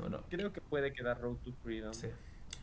Bueno. 0.00 0.22
Creo 0.28 0.52
que 0.52 0.60
puede 0.60 0.92
quedar 0.92 1.20
Road 1.20 1.36
to 1.38 1.52
Freedom. 1.62 1.92
Sí. 1.92 2.08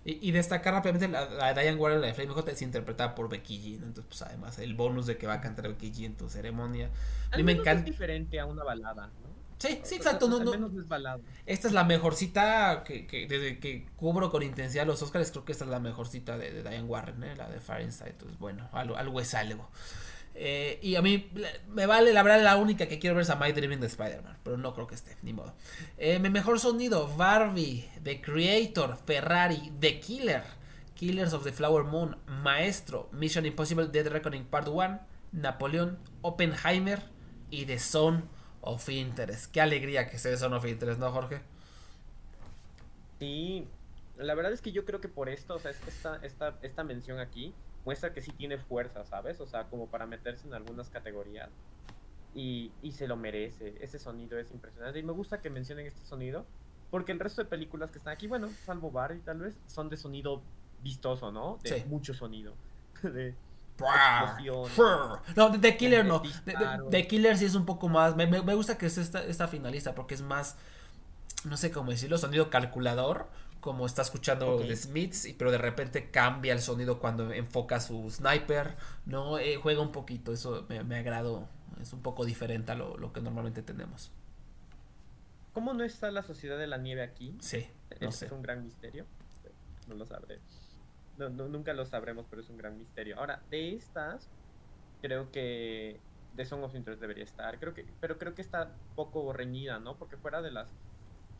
Y, 0.03 0.29
y 0.29 0.31
destacar 0.31 0.73
rápidamente 0.73 1.07
la, 1.07 1.29
la 1.29 1.53
de 1.53 1.61
Diane 1.61 1.77
Warren, 1.77 2.01
la 2.01 2.07
de 2.07 2.13
Flame 2.13 2.33
Hot, 2.33 2.47
es 2.49 2.61
interpretada 2.61 3.13
por 3.13 3.29
Becky 3.29 3.59
G. 3.59 3.79
¿no? 3.79 3.87
Entonces, 3.87 4.05
pues 4.07 4.21
además, 4.23 4.57
el 4.59 4.73
bonus 4.73 5.05
de 5.05 5.17
que 5.17 5.27
va 5.27 5.33
a 5.35 5.41
cantar 5.41 5.67
Becky 5.67 5.91
G 5.91 6.05
en 6.05 6.15
tu 6.15 6.29
ceremonia. 6.29 6.89
A 7.31 7.37
mí 7.37 7.43
me 7.43 7.51
encanta. 7.51 7.79
Es 7.79 7.85
diferente 7.85 8.39
a 8.39 8.45
una 8.45 8.63
balada, 8.63 9.07
¿no? 9.07 9.31
Sí, 9.59 9.79
sí, 9.83 9.95
exacto. 9.95 10.27
No, 10.27 10.43
no. 10.43 10.71
Esta 11.45 11.67
es 11.67 11.73
la 11.73 11.83
mejor 11.83 12.15
cita 12.15 12.83
que, 12.83 13.05
que 13.05 13.27
desde 13.27 13.59
que 13.59 13.85
cubro 13.95 14.31
con 14.31 14.41
intensidad 14.41 14.87
los 14.87 15.03
Oscars. 15.03 15.29
Creo 15.29 15.45
que 15.45 15.51
esta 15.51 15.65
es 15.65 15.69
la 15.69 15.79
mejor 15.79 16.07
cita 16.07 16.35
de, 16.35 16.51
de 16.51 16.63
Diane 16.63 16.83
Warren, 16.83 17.23
¿eh? 17.23 17.35
la 17.35 17.47
de 17.47 17.59
Fahrenheit. 17.59 18.01
Entonces, 18.07 18.39
bueno, 18.39 18.67
algo, 18.71 18.95
algo 18.97 19.21
es 19.21 19.35
algo. 19.35 19.69
Eh, 20.33 20.79
y 20.81 20.95
a 20.95 21.01
mí 21.01 21.29
me 21.67 21.85
vale, 21.85 22.13
la 22.13 22.23
verdad, 22.23 22.43
la 22.43 22.57
única 22.57 22.87
que 22.87 22.99
quiero 22.99 23.15
ver 23.15 23.23
es 23.23 23.29
a 23.29 23.35
My 23.35 23.51
Dreaming 23.51 23.79
de 23.79 23.87
Spider-Man. 23.87 24.37
Pero 24.43 24.57
no 24.57 24.73
creo 24.73 24.87
que 24.87 24.95
esté, 24.95 25.17
ni 25.21 25.33
modo. 25.33 25.53
Eh, 25.97 26.19
mi 26.19 26.29
mejor 26.29 26.59
sonido: 26.59 27.07
Barbie, 27.15 27.89
The 28.03 28.21
Creator, 28.21 28.97
Ferrari, 29.05 29.71
The 29.79 29.99
Killer, 29.99 30.43
Killers 30.95 31.33
of 31.33 31.43
the 31.43 31.51
Flower 31.51 31.83
Moon, 31.83 32.17
Maestro, 32.27 33.09
Mission 33.11 33.45
Impossible 33.45 33.87
Dead 33.87 34.07
Reckoning 34.07 34.45
Part 34.45 34.67
1, 34.67 34.99
Napoleón, 35.33 35.99
Oppenheimer 36.21 37.03
y 37.49 37.65
The 37.65 37.79
Zone 37.79 38.23
of 38.61 38.87
Interest. 38.89 39.51
Qué 39.51 39.61
alegría 39.61 40.09
que 40.09 40.17
sea 40.17 40.31
The 40.31 40.37
Zone 40.37 40.55
of 40.55 40.65
Interest, 40.65 40.99
¿no, 40.99 41.11
Jorge? 41.11 41.41
Sí, 43.19 43.67
la 44.17 44.33
verdad 44.33 44.53
es 44.53 44.61
que 44.61 44.71
yo 44.71 44.85
creo 44.85 45.01
que 45.01 45.07
por 45.07 45.29
esto, 45.29 45.55
o 45.55 45.59
sea, 45.59 45.71
esta, 45.71 46.19
esta, 46.23 46.57
esta 46.61 46.83
mención 46.83 47.19
aquí 47.19 47.53
muestra 47.85 48.13
que 48.13 48.21
sí 48.21 48.31
tiene 48.31 48.57
fuerza, 48.57 49.03
¿sabes? 49.05 49.39
O 49.41 49.47
sea, 49.47 49.65
como 49.65 49.87
para 49.87 50.05
meterse 50.05 50.47
en 50.47 50.53
algunas 50.53 50.89
categorías. 50.89 51.49
y, 52.33 52.71
y 52.81 52.91
se 52.93 53.07
lo 53.07 53.17
merece. 53.17 53.75
Ese 53.81 53.99
sonido 53.99 54.37
es 54.39 54.51
impresionante. 54.51 54.99
Y 54.99 55.03
me 55.03 55.11
gusta 55.11 55.41
que 55.41 55.49
mencionen 55.49 55.85
este 55.85 56.05
sonido, 56.05 56.45
porque 56.89 57.11
el 57.11 57.19
resto 57.19 57.41
de 57.43 57.49
películas 57.49 57.91
que 57.91 57.97
están 57.97 58.13
aquí, 58.13 58.27
bueno, 58.27 58.47
salvo 58.65 58.89
Barbie 58.91 59.19
tal 59.19 59.39
vez, 59.39 59.59
son 59.67 59.89
de 59.89 59.97
sonido 59.97 60.41
vistoso, 60.81 61.31
¿no? 61.31 61.59
De 61.63 61.79
Sí. 61.79 61.85
mucho 61.87 62.13
sonido. 62.13 62.53
de. 63.03 63.35
No, 65.35 65.59
The 65.59 65.75
Killer 65.77 66.05
no. 66.05 66.19
disparos. 66.19 66.89
The 66.89 67.07
Killer 67.07 67.37
sí 67.37 67.45
es 67.45 67.55
un 67.55 67.65
poco 67.65 67.89
más. 67.89 68.15
Me, 68.15 68.27
me- 68.27 68.41
me 68.43 68.53
gusta 68.53 68.77
que 68.77 68.85
es 68.85 68.97
esta, 68.97 69.23
esta 69.23 69.47
finalista 69.47 69.95
porque 69.95 70.13
es 70.13 70.21
más. 70.21 70.55
No 71.45 71.57
sé 71.57 71.71
cómo 71.71 71.89
decirlo, 71.91 72.17
sonido 72.17 72.49
calculador. 72.49 73.27
Como 73.61 73.85
está 73.85 74.01
escuchando 74.01 74.55
Ok. 74.55 74.63
de 74.63 74.75
Smiths, 74.75 75.27
pero 75.37 75.51
de 75.51 75.57
repente 75.59 76.09
cambia 76.11 76.51
el 76.53 76.59
sonido 76.61 76.99
cuando 76.99 77.31
enfoca 77.31 77.79
su 77.79 78.09
sniper. 78.09 78.75
No, 79.05 79.37
Eh, 79.39 79.55
juega 79.55 79.81
un 79.81 79.91
poquito. 79.91 80.33
Eso 80.33 80.65
me, 80.67 80.83
me 80.83 80.97
agradó. 80.97 81.47
Es 81.79 81.93
un 81.93 82.01
poco 82.01 82.25
diferente 82.25 82.71
a 82.71 82.75
lo, 82.75 82.97
lo 82.97 83.13
que 83.13 83.21
normalmente 83.21 83.61
tenemos. 83.61 84.11
¿Cómo 85.53 85.73
no 85.73 85.83
está 85.83 86.11
la 86.11 86.23
sociedad 86.23 86.57
de 86.57 86.67
la 86.67 86.77
nieve 86.77 87.01
aquí? 87.03 87.35
Sí, 87.39 87.67
no 87.99 88.09
Ese 88.09 88.19
sé. 88.19 88.25
es 88.27 88.31
un 88.31 88.41
gran 88.41 88.63
misterio. 88.63 89.05
No 89.87 89.95
lo 89.95 90.05
sabré. 90.05 90.39
No, 91.17 91.29
no- 91.29 91.47
nunca 91.49 91.73
lo 91.73 91.85
sabremos, 91.85 92.25
pero 92.29 92.41
es 92.41 92.49
un 92.49 92.57
gran 92.57 92.77
misterio. 92.77 93.17
Ahora, 93.19 93.41
de 93.49 93.73
estas, 93.75 94.29
creo 95.01 95.29
que 95.31 95.99
The 96.35 96.45
Song 96.45 96.63
of 96.63 96.73
Interest 96.75 97.01
debería 97.01 97.23
estar. 97.25 97.59
Creo 97.59 97.73
que, 97.73 97.85
pero 97.99 98.17
creo 98.17 98.33
que 98.33 98.41
está 98.41 98.71
poco 98.95 99.33
reñida, 99.33 99.79
¿no? 99.79 99.97
Porque 99.97 100.15
fuera 100.17 100.41
de 100.41 100.51
las 100.51 100.69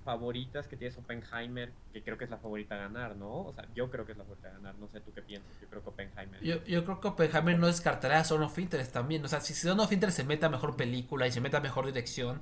favoritas 0.03 0.67
que 0.67 0.77
tienes 0.77 0.97
Oppenheimer, 0.97 1.71
que 1.93 2.03
creo 2.03 2.17
que 2.17 2.25
es 2.25 2.29
la 2.29 2.37
favorita 2.37 2.75
a 2.75 2.79
ganar, 2.79 3.15
¿no? 3.15 3.45
O 3.45 3.53
sea, 3.53 3.65
yo 3.75 3.89
creo 3.89 4.05
que 4.05 4.11
es 4.13 4.17
la 4.17 4.23
favorita 4.23 4.49
a 4.49 4.51
ganar. 4.53 4.75
No 4.75 4.87
sé 4.87 4.99
tú 5.01 5.13
qué 5.13 5.21
piensas. 5.21 5.51
Yo 5.61 5.67
creo 5.69 5.83
que 5.83 5.89
Oppenheimer. 5.89 6.41
Yo, 6.41 6.63
yo 6.65 6.83
creo 6.85 6.99
que 7.01 7.07
Oppenheimer 7.09 7.57
no 7.59 7.67
descartará 7.67 8.19
a 8.19 8.23
Son 8.23 8.41
of 8.43 8.57
Interest 8.59 8.91
también. 8.91 9.23
O 9.25 9.27
sea, 9.27 9.41
si 9.41 9.53
Son 9.53 9.79
of 9.79 9.91
Interest 9.91 10.17
se 10.17 10.23
mete 10.23 10.45
a 10.45 10.49
mejor 10.49 10.75
película 10.75 11.27
y 11.27 11.31
se 11.31 11.41
mete 11.41 11.57
a 11.57 11.61
mejor 11.61 11.85
dirección, 11.85 12.41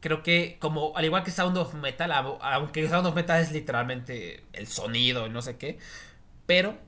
creo 0.00 0.22
que, 0.22 0.58
como 0.60 0.96
al 0.96 1.04
igual 1.04 1.24
que 1.24 1.30
Sound 1.30 1.56
of 1.58 1.74
Metal, 1.74 2.10
aunque 2.12 2.88
Sound 2.88 3.06
of 3.06 3.14
Metal 3.14 3.40
es 3.40 3.52
literalmente 3.52 4.44
el 4.52 4.66
sonido 4.66 5.26
y 5.26 5.30
no 5.30 5.42
sé 5.42 5.56
qué, 5.56 5.78
pero 6.46 6.78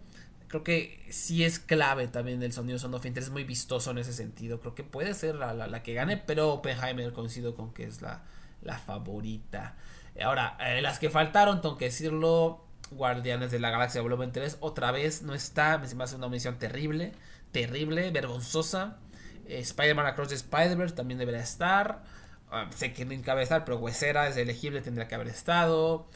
creo 0.49 0.65
que 0.65 1.07
sí 1.11 1.45
es 1.45 1.59
clave 1.59 2.09
también 2.09 2.43
el 2.43 2.53
sonido 2.53 2.75
de 2.75 2.81
Sound 2.81 2.95
of 2.95 3.07
Interest, 3.07 3.29
es 3.29 3.33
muy 3.33 3.45
vistoso 3.45 3.91
en 3.91 3.99
ese 3.99 4.13
sentido. 4.13 4.61
Creo 4.61 4.75
que 4.75 4.85
puede 4.85 5.15
ser 5.15 5.35
la, 5.37 5.55
la- 5.55 5.67
la 5.67 5.83
que 5.83 5.95
gane, 5.95 6.17
pero 6.19 6.53
Oppenheimer 6.53 7.13
coincido 7.13 7.55
con 7.55 7.73
que 7.73 7.85
es 7.85 8.03
la, 8.03 8.23
la 8.63 8.79
favorita. 8.79 9.77
Ahora, 10.21 10.57
eh, 10.61 10.83
las 10.83 10.99
que 10.99 11.11
faltaron, 11.11 11.61
tengo 11.61 11.79
que 11.79 11.87
decirlo, 11.87 12.65
Guardianes 12.91 13.51
de 13.51 13.59
la 13.59 13.71
Galaxia 13.71 14.03
Volumen 14.03 14.33
3, 14.33 14.59
otra 14.61 14.93
vez 14.93 15.23
no 15.23 15.35
está, 15.35 15.79
me 15.79 16.05
hace 16.05 16.17
una 16.17 16.29
misión 16.29 16.59
terrible, 16.59 17.13
terrible, 17.51 18.11
vergonzosa. 18.11 18.99
Eh, 19.47 19.61
Spider-Man 19.61 20.07
Across 20.07 20.29
the 20.29 20.35
Spider-Verse 20.35 20.95
también 20.95 21.19
debería 21.19 21.41
estar. 21.41 22.03
Ah, 22.51 22.69
sé 22.75 22.93
que 22.93 23.05
no 23.05 23.21
cabe 23.23 23.43
estar, 23.43 23.65
pero 23.65 23.79
Huesera 23.79 24.29
es 24.29 24.37
elegible, 24.37 24.83
tendría 24.83 25.09
que 25.09 25.15
haber 25.15 25.29
estado. 25.29 26.07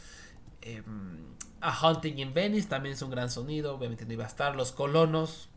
Eh, 0.62 0.82
a 1.60 1.88
Hunting 1.88 2.18
in 2.18 2.34
Venice 2.34 2.68
también 2.68 2.94
es 2.94 3.02
un 3.02 3.10
gran 3.10 3.30
sonido, 3.30 3.74
obviamente 3.74 4.04
no 4.04 4.12
iba 4.12 4.24
a 4.24 4.28
estar. 4.28 4.54
Los 4.54 4.72
colonos, 4.72 5.48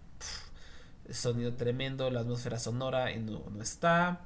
sonido 1.11 1.53
tremendo, 1.55 2.09
la 2.09 2.21
atmósfera 2.21 2.59
sonora 2.59 3.11
eh, 3.11 3.19
no, 3.19 3.43
no 3.49 3.61
está. 3.61 4.21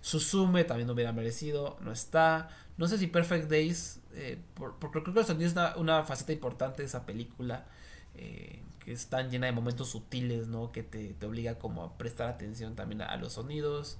Susume 0.00 0.64
también 0.64 0.86
no 0.86 0.92
hubiera 0.94 1.12
merecido, 1.12 1.78
no 1.80 1.92
está. 1.92 2.48
No 2.76 2.88
sé 2.88 2.98
si 2.98 3.06
Perfect 3.06 3.48
Days, 3.50 4.00
eh, 4.14 4.38
por- 4.54 4.78
porque 4.78 5.02
creo 5.02 5.14
que 5.14 5.20
el 5.20 5.26
sonido 5.26 5.46
es 5.46 5.52
una, 5.52 5.76
una 5.76 6.04
faceta 6.04 6.32
importante 6.32 6.82
de 6.82 6.86
esa 6.86 7.06
película, 7.06 7.66
eh, 8.16 8.62
que 8.80 8.92
es 8.92 9.06
tan 9.08 9.30
llena 9.30 9.46
de 9.46 9.52
momentos 9.52 9.90
sutiles, 9.90 10.48
¿no? 10.48 10.72
Que 10.72 10.82
te, 10.82 11.14
te 11.14 11.26
obliga 11.26 11.58
como 11.58 11.82
a 11.84 11.96
prestar 11.98 12.28
atención 12.28 12.74
también 12.76 13.02
a, 13.02 13.16
los 13.16 13.34
sonidos. 13.34 13.98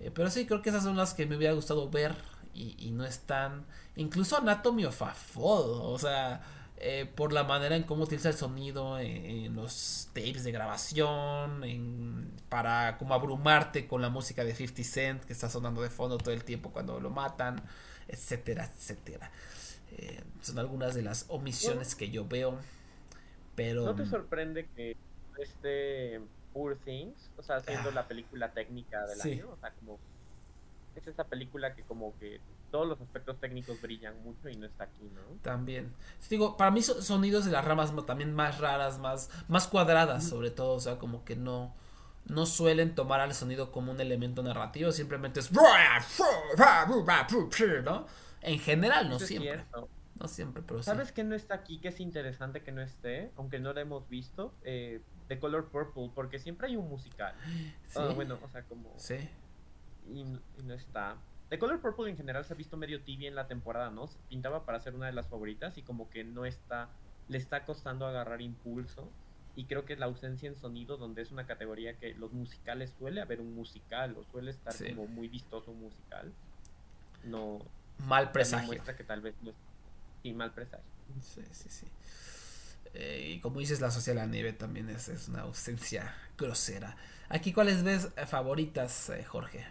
Eh, 0.00 0.10
pero 0.14 0.30
sí, 0.30 0.46
creo 0.46 0.62
que 0.62 0.70
esas 0.70 0.84
son 0.84 0.96
las 0.96 1.14
que 1.14 1.26
me 1.26 1.36
hubiera 1.36 1.54
gustado 1.54 1.90
ver 1.90 2.14
y, 2.54 2.74
y 2.78 2.90
no 2.92 3.04
están. 3.04 3.64
Incluso 3.96 4.36
Anatomy 4.38 4.84
of 4.84 5.02
a 5.02 5.14
Fall, 5.14 5.42
o 5.82 5.98
sea, 5.98 6.42
eh, 6.76 7.10
por 7.16 7.32
la 7.32 7.44
manera 7.44 7.74
en 7.76 7.82
cómo 7.84 8.04
utiliza 8.04 8.28
el 8.28 8.36
sonido 8.36 8.98
en, 9.00 9.24
en 9.26 9.54
los 9.56 10.08
tapes 10.14 10.44
de 10.44 10.52
grabación, 10.52 11.64
en- 11.64 12.32
para 12.48 12.96
como 12.98 13.14
abrumarte 13.14 13.86
con 13.88 14.02
la 14.02 14.08
música 14.10 14.44
de 14.44 14.54
50 14.54 14.84
Cent 14.84 15.24
que 15.24 15.32
está 15.32 15.50
sonando 15.50 15.82
de 15.82 15.90
fondo 15.90 16.18
todo 16.18 16.32
el 16.32 16.44
tiempo 16.44 16.70
cuando 16.72 17.00
lo 17.00 17.10
matan, 17.10 17.62
etcétera, 18.08 18.64
etcétera. 18.74 19.30
Eh, 19.92 20.22
son 20.42 20.58
algunas 20.58 20.94
de 20.94 21.02
las 21.02 21.26
omisiones 21.28 21.94
que 21.94 22.10
yo 22.10 22.26
veo, 22.26 22.58
pero 23.54 23.84
¿No 23.84 23.94
te 23.94 24.06
sorprende 24.06 24.66
que 24.76 24.96
este 25.38 26.20
Poor 26.52 26.76
Things, 26.84 27.30
o 27.36 27.42
sea, 27.42 27.60
siendo 27.60 27.90
la 27.90 28.06
película 28.08 28.52
técnica 28.52 29.06
del 29.06 29.20
Ah. 29.20 29.22
Sí. 29.22 29.32
año, 29.32 29.50
o 29.50 29.56
sea, 29.56 29.70
como 29.72 29.98
es 30.96 31.06
esta 31.06 31.24
película 31.24 31.74
que 31.74 31.82
como 31.84 32.18
que 32.18 32.40
todos 32.70 32.86
los 32.86 33.00
aspectos 33.00 33.38
técnicos 33.40 33.80
brillan 33.80 34.20
mucho 34.22 34.48
y 34.48 34.56
no 34.56 34.66
está 34.66 34.84
aquí, 34.84 35.08
¿no? 35.14 35.22
También. 35.42 35.92
Digo, 36.28 36.56
para 36.56 36.70
mí 36.70 36.82
son 36.82 37.02
sonidos 37.02 37.44
de 37.44 37.50
las 37.52 37.64
ramas 37.64 37.94
también 38.04 38.34
más 38.34 38.58
raras, 38.58 38.98
más, 38.98 39.30
más 39.48 39.68
cuadradas, 39.68 40.24
sobre 40.28 40.50
todo. 40.50 40.74
O 40.74 40.80
sea, 40.80 40.98
como 40.98 41.24
que 41.24 41.36
no, 41.36 41.72
no 42.28 42.46
suelen 42.46 42.94
tomar 42.94 43.20
al 43.20 43.34
sonido 43.34 43.72
como 43.72 43.92
un 43.92 44.00
elemento 44.00 44.42
narrativo, 44.42 44.92
simplemente 44.92 45.40
es. 45.40 45.50
¿no? 47.82 48.06
En 48.42 48.58
general, 48.58 49.08
no 49.08 49.16
Eso 49.16 49.26
siempre. 49.26 49.64
No 50.14 50.28
siempre, 50.28 50.62
pero 50.66 50.82
sí. 50.82 50.86
¿Sabes 50.86 51.12
qué 51.12 51.24
no 51.24 51.34
está 51.34 51.54
aquí? 51.54 51.78
Que 51.78 51.88
es 51.88 52.00
interesante 52.00 52.62
que 52.62 52.72
no 52.72 52.82
esté, 52.82 53.32
aunque 53.36 53.60
no 53.60 53.72
lo 53.72 53.80
hemos 53.80 54.08
visto. 54.08 54.52
Eh, 54.62 55.00
The 55.28 55.38
Color 55.38 55.68
Purple, 55.68 56.10
porque 56.14 56.38
siempre 56.38 56.68
hay 56.68 56.76
un 56.76 56.88
musical. 56.88 57.34
Sí. 57.88 57.98
Ah, 57.98 58.12
bueno, 58.14 58.38
o 58.42 58.48
sea, 58.48 58.62
como. 58.64 58.92
Sí. 58.96 59.16
Y, 60.12 60.20
y 60.20 60.62
no 60.64 60.74
está. 60.74 61.16
The 61.48 61.58
Color 61.58 61.80
Purple 61.80 62.10
en 62.10 62.16
general 62.16 62.44
se 62.44 62.52
ha 62.52 62.56
visto 62.56 62.76
medio 62.76 63.02
tibia 63.02 63.28
en 63.28 63.34
la 63.34 63.46
temporada, 63.46 63.90
¿no? 63.90 64.06
Se 64.06 64.18
pintaba 64.28 64.66
para 64.66 64.80
ser 64.80 64.94
una 64.94 65.06
de 65.06 65.12
las 65.12 65.28
favoritas 65.28 65.78
y 65.78 65.82
como 65.82 66.10
que 66.10 66.24
no 66.24 66.44
está. 66.44 66.90
Le 67.28 67.38
está 67.38 67.64
costando 67.64 68.06
agarrar 68.06 68.42
impulso. 68.42 69.10
Y 69.58 69.64
creo 69.64 69.84
que 69.84 69.96
la 69.96 70.06
ausencia 70.06 70.48
en 70.48 70.54
sonido, 70.54 70.96
donde 70.98 71.20
es 71.22 71.32
una 71.32 71.44
categoría 71.44 71.98
que 71.98 72.14
los 72.14 72.32
musicales 72.32 72.94
suele 72.96 73.20
haber 73.20 73.40
un 73.40 73.56
musical 73.56 74.16
o 74.16 74.22
suele 74.30 74.52
estar 74.52 74.72
Sí. 74.72 74.90
como 74.90 75.08
muy 75.08 75.26
vistoso 75.26 75.72
un 75.72 75.80
musical. 75.80 76.32
No. 77.24 77.58
Mal 78.06 78.30
presagio. 78.30 78.68
muestra 78.68 78.96
que 78.96 79.02
tal 79.02 79.20
vez 79.20 79.34
no 79.42 79.50
es. 79.50 79.56
Sí, 80.22 80.32
mal 80.32 80.52
presagio. 80.54 80.86
Sí, 81.20 81.42
sí, 81.50 81.68
sí. 81.70 81.86
Eh, 82.94 83.32
y 83.34 83.40
como 83.40 83.58
dices, 83.58 83.80
la 83.80 83.90
sociedad 83.90 84.20
de 84.22 84.26
la 84.28 84.32
nieve 84.32 84.52
también 84.52 84.88
es, 84.90 85.08
es 85.08 85.26
una 85.28 85.40
ausencia 85.40 86.14
grosera. 86.38 86.96
Aquí, 87.28 87.52
¿cuáles 87.52 87.82
ves 87.82 88.10
eh, 88.16 88.26
favoritas, 88.26 89.10
eh, 89.10 89.24
Jorge? 89.24 89.66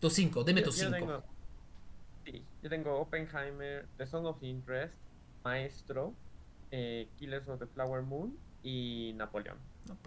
Tus 0.00 0.14
cinco, 0.14 0.42
dime 0.42 0.62
tus 0.62 0.74
cinco. 0.76 0.92
tengo- 0.96 1.22
sí, 2.24 2.42
yo 2.62 2.68
tengo 2.68 2.98
Oppenheimer, 3.00 3.86
The 3.98 4.06
Song 4.06 4.26
of 4.26 4.42
Interest, 4.42 4.94
Maestro, 5.44 6.12
eh, 6.72 7.08
Killers 7.18 7.46
of 7.48 7.60
the 7.60 7.66
Flower 7.68 8.02
Moon 8.02 8.36
y 8.62 9.12
Napoleón. 9.16 9.58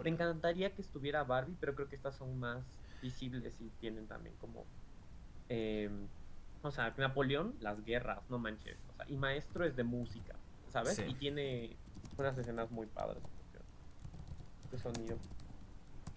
Me 0.04 0.10
encantaría 0.10 0.74
que 0.74 0.82
estuviera 0.82 1.24
Barbie, 1.24 1.56
pero 1.60 1.76
creo 1.76 1.90
que 1.90 1.96
estas 1.96 2.16
son 2.16 2.40
más 2.40 2.64
visibles 3.02 3.60
y 3.60 3.70
tienen 3.80 4.08
también 4.08 4.36
como... 4.40 4.66
eh, 5.50 5.90
o 6.62 6.72
sea, 6.72 6.94
Napoleón, 6.98 7.56
las 7.60 7.84
guerras, 7.84 8.22
no 8.30 8.40
manches. 8.40 8.78
O 8.94 8.96
sea, 8.96 9.06
y 9.10 9.18
Maestro 9.18 9.66
es 9.66 9.76
de 9.76 9.84
música, 9.84 10.36
¿sabes? 10.72 10.96
Sí. 10.96 11.04
Y 11.06 11.14
tiene 11.16 11.76
unas 12.18 12.38
escenas 12.38 12.72
muy 12.72 12.88
padres 12.88 13.22
de 14.72 14.78
sonido. 14.78 15.18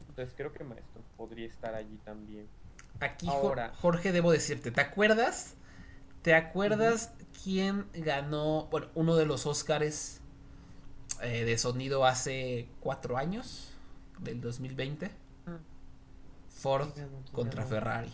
Entonces 0.08 0.34
creo 0.36 0.52
que 0.52 0.64
Maestro 0.64 1.02
podría 1.16 1.46
estar 1.46 1.74
allí 1.74 1.98
también. 2.04 2.48
Aquí, 3.00 3.28
Ahora. 3.28 3.72
Jorge, 3.80 4.12
debo 4.12 4.32
decirte, 4.32 4.70
¿te 4.70 4.80
acuerdas? 4.80 5.56
¿Te 6.22 6.34
acuerdas 6.34 7.12
quién 7.42 7.86
ganó, 7.92 8.66
bueno, 8.70 8.88
uno 8.94 9.16
de 9.16 9.26
los 9.26 9.46
Óscares 9.46 10.22
eh, 11.22 11.44
de 11.44 11.58
sonido 11.58 12.04
hace 12.06 12.68
cuatro 12.80 13.16
años, 13.16 13.72
del 14.20 14.40
2020? 14.40 15.10
Ah. 15.46 15.58
Ford 16.50 16.90
¿Quién 16.94 17.06
ganó? 17.06 17.22
¿Quién 17.22 17.34
contra 17.34 17.62
ganó? 17.62 17.74
Ferrari. 17.74 18.12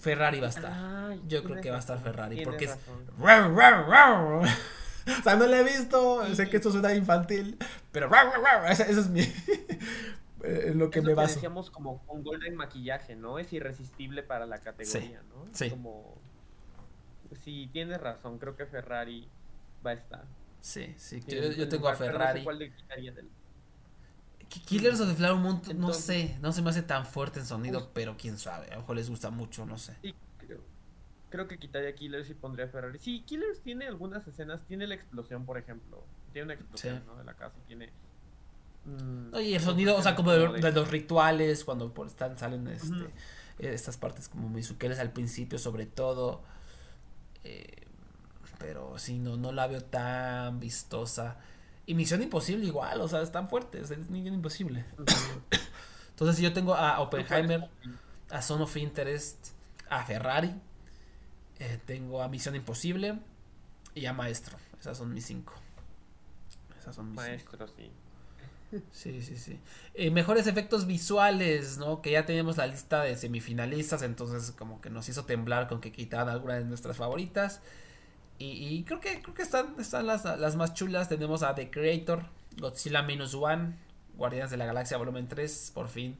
Ferrari 0.00 0.40
va 0.40 0.46
a 0.46 0.50
estar. 0.50 0.72
Ay, 0.72 1.22
Yo 1.26 1.42
creo 1.42 1.60
que 1.60 1.70
va 1.70 1.76
a 1.76 1.80
estar 1.80 2.00
Ferrari, 2.00 2.44
porque 2.44 2.66
es- 2.66 2.70
razón. 2.70 3.04
o 5.20 5.22
sea, 5.22 5.36
no 5.36 5.46
lo 5.46 5.54
he 5.54 5.64
visto, 5.64 6.34
sé 6.34 6.48
que 6.48 6.56
esto 6.58 6.70
suena 6.70 6.94
infantil, 6.94 7.58
pero 7.90 8.08
ese, 8.68 8.84
ese 8.90 9.00
es 9.00 9.08
mi... 9.08 9.20
eh, 10.42 10.72
lo 10.76 10.90
que 10.90 11.00
Es 11.00 11.04
me 11.04 11.10
lo 11.10 11.16
que 11.16 11.22
baso. 11.22 11.34
decíamos 11.34 11.70
como 11.70 11.98
con 12.06 12.22
golden 12.22 12.54
maquillaje, 12.54 13.16
¿no? 13.16 13.38
Es 13.38 13.52
irresistible 13.52 14.22
para 14.22 14.46
la 14.46 14.58
categoría, 14.58 15.22
¿no? 15.28 15.46
sí. 15.52 15.70
Como... 15.70 16.18
Sí, 17.44 17.68
tienes 17.72 18.00
razón, 18.00 18.38
creo 18.38 18.56
que 18.56 18.66
Ferrari 18.66 19.28
va 19.86 19.90
a 19.90 19.94
estar. 19.94 20.24
Sí, 20.60 20.94
sí, 20.98 21.20
yo, 21.26 21.52
yo 21.52 21.68
tengo 21.68 21.88
a 21.88 21.96
pero 21.96 22.18
no 22.18 22.18
sé 22.18 22.18
Ferrari. 22.18 22.44
cuál 22.44 22.58
le 22.58 22.74
quitaría 22.74 23.12
del- 23.12 23.30
Ki- 24.48 24.60
Killers 24.60 25.00
of 25.00 25.08
the 25.08 25.14
Flower 25.14 25.36
Moon, 25.40 25.62
no 25.76 25.92
sé, 25.94 26.36
no 26.42 26.52
se 26.52 26.60
me 26.62 26.70
hace 26.70 26.82
tan 26.82 27.06
fuerte 27.06 27.40
en 27.40 27.46
sonido, 27.46 27.90
pero 27.94 28.16
quién 28.16 28.36
sabe, 28.38 28.66
a 28.68 28.74
lo 28.74 28.80
mejor 28.80 28.96
les 28.96 29.08
gusta 29.08 29.30
mucho, 29.30 29.64
no 29.64 29.78
sé. 29.78 29.96
Sí, 30.02 30.14
creo, 30.38 30.60
creo 31.30 31.46
que 31.48 31.58
quitaría 31.58 31.94
Killers 31.94 32.28
y 32.30 32.34
pondría 32.34 32.66
Ferrari. 32.68 32.98
Sí, 32.98 33.22
Killers 33.26 33.60
tiene 33.60 33.86
algunas 33.86 34.26
escenas, 34.26 34.60
tiene 34.66 34.86
la 34.86 34.94
explosión, 34.96 35.46
por 35.46 35.56
ejemplo. 35.56 36.04
Tiene 36.32 36.46
una 36.46 36.54
explosión, 36.54 36.98
Sí. 36.98 37.04
¿no? 37.06 37.16
De 37.16 37.24
la 37.24 37.34
casa 37.34 37.56
tiene... 37.66 37.90
mm, 38.84 39.34
Oye, 39.34 39.54
el 39.56 39.62
sonido, 39.62 39.96
o 39.96 40.02
sea, 40.02 40.14
como 40.16 40.32
de, 40.32 40.72
los 40.72 40.90
rituales, 40.90 41.64
cuando 41.64 41.94
por 41.94 42.08
están, 42.08 42.36
salen 42.36 42.66
este, 42.68 43.10
estas 43.58 43.96
partes 43.98 44.28
como 44.28 44.48
muy 44.48 44.62
suqueles 44.64 44.98
al 44.98 45.12
principio 45.12 45.58
sobre 45.58 45.86
todo. 45.86 46.42
Eh, 47.44 47.86
pero 48.60 48.98
sí, 48.98 49.18
no, 49.18 49.36
no 49.36 49.50
la 49.50 49.66
veo 49.66 49.82
tan 49.82 50.60
vistosa. 50.60 51.38
Y 51.86 51.94
Misión 51.94 52.22
Imposible 52.22 52.66
igual, 52.66 53.00
o 53.00 53.08
sea, 53.08 53.22
están 53.22 53.48
fuertes, 53.48 53.90
es 53.90 54.10
Misión 54.10 54.34
Imposible. 54.34 54.84
Entonces 56.10 56.38
yo 56.38 56.52
tengo 56.52 56.74
a 56.74 57.00
Oppenheimer, 57.00 57.68
a 58.28 58.42
Son 58.42 58.60
of 58.60 58.76
Interest, 58.76 59.48
a 59.88 60.04
Ferrari, 60.04 60.54
eh, 61.58 61.80
tengo 61.86 62.22
a 62.22 62.28
Misión 62.28 62.54
Imposible 62.54 63.18
y 63.94 64.04
a 64.06 64.12
Maestro. 64.12 64.56
Esas 64.78 64.98
son 64.98 65.12
mis 65.14 65.24
cinco. 65.24 65.54
Esas 66.78 66.94
son 66.94 67.08
mis 67.08 67.16
Maestro, 67.16 67.66
sí. 67.66 67.90
Sí, 68.92 69.20
sí, 69.22 69.36
sí. 69.36 69.58
Eh, 69.94 70.10
mejores 70.10 70.46
efectos 70.46 70.86
visuales, 70.86 71.78
¿no? 71.78 72.02
Que 72.02 72.12
ya 72.12 72.24
teníamos 72.24 72.56
la 72.56 72.66
lista 72.66 73.02
de 73.02 73.16
semifinalistas, 73.16 74.02
entonces 74.02 74.52
como 74.52 74.80
que 74.80 74.90
nos 74.90 75.08
hizo 75.08 75.24
temblar 75.24 75.66
con 75.66 75.80
que 75.80 75.90
quitaran 75.90 76.28
algunas 76.28 76.58
de 76.58 76.64
nuestras 76.66 76.96
favoritas. 76.96 77.62
Y, 78.42 78.84
creo 78.84 79.00
que 79.00 79.20
creo 79.20 79.34
que 79.34 79.42
están, 79.42 79.74
están 79.78 80.06
las, 80.06 80.24
las, 80.24 80.56
más 80.56 80.72
chulas. 80.72 81.10
Tenemos 81.10 81.42
a 81.42 81.54
The 81.54 81.70
Creator, 81.70 82.24
Godzilla 82.56 83.02
Minus 83.02 83.34
One, 83.34 83.74
Guardianes 84.16 84.50
de 84.50 84.56
la 84.56 84.64
Galaxia 84.64 84.96
Volumen 84.96 85.28
3, 85.28 85.72
por 85.74 85.88
fin. 85.88 86.16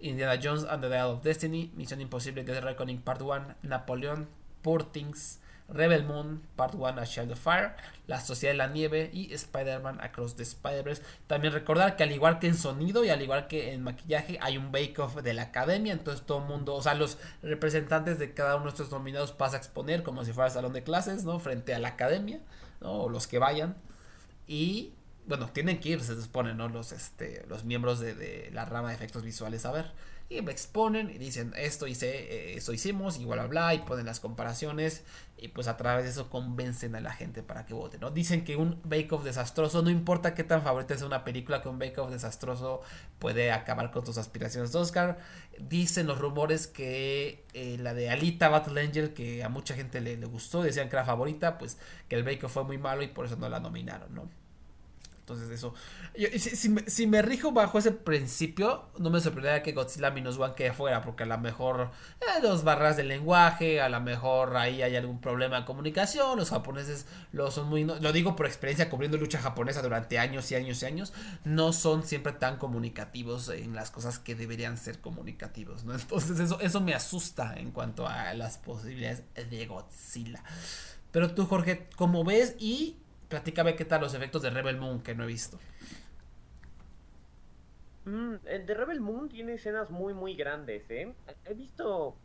Indiana 0.00 0.40
Jones 0.42 0.64
and 0.64 0.82
the 0.82 0.88
Dial 0.88 1.10
of 1.10 1.22
Destiny, 1.22 1.70
Misión 1.76 2.00
Imposible 2.00 2.42
Death 2.42 2.64
Reckoning 2.64 3.02
Part 3.02 3.20
1, 3.20 3.56
Napoleón, 3.64 4.28
Poor 4.62 4.82
Things, 4.82 5.40
Rebel 5.68 6.04
Moon, 6.04 6.42
Part 6.56 6.74
1 6.74 7.00
a 7.00 7.04
Child 7.04 7.32
of 7.32 7.38
Fire, 7.38 7.74
La 8.06 8.20
Sociedad 8.20 8.54
de 8.54 8.58
la 8.58 8.68
Nieve 8.68 9.10
y 9.12 9.32
Spider-Man 9.34 10.00
Across 10.00 10.36
the 10.36 10.42
Spider-Verse. 10.42 11.02
También 11.26 11.52
recordar 11.52 11.96
que 11.96 12.04
al 12.04 12.12
igual 12.12 12.38
que 12.38 12.46
en 12.46 12.56
sonido 12.56 13.04
y 13.04 13.10
al 13.10 13.20
igual 13.20 13.48
que 13.48 13.74
en 13.74 13.82
maquillaje 13.82 14.38
hay 14.40 14.56
un 14.56 14.72
bake-off 14.72 15.16
de 15.16 15.34
la 15.34 15.42
academia, 15.42 15.92
entonces 15.92 16.24
todo 16.24 16.38
el 16.38 16.44
mundo, 16.44 16.74
o 16.74 16.82
sea, 16.82 16.94
los 16.94 17.18
representantes 17.42 18.18
de 18.18 18.32
cada 18.32 18.56
uno 18.56 18.64
de 18.64 18.70
estos 18.70 18.90
nominados 18.90 19.32
pasa 19.32 19.56
a 19.56 19.58
exponer 19.58 20.02
como 20.02 20.24
si 20.24 20.32
fuera 20.32 20.48
salón 20.48 20.72
de 20.72 20.82
clases, 20.82 21.24
¿no? 21.24 21.38
Frente 21.38 21.74
a 21.74 21.78
la 21.78 21.88
academia, 21.88 22.40
¿no? 22.80 22.92
O 23.02 23.08
los 23.10 23.26
que 23.26 23.38
vayan. 23.38 23.76
Y 24.46 24.94
bueno, 25.26 25.50
tienen 25.50 25.80
que 25.80 25.90
ir, 25.90 26.00
se 26.00 26.20
supone, 26.20 26.54
¿no? 26.54 26.70
Los, 26.70 26.92
este, 26.92 27.44
los 27.48 27.64
miembros 27.64 28.00
de, 28.00 28.14
de 28.14 28.50
la 28.52 28.64
rama 28.64 28.88
de 28.88 28.94
efectos 28.94 29.22
visuales 29.22 29.66
a 29.66 29.72
ver 29.72 29.92
y 30.30 30.38
exponen 30.38 31.10
y 31.10 31.18
dicen 31.18 31.54
esto 31.56 31.86
hice, 31.86 32.08
eh, 32.08 32.56
esto 32.56 32.72
hicimos 32.72 33.18
y 33.18 33.24
bla 33.24 33.46
bla 33.46 33.74
y 33.74 33.78
ponen 33.78 34.04
las 34.04 34.20
comparaciones 34.20 35.02
y 35.38 35.48
pues 35.48 35.68
a 35.68 35.76
través 35.76 36.04
de 36.04 36.10
eso 36.10 36.28
convencen 36.28 36.96
a 36.96 37.00
la 37.00 37.12
gente 37.12 37.42
para 37.42 37.64
que 37.64 37.72
vote, 37.72 37.98
¿no? 37.98 38.10
Dicen 38.10 38.44
que 38.44 38.56
un 38.56 38.80
Bake 38.84 39.12
Off 39.12 39.24
desastroso, 39.24 39.82
no 39.82 39.88
importa 39.88 40.34
qué 40.34 40.44
tan 40.44 40.62
favorita 40.62 40.96
sea 40.98 41.06
una 41.06 41.24
película, 41.24 41.62
que 41.62 41.68
un 41.68 41.78
Bake 41.78 41.98
Off 41.98 42.10
desastroso 42.10 42.82
puede 43.18 43.52
acabar 43.52 43.90
con 43.90 44.04
tus 44.04 44.18
aspiraciones 44.18 44.72
de 44.72 44.78
Oscar. 44.80 45.18
Dicen 45.58 46.06
los 46.06 46.18
rumores 46.18 46.66
que 46.66 47.46
eh, 47.54 47.76
la 47.78 47.94
de 47.94 48.10
Alita 48.10 48.48
Battle 48.48 48.80
Angel, 48.80 49.14
que 49.14 49.44
a 49.44 49.48
mucha 49.48 49.74
gente 49.74 50.00
le, 50.00 50.16
le 50.16 50.26
gustó, 50.26 50.62
decían 50.62 50.88
que 50.88 50.96
era 50.96 51.04
favorita, 51.04 51.56
pues 51.56 51.78
que 52.08 52.16
el 52.16 52.24
Bake 52.24 52.44
Off 52.44 52.54
fue 52.54 52.64
muy 52.64 52.78
malo 52.78 53.02
y 53.02 53.08
por 53.08 53.26
eso 53.26 53.36
no 53.36 53.48
la 53.48 53.60
nominaron, 53.60 54.12
¿no? 54.14 54.28
Entonces 55.28 55.50
eso, 55.50 55.74
si, 56.86 57.06
me, 57.06 57.20
rijo 57.20 57.52
bajo 57.52 57.78
ese 57.78 57.92
principio, 57.92 58.86
no 58.96 59.10
me 59.10 59.20
sorprendería 59.20 59.62
que 59.62 59.72
Godzilla 59.72 60.10
Minus 60.10 60.38
One 60.38 60.54
quede 60.54 60.72
fuera, 60.72 61.02
porque 61.02 61.24
a 61.24 61.26
lo 61.26 61.36
mejor 61.36 61.90
eh, 62.22 62.40
dos 62.40 62.64
barras 62.64 62.96
del 62.96 63.08
lenguaje, 63.08 63.82
a 63.82 63.90
lo 63.90 64.00
mejor 64.00 64.56
ahí 64.56 64.80
hay 64.80 64.96
algún 64.96 65.20
problema 65.20 65.60
de 65.60 65.66
comunicación, 65.66 66.38
los 66.38 66.48
japoneses 66.48 67.04
lo 67.32 67.50
son 67.50 67.68
muy, 67.68 67.84
lo 67.84 68.12
digo 68.12 68.36
por 68.36 68.46
experiencia 68.46 68.88
cubriendo 68.88 69.18
lucha 69.18 69.38
japonesa 69.38 69.82
durante 69.82 70.18
años 70.18 70.50
y 70.50 70.54
años 70.54 70.82
y 70.82 70.86
años, 70.86 71.12
no 71.44 71.74
son 71.74 72.04
siempre 72.04 72.32
tan 72.32 72.56
comunicativos 72.56 73.50
en 73.50 73.74
las 73.74 73.90
cosas 73.90 74.18
que 74.18 74.34
deberían 74.34 74.78
ser 74.78 75.02
comunicativos. 75.02 75.82
Entonces 75.82 76.40
eso, 76.40 76.58
eso 76.60 76.80
me 76.80 76.94
asusta 76.94 77.52
en 77.58 77.70
cuanto 77.70 78.08
a 78.08 78.32
las 78.32 78.56
posibilidades 78.56 79.24
de 79.34 79.66
Godzilla. 79.66 80.42
Pero 81.10 81.34
tú, 81.34 81.44
Jorge, 81.44 81.86
¿cómo 81.96 82.24
ves? 82.24 82.54
Y 82.58 82.96
Platícame 83.28 83.76
qué 83.76 83.84
tal 83.84 84.00
los 84.00 84.14
efectos 84.14 84.42
de 84.42 84.50
Rebel 84.50 84.78
Moon 84.78 85.02
que 85.02 85.14
no 85.14 85.24
he 85.24 85.26
visto. 85.26 85.58
Mm, 88.04 88.36
de 88.44 88.74
Rebel 88.74 89.00
Moon 89.00 89.28
tiene 89.28 89.54
escenas 89.54 89.90
muy 89.90 90.14
muy 90.14 90.34
grandes, 90.34 90.90
¿eh? 90.90 91.14
He 91.44 91.54
visto 91.54 92.16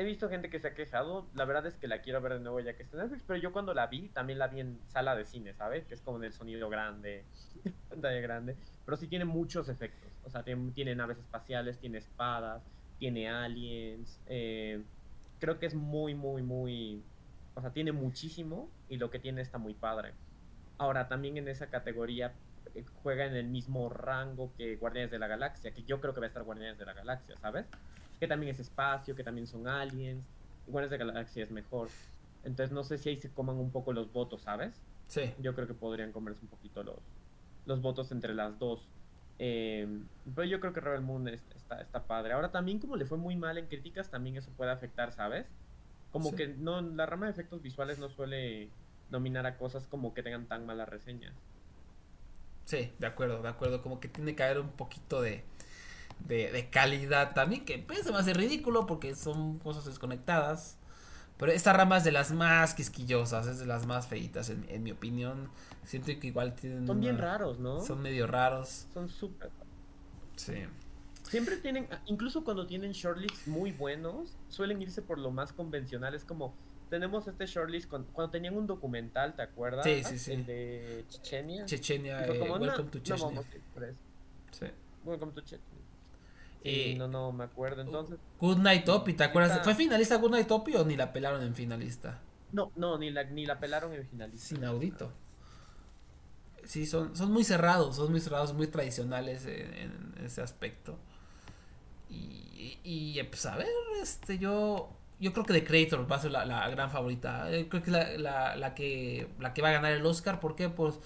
he 0.00 0.04
visto 0.04 0.30
gente 0.30 0.48
que 0.48 0.58
se 0.58 0.68
ha 0.68 0.74
quejado, 0.74 1.26
la 1.34 1.44
verdad 1.44 1.66
es 1.66 1.76
que 1.76 1.86
la 1.86 2.00
quiero 2.00 2.22
ver 2.22 2.34
de 2.34 2.40
nuevo 2.40 2.58
ya 2.60 2.74
que 2.74 2.82
está 2.82 2.96
en 2.96 3.02
Netflix, 3.02 3.22
pero 3.26 3.38
yo 3.38 3.52
cuando 3.52 3.74
la 3.74 3.86
vi 3.86 4.08
también 4.08 4.38
la 4.38 4.48
vi 4.48 4.60
en 4.60 4.78
sala 4.86 5.14
de 5.14 5.26
cine, 5.26 5.52
¿sabes? 5.52 5.84
Que 5.84 5.94
es 5.94 6.00
como 6.00 6.16
en 6.16 6.24
el 6.24 6.32
sonido 6.32 6.70
grande, 6.70 7.24
pantalla 7.90 8.20
grande, 8.20 8.56
pero 8.86 8.96
sí 8.96 9.08
tiene 9.08 9.26
muchos 9.26 9.68
efectos, 9.68 10.10
o 10.24 10.30
sea, 10.30 10.42
tiene, 10.42 10.94
naves 10.94 11.18
espaciales, 11.18 11.78
tiene 11.78 11.98
espadas, 11.98 12.62
tiene 12.98 13.28
aliens, 13.28 14.20
eh, 14.26 14.82
creo 15.38 15.58
que 15.58 15.66
es 15.66 15.74
muy 15.74 16.14
muy 16.14 16.42
muy 16.42 17.02
o 17.54 17.60
sea, 17.60 17.70
tiene 17.70 17.92
muchísimo 17.92 18.68
y 18.88 18.96
lo 18.96 19.10
que 19.10 19.18
tiene 19.18 19.40
está 19.40 19.58
muy 19.58 19.74
padre. 19.74 20.12
Ahora, 20.78 21.08
también 21.08 21.36
en 21.36 21.48
esa 21.48 21.66
categoría 21.68 22.32
eh, 22.74 22.84
juega 23.02 23.26
en 23.26 23.34
el 23.34 23.48
mismo 23.48 23.88
rango 23.88 24.52
que 24.56 24.76
Guardianes 24.76 25.10
de 25.10 25.18
la 25.18 25.26
Galaxia, 25.26 25.72
que 25.72 25.82
yo 25.82 26.00
creo 26.00 26.14
que 26.14 26.20
va 26.20 26.26
a 26.26 26.28
estar 26.28 26.42
Guardianes 26.42 26.78
de 26.78 26.86
la 26.86 26.94
Galaxia, 26.94 27.36
¿sabes? 27.38 27.66
Que 28.18 28.26
también 28.26 28.52
es 28.52 28.60
espacio, 28.60 29.14
que 29.14 29.24
también 29.24 29.46
son 29.46 29.66
aliens. 29.66 30.26
Guardianes 30.66 30.90
de 30.90 31.04
la 31.04 31.12
Galaxia 31.12 31.44
es 31.44 31.50
mejor. 31.50 31.88
Entonces 32.44 32.72
no 32.72 32.84
sé 32.84 32.98
si 32.98 33.10
ahí 33.10 33.16
se 33.16 33.30
coman 33.30 33.56
un 33.56 33.70
poco 33.70 33.92
los 33.92 34.12
votos, 34.12 34.42
¿sabes? 34.42 34.80
Sí. 35.06 35.34
Yo 35.40 35.54
creo 35.54 35.66
que 35.66 35.74
podrían 35.74 36.12
comerse 36.12 36.40
un 36.42 36.48
poquito 36.48 36.82
los, 36.82 36.98
los 37.66 37.82
votos 37.82 38.12
entre 38.12 38.34
las 38.34 38.58
dos. 38.58 38.92
Eh, 39.38 39.88
pero 40.34 40.46
yo 40.46 40.60
creo 40.60 40.72
que 40.72 40.80
Rebel 40.80 41.00
Moon 41.00 41.26
está, 41.28 41.80
está 41.80 42.04
padre. 42.04 42.32
Ahora 42.32 42.50
también 42.50 42.78
como 42.78 42.96
le 42.96 43.06
fue 43.06 43.18
muy 43.18 43.36
mal 43.36 43.58
en 43.58 43.66
críticas, 43.66 44.10
también 44.10 44.36
eso 44.36 44.50
puede 44.56 44.70
afectar, 44.70 45.12
¿sabes? 45.12 45.50
Como 46.12 46.34
que 46.34 46.48
no, 46.48 46.80
la 46.80 47.06
rama 47.06 47.26
de 47.26 47.32
efectos 47.32 47.62
visuales 47.62 47.98
no 47.98 48.08
suele 48.08 48.68
nominar 49.10 49.46
a 49.46 49.56
cosas 49.56 49.86
como 49.86 50.14
que 50.14 50.22
tengan 50.22 50.46
tan 50.46 50.66
malas 50.66 50.88
reseñas. 50.88 51.34
Sí, 52.64 52.92
de 52.98 53.06
acuerdo, 53.06 53.42
de 53.42 53.48
acuerdo. 53.48 53.82
Como 53.82 54.00
que 54.00 54.08
tiene 54.08 54.34
que 54.34 54.42
haber 54.42 54.60
un 54.60 54.70
poquito 54.70 55.20
de, 55.20 55.44
de, 56.26 56.68
calidad 56.70 57.34
también, 57.34 57.64
que 57.64 57.78
pues, 57.78 58.02
se 58.02 58.12
me 58.12 58.18
hace 58.18 58.34
ridículo 58.34 58.86
porque 58.86 59.14
son 59.14 59.58
cosas 59.58 59.84
desconectadas. 59.84 60.76
Pero 61.36 61.52
esta 61.52 61.72
rama 61.72 61.96
es 61.96 62.04
de 62.04 62.12
las 62.12 62.32
más 62.32 62.74
quisquillosas, 62.74 63.46
es 63.46 63.58
de 63.58 63.66
las 63.66 63.86
más 63.86 64.06
feitas, 64.06 64.50
en, 64.50 64.82
mi 64.82 64.92
opinión. 64.92 65.48
Siento 65.84 66.12
que 66.20 66.26
igual 66.26 66.54
tienen. 66.54 66.86
Son 66.86 67.00
bien 67.00 67.16
raros, 67.16 67.58
¿no? 67.58 67.80
Son 67.80 68.02
medio 68.02 68.26
raros. 68.26 68.86
Son 68.92 69.08
súper. 69.08 69.50
Sí. 70.36 70.66
Siempre 71.30 71.56
tienen, 71.58 71.86
incluso 72.06 72.42
cuando 72.42 72.66
tienen 72.66 72.90
shortlists 72.90 73.46
muy 73.46 73.70
buenos, 73.70 74.36
suelen 74.48 74.82
irse 74.82 75.00
por 75.00 75.16
lo 75.16 75.30
más 75.30 75.52
convencional. 75.52 76.12
Es 76.12 76.24
como, 76.24 76.56
tenemos 76.88 77.28
este 77.28 77.46
shortlist 77.46 77.88
cuando, 77.88 78.30
tenían 78.30 78.56
un 78.56 78.66
documental, 78.66 79.36
¿te 79.36 79.42
acuerdas? 79.42 79.84
Sí, 79.84 80.02
sí, 80.02 80.18
sí. 80.18 80.32
El 80.32 80.44
de 80.44 81.04
Chechenia. 81.08 81.64
Chechenia, 81.66 82.26
eh, 82.26 82.40
Welcome 82.40 82.90
to 82.90 82.98
Chechnya. 82.98 83.30
No, 83.30 83.42
sí. 84.50 84.66
Welcome 85.04 85.32
to 85.32 85.42
Chechnya. 85.42 85.78
Sí, 86.64 86.96
no, 86.98 87.06
no 87.06 87.30
me 87.30 87.44
acuerdo 87.44 87.82
entonces. 87.82 88.18
Good 88.40 88.58
Night 88.58 88.88
Opi, 88.88 89.14
¿te 89.14 89.22
acuerdas? 89.22 89.62
¿Fue 89.62 89.76
finalista 89.76 90.16
Good 90.16 90.32
Night 90.32 90.50
Opi 90.50 90.74
o 90.74 90.84
ni 90.84 90.96
la 90.96 91.12
pelaron 91.12 91.42
en 91.42 91.54
finalista? 91.54 92.20
No, 92.50 92.72
no, 92.74 92.98
ni 92.98 93.10
la, 93.10 93.22
ni 93.22 93.46
la 93.46 93.60
pelaron 93.60 93.94
en 93.94 94.04
finalista. 94.04 94.48
Sin 94.48 94.64
audito. 94.64 95.12
Sí, 96.64 96.86
son, 96.86 97.14
son 97.16 97.32
muy 97.32 97.44
cerrados, 97.44 97.94
son 97.96 98.10
muy 98.10 98.20
cerrados, 98.20 98.52
muy 98.52 98.66
tradicionales 98.66 99.46
en 99.46 100.14
ese 100.24 100.42
aspecto. 100.42 100.98
Y, 102.10 102.78
y, 102.82 103.22
pues 103.24 103.46
a 103.46 103.56
ver, 103.56 103.68
este, 104.02 104.38
yo 104.38 104.96
yo 105.20 105.34
creo 105.34 105.44
que 105.44 105.52
The 105.52 105.64
Creator 105.64 106.10
va 106.10 106.16
a 106.16 106.20
ser 106.20 106.30
la, 106.30 106.68
gran 106.70 106.90
favorita. 106.90 107.52
Eh, 107.52 107.68
creo 107.68 107.82
que 107.82 107.90
es 107.90 108.18
la, 108.18 108.56
la, 108.56 108.74
que 108.74 109.28
la 109.38 109.52
que 109.52 109.62
va 109.62 109.68
a 109.68 109.72
ganar 109.72 109.92
el 109.92 110.04
Oscar. 110.04 110.40
¿Por 110.40 110.56
qué? 110.56 110.70
Pues 110.70 110.98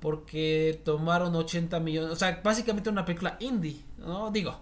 porque 0.00 0.80
tomaron 0.84 1.36
80 1.36 1.78
millones. 1.78 2.10
O 2.10 2.16
sea, 2.16 2.40
básicamente 2.42 2.88
una 2.88 3.04
película 3.04 3.36
indie, 3.40 3.84
¿no? 3.98 4.30
Digo, 4.30 4.58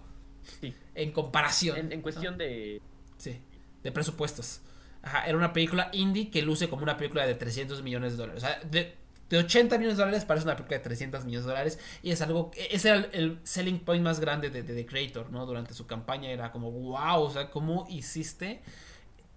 sí. 0.59 0.75
en 0.93 1.11
comparación. 1.11 1.91
En, 1.91 2.01
cuestión 2.01 2.37
de. 2.37 2.81
Sí, 3.17 3.41
de 3.81 3.91
presupuestos. 3.91 4.61
Ajá, 5.01 5.25
era 5.25 5.37
una 5.37 5.51
película 5.53 5.89
indie 5.93 6.29
que 6.29 6.43
luce 6.43 6.69
como 6.69 6.83
una 6.83 6.97
película 6.97 7.25
de 7.25 7.33
300 7.33 7.81
millones 7.81 8.11
de 8.11 8.17
dólares. 8.17 8.43
O 8.43 8.45
sea, 8.45 8.59
de, 8.69 8.97
de 9.31 9.37
80 9.37 9.77
millones 9.77 9.97
de 9.97 10.03
dólares 10.03 10.25
parece 10.25 10.45
una 10.45 10.57
película 10.57 10.77
de 10.77 10.83
300 10.83 11.23
millones 11.23 11.45
de 11.45 11.51
dólares 11.51 11.79
y 12.03 12.11
es 12.11 12.21
algo, 12.21 12.51
ese 12.69 12.89
era 12.89 12.97
el, 13.13 13.39
selling 13.43 13.79
point 13.79 14.03
más 14.03 14.19
grande 14.19 14.49
de, 14.49 14.61
The 14.61 14.85
Creator, 14.85 15.31
¿no? 15.31 15.45
Durante 15.45 15.73
su 15.73 15.87
campaña 15.87 16.29
era 16.29 16.51
como, 16.51 16.69
wow, 16.69 17.21
o 17.21 17.31
sea, 17.31 17.49
¿cómo 17.49 17.87
hiciste 17.89 18.61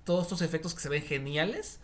todos 0.02 0.24
estos 0.24 0.42
efectos 0.42 0.74
que 0.74 0.80
se 0.80 0.88
ven 0.88 1.02
geniales? 1.02 1.78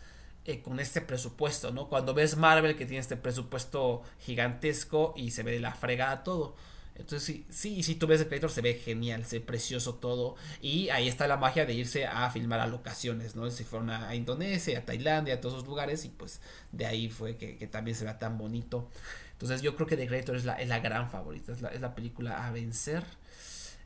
Eh, 0.46 0.62
con 0.62 0.80
este 0.80 1.00
presupuesto, 1.00 1.70
¿no? 1.70 1.88
Cuando 1.88 2.14
ves 2.14 2.36
Marvel 2.36 2.74
que 2.74 2.86
tiene 2.86 3.00
este 3.00 3.16
presupuesto 3.16 4.02
gigantesco 4.18 5.12
y 5.14 5.30
se 5.30 5.42
ve 5.42 5.60
la 5.60 5.74
fregada 5.74 6.24
todo. 6.24 6.56
Entonces, 7.00 7.22
sí, 7.22 7.46
sí, 7.50 7.82
si 7.82 7.94
tú 7.94 8.06
ves 8.06 8.20
el 8.20 8.28
Creator 8.28 8.50
se 8.50 8.60
ve 8.60 8.74
genial, 8.74 9.24
se 9.24 9.38
ve 9.38 9.44
precioso 9.44 9.94
todo. 9.94 10.36
Y 10.60 10.88
ahí 10.90 11.08
está 11.08 11.26
la 11.26 11.36
magia 11.36 11.66
de 11.66 11.74
irse 11.74 12.06
a 12.06 12.30
filmar 12.30 12.60
a 12.60 12.66
locaciones, 12.66 13.36
¿no? 13.36 13.50
Si 13.50 13.64
fueron 13.64 13.90
a, 13.90 14.14
Indonesia, 14.14 14.78
a 14.78 14.84
Tailandia, 14.84 15.34
a 15.34 15.40
todos 15.40 15.54
esos 15.56 15.66
lugares. 15.66 16.04
Y 16.04 16.08
pues 16.10 16.40
de 16.72 16.86
ahí 16.86 17.08
fue 17.08 17.36
que, 17.36 17.66
también 17.66 17.96
se 17.96 18.04
vea 18.04 18.18
tan 18.18 18.38
bonito. 18.38 18.88
Entonces, 19.32 19.62
yo 19.62 19.74
creo 19.74 19.86
que 19.86 19.96
The 19.96 20.06
Creator 20.06 20.36
es 20.36 20.44
la, 20.44 20.54
es 20.54 20.68
la 20.68 20.80
gran 20.80 21.10
favorita, 21.10 21.52
es 21.52 21.62
la, 21.62 21.68
es 21.70 21.80
la 21.80 21.94
película 21.94 22.46
a 22.46 22.50
vencer. 22.52 23.02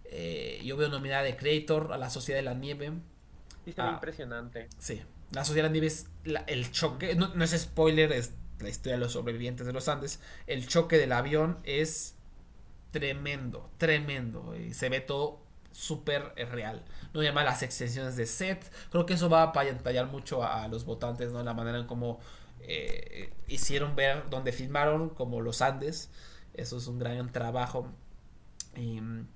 Eh, 0.05 0.61
yo 0.65 0.77
veo 0.77 0.89
nominada 0.89 1.23
de 1.23 1.37
Creator 1.37 1.93
a 1.93 1.99
la 1.99 2.11
Sociedad 2.11 2.39
de 2.39 2.45
la 2.45 2.55
Nieve. 2.55 2.93
Sí, 3.65 3.73
se 3.73 3.81
ve 3.83 3.89
Ah. 3.89 3.93
impresionante. 3.95 4.69
Sí, 4.79 5.01
la 5.31 5.45
Sociedad 5.45 5.65
de 5.65 5.71
la 5.71 5.73
Nieve 5.73 5.87
es 5.87 6.07
la- 6.25 6.45
el 6.47 6.71
choque, 6.71 7.15
no, 7.15 7.35
no 7.35 7.45
es 7.45 7.53
spoiler, 7.53 8.13
es 8.13 8.33
la 8.61 8.69
historia 8.69 8.95
de 8.95 8.99
los 9.01 9.13
sobrevivientes 9.13 9.67
de 9.67 9.73
los 9.73 9.89
Andes. 9.89 10.21
El 10.47 10.67
choque 10.67 10.99
del 10.99 11.13
avión 11.13 11.59
es 11.65 12.14
tremendo, 12.95 13.69
tremendo. 13.77 14.55
Y 14.55 14.73
se 14.73 14.89
ve 14.89 15.01
todo 15.01 15.41
súper 15.73 16.33
eh, 16.37 16.45
real. 16.45 16.85
No 17.13 17.25
llama 17.25 17.43
las 17.43 17.65
extensiones 17.65 18.15
de 18.15 18.25
set. 18.25 18.71
Creo 18.91 19.05
que 19.05 19.15
eso 19.15 19.29
va 19.29 19.43
a 19.43 19.53
pantallar 19.53 20.07
mucho 20.07 20.45
a, 20.45 20.69
los 20.69 20.85
votantes, 20.85 21.33
¿no? 21.33 21.43
La 21.43 21.55
manera 21.55 21.79
en 21.79 21.89
cómo 21.89 22.21
eh, 22.61 23.33
hicieron 23.49 23.97
ver 23.97 24.31
donde 24.31 24.53
filmaron, 24.53 25.09
como 25.11 25.41
los 25.41 25.61
Andes. 25.61 26.09
Eso 26.55 26.79
es 26.79 26.87
un 26.87 27.01
gran 27.01 27.33
trabajo. 27.33 27.89
Y, 28.77 29.01
mm, 29.01 29.27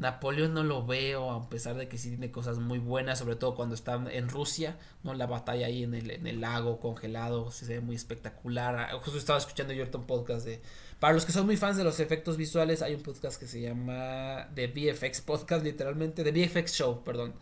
Napoleón 0.00 0.54
no 0.54 0.62
lo 0.62 0.86
veo, 0.86 1.30
a 1.30 1.50
pesar 1.50 1.76
de 1.76 1.86
que 1.86 1.98
sí 1.98 2.08
tiene 2.08 2.30
cosas 2.30 2.58
muy 2.58 2.78
buenas, 2.78 3.18
sobre 3.18 3.36
todo 3.36 3.54
cuando 3.54 3.74
están 3.74 4.08
en 4.10 4.30
Rusia, 4.30 4.78
¿no? 5.02 5.12
La 5.12 5.26
batalla 5.26 5.66
ahí 5.66 5.82
en 5.82 5.94
el, 5.94 6.10
en 6.10 6.26
el 6.26 6.40
lago 6.40 6.80
congelado, 6.80 7.50
se 7.50 7.66
ve 7.66 7.80
muy 7.80 7.96
espectacular. 7.96 8.76
Ah, 8.76 8.98
Justo 8.98 9.18
estaba 9.18 9.38
escuchando 9.38 9.74
yo 9.74 9.84
un 9.92 10.06
podcast 10.06 10.46
de... 10.46 10.62
Para 11.00 11.12
los 11.12 11.26
que 11.26 11.32
son 11.32 11.44
muy 11.44 11.58
fans 11.58 11.76
de 11.76 11.84
los 11.84 12.00
efectos 12.00 12.38
visuales, 12.38 12.80
hay 12.80 12.94
un 12.94 13.02
podcast 13.02 13.38
que 13.38 13.46
se 13.46 13.60
llama 13.60 14.48
The 14.54 14.68
VFX 14.68 15.20
Podcast, 15.20 15.62
literalmente, 15.62 16.24
The 16.24 16.32
VFX 16.32 16.72
Show, 16.72 17.04
perdón, 17.04 17.34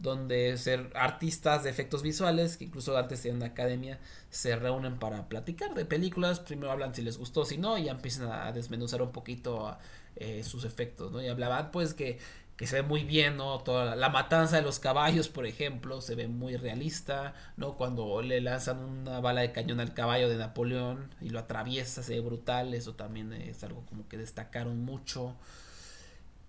donde 0.00 0.58
ser 0.58 0.90
artistas 0.94 1.62
de 1.62 1.70
efectos 1.70 2.02
visuales, 2.02 2.56
que 2.56 2.64
incluso 2.64 2.96
antes 2.96 3.22
de 3.22 3.30
una 3.30 3.46
academia, 3.46 4.00
se 4.30 4.56
reúnen 4.56 4.98
para 4.98 5.28
platicar 5.28 5.74
de 5.74 5.84
películas. 5.84 6.40
Primero 6.40 6.72
hablan 6.72 6.96
si 6.96 7.02
les 7.02 7.16
gustó, 7.16 7.44
si 7.44 7.58
no, 7.58 7.78
y 7.78 7.84
ya 7.84 7.92
empiezan 7.92 8.30
a 8.32 8.50
desmenuzar 8.50 9.02
un 9.02 9.12
poquito 9.12 9.76
eh, 10.16 10.42
sus 10.44 10.64
efectos, 10.64 11.12
¿no? 11.12 11.22
Y 11.22 11.28
hablaban 11.28 11.70
pues 11.70 11.94
que, 11.94 12.18
que 12.56 12.66
se 12.66 12.76
ve 12.76 12.82
muy 12.82 13.04
bien, 13.04 13.36
¿no? 13.36 13.58
Toda 13.60 13.84
la, 13.84 13.96
la 13.96 14.08
matanza 14.08 14.56
de 14.56 14.62
los 14.62 14.78
caballos, 14.78 15.28
por 15.28 15.46
ejemplo, 15.46 16.00
se 16.00 16.14
ve 16.14 16.28
muy 16.28 16.56
realista, 16.56 17.34
¿no? 17.56 17.76
Cuando 17.76 18.22
le 18.22 18.40
lanzan 18.40 18.78
una 18.78 19.20
bala 19.20 19.40
de 19.42 19.52
cañón 19.52 19.80
al 19.80 19.94
caballo 19.94 20.28
de 20.28 20.36
Napoleón 20.36 21.14
y 21.20 21.30
lo 21.30 21.38
atraviesa, 21.38 22.02
se 22.02 22.14
ve 22.14 22.20
brutal, 22.20 22.74
eso 22.74 22.94
también 22.94 23.32
es 23.32 23.64
algo 23.64 23.84
como 23.86 24.08
que 24.08 24.18
destacaron 24.18 24.84
mucho. 24.84 25.36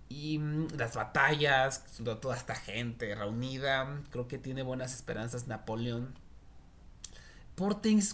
Y 0.09 0.37
mm, 0.37 0.67
las 0.77 0.95
batallas, 0.95 1.83
toda 2.21 2.35
esta 2.35 2.55
gente 2.55 3.15
reunida, 3.15 4.01
creo 4.11 4.27
que 4.27 4.37
tiene 4.37 4.61
buenas 4.63 4.93
esperanzas 4.93 5.47
Napoleón. 5.47 6.13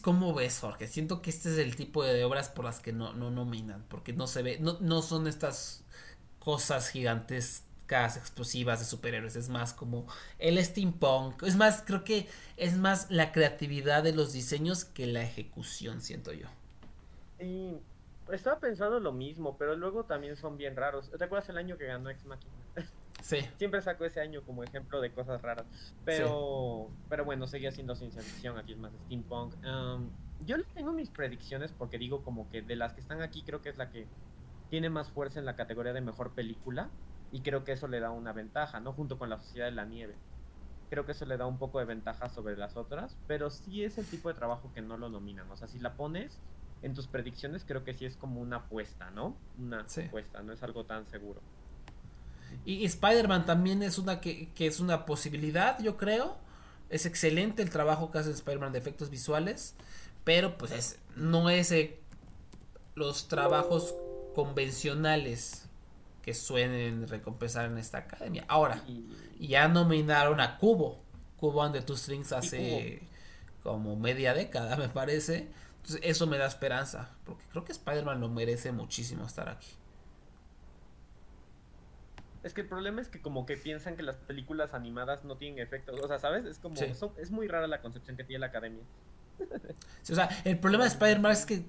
¿Cómo 0.02 0.34
ves, 0.34 0.60
Jorge? 0.60 0.88
Siento 0.88 1.22
que 1.22 1.30
este 1.30 1.50
es 1.50 1.58
el 1.58 1.76
tipo 1.76 2.04
de 2.04 2.24
obras 2.24 2.50
por 2.50 2.66
las 2.66 2.80
que 2.80 2.94
no, 2.94 3.14
no 3.14 3.32
nominan, 3.32 3.84
porque 3.90 4.14
no 4.14 4.28
se 4.28 4.42
ve, 4.42 4.58
no, 4.60 4.78
no 4.82 5.02
son 5.02 5.28
estas 5.28 5.84
cosas 6.40 6.90
gigantescas, 6.90 8.18
explosivas 8.18 8.80
de 8.80 8.86
superhéroes, 8.86 9.36
es 9.36 9.50
más 9.50 9.74
como 9.74 10.08
el 10.38 10.64
steampunk, 10.64 11.44
es 11.44 11.56
más, 11.56 11.84
creo 11.86 12.04
que 12.04 12.28
es 12.58 12.78
más 12.78 13.10
la 13.10 13.32
creatividad 13.32 14.04
de 14.04 14.14
los 14.14 14.34
diseños 14.34 14.86
que 14.86 15.08
la 15.08 15.22
ejecución, 15.22 16.02
siento 16.02 16.34
yo. 16.34 16.48
Y 17.40 17.78
estaba 18.32 18.60
pensando 18.60 19.00
lo 19.00 19.12
mismo, 19.12 19.58
pero 19.58 19.76
luego 19.76 20.04
también 20.04 20.36
son 20.36 20.58
bien 20.58 20.76
raros. 20.76 21.10
¿Te 21.10 21.24
acuerdas 21.24 21.50
el 21.50 21.58
año 21.58 21.78
que 21.78 21.86
ganó 21.86 22.10
Ex 22.10 22.26
Machina? 22.26 22.52
Sí. 23.22 23.38
Siempre 23.58 23.82
saco 23.82 24.06
ese 24.06 24.22
año 24.22 24.42
como 24.44 24.64
ejemplo 24.64 25.02
de 25.02 25.12
cosas 25.12 25.42
raras. 25.42 25.66
Pero, 26.06 26.90
pero 27.10 27.26
bueno, 27.26 27.48
seguía 27.48 27.72
siendo 27.72 27.96
ciencia 27.96 28.22
ficción, 28.22 28.58
aquí 28.58 28.74
es 28.74 28.78
más 28.80 28.92
steampunk. 29.06 29.54
Um, 29.66 30.10
yo 30.46 30.58
le 30.58 30.64
tengo 30.74 30.92
mis 30.94 31.10
predicciones 31.10 31.72
porque 31.74 31.98
digo 31.98 32.24
como 32.24 32.50
que 32.50 32.62
de 32.62 32.76
las 32.76 32.94
que 32.94 33.02
están 33.02 33.22
aquí 33.22 33.44
creo 33.44 33.62
que 33.62 33.70
es 33.70 33.78
la 33.78 33.90
que 33.92 34.08
tiene 34.70 34.90
más 34.90 35.10
fuerza 35.10 35.40
en 35.40 35.46
la 35.46 35.56
categoría 35.56 35.94
de 35.94 36.02
mejor 36.02 36.32
película 36.32 36.90
y 37.32 37.42
creo 37.42 37.64
que 37.64 37.74
eso 37.74 37.88
le 37.88 38.00
da 38.00 38.12
una 38.12 38.34
ventaja, 38.34 38.80
¿no? 38.80 38.94
Junto 38.94 39.18
con 39.20 39.30
la 39.30 39.38
Sociedad 39.40 39.66
de 39.68 39.72
la 39.74 39.86
Nieve. 39.86 40.16
Creo 40.90 41.06
que 41.06 41.12
eso 41.12 41.26
le 41.26 41.38
da 41.38 41.46
un 41.46 41.58
poco 41.60 41.80
de 41.80 41.86
ventaja 41.86 42.30
sobre 42.30 42.58
las 42.58 42.76
otras, 42.78 43.16
pero 43.28 43.50
sí 43.52 43.84
es 43.84 43.98
el 43.98 44.06
tipo 44.06 44.30
de 44.30 44.36
trabajo 44.36 44.72
que 44.74 44.82
no 44.82 44.98
lo 44.98 45.10
nominan. 45.10 45.50
O 45.52 45.58
sea, 45.58 45.68
si 45.68 45.78
la 45.80 45.94
pones 45.94 46.40
en 46.82 46.94
tus 46.94 47.08
predicciones, 47.08 47.64
creo 47.66 47.84
que 47.84 47.94
sí 47.94 48.06
es 48.06 48.16
como 48.18 48.40
una 48.42 48.58
apuesta, 48.58 49.12
¿no? 49.12 49.36
Una 49.60 49.88
Sí. 49.88 50.02
apuesta, 50.04 50.42
no 50.42 50.54
es 50.54 50.64
algo 50.64 50.86
tan 50.86 51.06
seguro. 51.06 51.42
Y 52.66 52.86
Spider-Man 52.86 53.46
también 53.46 53.82
es 53.84 53.98
una 53.98 54.22
que, 54.22 54.50
que 54.54 54.68
es 54.68 54.80
una 54.80 55.06
posibilidad, 55.06 55.80
yo 55.82 55.98
creo. 55.98 56.38
Es 56.90 57.06
excelente 57.06 57.62
el 57.62 57.70
trabajo 57.70 58.12
que 58.12 58.20
hace 58.20 58.32
Spider-Man 58.32 58.74
de 58.74 58.80
efectos 58.80 59.10
visuales. 59.10 59.76
Pero 60.24 60.58
pues 60.58 60.72
es, 60.72 61.00
no 61.16 61.50
es 61.50 61.72
eh, 61.72 62.00
los 62.96 63.28
trabajos 63.28 63.96
convencionales 64.36 65.68
que 66.22 66.34
suelen 66.34 67.08
recompensar 67.08 67.66
en 67.66 67.78
esta 67.78 68.00
academia. 68.00 68.46
Ahora, 68.48 68.84
Y, 68.88 69.48
ya 69.48 69.68
nominaron 69.68 70.40
a 70.40 70.58
Cubo. 70.58 71.02
Cubo 71.38 71.64
and 71.64 71.74
the 71.74 71.82
Two 71.82 71.96
Strings 71.96 72.32
hace 72.34 73.02
como 73.64 73.96
media 73.96 74.34
década, 74.34 74.76
me 74.76 74.90
parece. 74.90 75.48
Entonces 75.78 76.02
eso 76.04 76.28
me 76.28 76.38
da 76.38 76.46
esperanza. 76.46 77.10
Porque 77.26 77.46
creo 77.50 77.64
que 77.64 77.72
Spider-Man 77.72 78.20
lo 78.20 78.30
merece 78.30 78.72
muchísimo 78.72 79.26
estar 79.26 79.50
aquí. 79.50 79.70
Es 82.44 82.54
que 82.54 82.62
el 82.62 82.68
problema 82.68 83.02
es 83.02 83.10
que 83.10 83.22
como 83.22 83.46
que 83.46 83.58
piensan 83.58 83.96
que 83.96 84.04
las 84.04 84.16
películas 84.16 84.74
animadas 84.74 85.24
no 85.26 85.36
tienen 85.38 85.60
efectos. 85.60 86.00
O 86.00 86.08
sea, 86.08 86.20
¿sabes? 86.20 86.46
Es 86.46 86.60
como... 86.60 86.76
Sí. 86.76 86.94
son- 86.94 87.14
es 87.18 87.32
muy 87.32 87.48
rara 87.48 87.68
la 87.68 87.82
concepción 87.82 88.16
que 88.18 88.24
tiene 88.24 88.40
la 88.40 88.48
academia. 88.48 88.84
Sí, 90.02 90.14
o 90.14 90.16
sea, 90.16 90.30
el 90.46 90.60
problema 90.60 90.84
de 90.86 90.90
Spider-Man 90.90 91.32
es 91.32 91.46
que, 91.46 91.64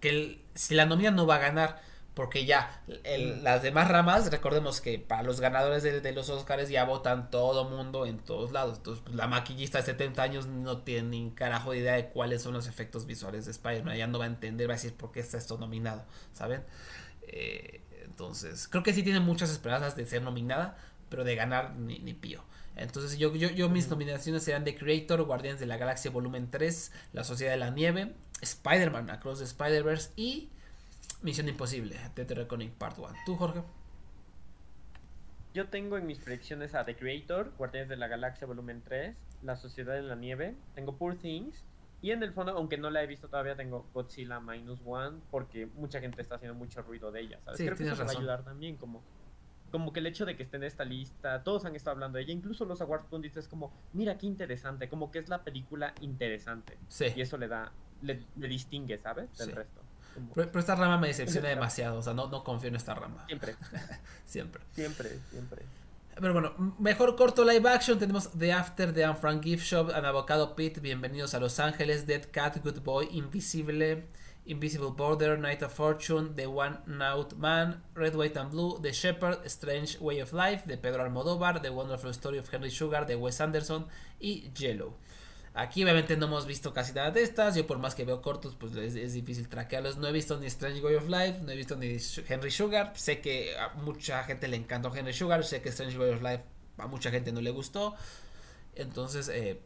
que 0.00 0.08
el- 0.08 0.42
si 0.54 0.74
la 0.74 0.86
nominan 0.86 1.16
no 1.16 1.26
va 1.26 1.36
a 1.36 1.38
ganar. 1.38 1.82
Porque 2.14 2.44
ya 2.44 2.82
el- 3.04 3.44
las 3.44 3.62
demás 3.62 3.88
ramas, 3.88 4.30
recordemos 4.32 4.80
que 4.80 4.98
para 4.98 5.22
los 5.22 5.40
ganadores 5.40 5.82
de, 5.84 6.00
de 6.00 6.12
los 6.12 6.28
Oscars 6.28 6.68
ya 6.68 6.84
votan 6.84 7.30
todo 7.30 7.64
mundo 7.70 8.04
en 8.04 8.18
todos 8.18 8.50
lados. 8.52 8.78
Entonces, 8.78 9.02
pues, 9.04 9.14
la 9.16 9.28
maquillista 9.28 9.78
de 9.78 9.84
70 9.84 10.22
años 10.24 10.46
no 10.46 10.78
tiene 10.82 11.08
ni 11.08 11.30
carajo 11.30 11.70
de 11.70 11.78
idea 11.78 11.94
de 11.94 12.08
cuáles 12.08 12.42
son 12.42 12.52
los 12.52 12.66
efectos 12.66 13.06
visuales 13.06 13.44
de 13.44 13.52
Spider-Man. 13.52 13.96
Ya 13.96 14.06
no 14.08 14.18
va 14.18 14.24
a 14.24 14.28
entender, 14.28 14.68
va 14.68 14.72
a 14.74 14.76
decir 14.76 14.92
por 14.94 15.12
qué 15.12 15.20
está 15.20 15.38
esto 15.38 15.56
nominado, 15.56 16.04
¿saben? 16.34 16.64
Eh, 17.22 17.80
entonces, 18.04 18.68
creo 18.68 18.82
que 18.82 18.92
sí 18.92 19.02
tiene 19.02 19.20
muchas 19.20 19.50
esperanzas 19.50 19.96
de 19.96 20.06
ser 20.06 20.22
nominada, 20.22 20.76
pero 21.08 21.24
de 21.24 21.34
ganar 21.34 21.74
ni, 21.76 21.98
ni 21.98 22.14
pío. 22.14 22.42
Entonces, 22.76 23.18
yo, 23.18 23.34
yo, 23.34 23.50
yo 23.50 23.68
mis 23.68 23.88
nominaciones 23.88 24.42
serán 24.42 24.64
The 24.64 24.74
Creator, 24.74 25.22
Guardianes 25.24 25.60
de 25.60 25.66
la 25.66 25.76
Galaxia 25.76 26.10
Volumen 26.10 26.50
3, 26.50 26.92
La 27.12 27.24
Sociedad 27.24 27.52
de 27.52 27.58
la 27.58 27.70
Nieve, 27.70 28.14
Spider-Man 28.40 29.10
Across 29.10 29.40
the 29.40 29.44
Spider-Verse 29.44 30.10
y 30.16 30.48
Misión 31.22 31.48
Imposible, 31.48 31.96
Dead 32.14 32.30
Reckoning 32.32 32.70
Part 32.70 32.98
1. 32.98 33.08
¿Tú, 33.26 33.36
Jorge? 33.36 33.62
Yo 35.52 35.68
tengo 35.68 35.98
en 35.98 36.06
mis 36.06 36.18
predicciones 36.18 36.74
a 36.74 36.84
The 36.84 36.96
Creator, 36.96 37.52
Guardianes 37.58 37.88
de 37.88 37.96
la 37.96 38.08
Galaxia 38.08 38.46
Volumen 38.46 38.82
3, 38.82 39.16
La 39.42 39.56
Sociedad 39.56 39.94
de 39.94 40.02
la 40.02 40.14
Nieve, 40.14 40.54
tengo 40.74 40.96
Poor 40.96 41.16
Things, 41.16 41.64
y 42.02 42.10
en 42.12 42.22
el 42.22 42.32
fondo, 42.32 42.52
aunque 42.52 42.78
no 42.78 42.90
la 42.90 43.02
he 43.02 43.06
visto 43.06 43.28
todavía, 43.28 43.56
tengo 43.56 43.86
Godzilla 43.92 44.40
Minus 44.40 44.80
One, 44.84 45.18
porque 45.30 45.66
mucha 45.66 46.00
gente 46.00 46.22
está 46.22 46.36
haciendo 46.36 46.56
mucho 46.58 46.82
ruido 46.82 47.10
de 47.10 47.20
ella, 47.20 47.40
¿sabes? 47.44 47.58
Sí, 47.58 47.64
Creo 47.64 47.76
que 47.76 47.82
eso 47.84 47.92
me 47.92 47.98
va 47.98 48.02
a 48.02 48.06
razón. 48.06 48.20
ayudar 48.22 48.42
también, 48.44 48.76
como, 48.76 49.02
como 49.70 49.92
que 49.92 50.00
el 50.00 50.06
hecho 50.06 50.24
de 50.24 50.36
que 50.36 50.42
esté 50.42 50.56
en 50.56 50.64
esta 50.64 50.84
lista, 50.84 51.42
todos 51.44 51.64
han 51.64 51.76
estado 51.76 51.92
hablando 51.94 52.16
de 52.16 52.24
ella, 52.24 52.32
incluso 52.32 52.64
los 52.64 52.80
Awards 52.80 53.04
Pundits 53.06 53.36
es 53.36 53.48
como, 53.48 53.72
mira 53.92 54.16
qué 54.18 54.26
interesante, 54.26 54.88
como 54.88 55.10
que 55.10 55.18
es 55.18 55.28
la 55.28 55.44
película 55.44 55.94
interesante, 56.00 56.76
Sí. 56.88 57.06
y 57.14 57.20
eso 57.20 57.36
le 57.36 57.48
da, 57.48 57.70
le, 58.02 58.24
le 58.36 58.48
distingue, 58.48 58.98
¿sabes? 58.98 59.36
Del 59.38 59.48
Sí. 59.48 59.52
resto. 59.54 59.80
Como- 60.14 60.32
Pero, 60.34 60.48
pero 60.48 60.58
esta 60.60 60.74
rama 60.74 60.98
me 60.98 61.06
decepciona 61.06 61.48
demasiado, 61.50 61.98
o 61.98 62.02
sea, 62.02 62.14
no, 62.14 62.26
no 62.28 62.42
confío 62.42 62.68
en 62.68 62.74
esta 62.76 62.94
rama. 62.94 63.24
Siempre, 63.26 63.54
Siempre. 64.24 64.62
siempre, 64.72 65.10
siempre. 65.30 65.62
Pero 66.20 66.34
bueno, 66.34 66.74
mejor 66.78 67.16
corto 67.16 67.46
live 67.46 67.66
action 67.70 67.98
tenemos 67.98 68.30
The 68.38 68.52
After 68.52 68.92
de 68.92 69.04
Anne 69.04 69.16
Frank 69.16 69.42
Gift 69.42 69.64
Shop, 69.64 69.90
An 69.94 70.04
Avocado 70.04 70.54
Pit, 70.54 70.78
Bienvenidos 70.80 71.32
a 71.32 71.40
Los 71.40 71.58
Ángeles, 71.58 72.06
Dead 72.06 72.26
Cat, 72.30 72.58
Good 72.62 72.80
Boy, 72.82 73.08
Invisible, 73.12 74.06
Invisible 74.44 74.90
Border, 74.90 75.38
Night 75.38 75.62
of 75.62 75.72
Fortune, 75.72 76.34
The 76.36 76.46
One 76.46 76.80
Note 76.86 77.36
Man, 77.36 77.82
Red, 77.94 78.14
White 78.16 78.38
and 78.38 78.50
Blue, 78.50 78.78
The 78.82 78.92
Shepherd, 78.92 79.48
Strange 79.48 79.98
Way 79.98 80.20
of 80.20 80.34
Life 80.34 80.66
de 80.66 80.76
Pedro 80.76 81.04
Almodóvar, 81.04 81.62
The 81.62 81.70
Wonderful 81.70 82.12
Story 82.12 82.36
of 82.36 82.50
Henry 82.50 82.68
Sugar 82.68 83.06
de 83.06 83.16
Wes 83.16 83.40
Anderson 83.40 83.86
y 84.20 84.50
Yellow. 84.54 84.98
Aquí 85.52 85.82
obviamente 85.82 86.16
no 86.16 86.26
hemos 86.26 86.46
visto 86.46 86.72
casi 86.72 86.92
nada 86.92 87.10
de 87.10 87.22
estas. 87.22 87.56
Yo 87.56 87.66
por 87.66 87.78
más 87.78 87.94
que 87.94 88.04
veo 88.04 88.22
cortos, 88.22 88.54
pues 88.54 88.74
es, 88.76 88.94
es 88.94 89.12
difícil 89.12 89.48
traquearlos. 89.48 89.96
No 89.96 90.06
he 90.06 90.12
visto 90.12 90.38
ni 90.38 90.46
Strange 90.46 90.80
Way 90.80 90.94
of 90.94 91.08
Life, 91.08 91.40
no 91.42 91.50
he 91.50 91.56
visto 91.56 91.76
ni 91.76 91.98
Henry 92.28 92.50
Sugar. 92.50 92.92
Sé 92.96 93.20
que 93.20 93.56
a 93.56 93.70
mucha 93.74 94.22
gente 94.24 94.46
le 94.46 94.56
encantó 94.56 94.94
Henry 94.94 95.12
Sugar. 95.12 95.44
Sé 95.44 95.60
que 95.60 95.70
Strange 95.70 95.98
Way 95.98 96.10
of 96.10 96.22
Life 96.22 96.44
a 96.78 96.86
mucha 96.86 97.10
gente 97.10 97.32
no 97.32 97.40
le 97.40 97.50
gustó. 97.50 97.94
Entonces, 98.76 99.28
eh, 99.28 99.60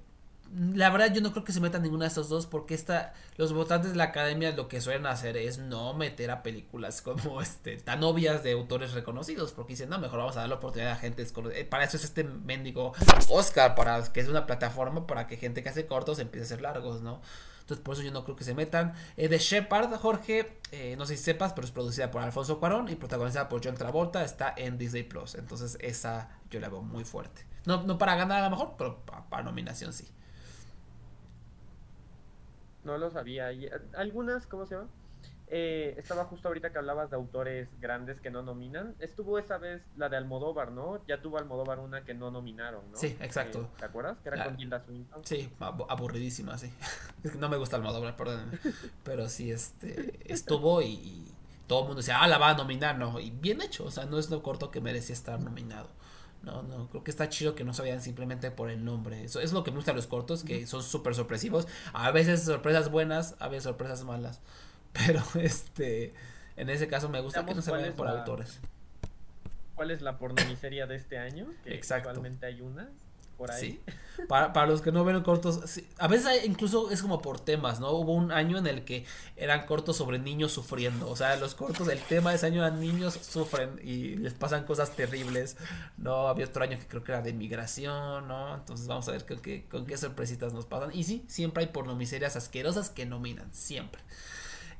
la 0.53 0.91
verdad 0.91 1.13
yo 1.13 1.21
no 1.21 1.33
creo 1.33 1.43
que 1.45 1.53
se 1.53 1.61
metan 1.61 1.83
ninguna 1.83 2.05
de 2.05 2.09
estas 2.09 2.29
dos 2.29 2.47
porque 2.47 2.75
esta, 2.75 3.13
los 3.37 3.53
votantes 3.53 3.91
de 3.93 3.97
la 3.97 4.05
academia 4.05 4.53
lo 4.53 4.69
que 4.69 4.81
suelen 4.81 5.07
hacer 5.07 5.37
es 5.37 5.59
no 5.59 5.95
meter 5.95 6.31
a 6.31 6.43
películas 6.43 7.03
como 7.03 7.41
este 7.43 7.77
tan 7.79 8.03
obvias 8.05 8.43
de 8.45 8.53
autores 8.53 8.93
reconocidos 8.93 9.53
porque 9.53 9.73
dicen 9.73 9.89
no 9.89 9.99
mejor 9.99 10.19
vamos 10.21 10.37
a 10.37 10.41
dar 10.41 10.49
la 10.49 10.57
oportunidad 10.57 10.93
a 10.93 10.97
gente 10.97 11.27
eh, 11.55 11.65
para 11.65 11.85
eso 11.85 11.97
es 11.97 12.05
este 12.05 12.25
mendigo 12.25 12.93
Oscar 13.29 13.75
para 13.75 14.03
que 14.13 14.21
es 14.21 14.29
una 14.29 14.47
plataforma 14.47 15.07
para 15.07 15.27
que 15.27 15.37
gente 15.37 15.63
que 15.63 15.69
hace 15.71 15.87
cortos 15.87 16.19
empiece 16.21 16.45
a 16.45 16.47
hacer 16.47 16.61
largos 16.61 17.03
no 17.03 17.21
Entonces, 17.61 17.83
por 17.83 17.95
eso 17.95 18.03
yo 18.03 18.13
no 18.13 18.25
creo 18.25 18.37
que 18.37 18.45
se 18.45 18.53
metan. 18.55 18.93
Eh, 19.17 19.27
The 19.31 19.39
Shepard, 19.39 19.91
Jorge, 19.97 20.59
eh, 20.71 20.97
no 20.99 21.07
sé 21.07 21.17
si 21.17 21.23
sepas, 21.25 21.55
pero 21.55 21.65
es 21.65 21.71
producida 21.73 22.11
por 22.11 22.21
Alfonso 22.21 22.61
Cuarón 22.61 22.91
y 22.91 22.95
protagonizada 22.95 23.49
por 23.49 23.65
John 23.65 23.75
Travolta. 23.75 24.23
Está 24.23 24.53
en 24.55 24.77
Disney 24.77 25.03
Plus. 25.05 25.35
Entonces, 25.35 25.79
esa 25.81 26.29
yo 26.51 26.61
la 26.61 26.69
veo 26.69 26.83
muy 26.83 27.05
fuerte. 27.05 27.47
No, 27.65 27.83
no 27.85 27.97
para 27.97 28.17
ganar 28.17 28.41
a 28.43 28.45
lo 28.45 28.51
mejor, 28.51 28.75
pero 28.77 29.01
pa- 29.07 29.25
para, 29.31 29.43
nominación 29.45 29.95
sí. 29.95 30.07
No 32.85 32.99
lo 32.99 33.11
sabía. 33.11 33.53
Y, 33.53 33.67
eh, 33.67 33.71
algunas, 33.97 34.47
¿cómo 34.47 34.67
se 34.67 34.75
llama? 34.77 34.89
Eh, 35.47 35.95
estaba 35.99 36.25
justo 36.25 36.49
ahorita 36.49 36.73
que 36.73 36.79
hablabas 36.79 37.11
de 37.11 37.17
autores 37.17 37.69
grandes 37.81 38.21
que 38.21 38.31
no 38.31 38.43
nominan. 38.43 38.95
Estuvo 38.99 39.39
esa 39.39 39.59
vez 39.59 39.83
la 39.97 40.09
de 40.09 40.17
Almodóvar, 40.17 40.73
¿no? 40.73 41.05
Ya 41.07 41.21
tuvo 41.21 41.39
Almodóvar 41.39 41.79
una 41.81 42.03
que 42.05 42.15
no 42.15 42.31
nominaron, 42.31 42.91
¿no? 42.91 42.97
Sí, 42.97 43.17
exacto. 43.21 43.61
Eh, 43.61 43.67
¿Te 43.79 43.85
acuerdas? 43.85 44.19
Que 44.21 44.29
era 44.31 44.39
La- 44.39 44.45
con 44.47 44.57
Tilda 44.57 44.81
Swinton. 44.81 45.25
Sí, 45.25 45.53
ab- 45.61 45.87
aburridísima, 45.89 46.57
sí. 46.59 46.73
Es 47.23 47.33
que 47.33 47.39
no 47.39 47.49
me 47.49 47.57
gusta 47.59 47.77
Almodóvar, 47.77 48.17
perdónenme. 48.17 48.59
Pero 49.05 49.29
sí, 49.29 49.51
este, 49.53 50.19
estuvo 50.33 50.81
y, 50.83 50.87
y 50.95 51.35
todo 51.67 51.81
el 51.81 51.85
mundo 51.87 52.01
decía, 52.01 52.21
ah, 52.23 52.27
la 52.27 52.39
va 52.39 52.51
a 52.51 52.55
nominar, 52.55 52.99
no. 52.99 53.21
Y 53.21 53.31
bien 53.31 53.61
hecho, 53.61 53.85
o 53.85 53.91
sea, 53.91 54.07
no 54.07 54.19
es 54.19 54.31
lo 54.31 54.43
corto 54.43 54.71
que 54.71 54.81
merecía 54.81 55.13
estar 55.15 55.39
nominado. 55.41 55.89
No, 56.45 56.63
no, 56.63 56.89
creo 56.91 57.03
que 57.03 57.11
está 57.11 57.29
chido 57.29 57.55
que 57.55 57.65
no 57.65 57.73
se 57.73 57.83
vayan 57.83 58.01
simplemente 58.01 58.51
por 58.51 58.71
el 58.71 58.85
nombre. 58.85 59.25
Eso 59.25 59.41
es 59.41 59.53
lo 59.53 59.65
que 59.65 59.71
me 59.71 59.77
gusta 59.79 59.93
de 59.93 59.97
los 59.97 60.07
cortos, 60.07 60.45
que 60.45 60.67
son 60.67 60.83
súper 60.83 61.15
sorpresivos. 61.15 61.67
A 61.93 62.11
veces 62.11 62.43
sorpresas 62.43 62.91
buenas, 62.91 63.35
a 63.39 63.49
veces 63.49 63.65
sorpresas 63.65 64.05
malas. 64.05 64.41
Pero 64.93 65.23
este, 65.41 66.13
en 66.57 66.71
ese 66.71 66.87
caso 66.89 67.09
me 67.09 67.21
gusta 67.21 67.45
que 67.47 67.55
no 67.55 67.63
se 67.63 67.71
es 67.89 67.93
por 67.95 68.07
la- 68.07 68.19
autores. 68.21 68.61
¿Cuál 69.75 69.91
es 69.91 70.03
la 70.03 70.19
pornomiseria 70.19 70.87
de 70.87 70.95
este 70.97 71.19
año? 71.19 71.47
Que 71.65 71.75
Exacto. 71.75 72.09
actualmente 72.11 72.47
hay 72.47 72.61
una 72.61 72.91
por 73.37 73.51
ahí. 73.51 73.61
Sí. 73.61 73.81
Para, 74.29 74.53
para 74.53 74.69
los 74.69 74.81
que 74.81 74.93
no 74.93 75.05
ven 75.05 75.21
cortos, 75.23 75.61
sí, 75.67 75.87
a 75.99 76.07
veces 76.09 76.27
hay- 76.27 76.47
incluso 76.47 76.91
es 76.91 77.03
como 77.03 77.21
por 77.21 77.41
temas, 77.41 77.81
¿no? 77.81 77.91
Hubo 77.91 78.13
un 78.15 78.31
año 78.33 78.57
en 78.59 78.67
el 78.69 78.85
que 78.85 79.05
eran 79.37 79.67
cortos 79.67 79.97
sobre 79.97 80.19
niños 80.21 80.53
sufriendo. 80.53 81.11
O 81.11 81.17
sea, 81.17 81.37
los 81.37 81.55
cortos, 81.55 81.89
el 81.89 81.99
tema 82.01 82.31
de 82.31 82.37
ese 82.37 82.47
año 82.47 82.65
eran 82.65 82.81
niños 82.81 83.15
sufren 83.15 83.79
y 83.83 84.15
les 84.17 84.33
pasan 84.33 84.65
cosas 84.65 84.93
terribles. 84.97 85.57
No, 85.99 86.29
había 86.29 86.47
otro 86.47 86.63
año 86.63 86.79
que 86.79 86.87
creo 86.87 87.03
que 87.05 87.13
era 87.13 87.23
de 87.23 87.33
migración, 87.35 88.29
¿no? 88.29 88.55
Entonces 88.55 88.87
vamos 88.87 89.07
a 89.09 89.13
ver 89.13 89.27
con 89.27 89.41
qué, 89.41 89.67
con 89.69 89.85
qué 89.85 89.99
sorpresitas 89.99 90.55
nos 90.55 90.65
pasan. 90.65 90.91
Y 90.95 91.05
sí, 91.05 91.25
siempre 91.29 91.65
hay 91.65 91.71
pornomiserias 91.71 92.37
asquerosas 92.37 92.91
que 92.91 93.07
nominan, 93.07 93.53
siempre. 93.53 94.01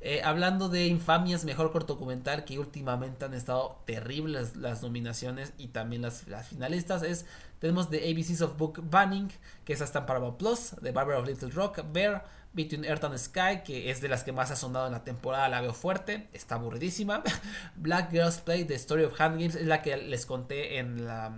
Eh, 0.07 0.21
hablando 0.23 0.69
de 0.69 0.85
infamias, 0.85 1.45
mejor 1.45 1.71
corto 1.71 1.95
documental 1.95 2.45
que 2.45 2.59
últimamente 2.59 3.25
han 3.25 3.33
estado 3.33 3.81
terribles 3.85 4.55
las 4.55 4.83
nominaciones 4.83 5.51
y 5.57 5.69
también 5.69 6.03
las, 6.03 6.27
las 6.27 6.47
finalistas 6.47 7.01
es 7.01 7.25
tenemos 7.57 7.89
The 7.89 8.11
ABCs 8.11 8.41
of 8.41 8.55
Book 8.55 8.83
Banning 8.87 9.31
que 9.65 9.73
esa 9.73 9.83
está 9.83 10.01
en 10.01 10.05
Paramount 10.05 10.37
Plus, 10.37 10.75
The 10.83 10.91
Barber 10.91 11.15
of 11.15 11.25
Little 11.25 11.49
Rock, 11.49 11.79
Bear, 11.91 12.23
Between 12.53 12.85
Earth 12.85 13.03
and 13.03 13.17
Sky 13.17 13.63
que 13.65 13.89
es 13.89 13.99
de 13.99 14.07
las 14.07 14.23
que 14.23 14.31
más 14.31 14.51
ha 14.51 14.55
sonado 14.55 14.85
en 14.85 14.91
la 14.91 15.03
temporada, 15.03 15.49
la 15.49 15.61
veo 15.61 15.73
fuerte, 15.73 16.27
está 16.33 16.53
aburridísima, 16.53 17.23
Black 17.75 18.11
Girls 18.11 18.37
Play, 18.41 18.65
The 18.65 18.75
Story 18.75 19.05
of 19.05 19.19
Hand 19.19 19.39
Games 19.39 19.55
es 19.55 19.65
la 19.65 19.81
que 19.81 19.97
les 19.97 20.27
conté 20.27 20.77
en 20.77 21.07
la 21.07 21.33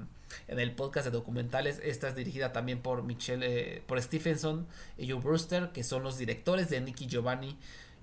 en 0.49 0.59
el 0.59 0.75
podcast 0.75 1.05
de 1.05 1.11
documentales. 1.11 1.79
Esta 1.81 2.09
es 2.09 2.15
dirigida 2.15 2.51
también 2.51 2.81
por 2.81 3.01
Michelle, 3.03 3.45
eh, 3.45 3.83
por 3.87 4.01
Stephenson 4.01 4.67
y 4.97 5.09
Joe 5.09 5.21
Brewster, 5.21 5.71
que 5.71 5.85
son 5.85 6.03
los 6.03 6.17
directores 6.17 6.69
de 6.69 6.81
Nicky 6.81 7.07
Giovanni, 7.07 7.57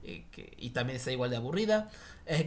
eh, 0.05 0.24
que- 0.31 0.52
y 0.56 0.70
también 0.70 0.97
está 0.97 1.10
igual 1.12 1.31
de 1.31 1.36
aburrida. 1.36 1.90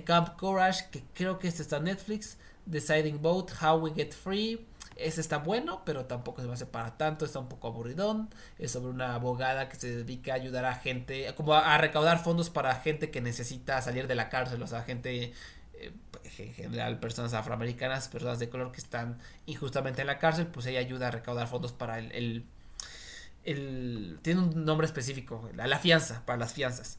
Camp 0.05 0.35
Courage, 0.37 0.89
que 0.91 1.03
creo 1.13 1.39
que 1.39 1.47
este 1.47 1.61
está 1.61 1.77
en 1.77 1.85
Netflix. 1.85 2.37
Deciding 2.65 3.21
Boat, 3.21 3.51
How 3.61 3.77
We 3.79 3.93
Get 3.93 4.13
Free. 4.13 4.65
Ese 4.95 5.21
está 5.21 5.37
bueno, 5.37 5.83
pero 5.85 6.05
tampoco 6.05 6.41
se 6.41 6.47
va 6.47 6.53
a 6.53 6.55
hacer 6.55 6.69
para 6.69 6.97
tanto, 6.97 7.23
está 7.25 7.39
un 7.39 7.47
poco 7.49 7.67
aburridón. 7.67 8.29
Es 8.57 8.71
sobre 8.71 8.89
una 8.89 9.13
abogada 9.13 9.69
que 9.69 9.75
se 9.77 9.95
dedica 9.95 10.33
a 10.33 10.35
ayudar 10.35 10.65
a 10.65 10.75
gente, 10.75 11.33
como 11.35 11.53
a, 11.53 11.77
recaudar 11.77 12.23
fondos 12.23 12.49
para 12.49 12.73
gente 12.75 13.11
que 13.11 13.21
necesita 13.21 13.81
salir 13.81 14.07
de 14.07 14.15
la 14.15 14.29
cárcel, 14.29 14.61
o 14.61 14.67
sea, 14.67 14.81
gente 14.81 15.33
eh, 15.75 15.91
en 16.39 16.53
general 16.53 16.99
personas 16.99 17.33
afroamericanas, 17.33 18.07
personas 18.07 18.39
de 18.39 18.49
color 18.49 18.71
que 18.71 18.79
están 18.79 19.19
injustamente 19.45 20.01
en 20.01 20.07
la 20.07 20.17
cárcel, 20.17 20.47
pues 20.47 20.65
ella 20.65 20.79
ayuda 20.79 21.09
a 21.09 21.11
recaudar 21.11 21.47
fondos 21.47 21.73
para 21.73 21.99
el, 21.99 22.45
el, 23.43 24.19
tiene 24.23 24.41
un 24.41 24.65
nombre 24.65 24.87
específico, 24.87 25.47
la 25.55 25.79
fianza, 25.79 26.23
para 26.25 26.39
las 26.39 26.53
fianzas. 26.53 26.97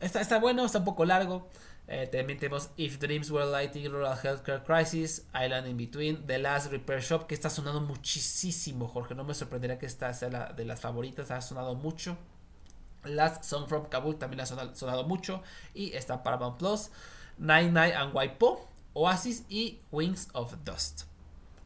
Está, 0.00 0.20
está 0.20 0.38
bueno, 0.38 0.64
está 0.64 0.78
un 0.78 0.84
poco 0.84 1.04
largo. 1.04 1.48
Eh, 1.88 2.06
también 2.06 2.38
tenemos 2.38 2.70
If 2.76 2.98
Dreams 2.98 3.30
Were 3.30 3.50
Lighting, 3.50 3.90
Rural 3.90 4.16
Healthcare 4.16 4.62
Crisis, 4.62 5.26
Island 5.34 5.66
in 5.66 5.76
Between, 5.76 6.26
The 6.26 6.38
Last 6.38 6.70
Repair 6.70 7.00
Shop, 7.00 7.26
que 7.26 7.34
está 7.34 7.50
sonando 7.50 7.80
muchísimo, 7.80 8.86
Jorge. 8.86 9.14
No 9.14 9.24
me 9.24 9.34
sorprendería 9.34 9.78
que 9.78 9.86
esta 9.86 10.12
sea 10.14 10.30
la 10.30 10.52
de 10.52 10.64
las 10.64 10.80
favoritas, 10.80 11.30
ha 11.32 11.40
sonado 11.40 11.74
mucho. 11.74 12.16
Last 13.04 13.44
Song 13.44 13.66
from 13.66 13.86
Kabul 13.86 14.18
también 14.18 14.40
ha 14.40 14.46
sonado, 14.46 14.74
sonado 14.76 15.04
mucho. 15.04 15.42
Y 15.74 15.92
está 15.92 16.22
Paramount 16.22 16.58
Plus. 16.58 16.90
Nine 17.38 17.72
Night 17.72 17.94
and 17.94 18.14
Waipo, 18.14 18.68
Oasis 18.92 19.44
y 19.48 19.80
Wings 19.90 20.28
of 20.32 20.54
Dust. 20.64 21.04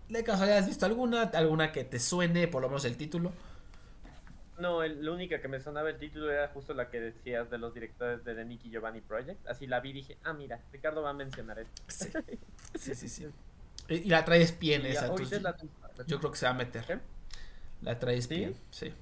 ¿De 0.08 0.22
casualidad 0.22 0.58
has 0.58 0.68
visto 0.68 0.86
alguna? 0.86 1.22
¿Alguna 1.22 1.72
que 1.72 1.84
te 1.84 1.98
suene, 1.98 2.46
por 2.46 2.62
lo 2.62 2.68
menos 2.68 2.84
el 2.84 2.96
título? 2.96 3.32
No, 4.56 4.82
el- 4.84 5.04
la 5.04 5.10
única 5.12 5.40
que 5.40 5.48
me 5.48 5.58
sonaba 5.60 5.90
el 5.90 5.98
título 5.98 6.30
era 6.30 6.48
justo 6.48 6.74
la 6.74 6.88
que 6.88 7.00
decías 7.00 7.50
de 7.50 7.58
los 7.58 7.74
directores 7.74 8.24
de 8.24 8.34
The 8.34 8.44
Nicky 8.44 8.70
Giovanni 8.70 9.00
Project. 9.00 9.46
Así 9.48 9.66
la 9.66 9.80
vi 9.80 9.90
y 9.90 9.92
dije, 9.94 10.18
ah, 10.22 10.32
mira, 10.32 10.60
Ricardo 10.72 11.02
va 11.02 11.10
a 11.10 11.14
mencionar 11.14 11.58
esto. 11.58 11.82
Sí, 11.88 12.10
sí, 12.74 12.94
sí. 12.94 13.08
sí. 13.08 13.26
Y 13.88 14.08
la 14.08 14.24
traes 14.24 14.58
bien 14.58 14.82
Y 14.82 14.86
esa. 14.86 15.08
la. 15.40 15.56
Yo 16.06 16.18
creo 16.18 16.30
que 16.30 16.38
se 16.38 16.46
va 16.46 16.52
a 16.52 16.54
meter. 16.54 17.00
La 17.82 17.98
traes 17.98 18.28
¿Sí? 18.28 18.34
bien, 18.36 18.56
sí. 18.70 18.92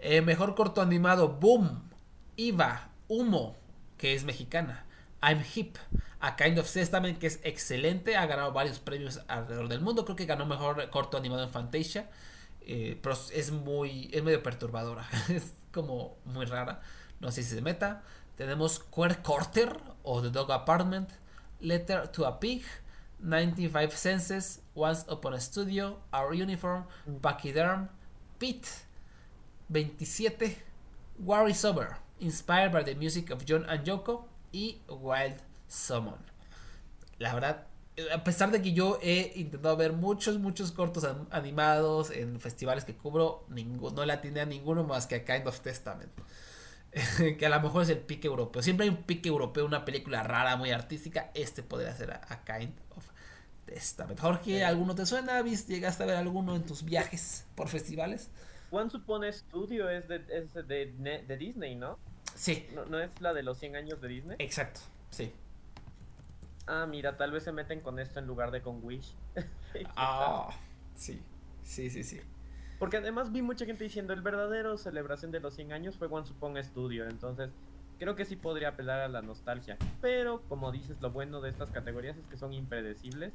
Eh, 0.00 0.20
mejor 0.22 0.54
corto 0.54 0.80
animado, 0.80 1.28
Boom, 1.40 1.90
Iva, 2.36 2.90
Humo, 3.08 3.56
que 3.96 4.14
es 4.14 4.24
mexicana. 4.24 4.84
I'm 5.22 5.42
Hip, 5.54 5.76
A 6.20 6.36
Kind 6.36 6.58
of 6.58 6.72
Testament, 6.72 7.18
que 7.18 7.26
es 7.26 7.40
excelente, 7.42 8.16
ha 8.16 8.26
ganado 8.26 8.52
varios 8.52 8.78
premios 8.78 9.20
alrededor 9.28 9.68
del 9.68 9.80
mundo. 9.80 10.04
Creo 10.04 10.16
que 10.16 10.26
ganó 10.26 10.46
mejor 10.46 10.88
corto 10.90 11.16
animado 11.16 11.42
en 11.42 11.50
Fantasia. 11.50 12.08
Eh, 12.68 13.00
es 13.34 13.50
muy, 13.50 14.10
es 14.12 14.22
medio 14.22 14.42
perturbadora. 14.42 15.08
es 15.28 15.54
como 15.72 16.18
muy 16.24 16.44
rara. 16.44 16.82
No 17.20 17.32
sé 17.32 17.42
si 17.42 17.54
se 17.54 17.62
meta. 17.62 18.02
Tenemos 18.36 18.78
Queer 18.78 19.18
Quarter 19.22 19.76
o 20.04 20.22
The 20.22 20.30
Dog 20.30 20.52
Apartment, 20.52 21.10
Letter 21.60 22.06
to 22.08 22.26
a 22.26 22.38
Pig, 22.38 22.62
95 23.18 23.96
Senses, 23.96 24.62
Once 24.76 25.04
Upon 25.08 25.34
a 25.34 25.40
Studio, 25.40 25.98
Our 26.12 26.34
Uniform, 26.34 26.84
Pachyderm, 27.20 27.88
Pete, 28.38 28.68
27, 29.72 30.56
Worry 31.18 31.54
Sober, 31.54 31.96
Inspired 32.20 32.72
by 32.72 32.84
the 32.84 32.94
Music 32.94 33.30
of 33.30 33.44
John 33.44 33.64
and 33.68 33.84
Yoko 33.84 34.26
y 34.52 34.76
Wild 34.88 35.42
Summon. 35.66 36.18
La 37.18 37.34
verdad, 37.34 37.66
a 38.14 38.24
pesar 38.24 38.50
de 38.50 38.62
que 38.62 38.72
yo 38.72 38.98
he 39.02 39.32
intentado 39.36 39.76
ver 39.76 39.92
muchos, 39.92 40.38
muchos 40.38 40.72
cortos 40.72 41.04
an- 41.04 41.28
animados 41.30 42.10
en 42.10 42.40
festivales 42.40 42.84
que 42.84 42.94
cubro, 42.96 43.44
ninguno, 43.48 43.96
no 43.96 44.04
la 44.06 44.20
tiene 44.20 44.40
a 44.40 44.46
ninguno 44.46 44.84
más 44.84 45.06
que 45.06 45.16
a 45.16 45.24
Kind 45.24 45.46
of 45.46 45.60
Testament. 45.60 46.12
que 47.38 47.46
a 47.46 47.48
lo 47.50 47.60
mejor 47.60 47.82
es 47.82 47.90
el 47.90 47.98
pique 47.98 48.26
europeo. 48.28 48.62
Siempre 48.62 48.84
hay 48.84 48.90
un 48.90 49.02
pique 49.04 49.28
europeo, 49.28 49.64
una 49.66 49.84
película 49.84 50.22
rara, 50.22 50.56
muy 50.56 50.70
artística. 50.70 51.30
Este 51.34 51.62
podría 51.62 51.94
ser 51.94 52.12
a, 52.12 52.20
a 52.28 52.44
Kind 52.44 52.74
of 52.96 53.04
Testament. 53.66 54.18
Jorge, 54.18 54.64
¿alguno 54.64 54.94
te 54.94 55.04
suena? 55.04 55.42
¿Viste, 55.42 55.74
¿Llegaste 55.74 56.02
a 56.02 56.06
ver 56.06 56.16
alguno 56.16 56.56
en 56.56 56.64
tus 56.64 56.84
viajes 56.84 57.44
por 57.54 57.68
festivales? 57.68 58.30
Once 58.70 58.96
Upon 58.96 59.24
a 59.24 59.32
Studio 59.32 59.88
es 59.88 60.08
de, 60.08 60.24
es 60.30 60.54
de 60.54 61.36
Disney, 61.38 61.74
¿no? 61.74 61.98
Sí, 62.34 62.66
¿no? 62.74 62.84
¿No 62.86 62.98
es 63.00 63.10
la 63.20 63.32
de 63.34 63.42
los 63.42 63.58
100 63.58 63.76
años 63.76 64.00
de 64.00 64.08
Disney? 64.08 64.36
exacto. 64.38 64.80
Sí. 65.10 65.32
Ah, 66.68 66.86
mira, 66.86 67.16
tal 67.16 67.32
vez 67.32 67.42
se 67.44 67.50
meten 67.52 67.80
con 67.80 67.98
esto 67.98 68.18
en 68.20 68.26
lugar 68.26 68.50
de 68.50 68.62
con 68.62 68.84
Wish. 68.84 69.14
Ah, 69.96 70.48
sí. 70.94 71.20
Sí, 71.62 71.90
sí, 71.90 72.02
sí. 72.04 72.20
Porque 72.78 72.98
además 72.98 73.32
vi 73.32 73.42
mucha 73.42 73.66
gente 73.66 73.84
diciendo 73.84 74.12
el 74.12 74.22
verdadero 74.22 74.76
celebración 74.78 75.30
de 75.30 75.40
los 75.40 75.54
100 75.54 75.72
años 75.72 75.96
fue 75.96 76.08
Once 76.08 76.32
Upon 76.32 76.62
Studio, 76.62 77.06
entonces 77.08 77.50
creo 77.98 78.14
que 78.16 78.24
sí 78.24 78.36
podría 78.36 78.68
apelar 78.70 79.00
a 79.00 79.08
la 79.08 79.20
nostalgia. 79.20 79.76
Pero 80.00 80.42
como 80.48 80.70
dices, 80.72 81.00
lo 81.02 81.10
bueno 81.10 81.40
de 81.40 81.50
estas 81.50 81.70
categorías 81.70 82.16
es 82.16 82.26
que 82.26 82.36
son 82.36 82.52
impredecibles 82.52 83.32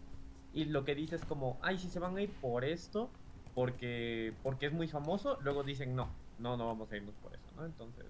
y 0.54 0.66
lo 0.66 0.86
que 0.86 0.96
dices 0.96 1.24
como, 1.26 1.58
ay, 1.62 1.78
si 1.78 1.90
se 1.90 2.00
van 2.00 2.16
a 2.18 2.22
ir 2.22 2.32
por 2.42 2.64
esto 2.66 3.10
porque 3.54 4.34
porque 4.42 4.68
es 4.68 4.74
muy 4.74 4.88
famoso, 4.88 5.38
luego 5.42 5.64
dicen 5.64 5.96
no, 5.96 6.10
no, 6.40 6.56
no 6.58 6.68
vamos 6.68 6.92
a 6.92 6.98
irnos 6.98 7.16
por 7.22 7.34
eso, 7.34 7.46
¿no? 7.56 7.66
Entonces, 7.66 8.06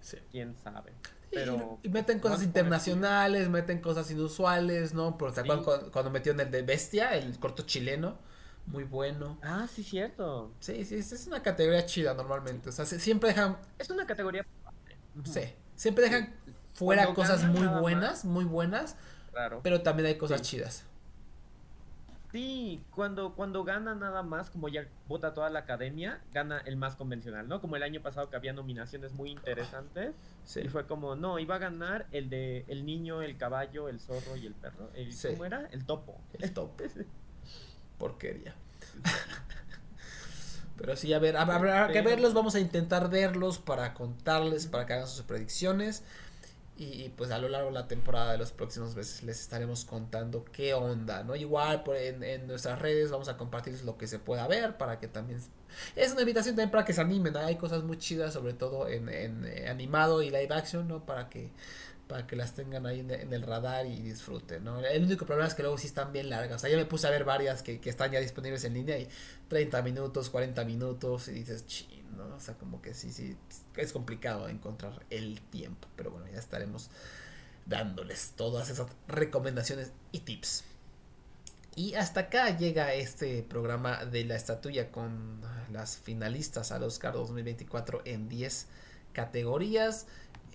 Sí. 0.00 0.18
quién 0.30 0.54
sabe. 0.54 0.92
Y- 1.30 1.34
Pero 1.36 1.78
y 1.82 1.88
meten 1.88 2.20
cosas 2.20 2.42
internacionales, 2.42 3.48
meten 3.48 3.80
cosas 3.80 4.10
inusuales, 4.10 4.94
¿no? 4.94 5.18
Por, 5.18 5.30
¿Se 5.30 5.36
Sí. 5.36 5.40
acuerdan 5.40 5.64
cuando, 5.64 5.90
cuando 5.92 6.10
metieron 6.10 6.40
el 6.40 6.50
de 6.50 6.62
Bestia, 6.62 7.14
el 7.16 7.38
corto 7.38 7.64
chileno? 7.64 8.18
Muy 8.66 8.84
bueno. 8.84 9.38
Ah, 9.42 9.66
sí, 9.72 9.82
cierto. 9.82 10.52
Sí, 10.60 10.84
sí, 10.84 10.94
es 10.96 11.26
una 11.26 11.42
categoría 11.42 11.84
chida 11.84 12.14
normalmente. 12.14 12.68
O 12.70 12.72
sea, 12.72 12.86
se- 12.86 12.98
siempre 13.00 13.30
dejan, 13.30 13.58
Es 13.78 13.90
una 13.90 14.06
categoría 14.06 14.46
sí, 15.24 15.40
siempre 15.76 16.04
dejan 16.04 16.34
fuera 16.74 17.04
Cuando 17.04 17.20
cosas 17.20 17.44
muy 17.44 17.66
buenas, 17.66 18.24
muy 18.24 18.44
buenas, 18.44 18.96
Claro. 19.32 19.60
pero 19.62 19.82
también 19.82 20.06
hay 20.06 20.16
cosas 20.18 20.40
Sí. 20.40 20.56
chidas. 20.56 20.84
Sí, 22.34 22.82
cuando, 22.90 23.36
cuando 23.36 23.62
gana 23.62 23.94
nada 23.94 24.24
más, 24.24 24.50
como 24.50 24.68
ya 24.68 24.88
vota 25.06 25.34
toda 25.34 25.50
la 25.50 25.60
academia, 25.60 26.20
gana 26.32 26.58
el 26.66 26.76
más 26.76 26.96
convencional, 26.96 27.46
¿no? 27.46 27.60
Como 27.60 27.76
el 27.76 27.84
año 27.84 28.02
pasado 28.02 28.28
que 28.28 28.34
había 28.34 28.52
nominaciones 28.52 29.12
muy 29.12 29.30
interesantes. 29.30 30.16
Sí. 30.44 30.62
Y 30.64 30.68
fue 30.68 30.84
como, 30.88 31.14
no, 31.14 31.38
iba 31.38 31.54
a 31.54 31.58
ganar 31.58 32.08
el 32.10 32.28
de 32.30 32.64
el 32.66 32.84
niño, 32.84 33.22
el 33.22 33.36
caballo, 33.38 33.88
el 33.88 34.00
zorro 34.00 34.34
y 34.34 34.46
el 34.46 34.54
perro. 34.54 34.90
El, 34.96 35.12
Sí. 35.12 35.28
¿Cómo 35.28 35.44
era? 35.44 35.68
El 35.70 35.84
topo. 35.84 36.20
El 36.40 36.52
topo. 36.52 36.82
Porquería. 37.98 38.56
Pero 40.76 40.96
sí, 40.96 41.12
a 41.12 41.20
ver, 41.20 41.36
hab- 41.36 41.52
habrá 41.52 41.86
que 41.92 42.02
verlos, 42.02 42.34
vamos 42.34 42.56
a 42.56 42.58
intentar 42.60 43.08
verlos 43.10 43.60
para 43.60 43.94
contarles, 43.94 44.66
para 44.66 44.86
que 44.86 44.94
hagan 44.94 45.06
sus 45.06 45.22
predicciones. 45.22 46.02
Y, 46.76 47.08
pues 47.10 47.30
a 47.30 47.38
lo 47.38 47.48
largo 47.48 47.68
de 47.68 47.74
la 47.74 47.86
temporada 47.86 48.32
de 48.32 48.38
los 48.38 48.50
próximos 48.50 48.96
meses 48.96 49.22
les 49.22 49.40
estaremos 49.40 49.84
contando 49.84 50.44
qué 50.44 50.74
onda, 50.74 51.22
¿no? 51.22 51.36
Igual 51.36 51.84
por 51.84 51.94
en, 51.94 52.24
en 52.24 52.48
nuestras 52.48 52.80
redes 52.80 53.12
vamos 53.12 53.28
a 53.28 53.36
compartir 53.36 53.80
lo 53.84 53.96
que 53.96 54.08
se 54.08 54.18
pueda 54.18 54.48
ver 54.48 54.76
para 54.76 54.98
que 54.98 55.06
también... 55.06 55.40
Es 55.94 56.10
una 56.12 56.22
invitación 56.22 56.56
también 56.56 56.72
para 56.72 56.84
que 56.84 56.92
se 56.92 57.00
animen, 57.00 57.32
¿no? 57.32 57.38
hay 57.38 57.56
cosas 57.56 57.84
muy 57.84 57.96
chidas, 57.98 58.32
sobre 58.32 58.54
todo 58.54 58.88
en, 58.88 59.08
en, 59.08 59.44
eh, 59.44 59.68
animado 59.68 60.20
y 60.20 60.30
live 60.30 60.48
action, 60.50 60.88
¿no? 60.88 61.06
Para 61.06 61.28
que 61.28 61.52
para 62.08 62.26
que 62.26 62.36
las 62.36 62.54
tengan 62.54 62.86
ahí 62.86 63.00
en, 63.00 63.32
el 63.32 63.42
radar 63.42 63.86
y 63.86 64.00
disfruten, 64.00 64.62
¿no? 64.64 64.80
El 64.80 65.04
único 65.04 65.24
problema 65.24 65.48
es 65.48 65.54
que 65.54 65.62
luego 65.62 65.78
sí 65.78 65.86
están 65.86 66.12
bien 66.12 66.28
largas. 66.28 66.56
O 66.56 66.58
sea, 66.58 66.70
yo 66.70 66.76
me 66.76 66.84
puse 66.84 67.06
a 67.06 67.10
ver 67.10 67.24
varias 67.24 67.62
que, 67.62 67.80
que 67.80 67.88
están 67.88 68.12
ya 68.12 68.20
disponibles 68.20 68.62
en 68.64 68.74
línea 68.74 68.98
y 68.98 69.08
30 69.48 69.80
minutos, 69.82 70.28
40 70.28 70.64
minutos 70.64 71.28
y 71.28 71.32
dices, 71.32 71.66
chin, 71.66 72.03
¿no? 72.16 72.34
O 72.34 72.40
sea, 72.40 72.54
como 72.54 72.80
que 72.80 72.94
sí, 72.94 73.12
sí, 73.12 73.36
es 73.76 73.92
complicado 73.92 74.48
encontrar 74.48 75.04
el 75.10 75.40
tiempo. 75.40 75.88
Pero 75.96 76.10
bueno, 76.10 76.26
ya 76.32 76.38
estaremos 76.38 76.90
dándoles 77.66 78.32
todas 78.36 78.70
esas 78.70 78.88
recomendaciones 79.08 79.92
y 80.12 80.20
tips. 80.20 80.64
Y 81.76 81.94
hasta 81.94 82.20
acá 82.20 82.56
llega 82.56 82.94
este 82.94 83.42
programa 83.42 84.04
de 84.04 84.24
la 84.24 84.36
estatuilla 84.36 84.92
con 84.92 85.40
las 85.72 85.96
finalistas 85.96 86.70
al 86.70 86.84
Oscar 86.84 87.14
2024 87.14 88.02
en 88.04 88.28
10 88.28 88.68
categorías. 89.12 90.06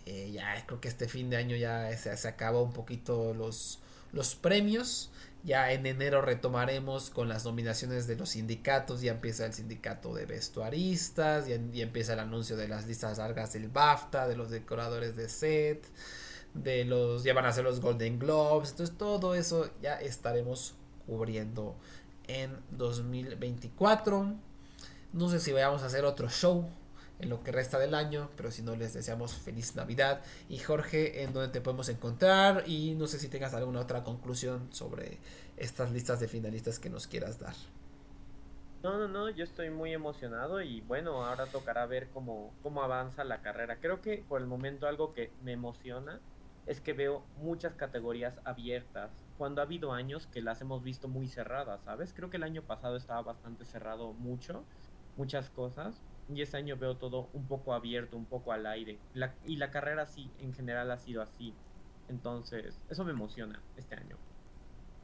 Eh, 0.06 0.32
ya 0.32 0.66
creo 0.66 0.80
que 0.80 0.88
este 0.88 1.10
fin 1.10 1.30
de 1.30 1.38
año 1.38 1.58
ya 1.58 1.96
se, 1.98 2.16
se 2.16 2.28
acabó 2.28 2.64
un 2.64 2.72
poquito 2.72 3.34
los, 3.34 3.80
los 4.14 4.36
premios. 4.36 5.12
Ya 5.44 5.72
en 5.72 5.86
enero 5.86 6.22
retomaremos 6.22 7.10
con 7.10 7.30
las 7.30 7.46
nominaciones 7.46 8.08
de 8.08 8.16
los 8.16 8.30
sindicatos. 8.30 9.02
Ya 9.02 9.12
empieza 9.12 9.46
el 9.46 9.54
sindicato 9.54 10.14
de 10.14 10.26
vestuaristas. 10.26 11.48
Ya, 11.48 11.58
ya 11.72 11.84
empieza 11.84 12.14
el 12.14 12.20
anuncio 12.20 12.58
de 12.58 12.68
las 12.68 12.88
listas 12.88 13.18
largas 13.18 13.54
del 13.54 13.70
BAFTA, 13.70 14.28
de 14.28 14.36
los 14.36 14.50
decoradores 14.50 15.16
de 15.16 15.30
set. 15.30 15.86
De 16.54 16.84
los. 16.84 17.24
Ya 17.24 17.34
van 17.34 17.46
a 17.46 17.54
ser 17.54 17.64
los 17.64 17.80
Golden 17.80 18.20
Globes. 18.20 18.72
Entonces 18.72 18.98
todo 18.98 19.36
eso 19.36 19.70
ya 19.82 19.96
estaremos 19.96 20.76
cubriendo 21.06 21.76
en 22.28 22.58
2024. 22.72 24.36
No 25.14 25.30
sé 25.30 25.40
si 25.40 25.52
vayamos 25.52 25.84
a 25.84 25.88
hacer 25.88 26.06
otro 26.06 26.30
show 26.30 26.70
en 27.20 27.30
lo 27.30 27.44
que 27.44 27.52
resta 27.52 27.78
del 27.78 27.94
año, 27.94 28.30
pero 28.36 28.52
si 28.52 28.62
no 28.62 28.76
les 28.76 28.94
deseamos 28.94 29.34
feliz 29.34 29.76
Navidad. 29.76 30.22
Y 30.48 30.58
Jorge, 30.58 31.24
¿en 31.24 31.34
dónde 31.34 31.50
te 31.50 31.62
podemos 31.62 31.90
encontrar? 31.90 32.64
Y 32.68 32.96
no 32.96 33.08
sé 33.08 33.20
si 33.20 33.28
tengas 33.28 33.54
alguna 33.54 33.82
otra 33.82 34.04
conclusión 34.04 34.74
sobre 34.74 35.20
estas 35.58 35.92
listas 35.92 36.20
de 36.20 36.28
finalistas 36.28 36.80
que 36.80 36.90
nos 36.90 37.08
quieras 37.08 37.40
dar. 37.40 37.54
No, 38.82 38.98
no, 38.98 39.10
no, 39.10 39.30
yo 39.30 39.44
estoy 39.44 39.70
muy 39.70 39.94
emocionado 39.94 40.62
y 40.62 40.80
bueno, 40.82 41.26
ahora 41.26 41.46
tocará 41.48 41.86
ver 41.86 42.08
cómo, 42.14 42.54
cómo 42.64 42.82
avanza 42.82 43.26
la 43.26 43.42
carrera. 43.42 43.78
Creo 43.82 44.02
que 44.02 44.24
por 44.28 44.40
el 44.40 44.48
momento 44.48 44.88
algo 44.88 45.14
que 45.14 45.32
me 45.44 45.52
emociona 45.52 46.22
es 46.66 46.80
que 46.80 46.94
veo 46.94 47.24
muchas 47.42 47.74
categorías 47.74 48.40
abiertas, 48.46 49.12
cuando 49.40 49.62
ha 49.62 49.64
habido 49.64 49.92
años 49.92 50.28
que 50.28 50.42
las 50.42 50.62
hemos 50.62 50.84
visto 50.84 51.08
muy 51.08 51.28
cerradas, 51.28 51.82
¿sabes? 51.82 52.14
Creo 52.14 52.30
que 52.30 52.38
el 52.38 52.44
año 52.44 52.62
pasado 52.62 52.96
estaba 52.96 53.22
bastante 53.22 53.66
cerrado 53.66 54.14
mucho, 54.14 54.64
muchas 55.18 55.50
cosas, 55.50 56.00
y 56.34 56.42
este 56.42 56.58
año 56.58 56.78
veo 56.78 56.98
todo 56.98 57.30
un 57.34 57.48
poco 57.48 57.74
abierto, 57.74 58.16
un 58.18 58.26
poco 58.26 58.52
al 58.52 58.66
aire. 58.66 59.00
La- 59.14 59.36
y 59.46 59.58
la 59.58 59.72
carrera 59.72 60.06
sí, 60.06 60.30
en 60.40 60.54
general 60.54 60.92
ha 60.92 60.98
sido 60.98 61.22
así. 61.22 61.54
Entonces, 62.08 62.80
eso 62.90 63.04
me 63.04 63.12
emociona 63.12 63.62
este 63.78 63.96
año. 63.96 64.18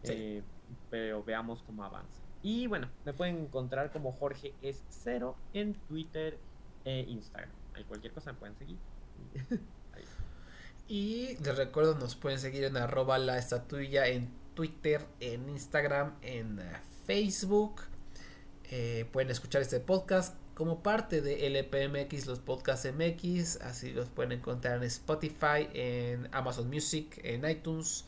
Sí. 0.03 0.14
Eh, 0.14 0.43
pero 0.89 1.23
veamos 1.23 1.64
cómo 1.64 1.84
avanza. 1.84 2.22
Y 2.43 2.68
bueno, 2.68 2.89
me 3.06 3.14
pueden 3.14 3.38
encontrar 3.38 3.91
como 3.91 4.11
Jorge 4.11 4.53
es 4.61 4.84
cero 4.89 5.35
en 5.53 5.73
Twitter 5.88 6.38
e 6.84 7.02
Instagram. 7.02 7.49
Ahí 7.73 7.84
cualquier 7.85 8.14
cosa 8.14 8.34
me 8.34 8.39
pueden 8.39 8.56
seguir. 8.56 8.77
Y 10.88 11.35
les 11.43 11.57
recuerdo, 11.57 11.95
nos 11.95 12.15
pueden 12.15 12.39
seguir 12.39 12.64
en 12.64 12.77
arroba 12.77 13.18
la 13.18 13.39
estatuilla 13.39 14.06
en 14.07 14.30
Twitter, 14.53 15.03
en 15.19 15.49
Instagram, 15.49 16.14
en 16.22 16.60
eh, 16.60 16.64
Facebook. 17.06 17.81
Eh, 18.65 19.10
pueden 19.11 19.31
escuchar 19.31 19.64
este 19.64 19.80
podcast 19.80 20.35
como 20.56 20.82
parte 20.82 21.22
de 21.22 21.45
LPMX, 21.48 22.26
los 22.26 22.40
podcasts 22.40 22.90
MX. 22.91 23.57
Así 23.61 23.91
los 23.91 24.07
pueden 24.07 24.32
encontrar 24.32 24.77
en 24.77 24.84
Spotify, 24.84 25.68
en 25.73 26.30
Amazon 26.32 26.69
Music, 26.69 27.19
en 27.23 27.48
iTunes, 27.48 28.06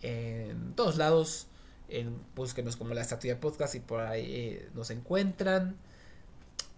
en 0.00 0.72
todos 0.74 0.96
lados. 0.96 1.48
En, 1.88 2.16
búsquenos 2.34 2.76
como 2.76 2.94
la 2.94 3.00
estatuilla 3.00 3.40
podcast 3.40 3.74
y 3.74 3.80
por 3.80 4.00
ahí 4.00 4.26
eh, 4.28 4.68
nos 4.74 4.90
encuentran 4.90 5.76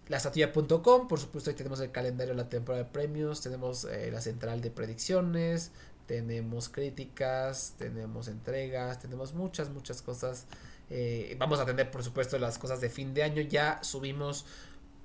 lastatilla.com, 0.07 1.07
por 1.07 1.19
supuesto 1.19 1.49
ahí 1.49 1.55
tenemos 1.55 1.79
el 1.81 1.91
calendario 1.91 2.33
de 2.33 2.43
la 2.43 2.49
temporada 2.49 2.83
de 2.83 2.89
premios, 2.89 3.41
tenemos 3.41 3.85
eh, 3.85 4.09
la 4.11 4.21
central 4.21 4.61
de 4.61 4.71
predicciones, 4.71 5.71
tenemos 6.05 6.69
críticas, 6.69 7.75
tenemos 7.77 8.27
entregas, 8.27 8.99
tenemos 8.99 9.33
muchas, 9.33 9.69
muchas 9.69 10.01
cosas. 10.01 10.47
Eh, 10.89 11.35
vamos 11.39 11.59
a 11.61 11.65
tener 11.65 11.89
por 11.89 12.03
supuesto 12.03 12.37
las 12.39 12.57
cosas 12.57 12.81
de 12.81 12.89
fin 12.89 13.13
de 13.13 13.23
año, 13.23 13.41
ya 13.41 13.81
subimos 13.83 14.45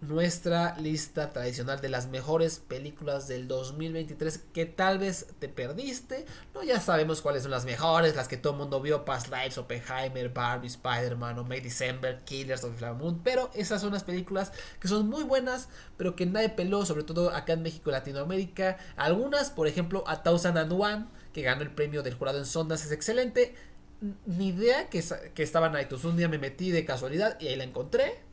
nuestra 0.03 0.77
lista 0.79 1.33
tradicional 1.33 1.81
de 1.81 1.89
las 1.89 2.09
mejores 2.09 2.59
películas 2.59 3.29
del 3.29 3.49
2023 3.49 4.45
que 4.53 4.67
tal 4.67 4.99
vez 4.99 5.27
te 5.39 5.49
perdiste. 5.49 6.27
No, 6.55 6.63
ya 6.63 6.81
sabemos 6.81 7.23
cuáles 7.23 7.43
son 7.43 7.51
las 7.51 7.65
mejores, 7.65 8.15
las 8.15 8.29
que 8.29 8.37
todo 8.37 8.53
el 8.53 8.59
mundo 8.59 8.81
vio, 8.81 9.05
Past 9.07 9.29
Lives, 9.29 9.57
Oppenheimer, 9.57 10.29
Barbie, 10.29 10.69
Spider-Man, 10.69 11.39
o 11.39 11.45
May 11.45 11.61
December, 11.61 12.21
Killers 12.25 12.65
of 12.65 12.79
the 12.79 12.93
Moon, 12.93 13.21
pero 13.25 13.51
esas 13.55 13.81
son 13.81 13.95
las 13.95 14.05
películas 14.05 14.53
que 14.81 14.89
son 14.89 15.09
muy 15.09 15.25
buenas, 15.25 15.69
pero 15.97 16.15
que 16.15 16.27
nadie 16.27 16.51
peló, 16.51 16.85
sobre 16.85 17.05
todo 17.05 17.31
acá 17.31 17.55
en 17.55 17.63
México 17.63 17.89
y 17.89 17.93
Latinoamérica. 17.93 18.77
Algunas, 18.97 19.51
por 19.51 19.67
ejemplo, 19.67 20.05
A 20.07 20.23
Thousand 20.23 20.59
and 20.59 20.73
One, 20.73 21.07
que 21.33 21.41
ganó 21.43 21.63
el 21.63 21.71
premio 21.71 22.03
del 22.03 22.15
jurado 22.15 22.39
en 22.39 22.47
Sondas, 22.47 22.85
es 22.85 22.93
excelente. 22.93 23.55
Ni 24.27 24.49
idea 24.49 24.91
que, 24.91 25.03
que 25.35 25.43
estaba 25.43 25.69
en 25.69 25.81
iTunes. 25.83 26.05
Un 26.05 26.19
día 26.19 26.29
me 26.29 26.37
metí 26.39 26.71
de 26.71 26.85
casualidad 26.85 27.41
y 27.41 27.49
ahí 27.49 27.57
la 27.57 27.65
encontré. 27.65 28.26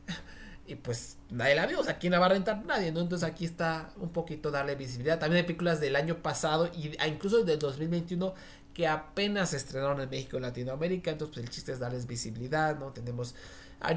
Y 0.66 0.76
pues 0.76 1.18
nadie 1.30 1.54
la 1.54 1.66
vio, 1.66 1.80
o 1.80 1.84
sea, 1.84 1.98
¿quién 1.98 2.12
la 2.12 2.18
va 2.18 2.26
a 2.26 2.30
rentar? 2.30 2.64
Nadie, 2.64 2.90
¿no? 2.90 3.00
Entonces 3.00 3.28
aquí 3.28 3.44
está 3.44 3.92
un 3.98 4.10
poquito 4.10 4.50
darle 4.50 4.76
visibilidad. 4.76 5.18
También 5.18 5.38
hay 5.42 5.46
películas 5.46 5.80
del 5.80 5.94
año 5.94 6.22
pasado 6.22 6.70
y 6.74 6.92
ah, 6.98 7.06
incluso 7.06 7.44
del 7.44 7.58
2021 7.58 8.34
que 8.72 8.88
apenas 8.88 9.50
se 9.50 9.58
estrenaron 9.58 10.00
en 10.00 10.10
México 10.10 10.36
y 10.38 10.40
Latinoamérica. 10.40 11.10
Entonces, 11.10 11.34
pues 11.34 11.46
el 11.46 11.50
chiste 11.50 11.72
es 11.72 11.78
darles 11.78 12.06
visibilidad, 12.06 12.78
¿no? 12.78 12.92
Tenemos 12.92 13.34
Are? 13.80 13.96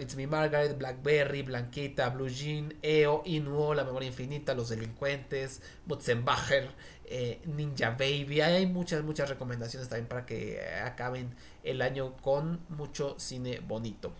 It's 0.00 0.16
Me 0.16 0.26
Margaret, 0.26 0.76
Blackberry, 0.76 1.42
Blanquita, 1.42 2.10
Blue 2.10 2.28
Jean, 2.28 2.74
EO, 2.82 3.22
Inuo, 3.24 3.74
La 3.74 3.84
Memoria 3.84 4.08
Infinita, 4.08 4.54
Los 4.54 4.70
Delincuentes, 4.70 5.62
Mutzenbacher, 5.86 6.70
eh, 7.04 7.40
Ninja 7.46 7.90
Baby. 7.90 8.40
Hay 8.40 8.66
muchas, 8.66 9.04
muchas 9.04 9.28
recomendaciones 9.28 9.88
también 9.88 10.08
para 10.08 10.26
que 10.26 10.60
acaben 10.84 11.34
el 11.62 11.80
año 11.80 12.16
con 12.16 12.60
mucho 12.68 13.14
cine 13.18 13.60
bonito. 13.60 14.12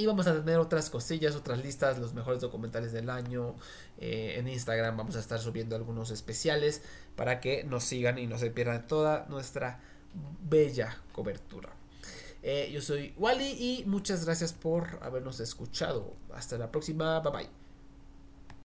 Y 0.00 0.06
vamos 0.06 0.28
a 0.28 0.32
tener 0.32 0.60
otras 0.60 0.90
cosillas, 0.90 1.34
otras 1.34 1.58
listas, 1.60 1.98
los 1.98 2.14
mejores 2.14 2.40
documentales 2.40 2.92
del 2.92 3.10
año. 3.10 3.56
Eh, 3.98 4.36
en 4.36 4.46
Instagram 4.46 4.96
vamos 4.96 5.16
a 5.16 5.18
estar 5.18 5.40
subiendo 5.40 5.74
algunos 5.74 6.12
especiales 6.12 6.82
para 7.16 7.40
que 7.40 7.64
nos 7.64 7.82
sigan 7.82 8.16
y 8.16 8.28
no 8.28 8.38
se 8.38 8.52
pierdan 8.52 8.86
toda 8.86 9.26
nuestra 9.28 9.80
bella 10.48 10.96
cobertura. 11.12 11.70
Eh, 12.44 12.70
yo 12.72 12.80
soy 12.80 13.12
Wally 13.16 13.56
y 13.58 13.84
muchas 13.86 14.24
gracias 14.24 14.52
por 14.52 15.00
habernos 15.02 15.40
escuchado. 15.40 16.14
Hasta 16.32 16.56
la 16.58 16.70
próxima. 16.70 17.18
Bye 17.18 17.32
bye. 17.32 17.67